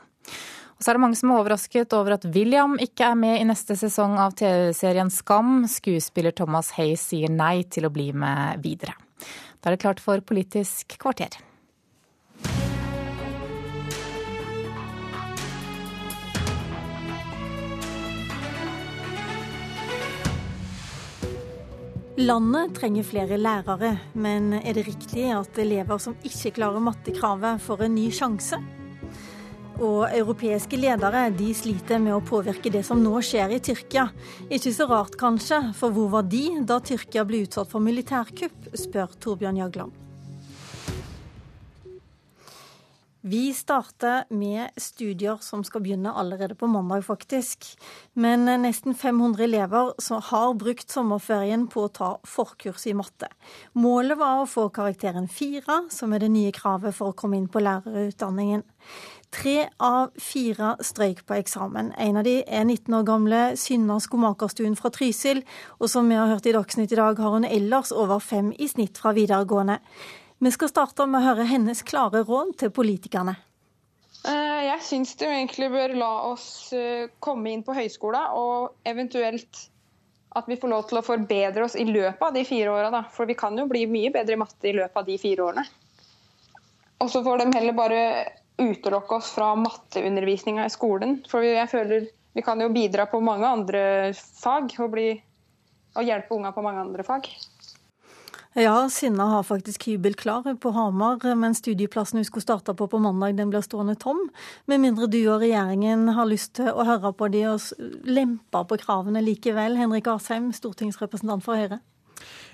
Og 0.79 0.85
så 0.85 0.93
er 0.93 0.95
det 0.95 1.03
mange 1.03 1.17
som 1.19 1.33
er 1.33 1.41
overrasket 1.41 1.91
over 1.91 2.13
at 2.15 2.25
William 2.31 2.77
ikke 2.79 3.09
er 3.09 3.17
med 3.19 3.41
i 3.41 3.47
neste 3.49 3.75
sesong 3.75 4.13
av 4.15 4.31
TV-serien 4.39 5.11
Skam. 5.11 5.65
Skuespiller 5.67 6.31
Thomas 6.31 6.71
Hayes 6.77 7.03
sier 7.03 7.27
nei 7.27 7.65
til 7.67 7.83
å 7.83 7.91
bli 7.91 8.13
med 8.15 8.63
videre. 8.63 8.95
Da 9.59 9.67
er 9.67 9.75
det 9.75 9.83
klart 9.83 9.99
for 9.99 10.23
Politisk 10.23 10.95
kvarter. 11.03 11.35
Landet 22.19 22.79
trenger 22.79 23.03
flere 23.03 23.35
lærere, 23.35 23.97
men 24.15 24.53
er 24.63 24.79
det 24.79 24.87
riktig 24.87 25.27
at 25.35 25.59
elever 25.59 25.99
som 25.99 26.15
ikke 26.23 26.55
klarer 26.55 26.83
mattekravet, 26.87 27.59
får 27.67 27.89
en 27.89 27.97
ny 27.99 28.11
sjanse? 28.15 28.63
Og 29.79 30.09
europeiske 30.11 30.75
ledere 30.75 31.29
de 31.31 31.53
sliter 31.55 32.01
med 32.03 32.17
å 32.17 32.23
påvirke 32.25 32.71
det 32.73 32.81
som 32.83 32.99
nå 32.99 33.21
skjer 33.23 33.55
i 33.55 33.61
Tyrkia. 33.63 34.09
Ikke 34.51 34.73
så 34.75 34.89
rart 34.89 35.15
kanskje, 35.19 35.61
for 35.79 35.95
hvor 35.95 36.11
var 36.17 36.27
de 36.27 36.43
da 36.67 36.81
Tyrkia 36.83 37.23
ble 37.27 37.45
utsatt 37.45 37.71
for 37.71 37.83
militærkupp, 37.83 38.73
spør 38.75 39.15
Torbjørn 39.23 39.63
Jagland. 39.63 39.95
Vi 43.21 43.53
starter 43.53 44.23
med 44.31 44.69
studier 44.79 45.41
som 45.43 45.59
skal 45.67 45.83
begynne 45.83 46.13
allerede 46.15 46.55
på 46.55 46.69
mandag, 46.71 47.03
faktisk. 47.03 47.65
Men 48.15 48.47
nesten 48.63 48.95
500 48.95 49.43
elever 49.43 49.91
har 50.29 50.53
brukt 50.55 50.87
sommerferien 50.89 51.65
på 51.67 51.83
å 51.83 51.91
ta 51.91 52.09
forkurs 52.23 52.87
i 52.87 52.95
matte. 52.95 53.27
Målet 53.75 54.17
var 54.21 54.39
å 54.39 54.47
få 54.47 54.69
karakteren 54.71 55.27
fire, 55.27 55.81
som 55.91 56.15
er 56.15 56.23
det 56.23 56.31
nye 56.31 56.55
kravet 56.55 56.95
for 56.95 57.11
å 57.11 57.17
komme 57.19 57.35
inn 57.35 57.51
på 57.51 57.59
lærerutdanningen. 57.59 58.63
Tre 59.29 59.67
av 59.77 60.15
fire 60.17 60.71
strøyk 60.81 61.21
på 61.29 61.35
eksamen. 61.37 61.91
En 62.01 62.17
av 62.17 62.25
de 62.25 62.39
er 62.41 62.63
19 62.65 62.95
år 62.97 63.03
gamle 63.05 63.41
Synna 63.61 63.99
Skomakerstuen 64.01 64.73
fra 64.79 64.89
Trysil, 64.89 65.43
og 65.77 65.91
som 65.91 66.09
vi 66.09 66.17
har 66.17 66.31
hørt 66.31 66.47
i 66.49 66.53
Dagsnytt 66.55 66.95
i 66.95 66.97
dag, 66.97 67.19
har 67.21 67.35
hun 67.35 67.45
ellers 67.45 67.93
over 67.93 68.23
fem 68.25 68.49
i 68.57 68.67
snitt 68.71 68.97
fra 68.97 69.13
videregående. 69.13 69.77
Vi 70.41 70.51
skal 70.55 70.71
starte 70.71 71.05
med 71.05 71.21
å 71.21 71.27
høre 71.27 71.45
hennes 71.45 71.83
klare 71.85 72.23
råd 72.25 72.55
til 72.57 72.73
politikerne. 72.73 73.35
Eh, 74.25 74.61
jeg 74.65 74.81
syns 74.87 75.13
de 75.19 75.29
egentlig 75.29 75.69
bør 75.71 75.93
la 75.99 76.13
oss 76.31 76.47
eh, 76.73 77.11
komme 77.21 77.53
inn 77.53 77.61
på 77.63 77.77
høyskolen, 77.77 78.33
og 78.33 78.89
eventuelt 78.89 79.67
at 80.39 80.49
vi 80.49 80.57
får 80.57 80.73
lov 80.73 80.89
til 80.89 80.99
å 80.99 81.05
forbedre 81.05 81.67
oss 81.67 81.77
i 81.77 81.85
løpet 81.85 82.25
av 82.25 82.33
de 82.33 82.47
fire 82.49 82.73
åra. 82.73 83.05
For 83.13 83.29
vi 83.29 83.37
kan 83.37 83.57
jo 83.57 83.69
bli 83.69 83.85
mye 83.89 84.09
bedre 84.13 84.33
i 84.33 84.41
matte 84.41 84.69
i 84.69 84.75
løpet 84.77 85.01
av 85.01 85.05
de 85.05 85.21
fire 85.21 85.45
årene. 85.51 85.69
Og 86.99 87.13
så 87.13 87.21
får 87.23 87.43
de 87.43 87.51
heller 87.55 87.77
bare 87.77 88.01
utelukke 88.59 89.17
oss 89.19 89.33
fra 89.35 89.53
matteundervisninga 89.59 90.65
i 90.67 90.73
skolen. 90.73 91.19
For 91.31 91.45
jeg 91.45 91.69
føler 91.71 92.09
vi 92.33 92.43
kan 92.45 92.61
jo 92.61 92.69
bidra 92.69 93.07
på 93.09 93.19
mange 93.25 93.47
andre 93.47 93.81
fag 94.13 94.75
og, 94.77 94.91
bli, 94.93 95.09
og 95.97 96.05
hjelpe 96.05 96.35
unga 96.37 96.53
på 96.53 96.63
mange 96.63 96.83
andre 96.85 97.03
fag. 97.03 97.29
Ja, 98.57 98.89
Sinna 98.89 99.27
har 99.29 99.43
faktisk 99.45 99.83
hybel 99.85 100.15
klar 100.17 100.47
på 100.61 100.71
Hamar, 100.73 101.21
men 101.37 101.53
studieplassen 101.55 102.17
hun 102.17 102.25
skulle 102.25 102.43
starte 102.43 102.73
på 102.73 102.87
på 102.89 102.99
mandag, 102.99 103.35
den 103.37 103.51
blir 103.53 103.61
stående 103.61 103.95
tom. 103.95 104.23
Med 104.65 104.81
mindre 104.81 105.07
du 105.07 105.19
og 105.29 105.43
regjeringen 105.43 106.07
har 106.17 106.29
lyst 106.29 106.55
til 106.57 106.71
å 106.73 106.85
høre 106.87 107.13
på 107.13 107.29
de 107.29 107.45
og 107.51 107.61
lempe 108.09 108.63
på 108.71 108.79
kravene 108.81 109.21
likevel. 109.21 109.77
Henrik 109.77 110.09
Asheim, 110.09 110.49
stortingsrepresentant 110.53 111.45
for 111.45 111.61
Høyre. 111.61 111.79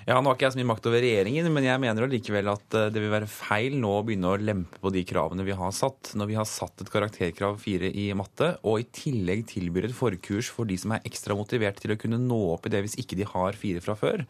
Ja, 0.06 0.20
Nå 0.22 0.30
har 0.30 0.36
ikke 0.36 0.44
jeg 0.46 0.54
så 0.54 0.58
mye 0.60 0.68
makt 0.70 0.84
over 0.86 1.00
regjeringen, 1.02 1.48
men 1.50 1.64
jeg 1.66 1.82
mener 1.82 2.06
likevel 2.06 2.46
at 2.52 2.74
eh, 2.78 2.90
det 2.94 3.00
vil 3.02 3.10
være 3.10 3.26
feil 3.26 3.74
nå 3.82 3.88
å 3.90 4.04
begynne 4.06 4.28
å 4.30 4.38
lempe 4.38 4.78
på 4.78 4.92
de 4.94 5.00
kravene 5.02 5.42
vi 5.42 5.56
har 5.58 5.72
satt. 5.74 6.12
Når 6.14 6.28
vi 6.30 6.36
har 6.38 6.46
satt 6.46 6.84
et 6.84 6.92
karakterkrav 6.92 7.58
fire 7.58 7.90
i 7.90 8.04
matte, 8.14 8.52
og 8.62 8.84
i 8.84 8.86
tillegg 8.94 9.42
tilbyr 9.50 9.88
et 9.88 9.96
forkurs 9.98 10.52
for 10.54 10.70
de 10.70 10.78
som 10.78 10.94
er 10.94 11.02
ekstra 11.10 11.34
motivert 11.34 11.82
til 11.82 11.96
å 11.96 11.98
kunne 11.98 12.22
nå 12.22 12.38
opp 12.52 12.70
i 12.70 12.72
det 12.76 12.84
hvis 12.86 12.94
ikke 13.02 13.18
de 13.18 13.26
har 13.32 13.58
fire 13.58 13.82
fra 13.82 13.98
før, 13.98 14.22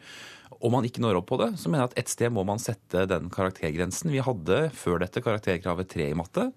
Om 0.57 0.71
man 0.73 0.85
ikke 0.87 1.03
når 1.03 1.19
opp 1.19 1.27
på 1.29 1.37
det, 1.37 1.51
så 1.61 1.69
mener 1.69 1.83
jeg 1.83 1.91
at 1.91 1.99
et 2.01 2.09
sted 2.09 2.33
må 2.33 2.41
man 2.47 2.57
sette 2.57 3.03
den 3.05 3.29
karaktergrensen. 3.29 4.09
Vi 4.09 4.23
hadde 4.25 4.71
før 4.73 5.03
dette 5.03 5.21
karakterkravet 5.21 5.91
tre 5.91 6.07
i 6.09 6.17
matte. 6.17 6.47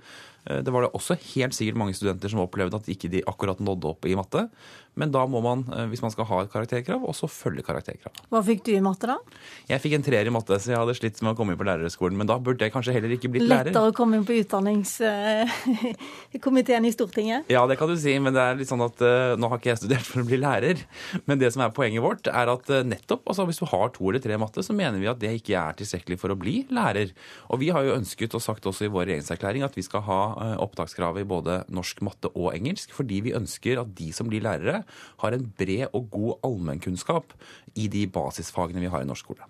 Eh, 0.51 0.61
det 0.67 0.75
var 0.75 0.81
det 0.85 0.93
også 0.97 1.15
helt 1.35 1.55
sikkert 1.57 1.79
mange 1.81 1.95
studenter 1.97 2.29
som 2.33 2.43
opplevde 2.45 2.77
at 2.81 2.91
ikke 2.91 3.11
de 3.13 3.21
akkurat 3.31 3.59
nådde 3.63 3.87
opp 3.95 4.03
i 4.09 4.19
matte. 4.19 4.43
Men 4.99 5.13
da 5.15 5.23
må 5.31 5.39
man, 5.43 5.61
eh, 5.71 5.87
hvis 5.91 6.03
man 6.03 6.11
skal 6.11 6.27
ha 6.27 6.41
et 6.43 6.53
karakterkrav, 6.53 7.01
også 7.07 7.29
følge 7.31 7.63
karakterkrav. 7.65 8.13
Hva 8.33 8.41
fikk 8.45 8.65
du 8.67 8.73
i 8.75 8.81
matte, 8.83 9.07
da? 9.07 9.19
Jeg 9.71 9.81
fikk 9.85 9.95
en 9.97 10.07
treer 10.07 10.27
i 10.27 10.35
matte, 10.35 10.55
så 10.59 10.67
jeg 10.73 10.81
hadde 10.81 10.99
slitt 10.99 11.19
med 11.23 11.33
å 11.33 11.37
komme 11.39 11.51
inn 11.55 11.61
på 11.61 11.69
lærerskolen. 11.69 12.17
Men 12.19 12.27
da 12.27 12.37
burde 12.43 12.63
jeg 12.67 12.75
kanskje 12.75 12.95
heller 12.97 13.11
ikke 13.15 13.31
blitt 13.33 13.47
lærer. 13.47 13.71
Lettere 13.71 13.91
å 13.93 13.97
komme 13.97 14.13
inn 14.19 14.27
på 14.27 14.39
utdanningskomiteen 14.43 16.85
i 16.91 16.95
Stortinget? 16.95 17.41
Ja, 17.53 17.63
det 17.71 17.77
kan 17.79 17.89
du 17.89 17.97
si, 18.01 18.13
men 18.19 18.33
det 18.35 18.43
er 18.43 18.59
litt 18.59 18.71
sånn 18.71 18.85
at 18.85 18.99
nå 19.39 19.45
har 19.51 19.59
ikke 19.61 19.73
jeg 19.73 19.83
studert 19.85 20.07
for 20.09 20.19
å 20.25 20.27
bli 20.27 20.39
lærer. 20.43 20.77
Men 21.31 21.37
det 21.41 21.51
som 21.55 21.63
er 21.65 21.77
poenget 21.77 22.05
vårt, 22.05 22.25
er 22.27 22.47
at 22.51 22.65
nettopp 22.91 23.23
altså 23.31 23.43
hvis 23.49 23.63
du 23.63 23.67
har 23.71 23.87
to 23.95 24.03
eller 24.11 24.23
tre 24.23 24.33
i 24.35 24.43
matte, 24.43 24.61
så 24.67 24.73
mener 24.77 24.99
vi 25.01 25.13
at 25.13 25.23
det 25.23 25.33
ikke 25.39 25.55
er 25.61 25.73
tilstrekkelig 25.79 26.19
for 26.21 26.29
å 26.35 26.41
bli 26.41 26.57
lærer. 26.75 27.09
Og 27.55 27.59
vi 27.63 27.69
har 27.71 27.83
jo 27.87 27.99
ønsket 27.99 28.35
og 28.35 28.43
sagt 28.43 28.67
også 28.67 28.85
i 28.89 28.93
vår 28.93 29.05
regjeringserklæring 29.13 29.63
at 29.67 29.77
vi 29.79 29.85
skal 29.87 30.03
ha 30.09 30.21
opptakskravet 30.41 31.25
i 31.25 31.29
både 31.29 31.57
norsk, 31.73 32.03
matte 32.07 32.31
og 32.35 32.55
engelsk, 32.55 32.95
fordi 32.97 33.21
vi 33.27 33.35
ønsker 33.37 33.81
at 33.83 33.93
de 33.99 34.11
som 34.17 34.31
blir 34.31 34.45
lærere, 34.45 34.83
har 35.23 35.37
en 35.37 35.49
bred 35.59 35.89
og 35.97 36.09
god 36.13 36.47
allmennkunnskap 36.49 37.35
i 37.79 37.87
de 37.93 38.07
basisfagene 38.11 38.83
vi 38.83 38.91
har 38.91 39.05
i 39.05 39.09
norsk 39.09 39.29
skole. 39.29 39.47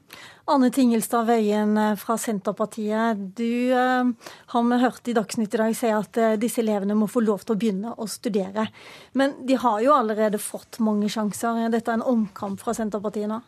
Anne 0.50 0.72
Tingelstad 0.74 1.28
Wøien 1.28 1.76
eh, 1.78 1.94
fra 2.00 2.16
Senterpartiet. 2.20 3.20
Du 3.38 3.70
uh, 3.70 4.10
har 4.54 4.66
vi 4.66 4.80
hørt 4.82 5.08
i 5.08 5.14
Dagsnytt 5.16 5.54
i 5.54 5.62
dag 5.62 5.76
si 5.78 5.92
at 5.94 6.18
disse 6.42 6.64
elevene 6.64 6.98
må 6.98 7.08
få 7.10 7.22
lov 7.22 7.44
til 7.44 7.54
å 7.54 7.60
begynne 7.60 7.94
å 7.94 8.08
studere. 8.10 8.66
Men 9.14 9.38
de 9.46 9.56
har 9.62 9.78
jo 9.84 9.94
allerede 9.94 10.42
fått 10.42 10.80
mange 10.82 11.08
sjanser. 11.12 11.68
Dette 11.70 11.94
Er 11.94 12.00
en 12.00 12.06
omkamp 12.06 12.60
fra 12.62 12.74
Senterpartiet 12.76 13.30
nå? 13.30 13.40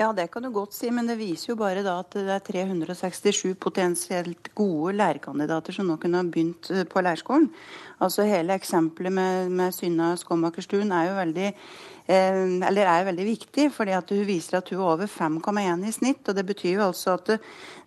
Ja, 0.00 0.14
det 0.16 0.30
kan 0.32 0.40
du 0.40 0.48
godt 0.48 0.72
si, 0.72 0.88
men 0.88 1.04
det 1.04 1.18
viser 1.20 1.50
jo 1.50 1.58
bare 1.60 1.82
da 1.84 1.98
at 2.00 2.14
det 2.16 2.32
er 2.32 2.40
367 2.40 3.50
potensielt 3.60 4.48
gode 4.56 4.94
lærerkandidater 4.96 5.76
som 5.76 5.90
nå 5.90 5.98
kunne 6.00 6.22
ha 6.22 6.24
begynt 6.24 6.70
på 6.88 7.02
lærerskolen. 7.04 7.50
Altså 8.00 8.24
Hele 8.24 8.56
eksempelet 8.56 9.12
med, 9.12 9.50
med 9.52 9.76
Synna 9.76 10.14
Skåmakerstuen 10.16 10.94
er 10.96 11.10
jo 11.10 11.18
veldig 11.18 11.44
eh, 11.50 12.40
eller 12.70 12.88
er 12.94 13.10
veldig 13.10 13.28
viktig, 13.28 13.68
fordi 13.76 13.98
at 13.98 14.16
hun 14.16 14.24
viser 14.24 14.62
at 14.62 14.72
hun 14.72 14.80
er 14.80 14.86
over 14.94 15.12
5,1 15.18 15.84
i 15.84 15.94
snitt. 15.98 16.24
og 16.24 16.40
Det 16.40 16.48
betyr 16.48 16.78
jo 16.78 16.88
altså 16.88 17.18
at 17.20 17.34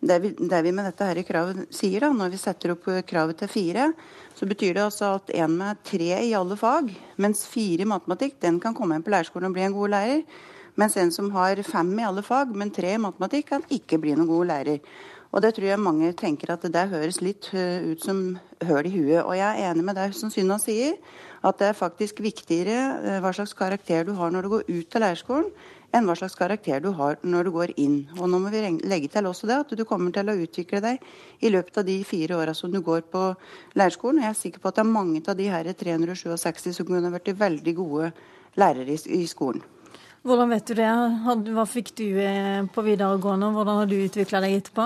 det 0.06 0.22
vi, 0.22 0.36
det 0.38 0.62
vi 0.70 0.78
med 0.78 0.92
dette 0.92 1.10
her 1.10 1.26
kravet 1.26 1.66
sier, 1.74 2.06
da, 2.06 2.14
når 2.14 2.38
vi 2.38 2.46
setter 2.46 2.78
opp 2.78 2.94
kravet 3.10 3.42
til 3.42 3.56
fire, 3.58 3.90
så 4.38 4.46
betyr 4.46 4.78
det 4.78 4.86
altså 4.86 5.16
at 5.18 5.34
en 5.42 5.58
med 5.66 5.82
tre 5.82 6.14
i 6.14 6.36
alle 6.38 6.62
fag, 6.62 6.94
mens 7.18 7.48
fire 7.50 7.88
i 7.88 7.94
matematikk, 7.98 8.38
den 8.46 8.62
kan 8.62 8.78
komme 8.78 9.02
inn 9.02 9.06
på 9.06 9.18
lærerskolen 9.18 9.50
og 9.50 9.58
bli 9.58 9.72
en 9.72 9.82
god 9.82 9.98
lærer. 9.98 10.52
Mens 10.76 10.96
en 10.98 11.12
som 11.14 11.30
har 11.36 11.60
fem 11.68 11.92
i 12.00 12.06
alle 12.06 12.24
fag, 12.26 12.54
men 12.58 12.72
tre 12.74 12.96
i 12.96 13.02
matematikk, 13.02 13.52
kan 13.52 13.68
ikke 13.70 14.00
bli 14.02 14.16
noen 14.18 14.30
god 14.30 14.50
lærer. 14.50 14.80
Og 15.34 15.42
det 15.42 15.56
tror 15.56 15.66
jeg 15.66 15.82
mange 15.82 16.12
tenker 16.18 16.54
at 16.54 16.66
det 16.70 16.90
høres 16.92 17.20
litt 17.26 17.50
eh, 17.58 17.82
ut 17.90 18.02
som 18.06 18.22
høl 18.62 18.86
i 18.86 18.94
huet. 18.94 19.22
Og 19.24 19.34
jeg 19.38 19.50
er 19.50 19.72
enig 19.72 19.86
med 19.86 19.98
deg 19.98 20.14
som 20.18 20.30
Synna 20.34 20.60
sier, 20.62 21.00
at 21.42 21.58
det 21.60 21.72
er 21.72 21.78
faktisk 21.78 22.22
viktigere 22.22 22.76
eh, 23.02 23.22
hva 23.22 23.34
slags 23.34 23.56
karakter 23.58 24.06
du 24.06 24.14
har 24.20 24.34
når 24.34 24.46
du 24.46 24.52
går 24.54 24.70
ut 24.70 24.98
av 24.98 25.06
leirskolen, 25.08 25.50
enn 25.94 26.06
hva 26.10 26.16
slags 26.18 26.38
karakter 26.38 26.82
du 26.82 26.92
har 26.98 27.18
når 27.26 27.50
du 27.50 27.54
går 27.58 27.74
inn. 27.82 27.98
Og 28.20 28.30
nå 28.30 28.42
må 28.42 28.54
vi 28.54 28.62
legge 28.86 29.10
til 29.14 29.30
også 29.30 29.50
det 29.50 29.60
at 29.66 29.76
du 29.78 29.84
kommer 29.90 30.14
til 30.14 30.30
å 30.30 30.38
utvikle 30.46 30.82
deg 30.86 31.02
i 31.42 31.54
løpet 31.54 31.82
av 31.82 31.90
de 31.90 32.00
fire 32.06 32.38
åra 32.38 32.54
som 32.58 32.74
du 32.74 32.82
går 32.86 33.06
på 33.14 33.28
leirskolen. 33.78 34.22
Og 34.22 34.28
jeg 34.28 34.36
er 34.36 34.42
sikker 34.42 34.62
på 34.62 34.70
at 34.70 34.78
det 34.78 34.86
er 34.86 34.96
mange 34.96 35.22
av 35.26 35.38
de 35.38 35.50
her 35.54 35.70
367 35.70 36.74
som 36.78 36.90
kunne 36.90 37.14
vært 37.14 37.34
veldig 37.42 37.78
gode 37.82 38.14
lærere 38.58 39.02
i 39.10 39.26
skolen. 39.30 39.66
Hvordan 40.24 40.54
vet 40.54 40.70
du 40.70 40.78
det? 40.78 40.92
Hva 41.52 41.64
fikk 41.68 41.90
du 42.00 42.06
eh, 42.24 42.62
på 42.72 42.84
videregående, 42.86 43.50
hvordan 43.52 43.82
har 43.82 43.90
du 43.92 43.98
utvikla 43.98 44.40
deg 44.40 44.62
etterpå? 44.62 44.86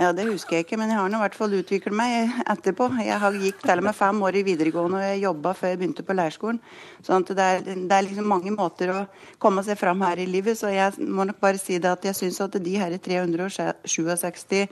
Ja, 0.00 0.08
Det 0.10 0.24
husker 0.26 0.56
jeg 0.56 0.64
ikke, 0.64 0.78
men 0.80 0.90
jeg 0.90 0.98
har 0.98 1.10
nå 1.12 1.20
i 1.20 1.22
hvert 1.22 1.36
fall 1.38 1.52
utviklet 1.54 1.94
meg 1.94 2.32
etterpå. 2.50 2.88
Jeg 2.98 3.42
gikk 3.44 3.60
til 3.62 3.78
og 3.78 3.84
med 3.86 3.94
fem 3.94 4.22
år 4.26 4.38
i 4.40 4.42
videregående, 4.48 4.98
og 4.98 5.04
jeg 5.06 5.20
jobba 5.22 5.52
før 5.54 5.70
jeg 5.70 5.78
begynte 5.78 6.02
på 6.08 6.16
leirskolen. 6.18 6.58
sånn 7.06 7.22
at 7.22 7.30
det 7.38 7.44
er, 7.44 7.62
det 7.68 7.94
er, 7.94 8.06
liksom 8.08 8.26
mange 8.26 8.50
måter 8.50 8.90
å 8.90 9.04
komme 9.38 9.62
seg 9.62 9.78
fram 9.78 10.02
her 10.02 10.18
i 10.18 10.26
livet. 10.26 10.58
Så 10.58 10.72
jeg 10.74 11.06
må 11.06 11.28
nok 11.28 11.38
bare 11.44 11.60
si 11.62 11.78
det 11.78 11.92
at 11.92 12.08
jeg 12.08 12.18
syns 12.18 12.40
at 12.42 12.58
de 12.58 12.72
her 12.80 12.96
367 12.98 14.66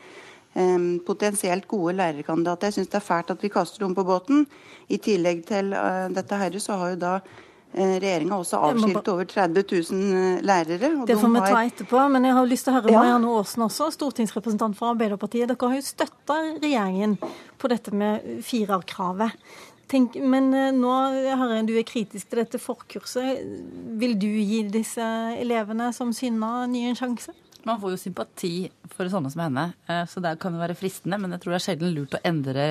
um, 0.57 0.99
potensielt 1.07 1.69
gode 1.70 1.95
lærerkandidater 2.01 2.66
Jeg 2.66 2.81
syns 2.81 2.91
det 2.91 2.99
er 2.99 3.07
fælt 3.12 3.31
at 3.31 3.47
vi 3.47 3.53
kaster 3.55 3.87
dem 3.87 3.95
på 3.95 4.03
båten. 4.11 4.43
I 4.91 4.99
tillegg 4.99 5.47
til 5.47 5.70
uh, 5.70 6.11
dette 6.11 6.35
her, 6.43 6.59
så 6.59 6.81
har 6.82 6.97
jo 6.97 7.01
da 7.07 7.15
Regjeringa 7.73 8.35
har 8.35 8.43
også 8.43 8.59
avskilt 8.67 9.09
over 9.13 9.27
30 9.31 9.63
000 9.93 10.15
eh, 10.19 10.39
lærere. 10.43 10.89
det 11.07 11.17
får 11.21 11.35
vi 11.35 11.43
ta 11.45 11.61
etterpå, 11.63 12.07
men 12.11 12.27
jeg 12.27 12.35
har 12.35 12.49
lyst 12.51 12.67
til 12.67 12.73
å 12.73 12.81
høre 12.81 12.91
ja. 12.91 13.03
Marianne 13.03 13.35
Aasen 13.39 13.63
også, 13.67 13.91
stortingsrepresentant 13.95 14.75
for 14.79 14.91
Arbeiderpartiet. 14.91 15.47
Dere 15.47 15.69
har 15.71 15.79
jo 15.79 15.85
støtta 15.87 16.39
regjeringen 16.57 17.15
på 17.61 17.71
dette 17.71 17.95
med 17.95 18.27
firerkravet. 18.47 19.37
Tenk, 19.91 20.19
men 20.19 20.51
eh, 20.55 20.73
nå 20.75 20.97
hører 21.29 21.61
jeg 21.61 21.69
du 21.71 21.73
er 21.79 21.87
kritisk 21.87 22.33
til 22.33 22.43
dette 22.43 22.59
forkurset. 22.63 23.47
Vil 24.03 24.19
du 24.19 24.27
gi 24.27 24.65
disse 24.67 25.07
elevene 25.39 25.93
som 25.95 26.11
Synna 26.17 26.67
ny 26.71 26.89
en 26.91 26.99
sjanse? 26.99 27.37
Man 27.63 27.79
får 27.79 27.95
jo 27.95 28.03
sympati 28.09 28.55
for 28.91 29.07
sånne 29.13 29.31
som 29.31 29.43
henne, 29.45 29.67
så 30.09 30.23
det 30.25 30.39
kan 30.41 30.55
jo 30.57 30.63
være 30.63 30.75
fristende. 30.79 31.19
Men 31.21 31.37
jeg 31.37 31.43
tror 31.43 31.53
det 31.53 31.59
er 31.59 31.65
sjelden 31.67 31.91
lurt 31.93 32.15
å 32.17 32.23
endre 32.25 32.71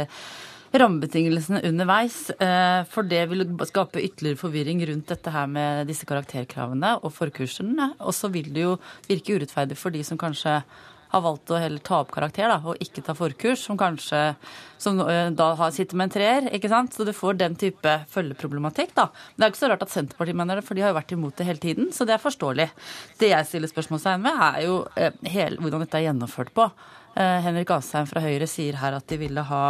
rammebetingelsene 0.73 1.63
underveis. 1.65 2.29
Eh, 2.37 2.83
for 2.91 3.07
det 3.09 3.23
vil 3.31 3.47
skape 3.69 4.03
ytterligere 4.03 4.39
forvirring 4.39 4.83
rundt 4.89 5.09
dette 5.09 5.33
her 5.33 5.49
med 5.49 5.89
disse 5.89 6.07
karakterkravene 6.09 6.97
og 7.01 7.13
forkursene. 7.15 7.93
Og 7.99 8.13
så 8.15 8.29
vil 8.33 8.51
det 8.53 8.67
jo 8.67 8.77
virke 9.09 9.39
urettferdig 9.39 9.77
for 9.79 9.95
de 9.95 10.03
som 10.05 10.19
kanskje 10.19 10.59
har 11.09 11.23
valgt 11.25 11.49
å 11.49 11.57
heller 11.57 11.81
ta 11.81 12.03
opp 12.03 12.11
karakter 12.13 12.51
da, 12.51 12.59
og 12.61 12.77
ikke 12.83 13.01
ta 13.01 13.15
forkurs, 13.17 13.63
som 13.65 13.77
kanskje 13.79 14.19
som 14.77 14.99
eh, 15.01 15.31
da 15.33 15.49
sitter 15.73 15.97
med 15.97 16.09
en 16.09 16.13
treer. 16.13 16.49
ikke 16.53 16.69
sant? 16.69 16.93
Så 16.93 17.07
du 17.07 17.15
får 17.17 17.39
den 17.39 17.57
type 17.57 17.95
følgeproblematikk. 18.13 18.93
da. 18.93 19.09
Men 19.09 19.41
Det 19.41 19.47
er 19.47 19.55
ikke 19.55 19.63
så 19.63 19.71
rart 19.73 19.87
at 19.87 19.95
Senterpartiet 19.95 20.37
mener 20.37 20.61
det, 20.61 20.67
for 20.67 20.77
de 20.77 20.85
har 20.85 20.93
jo 20.93 20.99
vært 20.99 21.17
imot 21.17 21.41
det 21.41 21.49
hele 21.49 21.63
tiden. 21.65 21.89
Så 21.95 22.05
det 22.05 22.13
er 22.13 22.21
forståelig. 22.21 22.69
Det 23.17 23.33
jeg 23.33 23.49
stiller 23.49 23.73
spørsmålstegn 23.73 24.29
ved, 24.29 24.45
er 24.51 24.63
jo 24.67 24.79
eh, 24.95 25.19
hele, 25.33 25.57
hvordan 25.57 25.85
dette 25.85 25.97
er 25.97 26.09
gjennomført 26.11 26.53
på. 26.53 26.69
Henrik 27.19 27.71
Asheim 27.73 28.05
fra 28.07 28.21
Høyre 28.23 28.45
sier 28.47 28.77
her 28.79 28.95
at 28.95 29.07
de 29.09 29.17
ville 29.19 29.41
ha 29.43 29.63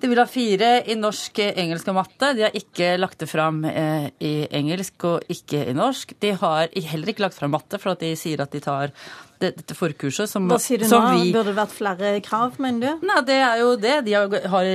de 0.00 0.10
vil 0.10 0.20
ha 0.20 0.26
fire 0.28 0.70
i 0.84 0.96
norsk, 0.98 1.38
engelsk 1.56 1.88
og 1.88 1.96
matte. 1.96 2.32
De 2.36 2.44
har 2.44 2.56
ikke 2.56 2.90
lagt 3.00 3.22
det 3.22 3.30
fram 3.30 3.62
eh, 3.68 4.10
i 4.20 4.34
engelsk 4.58 5.06
og 5.08 5.30
ikke 5.32 5.62
i 5.70 5.76
norsk. 5.76 6.12
De 6.20 6.34
har 6.36 6.68
heller 6.68 7.12
ikke 7.12 7.24
lagt 7.24 7.38
fram 7.38 7.54
matte, 7.56 7.80
for 7.80 7.94
at 7.94 8.04
de 8.04 8.12
sier 8.18 8.42
at 8.44 8.52
de 8.52 8.60
tar 8.64 8.92
dette 9.42 9.76
forkurset 9.76 10.30
som, 10.30 10.46
Hva 10.50 10.58
sier 10.62 10.82
du 10.82 10.86
nå? 10.88 11.00
Vi... 11.16 11.32
Burde 11.34 11.50
det 11.50 11.56
vært 11.58 11.74
flere 11.76 12.12
krav, 12.24 12.56
mener 12.62 12.96
du? 12.96 13.06
Nei, 13.08 13.20
Det 13.28 13.38
er 13.38 13.62
jo 13.62 13.72
det 13.80 13.96
de 14.06 14.16
har 14.16 14.70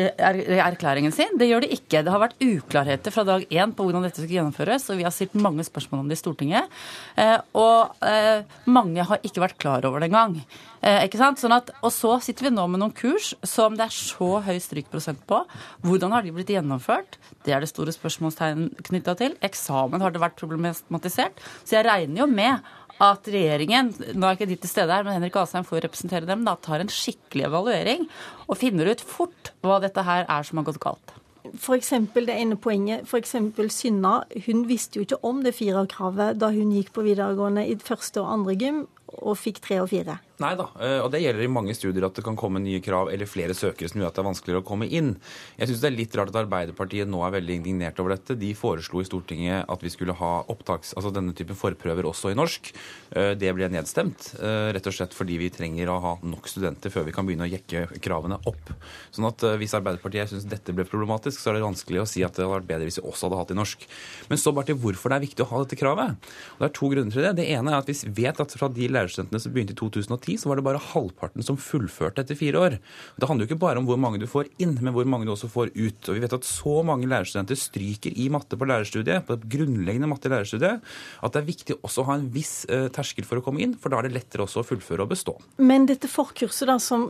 erklæringen 0.67 1.13
sin. 1.15 1.33
Det 1.39 1.49
gjør 1.49 1.65
de 1.65 1.71
ikke. 1.77 2.03
Det 2.05 2.13
har 2.13 2.21
vært 2.21 2.37
uklarheter 2.41 3.13
fra 3.13 3.25
dag 3.27 3.45
én 3.49 3.75
på 3.75 3.87
hvordan 3.87 4.05
dette 4.05 4.21
skal 4.21 4.35
gjennomføres, 4.37 4.89
og 4.91 4.99
vi 5.01 5.07
har 5.07 5.15
stilt 5.15 5.37
mange 5.39 5.65
spørsmål 5.67 6.03
om 6.03 6.11
det 6.11 6.19
i 6.19 6.21
Stortinget. 6.21 6.81
Eh, 7.19 7.37
og 7.57 8.05
eh, 8.05 8.43
mange 8.69 9.07
har 9.07 9.23
ikke 9.25 9.43
vært 9.43 9.59
klar 9.61 9.87
over 9.89 10.01
det 10.03 10.11
engang. 10.11 10.37
Eh, 10.81 11.03
ikke 11.05 11.19
sant? 11.21 11.41
Sånn 11.41 11.53
at, 11.53 11.69
og 11.85 11.93
så 11.93 12.15
sitter 12.25 12.47
vi 12.47 12.53
nå 12.55 12.65
med 12.71 12.81
noen 12.81 12.93
kurs 12.95 13.31
som 13.45 13.75
det 13.77 13.85
er 13.85 13.93
så 13.95 14.39
høy 14.45 14.57
strykprosent 14.61 15.21
på. 15.29 15.43
Hvordan 15.85 16.15
har 16.15 16.25
de 16.25 16.33
blitt 16.33 16.49
gjennomført? 16.53 17.19
Det 17.45 17.53
er 17.53 17.61
det 17.61 17.69
store 17.69 17.93
spørsmålstegn 17.93 18.69
knytta 18.89 19.15
til. 19.19 19.37
Eksamen 19.45 20.01
har 20.01 20.13
det 20.13 20.23
vært 20.23 20.39
problematisert. 20.41 21.37
Så 21.63 21.77
jeg 21.77 21.85
regner 21.85 22.23
jo 22.23 22.29
med 22.29 22.71
at 23.01 23.29
regjeringen 23.33 23.89
nå 24.13 24.27
er 24.27 24.37
ikke 24.37 24.49
de 24.51 24.59
til 24.61 24.71
stede 24.71 24.93
her, 24.93 25.05
men 25.07 25.17
Henrik 25.17 25.39
Asheim 25.41 25.65
får 25.67 25.85
representere 25.87 26.29
dem, 26.29 26.45
da 26.45 26.53
tar 26.61 26.83
en 26.83 26.91
skikkelig 26.91 27.47
evaluering 27.49 28.05
og 28.47 28.59
finner 28.61 28.91
ut 28.91 29.01
fort 29.01 29.53
hva 29.65 29.79
dette 29.81 30.05
her 30.05 30.27
er 30.27 30.47
som 30.47 30.61
har 30.61 30.69
gått 30.69 30.81
galt. 30.83 31.17
Eksempel 31.51 32.27
det 32.29 32.35
ene 32.37 32.55
poenget, 32.61 33.09
eksempel 33.17 33.71
Synna, 33.73 34.21
hun 34.45 34.65
visste 34.69 34.99
jo 34.99 35.07
ikke 35.07 35.19
om 35.25 35.41
det 35.43 35.55
firerkravet 35.57 36.37
da 36.39 36.51
hun 36.53 36.71
gikk 36.75 36.93
på 36.95 37.03
videregående 37.07 37.65
i 37.67 37.75
første 37.81 38.21
og 38.21 38.29
andre 38.37 38.55
gym, 38.61 38.83
og 39.19 39.35
fikk 39.39 39.59
tre 39.63 39.81
og 39.83 39.89
fire. 39.91 40.17
Nei 40.41 40.55
da, 40.57 40.65
eh, 40.81 40.97
og 41.03 41.11
det 41.13 41.21
gjelder 41.21 41.45
i 41.45 41.51
mange 41.51 41.73
studier 41.77 42.05
at 42.07 42.15
det 42.17 42.23
kan 42.25 42.37
komme 42.39 42.61
nye 42.63 42.79
krav 42.81 43.11
eller 43.13 43.29
flere 43.29 43.53
søkere 43.53 43.89
som 43.91 44.01
gjør 44.01 44.09
at 44.09 44.15
det 44.17 44.21
er 44.23 44.27
vanskeligere 44.29 44.63
å 44.63 44.65
komme 44.65 44.87
inn. 44.89 45.11
Jeg 45.59 45.69
syns 45.69 45.83
det 45.83 45.89
er 45.91 45.97
litt 45.97 46.15
rart 46.17 46.31
at 46.31 46.39
Arbeiderpartiet 46.41 47.09
nå 47.11 47.21
er 47.25 47.35
veldig 47.35 47.59
indignert 47.59 47.99
over 48.01 48.15
dette. 48.15 48.37
De 48.39 48.49
foreslo 48.57 49.03
i 49.03 49.07
Stortinget 49.07 49.69
at 49.69 49.85
vi 49.85 49.91
skulle 49.93 50.15
ha 50.17 50.31
opptaks, 50.49 50.95
altså 50.97 51.11
denne 51.13 51.35
typen 51.37 51.59
forprøver 51.59 52.07
også 52.09 52.31
i 52.33 52.37
norsk. 52.39 52.71
Eh, 53.13 53.33
det 53.37 53.51
ble 53.57 53.69
nedstemt, 53.69 54.31
eh, 54.39 54.71
rett 54.73 54.89
og 54.89 54.97
slett 54.97 55.17
fordi 55.17 55.37
vi 55.43 55.51
trenger 55.53 55.91
å 55.93 55.99
ha 56.01 56.15
nok 56.25 56.49
studenter 56.49 56.93
før 56.93 57.05
vi 57.09 57.15
kan 57.15 57.27
begynne 57.27 57.45
å 57.45 57.51
jekke 57.51 58.01
kravene 58.01 58.39
opp. 58.49 58.73
Sånn 59.13 59.29
at 59.29 59.45
hvis 59.61 59.77
Arbeiderpartiet 59.77 60.31
syns 60.31 60.49
dette 60.49 60.73
ble 60.73 60.87
problematisk, 60.89 61.37
så 61.37 61.51
er 61.51 61.59
det 61.59 61.67
vanskelig 61.67 62.01
å 62.01 62.09
si 62.09 62.25
at 62.25 62.33
det 62.33 62.47
hadde 62.47 62.55
vært 62.55 62.69
bedre 62.71 62.89
hvis 62.89 62.97
vi 62.97 63.05
også 63.05 63.29
hadde 63.29 63.41
hatt 63.43 63.53
i 63.53 63.59
norsk. 63.61 63.85
Men 64.31 64.41
så 64.41 64.55
bare 64.55 64.71
til 64.71 64.81
hvorfor 64.81 65.13
det 65.13 65.19
er 65.19 65.27
viktig 65.27 65.45
å 65.45 65.51
ha 65.51 65.61
dette 65.61 65.77
kravet. 65.77 66.33
Og 66.57 66.65
det 66.65 66.69
er 66.71 66.75
to 66.79 66.89
grunner 66.89 67.13
til 67.13 67.27
det. 67.27 67.35
Det 67.37 67.49
ene 67.53 67.75
er 67.75 67.83
at 67.83 67.91
vi 67.91 67.97
vet 68.23 68.41
at 68.41 68.57
fra 68.57 68.71
de 68.71 68.89
lærerstudentene 69.01 69.41
som 69.41 69.53
begynte 69.53 69.75
i 69.75 69.79
2010, 69.79 70.37
så 70.41 70.51
var 70.51 70.59
det 70.59 70.65
bare 70.65 70.81
halvparten 70.91 71.45
som 71.45 71.59
fullførte 71.59 72.23
etter 72.23 72.37
fire 72.39 72.61
år. 72.61 72.77
Det 73.17 73.29
handler 73.29 73.45
jo 73.45 73.51
ikke 73.51 73.63
bare 73.63 73.81
om 73.81 73.89
hvor 73.89 73.99
mange 74.01 74.21
du 74.21 74.27
får 74.29 74.51
inn, 74.61 74.77
men 74.79 74.93
hvor 74.95 75.09
mange 75.09 75.27
du 75.27 75.33
også 75.33 75.49
får 75.51 75.73
ut. 75.75 76.09
Og 76.09 76.17
vi 76.17 76.23
vet 76.23 76.37
at 76.37 76.47
så 76.47 76.77
mange 76.87 77.09
lærerstudenter 77.11 77.59
stryker 77.59 78.15
i 78.15 78.29
matte 78.33 78.59
på 78.59 78.67
lærerstudiet, 78.69 79.25
på 79.27 79.37
et 79.37 79.47
grunnleggende 79.55 80.09
matte 80.11 80.29
i 80.29 80.33
lærerstudiet, 80.35 80.85
at 81.21 81.33
det 81.33 81.41
er 81.41 81.49
viktig 81.49 81.79
også 81.81 82.03
å 82.03 82.09
ha 82.11 82.19
en 82.19 82.29
viss 82.33 82.53
eh, 82.69 82.87
terskel 82.93 83.27
for 83.27 83.41
å 83.41 83.45
komme 83.45 83.63
inn, 83.65 83.75
for 83.79 83.93
da 83.93 84.01
er 84.01 84.09
det 84.09 84.15
lettere 84.19 84.45
også 84.45 84.63
å 84.63 84.67
fullføre 84.67 85.05
og 85.05 85.13
bestå. 85.13 85.37
Men 85.61 85.89
dette 85.89 86.09
forkurset 86.11 86.69
da, 86.69 86.77
som 86.81 87.09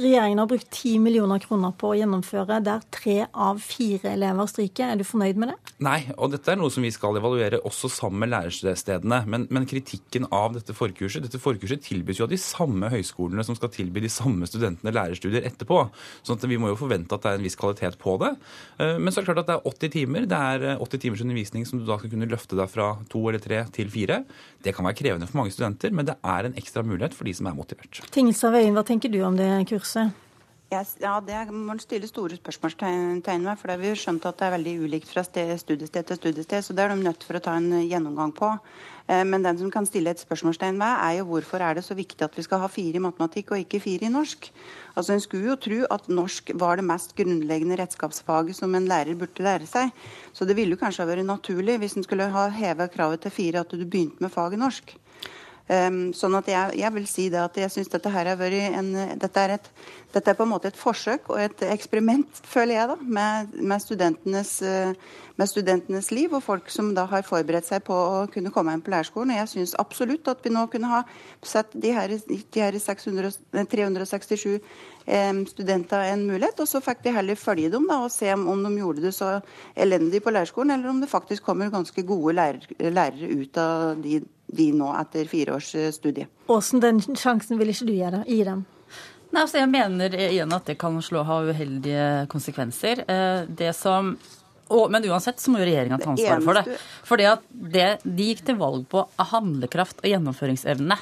Regjeringen 0.00 0.38
har 0.38 0.46
brukt 0.46 0.70
10 0.70 0.98
millioner 1.04 1.40
kroner 1.42 1.72
på 1.76 1.90
å 1.92 1.96
gjennomføre 1.98 2.62
der 2.64 2.80
tre 2.94 3.26
av 3.28 3.58
fire 3.60 4.14
elever 4.14 4.48
stryker. 4.48 4.88
Er 4.88 4.96
du 4.96 5.04
fornøyd 5.04 5.36
med 5.36 5.50
det? 5.52 5.72
Nei, 5.84 5.98
og 6.16 6.30
dette 6.32 6.48
er 6.48 6.56
noe 6.56 6.72
som 6.72 6.84
vi 6.86 6.92
skal 6.94 7.18
evaluere 7.20 7.58
også 7.68 7.90
sammen 7.92 8.22
med 8.22 8.30
lærestedene. 8.32 9.18
Men, 9.28 9.44
men 9.52 9.66
kritikken 9.68 10.30
av 10.32 10.56
dette 10.56 10.72
forkurset 10.76 11.26
Dette 11.26 11.40
forkurset 11.42 11.84
tilbys 11.84 12.22
jo 12.22 12.24
av 12.24 12.32
de 12.32 12.38
samme 12.40 12.88
høyskolene 12.88 13.44
som 13.44 13.58
skal 13.58 13.72
tilby 13.74 14.00
de 14.00 14.08
samme 14.12 14.48
studentene 14.48 14.94
lærerstudier 14.96 15.44
etterpå. 15.50 15.82
sånn 16.24 16.40
at 16.40 16.48
vi 16.48 16.60
må 16.62 16.72
jo 16.72 16.80
forvente 16.80 17.12
at 17.12 17.26
det 17.26 17.34
er 17.34 17.42
en 17.42 17.44
viss 17.44 17.58
kvalitet 17.60 18.00
på 18.00 18.16
det. 18.24 18.32
Eh, 18.80 18.96
men 18.96 19.12
så 19.12 19.20
er 19.20 19.26
det 19.26 19.28
klart 19.28 19.42
at 19.44 19.52
det 19.52 19.58
er 19.58 19.70
80 19.74 19.94
timer. 19.98 20.28
Det 20.32 20.40
er 20.40 20.66
80 20.78 20.88
eh, 20.88 21.04
timers 21.04 21.26
undervisning 21.26 21.68
som 21.68 21.82
du 21.82 21.84
da 21.84 22.00
skal 22.00 22.14
kunne 22.14 22.30
løfte 22.32 22.56
deg 22.56 22.72
fra 22.72 22.94
to 23.12 23.26
eller 23.28 23.44
tre 23.44 23.60
til 23.76 23.92
fire. 23.92 24.22
Det 24.64 24.72
kan 24.72 24.88
være 24.88 25.00
krevende 25.02 25.28
for 25.28 25.42
mange 25.42 25.52
studenter, 25.52 25.92
men 25.92 26.08
det 26.08 26.16
er 26.16 26.48
en 26.48 26.56
ekstra 26.56 26.80
mulighet 26.80 27.12
for 27.18 27.28
de 27.28 27.36
som 27.36 27.52
er 27.52 27.60
motivert. 27.60 28.00
Tingelstad 28.16 28.56
Wøien, 28.56 28.72
hva 28.72 28.86
tenker 28.88 29.12
du 29.12 29.20
om 29.28 29.36
det 29.36 29.52
kurset? 29.68 29.81
Kurset? 29.82 30.18
Ja, 30.72 31.20
Det 31.20 31.52
må 31.52 31.66
man 31.66 31.80
stille 31.82 32.08
store 32.08 32.38
spørsmålstegn 32.38 33.44
ved. 33.44 33.58
For 33.60 33.76
vi 33.76 33.90
har 33.90 33.98
skjønt 33.98 34.24
at 34.24 34.38
det 34.38 34.46
er 34.46 34.54
veldig 34.54 34.72
ulikt 34.86 35.10
fra 35.10 35.20
studiested 35.20 36.06
til 36.08 36.16
studiested. 36.16 36.62
Så 36.64 36.72
det 36.72 36.80
er 36.86 36.94
de 36.94 37.02
nødt 37.02 37.24
for 37.28 37.36
å 37.36 37.42
ta 37.44 37.58
en 37.58 37.68
gjennomgang 37.84 38.32
på. 38.32 38.48
Eh, 39.06 39.20
men 39.28 39.44
den 39.44 39.58
som 39.58 39.70
kan 39.70 39.84
stille 39.84 40.14
et 40.14 40.22
spørsmålstegn 40.22 40.80
ved, 40.80 40.94
er 40.96 41.18
jo 41.18 41.26
hvorfor 41.28 41.60
er 41.60 41.76
det 41.76 41.84
så 41.84 41.92
viktig 41.98 42.24
at 42.24 42.38
vi 42.38 42.46
skal 42.46 42.62
ha 42.64 42.70
fire 42.72 42.96
i 42.96 43.04
matematikk 43.04 43.52
og 43.52 43.60
ikke 43.66 43.82
fire 43.84 44.08
i 44.08 44.12
norsk? 44.14 44.48
Altså 44.96 45.12
En 45.12 45.20
skulle 45.20 45.50
jo 45.50 45.60
tro 45.60 45.82
at 45.90 46.08
norsk 46.08 46.54
var 46.54 46.80
det 46.80 46.88
mest 46.88 47.12
grunnleggende 47.20 47.76
redskapsfaget 47.82 48.56
som 48.56 48.74
en 48.74 48.88
lærer 48.88 49.18
burde 49.18 49.44
lære 49.44 49.68
seg. 49.68 49.92
Så 50.32 50.48
det 50.48 50.56
ville 50.56 50.72
jo 50.72 50.80
kanskje 50.80 51.04
ha 51.04 51.10
vært 51.12 51.28
naturlig 51.28 51.82
hvis 51.82 51.98
en 52.00 52.08
skulle 52.08 52.32
ha 52.32 52.48
heva 52.48 52.88
kravet 52.88 53.20
til 53.20 53.36
fire, 53.42 53.60
at 53.60 53.76
du 53.76 53.84
begynte 53.84 54.24
med 54.24 54.32
faget 54.32 54.64
norsk. 54.64 54.96
Um, 55.72 56.10
sånn 56.12 56.34
at 56.36 56.48
jeg, 56.50 56.74
jeg, 56.82 56.92
vil 56.92 57.04
si 57.08 57.26
det 57.32 57.38
at 57.40 57.56
jeg 57.56 57.72
syns 57.72 57.88
dette 57.88 58.10
her 58.12 58.28
har 58.28 58.36
vært 58.36 58.74
en 58.76 58.90
dette 59.16 59.40
er, 59.40 59.54
et, 59.54 59.68
dette 60.12 60.32
er, 60.32 60.36
på 60.36 60.44
en 60.44 60.50
måte 60.50 60.68
et 60.68 60.76
forsøk 60.76 61.30
og 61.32 61.38
et 61.40 61.62
eksperiment, 61.70 62.40
føler 62.44 62.76
jeg, 62.76 62.88
da, 62.90 62.96
med, 63.16 63.54
med, 63.56 63.80
studentenes, 63.80 64.50
uh, 64.66 64.90
med, 65.38 65.48
studentenes, 65.48 66.10
liv. 66.12 66.34
Og 66.34 66.44
folk 66.44 66.68
som 66.74 66.90
da 66.96 67.06
har 67.08 67.24
forberedt 67.24 67.70
seg 67.70 67.86
på 67.86 67.96
å 67.96 68.26
kunne 68.34 68.52
komme 68.52 68.74
inn 68.74 68.84
på 68.84 68.92
lærerskolen. 68.92 69.32
Og 69.32 69.40
jeg 69.40 69.52
syns 69.54 69.76
absolutt 69.80 70.28
at 70.34 70.44
vi 70.44 70.52
nå 70.52 70.66
kunne 70.72 70.92
ha 70.92 71.00
sett 71.40 71.72
de 71.72 71.94
her, 71.96 72.18
de 72.18 72.64
her 72.66 72.76
600, 72.82 73.32
367 73.72 74.58
um, 75.06 75.42
studenter 75.46 76.04
en 76.10 76.26
mulighet. 76.28 76.60
Og 76.60 76.68
så 76.68 76.82
fikk 76.84 77.06
vi 77.06 77.16
heller 77.16 77.38
følge 77.38 77.72
dem 77.72 77.88
da, 77.88 78.02
og 78.04 78.12
se 78.12 78.28
om 78.34 78.66
de 78.66 78.74
gjorde 78.82 79.06
det 79.06 79.14
så 79.16 79.38
elendig 79.72 80.20
på 80.26 80.34
lærerskolen, 80.34 80.76
eller 80.76 80.92
om 80.92 81.00
det 81.00 81.10
faktisk 81.12 81.46
kommer 81.48 81.72
ganske 81.72 82.04
gode 82.06 82.36
lærere, 82.36 82.92
lærere 82.92 83.32
ut 83.40 83.62
av 83.62 84.02
de 84.02 84.20
de 84.52 84.68
nå 84.76 84.92
etter 85.00 85.28
fire 85.30 85.56
års 85.56 85.72
eh, 85.78 85.90
studie. 85.94 86.28
Åssen 86.52 86.82
den 86.84 87.00
sjansen 87.00 87.60
vil 87.60 87.72
ikke 87.72 87.88
du 87.88 87.94
gi 87.96 88.44
dem? 88.46 88.66
Nei, 89.32 89.46
altså 89.46 89.62
Jeg 89.62 89.72
mener 89.72 90.14
igjen 90.28 90.52
at 90.52 90.68
det 90.68 90.76
kan 90.80 90.98
slå 91.04 91.24
ha 91.24 91.40
uheldige 91.48 92.06
konsekvenser. 92.32 93.04
Eh, 93.08 93.48
det 93.48 93.72
som 93.78 94.14
og, 94.72 94.88
men 94.92 95.04
uansett 95.04 95.40
så 95.40 95.52
må 95.52 95.60
jo 95.60 95.66
regjeringa 95.68 95.98
ta 96.00 96.12
ansvaret 96.12 96.44
for 96.46 96.56
det. 96.56 96.76
For 97.04 97.20
det, 97.20 97.88
de 98.04 98.28
gikk 98.30 98.42
til 98.46 98.56
valg 98.60 98.86
på 98.88 99.02
handlekraft 99.32 100.00
og 100.00 100.08
gjennomføringsevne. 100.08 100.96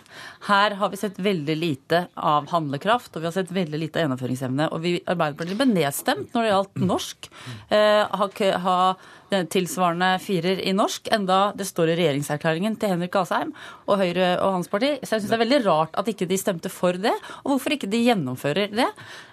Her 0.49 0.77
har 0.81 0.93
vi 0.93 0.99
sett 0.99 1.21
veldig 1.23 1.57
lite 1.59 2.03
av 2.17 2.51
handlekraft, 2.51 3.13
og 3.15 3.23
vi 3.23 3.31
har 3.31 3.37
sett 3.37 3.53
veldig 3.55 3.83
lite 3.83 4.01
av 4.01 4.07
gjennomføringsevne. 4.07 4.71
Og 4.75 4.83
vi 4.83 4.97
Arbeiderpartiet 5.05 5.61
ble 5.61 5.69
nedstemt 5.71 6.35
når 6.35 6.47
det 6.47 6.53
gjaldt 6.53 6.85
norsk. 6.91 7.31
Eh, 7.71 8.21
ha, 8.21 8.31
ha 8.67 8.79
tilsvarende 9.53 10.11
firer 10.23 10.61
i 10.67 10.75
norsk, 10.77 11.09
enda 11.15 11.41
det 11.57 11.67
står 11.69 11.93
i 11.93 11.97
regjeringserklæringen 12.01 12.77
til 12.81 12.95
Henrik 12.95 13.17
Asheim 13.21 13.53
og 13.87 14.01
Høyre 14.01 14.35
og 14.43 14.59
hans 14.59 14.71
parti. 14.73 14.97
Så 15.03 15.17
jeg 15.17 15.25
syns 15.25 15.31
det 15.33 15.39
er 15.39 15.45
veldig 15.45 15.61
rart 15.67 15.99
at 16.01 16.11
ikke 16.13 16.29
de 16.31 16.39
stemte 16.41 16.73
for 16.73 16.99
det, 16.99 17.15
og 17.45 17.55
hvorfor 17.55 17.77
ikke 17.77 17.91
de 17.91 18.05
gjennomfører 18.09 18.75
det. 18.75 18.89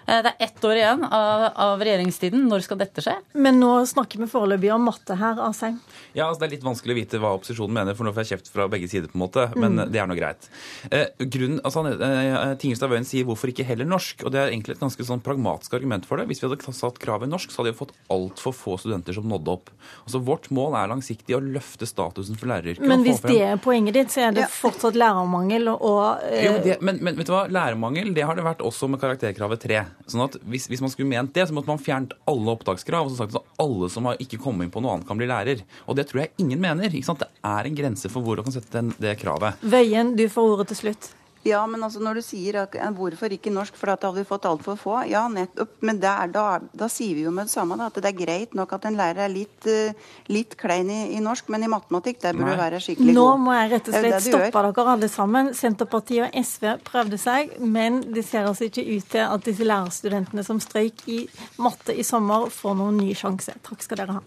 Eh, 0.08 0.22
det 0.24 0.32
er 0.32 0.46
ett 0.48 0.64
år 0.64 0.78
igjen 0.78 1.04
av, 1.04 1.44
av 1.54 1.82
regjeringstiden. 1.84 2.46
Når 2.48 2.64
skal 2.64 2.80
dette 2.80 3.04
skje? 3.04 3.14
Men 3.36 3.58
nå 3.60 3.72
snakker 3.88 4.22
vi 4.22 4.28
foreløpig 4.30 4.70
om 4.72 4.86
matte 4.88 5.16
her, 5.20 5.40
Asheim. 5.44 5.76
Ja, 6.16 6.28
altså 6.28 6.40
Det 6.42 6.48
er 6.48 6.54
litt 6.56 6.66
vanskelig 6.66 6.94
å 6.94 6.98
vite 6.98 7.20
hva 7.22 7.34
opposisjonen 7.36 7.76
mener, 7.76 7.96
for 7.98 8.08
nå 8.08 8.14
får 8.16 8.24
jeg 8.24 8.38
kjeft 8.38 8.52
fra 8.54 8.68
begge 8.72 8.88
sider, 8.90 9.10
på 9.12 9.18
en 9.18 9.24
måte, 9.26 9.44
men 9.56 9.76
mm. 9.76 9.84
det 9.92 10.00
er 10.00 10.08
nå 10.08 10.16
greit. 10.18 10.48
Eh, 10.88 11.10
grunnen, 11.20 11.60
altså, 11.66 11.84
eh, 11.92 12.54
Tingelstad 12.62 12.92
Wøien 12.92 13.08
sier 13.08 13.28
hvorfor 13.28 13.52
ikke 13.52 13.66
heller 13.68 13.88
norsk, 13.88 14.24
og 14.24 14.32
det 14.32 14.40
er 14.40 14.52
egentlig 14.54 14.78
et 14.78 14.84
ganske 14.84 15.08
sånn 15.10 15.22
pragmatisk 15.24 15.76
argument 15.76 16.08
for 16.08 16.20
det. 16.20 16.28
Hvis 16.30 16.40
vi 16.42 16.48
hadde 16.48 16.76
satt 16.78 17.00
kravet 17.02 17.30
norsk, 17.30 17.52
så 17.52 17.62
hadde 17.62 17.74
vi 17.74 17.80
fått 17.82 17.94
altfor 18.14 18.56
få 18.56 18.78
studenter 18.80 19.16
som 19.16 19.28
nådde 19.28 19.56
opp. 19.58 19.72
Altså, 20.06 20.22
Vårt 20.28 20.48
mål 20.52 20.74
er 20.76 20.90
langsiktig 20.90 21.36
å 21.36 21.42
løfte 21.42 21.86
statusen 21.88 22.36
for 22.40 22.50
læreryrket. 22.50 22.88
Men 22.88 23.04
hvis 23.04 23.22
det 23.24 23.38
er 23.44 23.60
poenget 23.60 23.96
ditt, 23.96 24.12
så 24.12 24.26
er 24.28 24.36
det 24.36 24.48
fortsatt 24.52 24.96
lærermangel 24.98 25.70
og 25.74 26.24
eh... 26.26 26.42
jo, 26.48 26.56
det, 26.64 26.80
men, 26.84 27.00
men, 27.04 27.16
vet 27.16 27.28
du 27.28 27.32
hva, 27.32 27.46
lærermangel 27.52 28.12
det 28.16 28.26
har 28.28 28.36
det 28.36 28.44
vært 28.46 28.64
også 28.64 28.90
med 28.92 29.00
karakterkravet 29.02 29.64
3. 29.64 29.80
Sånn 30.06 30.24
at 30.24 30.38
hvis, 30.48 30.68
hvis 30.70 30.82
man 30.84 30.92
skulle 30.92 31.10
ment 31.10 31.34
det, 31.36 31.48
så 31.48 31.56
måtte 31.56 31.72
man 31.72 31.82
fjernet 31.82 32.14
alle 32.30 32.54
opptakskrav. 32.54 33.08
og 33.08 33.12
så 33.12 33.24
sagt 33.24 33.36
at 33.36 33.60
Alle 33.60 33.90
som 33.92 34.06
har 34.08 34.20
ikke 34.22 34.40
kommet 34.40 34.68
inn 34.68 34.74
på 34.74 34.82
noe 34.84 34.96
annet, 34.96 35.08
kan 35.08 35.18
bli 35.20 35.28
lærer. 35.28 35.64
Og 35.86 35.98
det 35.98 36.08
tror 36.08 36.24
jeg 36.24 36.34
ingen 36.38 36.60
mener. 36.62 36.88
ikke 36.88 37.10
sant? 37.10 37.24
Det 37.24 37.28
er 37.44 37.68
en 37.68 37.78
grense 37.78 38.08
for 38.12 38.24
hvor 38.24 38.38
du 38.38 38.44
kan 38.46 38.54
sette 38.54 38.72
den, 38.72 38.94
det 39.02 39.18
kravet. 39.20 39.60
Veien, 39.62 40.14
du 40.16 40.26
får 40.32 40.54
ordet 40.54 40.70
til 40.72 40.84
slutt. 40.84 41.12
Ja, 41.48 41.62
men 41.70 41.82
altså 41.84 42.02
når 42.04 42.20
du 42.20 42.24
sier 42.24 42.60
at, 42.62 42.74
eh, 42.76 42.90
hvorfor 42.94 43.32
ikke 43.32 43.52
norsk, 43.54 43.76
for 43.78 43.90
da 43.90 43.96
hadde 43.96 44.20
vi 44.20 44.28
fått 44.28 44.46
altfor 44.48 44.78
få. 44.78 44.96
Ja, 45.08 45.26
nettopp. 45.32 45.76
Men 45.80 46.00
der, 46.02 46.30
da, 46.34 46.44
da, 46.72 46.88
sier 46.92 47.16
vi 47.16 47.24
jo 47.24 47.32
med 47.34 47.48
det 47.48 47.54
samme 47.54 47.78
da, 47.80 47.88
at 47.88 47.98
det 47.98 48.10
er 48.12 48.18
greit 48.18 48.54
nok 48.58 48.74
at 48.76 48.86
en 48.88 48.98
lærer 48.98 49.24
er 49.26 49.32
litt, 49.32 49.68
uh, 49.68 50.12
litt 50.32 50.56
klein 50.60 50.90
i, 50.92 51.00
i, 51.16 51.22
norsk, 51.24 51.48
men 51.52 51.64
i 51.64 51.70
matematikk 51.72 52.20
der 52.24 52.36
burde 52.36 52.56
du 52.56 52.62
være 52.62 52.82
skikkelig 52.84 53.14
god. 53.14 53.20
Nå 53.20 53.26
må 53.46 53.56
jeg 53.56 53.72
rett 53.74 53.90
og 53.90 53.98
slett 53.98 54.26
stoppe 54.28 54.64
dere 54.68 54.94
alle 54.94 55.10
sammen. 55.12 55.52
Senterpartiet 55.56 56.28
og 56.28 56.38
SV 56.52 56.70
prøvde 56.86 57.20
seg, 57.20 57.56
men 57.60 58.00
det 58.14 58.26
ser 58.28 58.48
altså 58.48 58.68
ikke 58.68 58.86
ut 58.88 59.10
til 59.14 59.24
at 59.26 59.48
disse 59.48 59.66
lærerstudentene 59.66 60.46
som 60.46 60.62
strøyk 60.62 61.04
i 61.08 61.20
matte 61.62 61.96
i 61.96 62.06
sommer, 62.06 62.48
får 62.52 62.78
noen 62.78 63.00
ny 63.00 63.12
sjanse. 63.18 63.56
Takk 63.64 63.84
skal 63.84 64.04
dere 64.04 64.20
ha. 64.20 64.24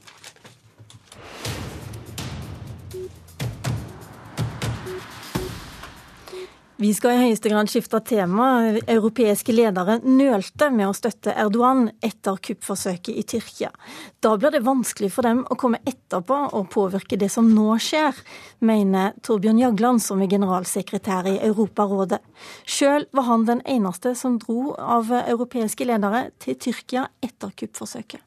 Vi 6.81 6.95
skal 6.97 7.13
i 7.13 7.25
høyeste 7.27 7.49
grad 7.51 7.69
skifte 7.69 7.99
tema. 8.09 8.45
Europeiske 8.89 9.53
ledere 9.53 9.99
nølte 10.01 10.71
med 10.73 10.87
å 10.89 10.95
støtte 10.97 11.35
Erdogan 11.37 11.91
etter 12.01 12.39
kuppforsøket 12.41 13.19
i 13.21 13.23
Tyrkia. 13.35 13.69
Da 14.17 14.31
blir 14.33 14.49
det 14.55 14.63
vanskelig 14.65 15.11
for 15.13 15.27
dem 15.29 15.43
å 15.45 15.57
komme 15.61 15.77
etterpå 15.85 16.39
og 16.57 16.71
påvirke 16.73 17.19
det 17.21 17.29
som 17.29 17.51
nå 17.53 17.75
skjer, 17.77 18.17
mener 18.65 19.13
Torbjørn 19.21 19.61
Jagland, 19.61 20.01
som 20.01 20.23
er 20.25 20.31
generalsekretær 20.31 21.29
i 21.29 21.35
Europarådet. 21.51 22.17
Sjøl 22.65 23.05
var 23.13 23.29
han 23.29 23.45
den 23.45 23.61
eneste 23.69 24.15
som 24.17 24.41
dro 24.41 24.73
av 24.73 25.13
europeiske 25.21 25.85
ledere 25.85 26.31
til 26.41 26.57
Tyrkia 26.65 27.05
etter 27.21 27.53
kuppforsøket. 27.61 28.25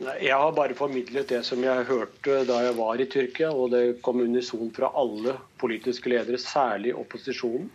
Jeg 0.00 0.32
har 0.32 0.54
bare 0.56 0.78
formidlet 0.78 1.28
det 1.28 1.42
som 1.44 1.58
jeg 1.60 1.90
hørte 1.90 2.38
da 2.46 2.62
jeg 2.68 2.78
var 2.78 3.02
i 3.02 3.10
Tyrkia, 3.10 3.50
og 3.50 3.74
det 3.74 3.82
kom 4.06 4.22
unison 4.22 4.70
fra 4.78 4.94
alle 4.94 5.34
politiske 5.58 6.14
ledere, 6.14 6.38
særlig 6.38 6.94
opposisjonen 6.94 7.66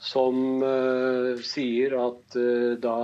som 0.00 0.62
uh, 0.64 1.36
sier 1.44 1.92
at 2.00 2.36
uh, 2.40 2.72
da 2.80 2.96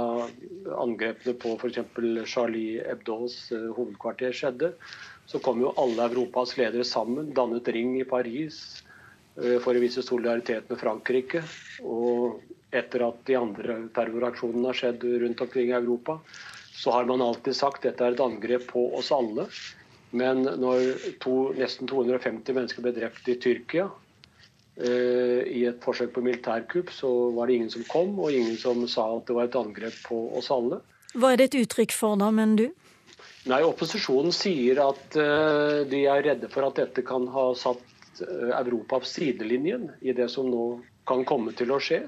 angrepene 0.81 1.37
på 1.37 1.53
f.eks. 1.59 1.83
Charlie 2.25 2.81
Hebdos 2.87 3.37
uh, 3.53 3.69
hovedkvarter 3.77 4.33
skjedde, 4.33 4.73
så 5.29 5.41
kom 5.45 5.61
jo 5.61 5.75
alle 5.77 6.09
Europas 6.09 6.57
ledere 6.57 6.87
sammen, 6.89 7.35
dannet 7.37 7.69
ring 7.75 7.99
i 8.01 8.09
Paris 8.09 8.83
for 9.37 9.77
å 9.77 9.81
vise 9.83 10.01
solidaritet 10.01 10.71
med 10.71 10.79
Frankrike. 10.81 11.43
Og 11.85 12.39
etter 12.73 13.03
at 13.05 13.19
de 13.29 13.35
andre 13.37 13.75
terroraksjonene 13.93 14.71
har 14.71 14.79
skjedd 14.79 15.03
rundt 15.21 15.43
omkring 15.45 15.75
i 15.75 15.77
Europa, 15.77 16.15
så 16.73 16.95
har 16.95 17.05
man 17.11 17.21
alltid 17.21 17.59
sagt 17.59 17.83
at 17.83 17.91
dette 17.91 18.07
er 18.07 18.17
et 18.17 18.23
angrep 18.25 18.65
på 18.71 18.87
oss 18.97 19.11
alle. 19.13 19.45
Men 20.17 20.47
når 20.47 21.11
to, 21.21 21.35
nesten 21.59 21.91
250 21.91 22.57
mennesker 22.57 22.87
ble 22.87 22.95
drept 22.97 23.29
i 23.29 23.37
Tyrkia, 23.43 23.91
I 24.77 25.63
et 25.65 25.79
forsøk 25.81 26.11
på 26.13 26.21
militærkupp 26.21 26.91
så 26.93 27.09
var 27.33 27.49
det 27.49 27.55
ingen 27.57 27.71
som 27.73 27.85
kom, 27.89 28.19
og 28.21 28.35
ingen 28.35 28.59
som 28.61 28.83
sa 28.91 29.07
at 29.17 29.25
det 29.29 29.37
var 29.39 29.49
et 29.49 29.57
angrep 29.57 29.97
på 30.05 30.19
oss 30.37 30.51
alle. 30.53 30.83
Hva 31.17 31.33
er 31.33 31.41
det 31.41 31.47
et 31.49 31.63
uttrykk 31.63 31.95
for 31.97 32.19
da, 32.21 32.29
mener 32.35 32.61
du? 32.61 32.67
Nei, 33.49 33.63
Opposisjonen 33.63 34.35
sier 34.35 34.81
at 34.83 35.17
uh, 35.17 35.85
de 35.89 36.03
er 36.11 36.25
redde 36.27 36.51
for 36.53 36.67
at 36.67 36.81
dette 36.81 37.05
kan 37.07 37.29
ha 37.33 37.47
satt 37.57 38.21
uh, 38.21 38.53
Europa 38.59 38.99
på 39.01 39.09
sidelinjen 39.09 39.89
i 40.03 40.13
det 40.17 40.27
som 40.33 40.51
nå 40.51 40.65
kan 41.09 41.23
komme 41.29 41.55
til 41.57 41.71
å 41.71 41.79
skje. 41.81 42.03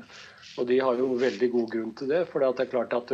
Og 0.58 0.66
de 0.68 0.80
har 0.82 0.98
jo 0.98 1.12
veldig 1.20 1.50
god 1.54 1.68
grunn 1.70 1.92
til 1.96 2.10
det. 2.10 2.24
For 2.32 2.42
det 2.42 2.66
er 2.66 2.72
klart 2.72 2.96
at 2.98 3.12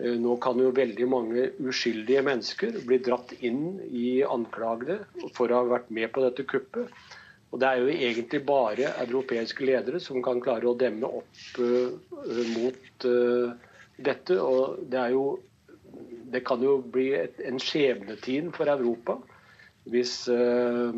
nå 0.00 0.36
kan 0.42 0.58
jo 0.58 0.70
veldig 0.74 1.06
mange 1.06 1.42
uskyldige 1.60 2.22
mennesker 2.24 2.78
bli 2.88 2.96
dratt 3.04 3.34
inn 3.46 3.76
i 3.84 4.24
anklagene 4.24 5.28
for 5.36 5.52
å 5.52 5.60
ha 5.60 5.68
vært 5.76 5.92
med 5.94 6.08
på 6.14 6.24
dette 6.24 6.46
kuppet. 6.48 6.88
Og 7.54 7.60
Det 7.62 7.68
er 7.70 7.80
jo 7.80 7.90
egentlig 7.94 8.40
bare 8.46 8.88
europeiske 9.04 9.62
ledere 9.68 10.00
som 10.02 10.18
kan 10.26 10.40
klare 10.42 10.66
å 10.66 10.74
demme 10.78 11.06
opp 11.20 11.60
uh, 11.62 11.92
mot 12.56 13.06
uh, 13.06 13.52
dette. 14.08 14.38
og 14.42 14.80
det, 14.90 14.98
er 14.98 15.12
jo, 15.14 15.26
det 16.34 16.40
kan 16.48 16.64
jo 16.66 16.80
bli 16.96 17.12
et, 17.14 17.38
en 17.46 17.62
skjebnetid 17.62 18.50
for 18.56 18.72
Europa 18.74 19.20
hvis 19.94 20.16
uh, 20.32 20.90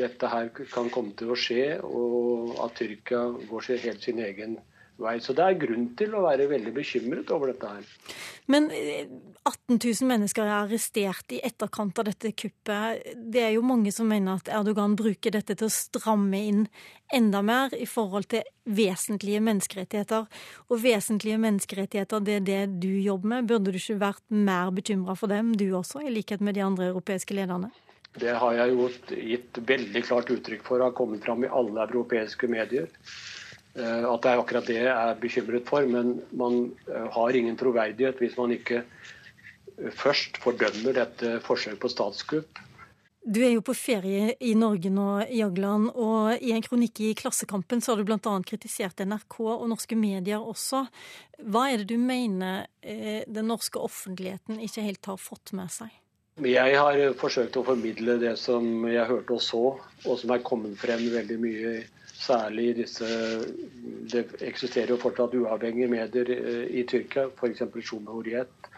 dette 0.00 0.32
her 0.32 0.50
kan 0.72 0.90
komme 0.90 1.14
til 1.14 1.30
å 1.30 1.38
skje, 1.38 1.76
og 1.84 2.56
at 2.64 2.74
Tyrkia 2.80 3.22
går 3.50 3.70
helt 3.84 4.02
sin 4.02 4.18
egen 4.24 4.58
vei. 5.02 5.16
Så 5.22 5.34
det 5.36 5.44
er 5.46 5.58
grunn 5.60 5.88
til 5.98 6.14
å 6.16 6.24
være 6.26 6.48
veldig 6.50 6.72
bekymret 6.76 7.32
over 7.34 7.52
dette 7.52 7.70
her. 7.70 7.88
Men 8.50 8.68
18 8.70 8.76
eh, 9.46 9.76
000 9.76 10.08
mennesker 10.10 10.46
er 10.46 10.56
arrestert 10.58 11.34
i 11.36 11.40
etterkant 11.46 11.98
av 12.00 12.08
dette 12.10 12.32
kuppet. 12.32 13.04
Det 13.16 13.44
er 13.44 13.52
jo 13.56 13.66
mange 13.66 13.92
som 13.94 14.10
mener 14.10 14.40
at 14.40 14.50
Erdogan 14.60 14.96
bruker 14.98 15.34
dette 15.34 15.56
til 15.56 15.68
å 15.68 15.74
stramme 15.74 16.40
inn 16.50 16.64
enda 17.14 17.42
mer 17.46 17.74
i 17.76 17.86
forhold 17.90 18.30
til 18.32 18.46
vesentlige 18.70 19.42
menneskerettigheter. 19.44 20.26
Og 20.70 20.82
vesentlige 20.82 21.40
menneskerettigheter, 21.42 22.24
det 22.26 22.40
er 22.40 22.48
det 22.48 22.62
du 22.82 22.90
jobber 23.02 23.36
med. 23.36 23.50
Burde 23.50 23.72
du 23.72 23.78
ikke 23.78 24.00
vært 24.02 24.24
mer 24.30 24.74
bekymra 24.74 25.16
for 25.18 25.32
dem, 25.32 25.54
du 25.58 25.68
også, 25.78 26.02
i 26.04 26.12
likhet 26.14 26.42
med 26.44 26.58
de 26.58 26.66
andre 26.66 26.90
europeiske 26.90 27.36
lederne? 27.36 27.70
Det 28.18 28.32
har 28.34 28.54
jeg 28.56 28.72
jo 28.74 28.86
gitt 29.14 29.58
veldig 29.68 30.00
klart 30.02 30.30
uttrykk 30.34 30.64
for, 30.66 30.82
har 30.82 30.94
kommet 30.98 31.22
fram 31.22 31.44
i 31.46 31.50
alle 31.50 31.84
europeiske 31.84 32.48
medier. 32.50 32.90
Eh, 33.78 34.04
at 34.04 34.24
det 34.24 34.30
er 34.32 34.40
akkurat 34.40 34.66
det 34.66 34.80
jeg 34.80 34.90
er 34.90 35.20
bekymret 35.20 35.68
for. 35.68 35.86
Men 35.86 36.18
man 36.36 36.72
eh, 36.90 37.06
har 37.14 37.36
ingen 37.36 37.58
troverdighet 37.58 38.18
hvis 38.22 38.34
man 38.38 38.54
ikke 38.56 38.82
eh, 38.82 39.92
først 39.94 40.40
fordømmer 40.42 40.98
dette 40.98 41.38
forsøket 41.46 41.80
på 41.82 41.92
statskupp. 41.92 42.64
Du 43.20 43.42
er 43.44 43.52
jo 43.52 43.60
på 43.62 43.74
ferie 43.76 44.32
i 44.48 44.54
Norge 44.56 44.88
nå, 44.90 45.06
Jagland, 45.28 45.90
og 45.92 46.40
i 46.40 46.54
en 46.56 46.64
kronikk 46.64 47.02
i 47.04 47.10
Klassekampen 47.14 47.82
så 47.84 47.92
har 47.92 48.00
du 48.00 48.08
bl.a. 48.08 48.32
kritisert 48.48 49.02
NRK 49.04 49.36
og 49.44 49.66
norske 49.68 49.94
medier 49.94 50.40
også. 50.40 50.86
Hva 51.52 51.66
er 51.68 51.82
det 51.82 51.92
du 51.92 52.00
mener 52.00 52.64
den 52.80 53.52
norske 53.52 53.76
offentligheten 53.76 54.64
ikke 54.64 54.86
helt 54.88 55.10
har 55.12 55.20
fått 55.20 55.52
med 55.52 55.68
seg? 55.68 55.92
Jeg 56.48 56.80
har 56.80 57.02
forsøkt 57.20 57.60
å 57.60 57.66
formidle 57.68 58.16
det 58.24 58.32
som 58.40 58.88
jeg 58.88 59.04
hørte 59.12 59.36
og 59.36 59.44
så, 59.44 59.64
og 60.08 60.16
som 60.16 60.32
er 60.32 60.46
kommet 60.46 60.80
frem 60.80 61.04
veldig 61.12 61.38
mye 61.44 61.76
Særlig 62.20 62.74
disse 62.76 63.06
Det 64.12 64.26
eksisterer 64.44 64.92
jo 64.92 65.00
fortsatt 65.00 65.34
uavhengige 65.38 65.88
medier 65.88 66.28
eh, 66.34 66.66
i 66.80 66.84
Tyrkia, 66.88 67.28
f.eks. 67.32 67.62
Shumahuriet. 67.86 68.70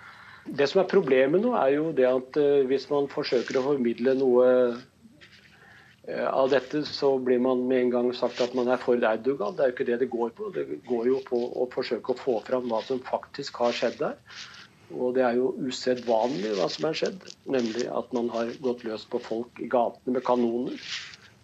Det 0.46 0.68
som 0.70 0.82
er 0.82 0.90
problemet 0.90 1.42
nå, 1.42 1.52
er 1.58 1.76
jo 1.76 1.90
det 1.96 2.06
at 2.06 2.38
eh, 2.38 2.62
hvis 2.70 2.88
man 2.90 3.10
forsøker 3.10 3.58
å 3.58 3.64
formidle 3.66 4.14
noe 4.18 4.46
eh, 6.06 6.26
av 6.28 6.52
dette, 6.52 6.84
så 6.86 7.14
blir 7.18 7.42
man 7.42 7.64
med 7.70 7.86
en 7.86 7.92
gang 7.96 8.10
sagt 8.14 8.42
at 8.44 8.54
man 8.58 8.70
er 8.70 8.82
for 8.82 8.98
Erdogan. 8.98 9.56
Det 9.58 9.64
er 9.64 9.72
jo 9.72 9.76
ikke 9.76 9.88
det 9.90 10.00
det 10.04 10.10
går 10.12 10.34
på. 10.38 10.50
Det 10.54 10.66
går 10.88 11.10
jo 11.10 11.20
på 11.26 11.40
å 11.62 11.68
forsøke 11.74 12.14
å 12.14 12.20
få 12.22 12.36
fram 12.46 12.68
hva 12.70 12.82
som 12.86 13.02
faktisk 13.06 13.62
har 13.64 13.74
skjedd 13.78 13.98
der. 14.02 14.18
Og 14.92 15.16
det 15.16 15.24
er 15.24 15.38
jo 15.40 15.54
usedvanlig 15.64 16.52
hva 16.58 16.68
som 16.70 16.90
er 16.90 16.98
skjedd, 17.00 17.26
nemlig 17.50 17.88
at 17.88 18.12
man 18.14 18.28
har 18.34 18.54
gått 18.62 18.84
løs 18.86 19.06
på 19.08 19.22
folk 19.24 19.62
i 19.62 19.70
gatene 19.72 20.18
med 20.18 20.26
kanoner 20.26 20.78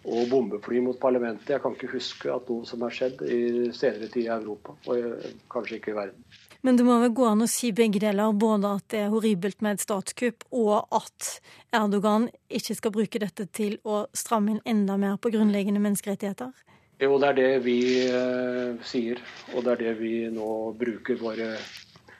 og 0.05 0.29
bombefly 0.31 0.79
mot 0.83 0.99
parlamentet. 0.99 1.49
Jeg 1.55 1.63
kan 1.63 1.75
ikke 1.75 1.91
huske 1.93 2.31
at 2.31 2.47
noe 2.49 2.67
som 2.67 2.85
har 2.85 2.93
skjedd 2.95 3.23
i 3.25 3.41
senere 3.75 4.07
tid 4.07 4.27
i 4.27 4.31
Europa, 4.33 4.75
og 4.87 5.25
kanskje 5.51 5.79
ikke 5.79 5.91
i 5.93 5.97
verden. 5.97 6.23
Men 6.61 6.75
det 6.75 6.83
må 6.83 6.97
vel 6.99 7.13
gå 7.15 7.23
an 7.29 7.45
å 7.45 7.47
si 7.47 7.71
begge 7.75 8.01
deler, 8.03 8.33
både 8.35 8.73
at 8.79 8.87
det 8.91 9.03
er 9.05 9.13
horribelt 9.13 9.61
med 9.63 9.77
et 9.77 9.83
statskupp, 9.83 10.43
og 10.51 10.89
at 10.95 11.29
Erdogan 11.75 12.27
ikke 12.51 12.75
skal 12.75 12.95
bruke 12.95 13.21
dette 13.21 13.47
til 13.55 13.77
å 13.87 14.05
stramme 14.15 14.57
inn 14.57 14.63
enda 14.67 14.97
mer 14.99 15.15
på 15.21 15.31
grunnleggende 15.31 15.83
menneskerettigheter? 15.83 16.51
Jo, 16.99 17.15
det 17.21 17.29
er 17.29 17.37
det 17.37 17.51
vi 17.63 17.79
eh, 18.11 18.75
sier, 18.83 19.21
og 19.53 19.63
det 19.63 19.77
er 19.77 19.83
det 19.85 19.93
vi 20.01 20.13
nå 20.35 20.49
bruker 20.75 21.15
våre 21.21 21.53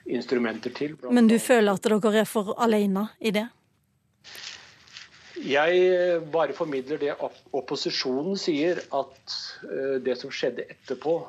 instrumenter 0.08 0.72
til. 0.72 0.96
Men 1.12 1.28
du 1.28 1.36
føler 1.36 1.76
at 1.76 1.84
dere 1.84 2.22
er 2.22 2.28
for 2.28 2.54
alene 2.56 3.10
i 3.20 3.32
det? 3.36 3.44
Jeg 5.40 5.76
eh, 5.88 6.22
bare 6.32 6.54
formidler 6.56 7.00
det 7.00 7.12
opposisjonen 7.56 8.36
sier, 8.38 8.80
at 8.92 9.36
eh, 9.64 9.96
det 10.04 10.16
som 10.20 10.32
skjedde 10.32 10.68
etterpå, 10.68 11.20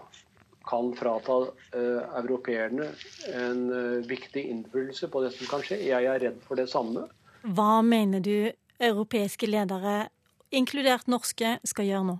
kan 0.62 0.92
frata 0.94 1.36
uh, 1.74 2.18
europeerne 2.20 2.86
en 3.34 3.64
viktig 4.06 4.44
innflytelse 4.46 5.08
på 5.10 5.24
det 5.24 5.32
som 5.34 5.50
kan 5.50 5.64
skje. 5.66 5.80
Jeg 5.90 6.06
er 6.06 6.22
redd 6.22 6.38
for 6.46 6.56
det 6.56 6.68
samme. 6.70 7.08
Hva 7.42 7.80
mener 7.82 8.22
du 8.22 8.54
europeiske 8.78 9.50
ledere, 9.50 10.12
inkludert 10.54 11.10
norske, 11.10 11.56
skal 11.66 11.90
gjøre 11.90 12.08
nå? 12.12 12.16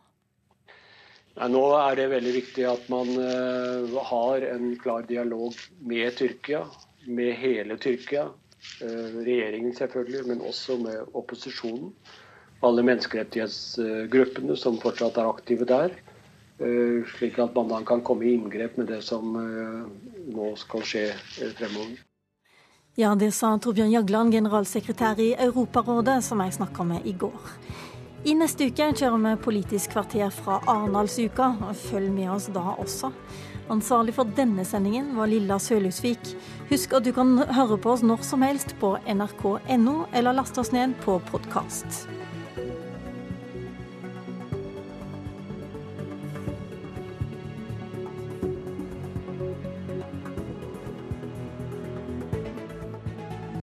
Nei, 1.38 1.52
nå 1.54 1.64
er 1.78 2.02
det 2.02 2.10
veldig 2.16 2.34
viktig 2.40 2.66
at 2.74 2.90
man 2.92 3.14
har 4.10 4.48
en 4.50 4.74
klar 4.82 5.06
dialog 5.08 5.54
med 5.86 6.18
Tyrkia, 6.18 6.66
med 7.06 7.38
hele 7.46 7.78
Tyrkia, 7.80 8.26
Eh, 8.26 8.41
regjeringen 8.82 9.74
selvfølgelig, 9.76 10.28
men 10.28 10.44
også 10.46 10.78
med 10.82 11.16
opposisjonen. 11.18 11.92
Alle 12.62 12.84
menneskerettighetsgruppene 12.86 14.56
som 14.58 14.78
fortsatt 14.82 15.18
er 15.18 15.30
aktive 15.30 15.66
der. 15.70 15.96
Eh, 16.62 17.02
slik 17.18 17.40
at 17.42 17.56
man 17.58 17.86
kan 17.86 18.04
komme 18.06 18.26
i 18.26 18.36
inngrep 18.38 18.78
med 18.78 18.92
det 18.92 19.02
som 19.02 19.34
eh, 19.40 19.86
nå 20.30 20.52
skal 20.62 20.84
skje 20.86 21.08
fremover. 21.58 21.98
Ja, 23.00 23.16
det 23.16 23.32
sa 23.34 23.56
Torbjørn 23.58 23.94
Jagland, 23.96 24.34
generalsekretær 24.36 25.18
i 25.24 25.32
Europarådet, 25.40 26.20
som 26.28 26.44
jeg 26.44 26.54
snakka 26.60 26.86
med 26.86 27.08
i 27.08 27.16
går. 27.18 27.48
I 28.30 28.36
neste 28.38 28.68
uke 28.70 28.92
kjører 28.94 29.18
vi 29.24 29.32
Politisk 29.42 29.96
kvarter 29.96 30.30
fra 30.30 30.60
Arendalsuka. 30.70 31.56
Følg 31.88 32.12
med 32.14 32.30
oss 32.36 32.52
da 32.54 32.76
også. 32.78 33.10
Ansvarlig 33.72 34.18
for 34.18 34.28
denne 34.36 34.66
sendingen 34.68 35.14
var 35.16 35.30
Lilla 35.32 35.56
Sølhusvik. 35.60 36.34
Husk 36.68 36.92
at 36.98 37.06
du 37.08 37.14
kan 37.16 37.38
høre 37.56 37.78
på 37.80 37.94
oss 37.94 38.04
når 38.04 38.26
som 38.28 38.44
helst 38.44 38.76
på 38.82 38.98
nrk.no, 39.08 39.94
eller 40.12 40.36
laste 40.36 40.60
oss 40.60 40.74
ned 40.76 40.98
på 41.06 41.22
podkast. 41.32 42.04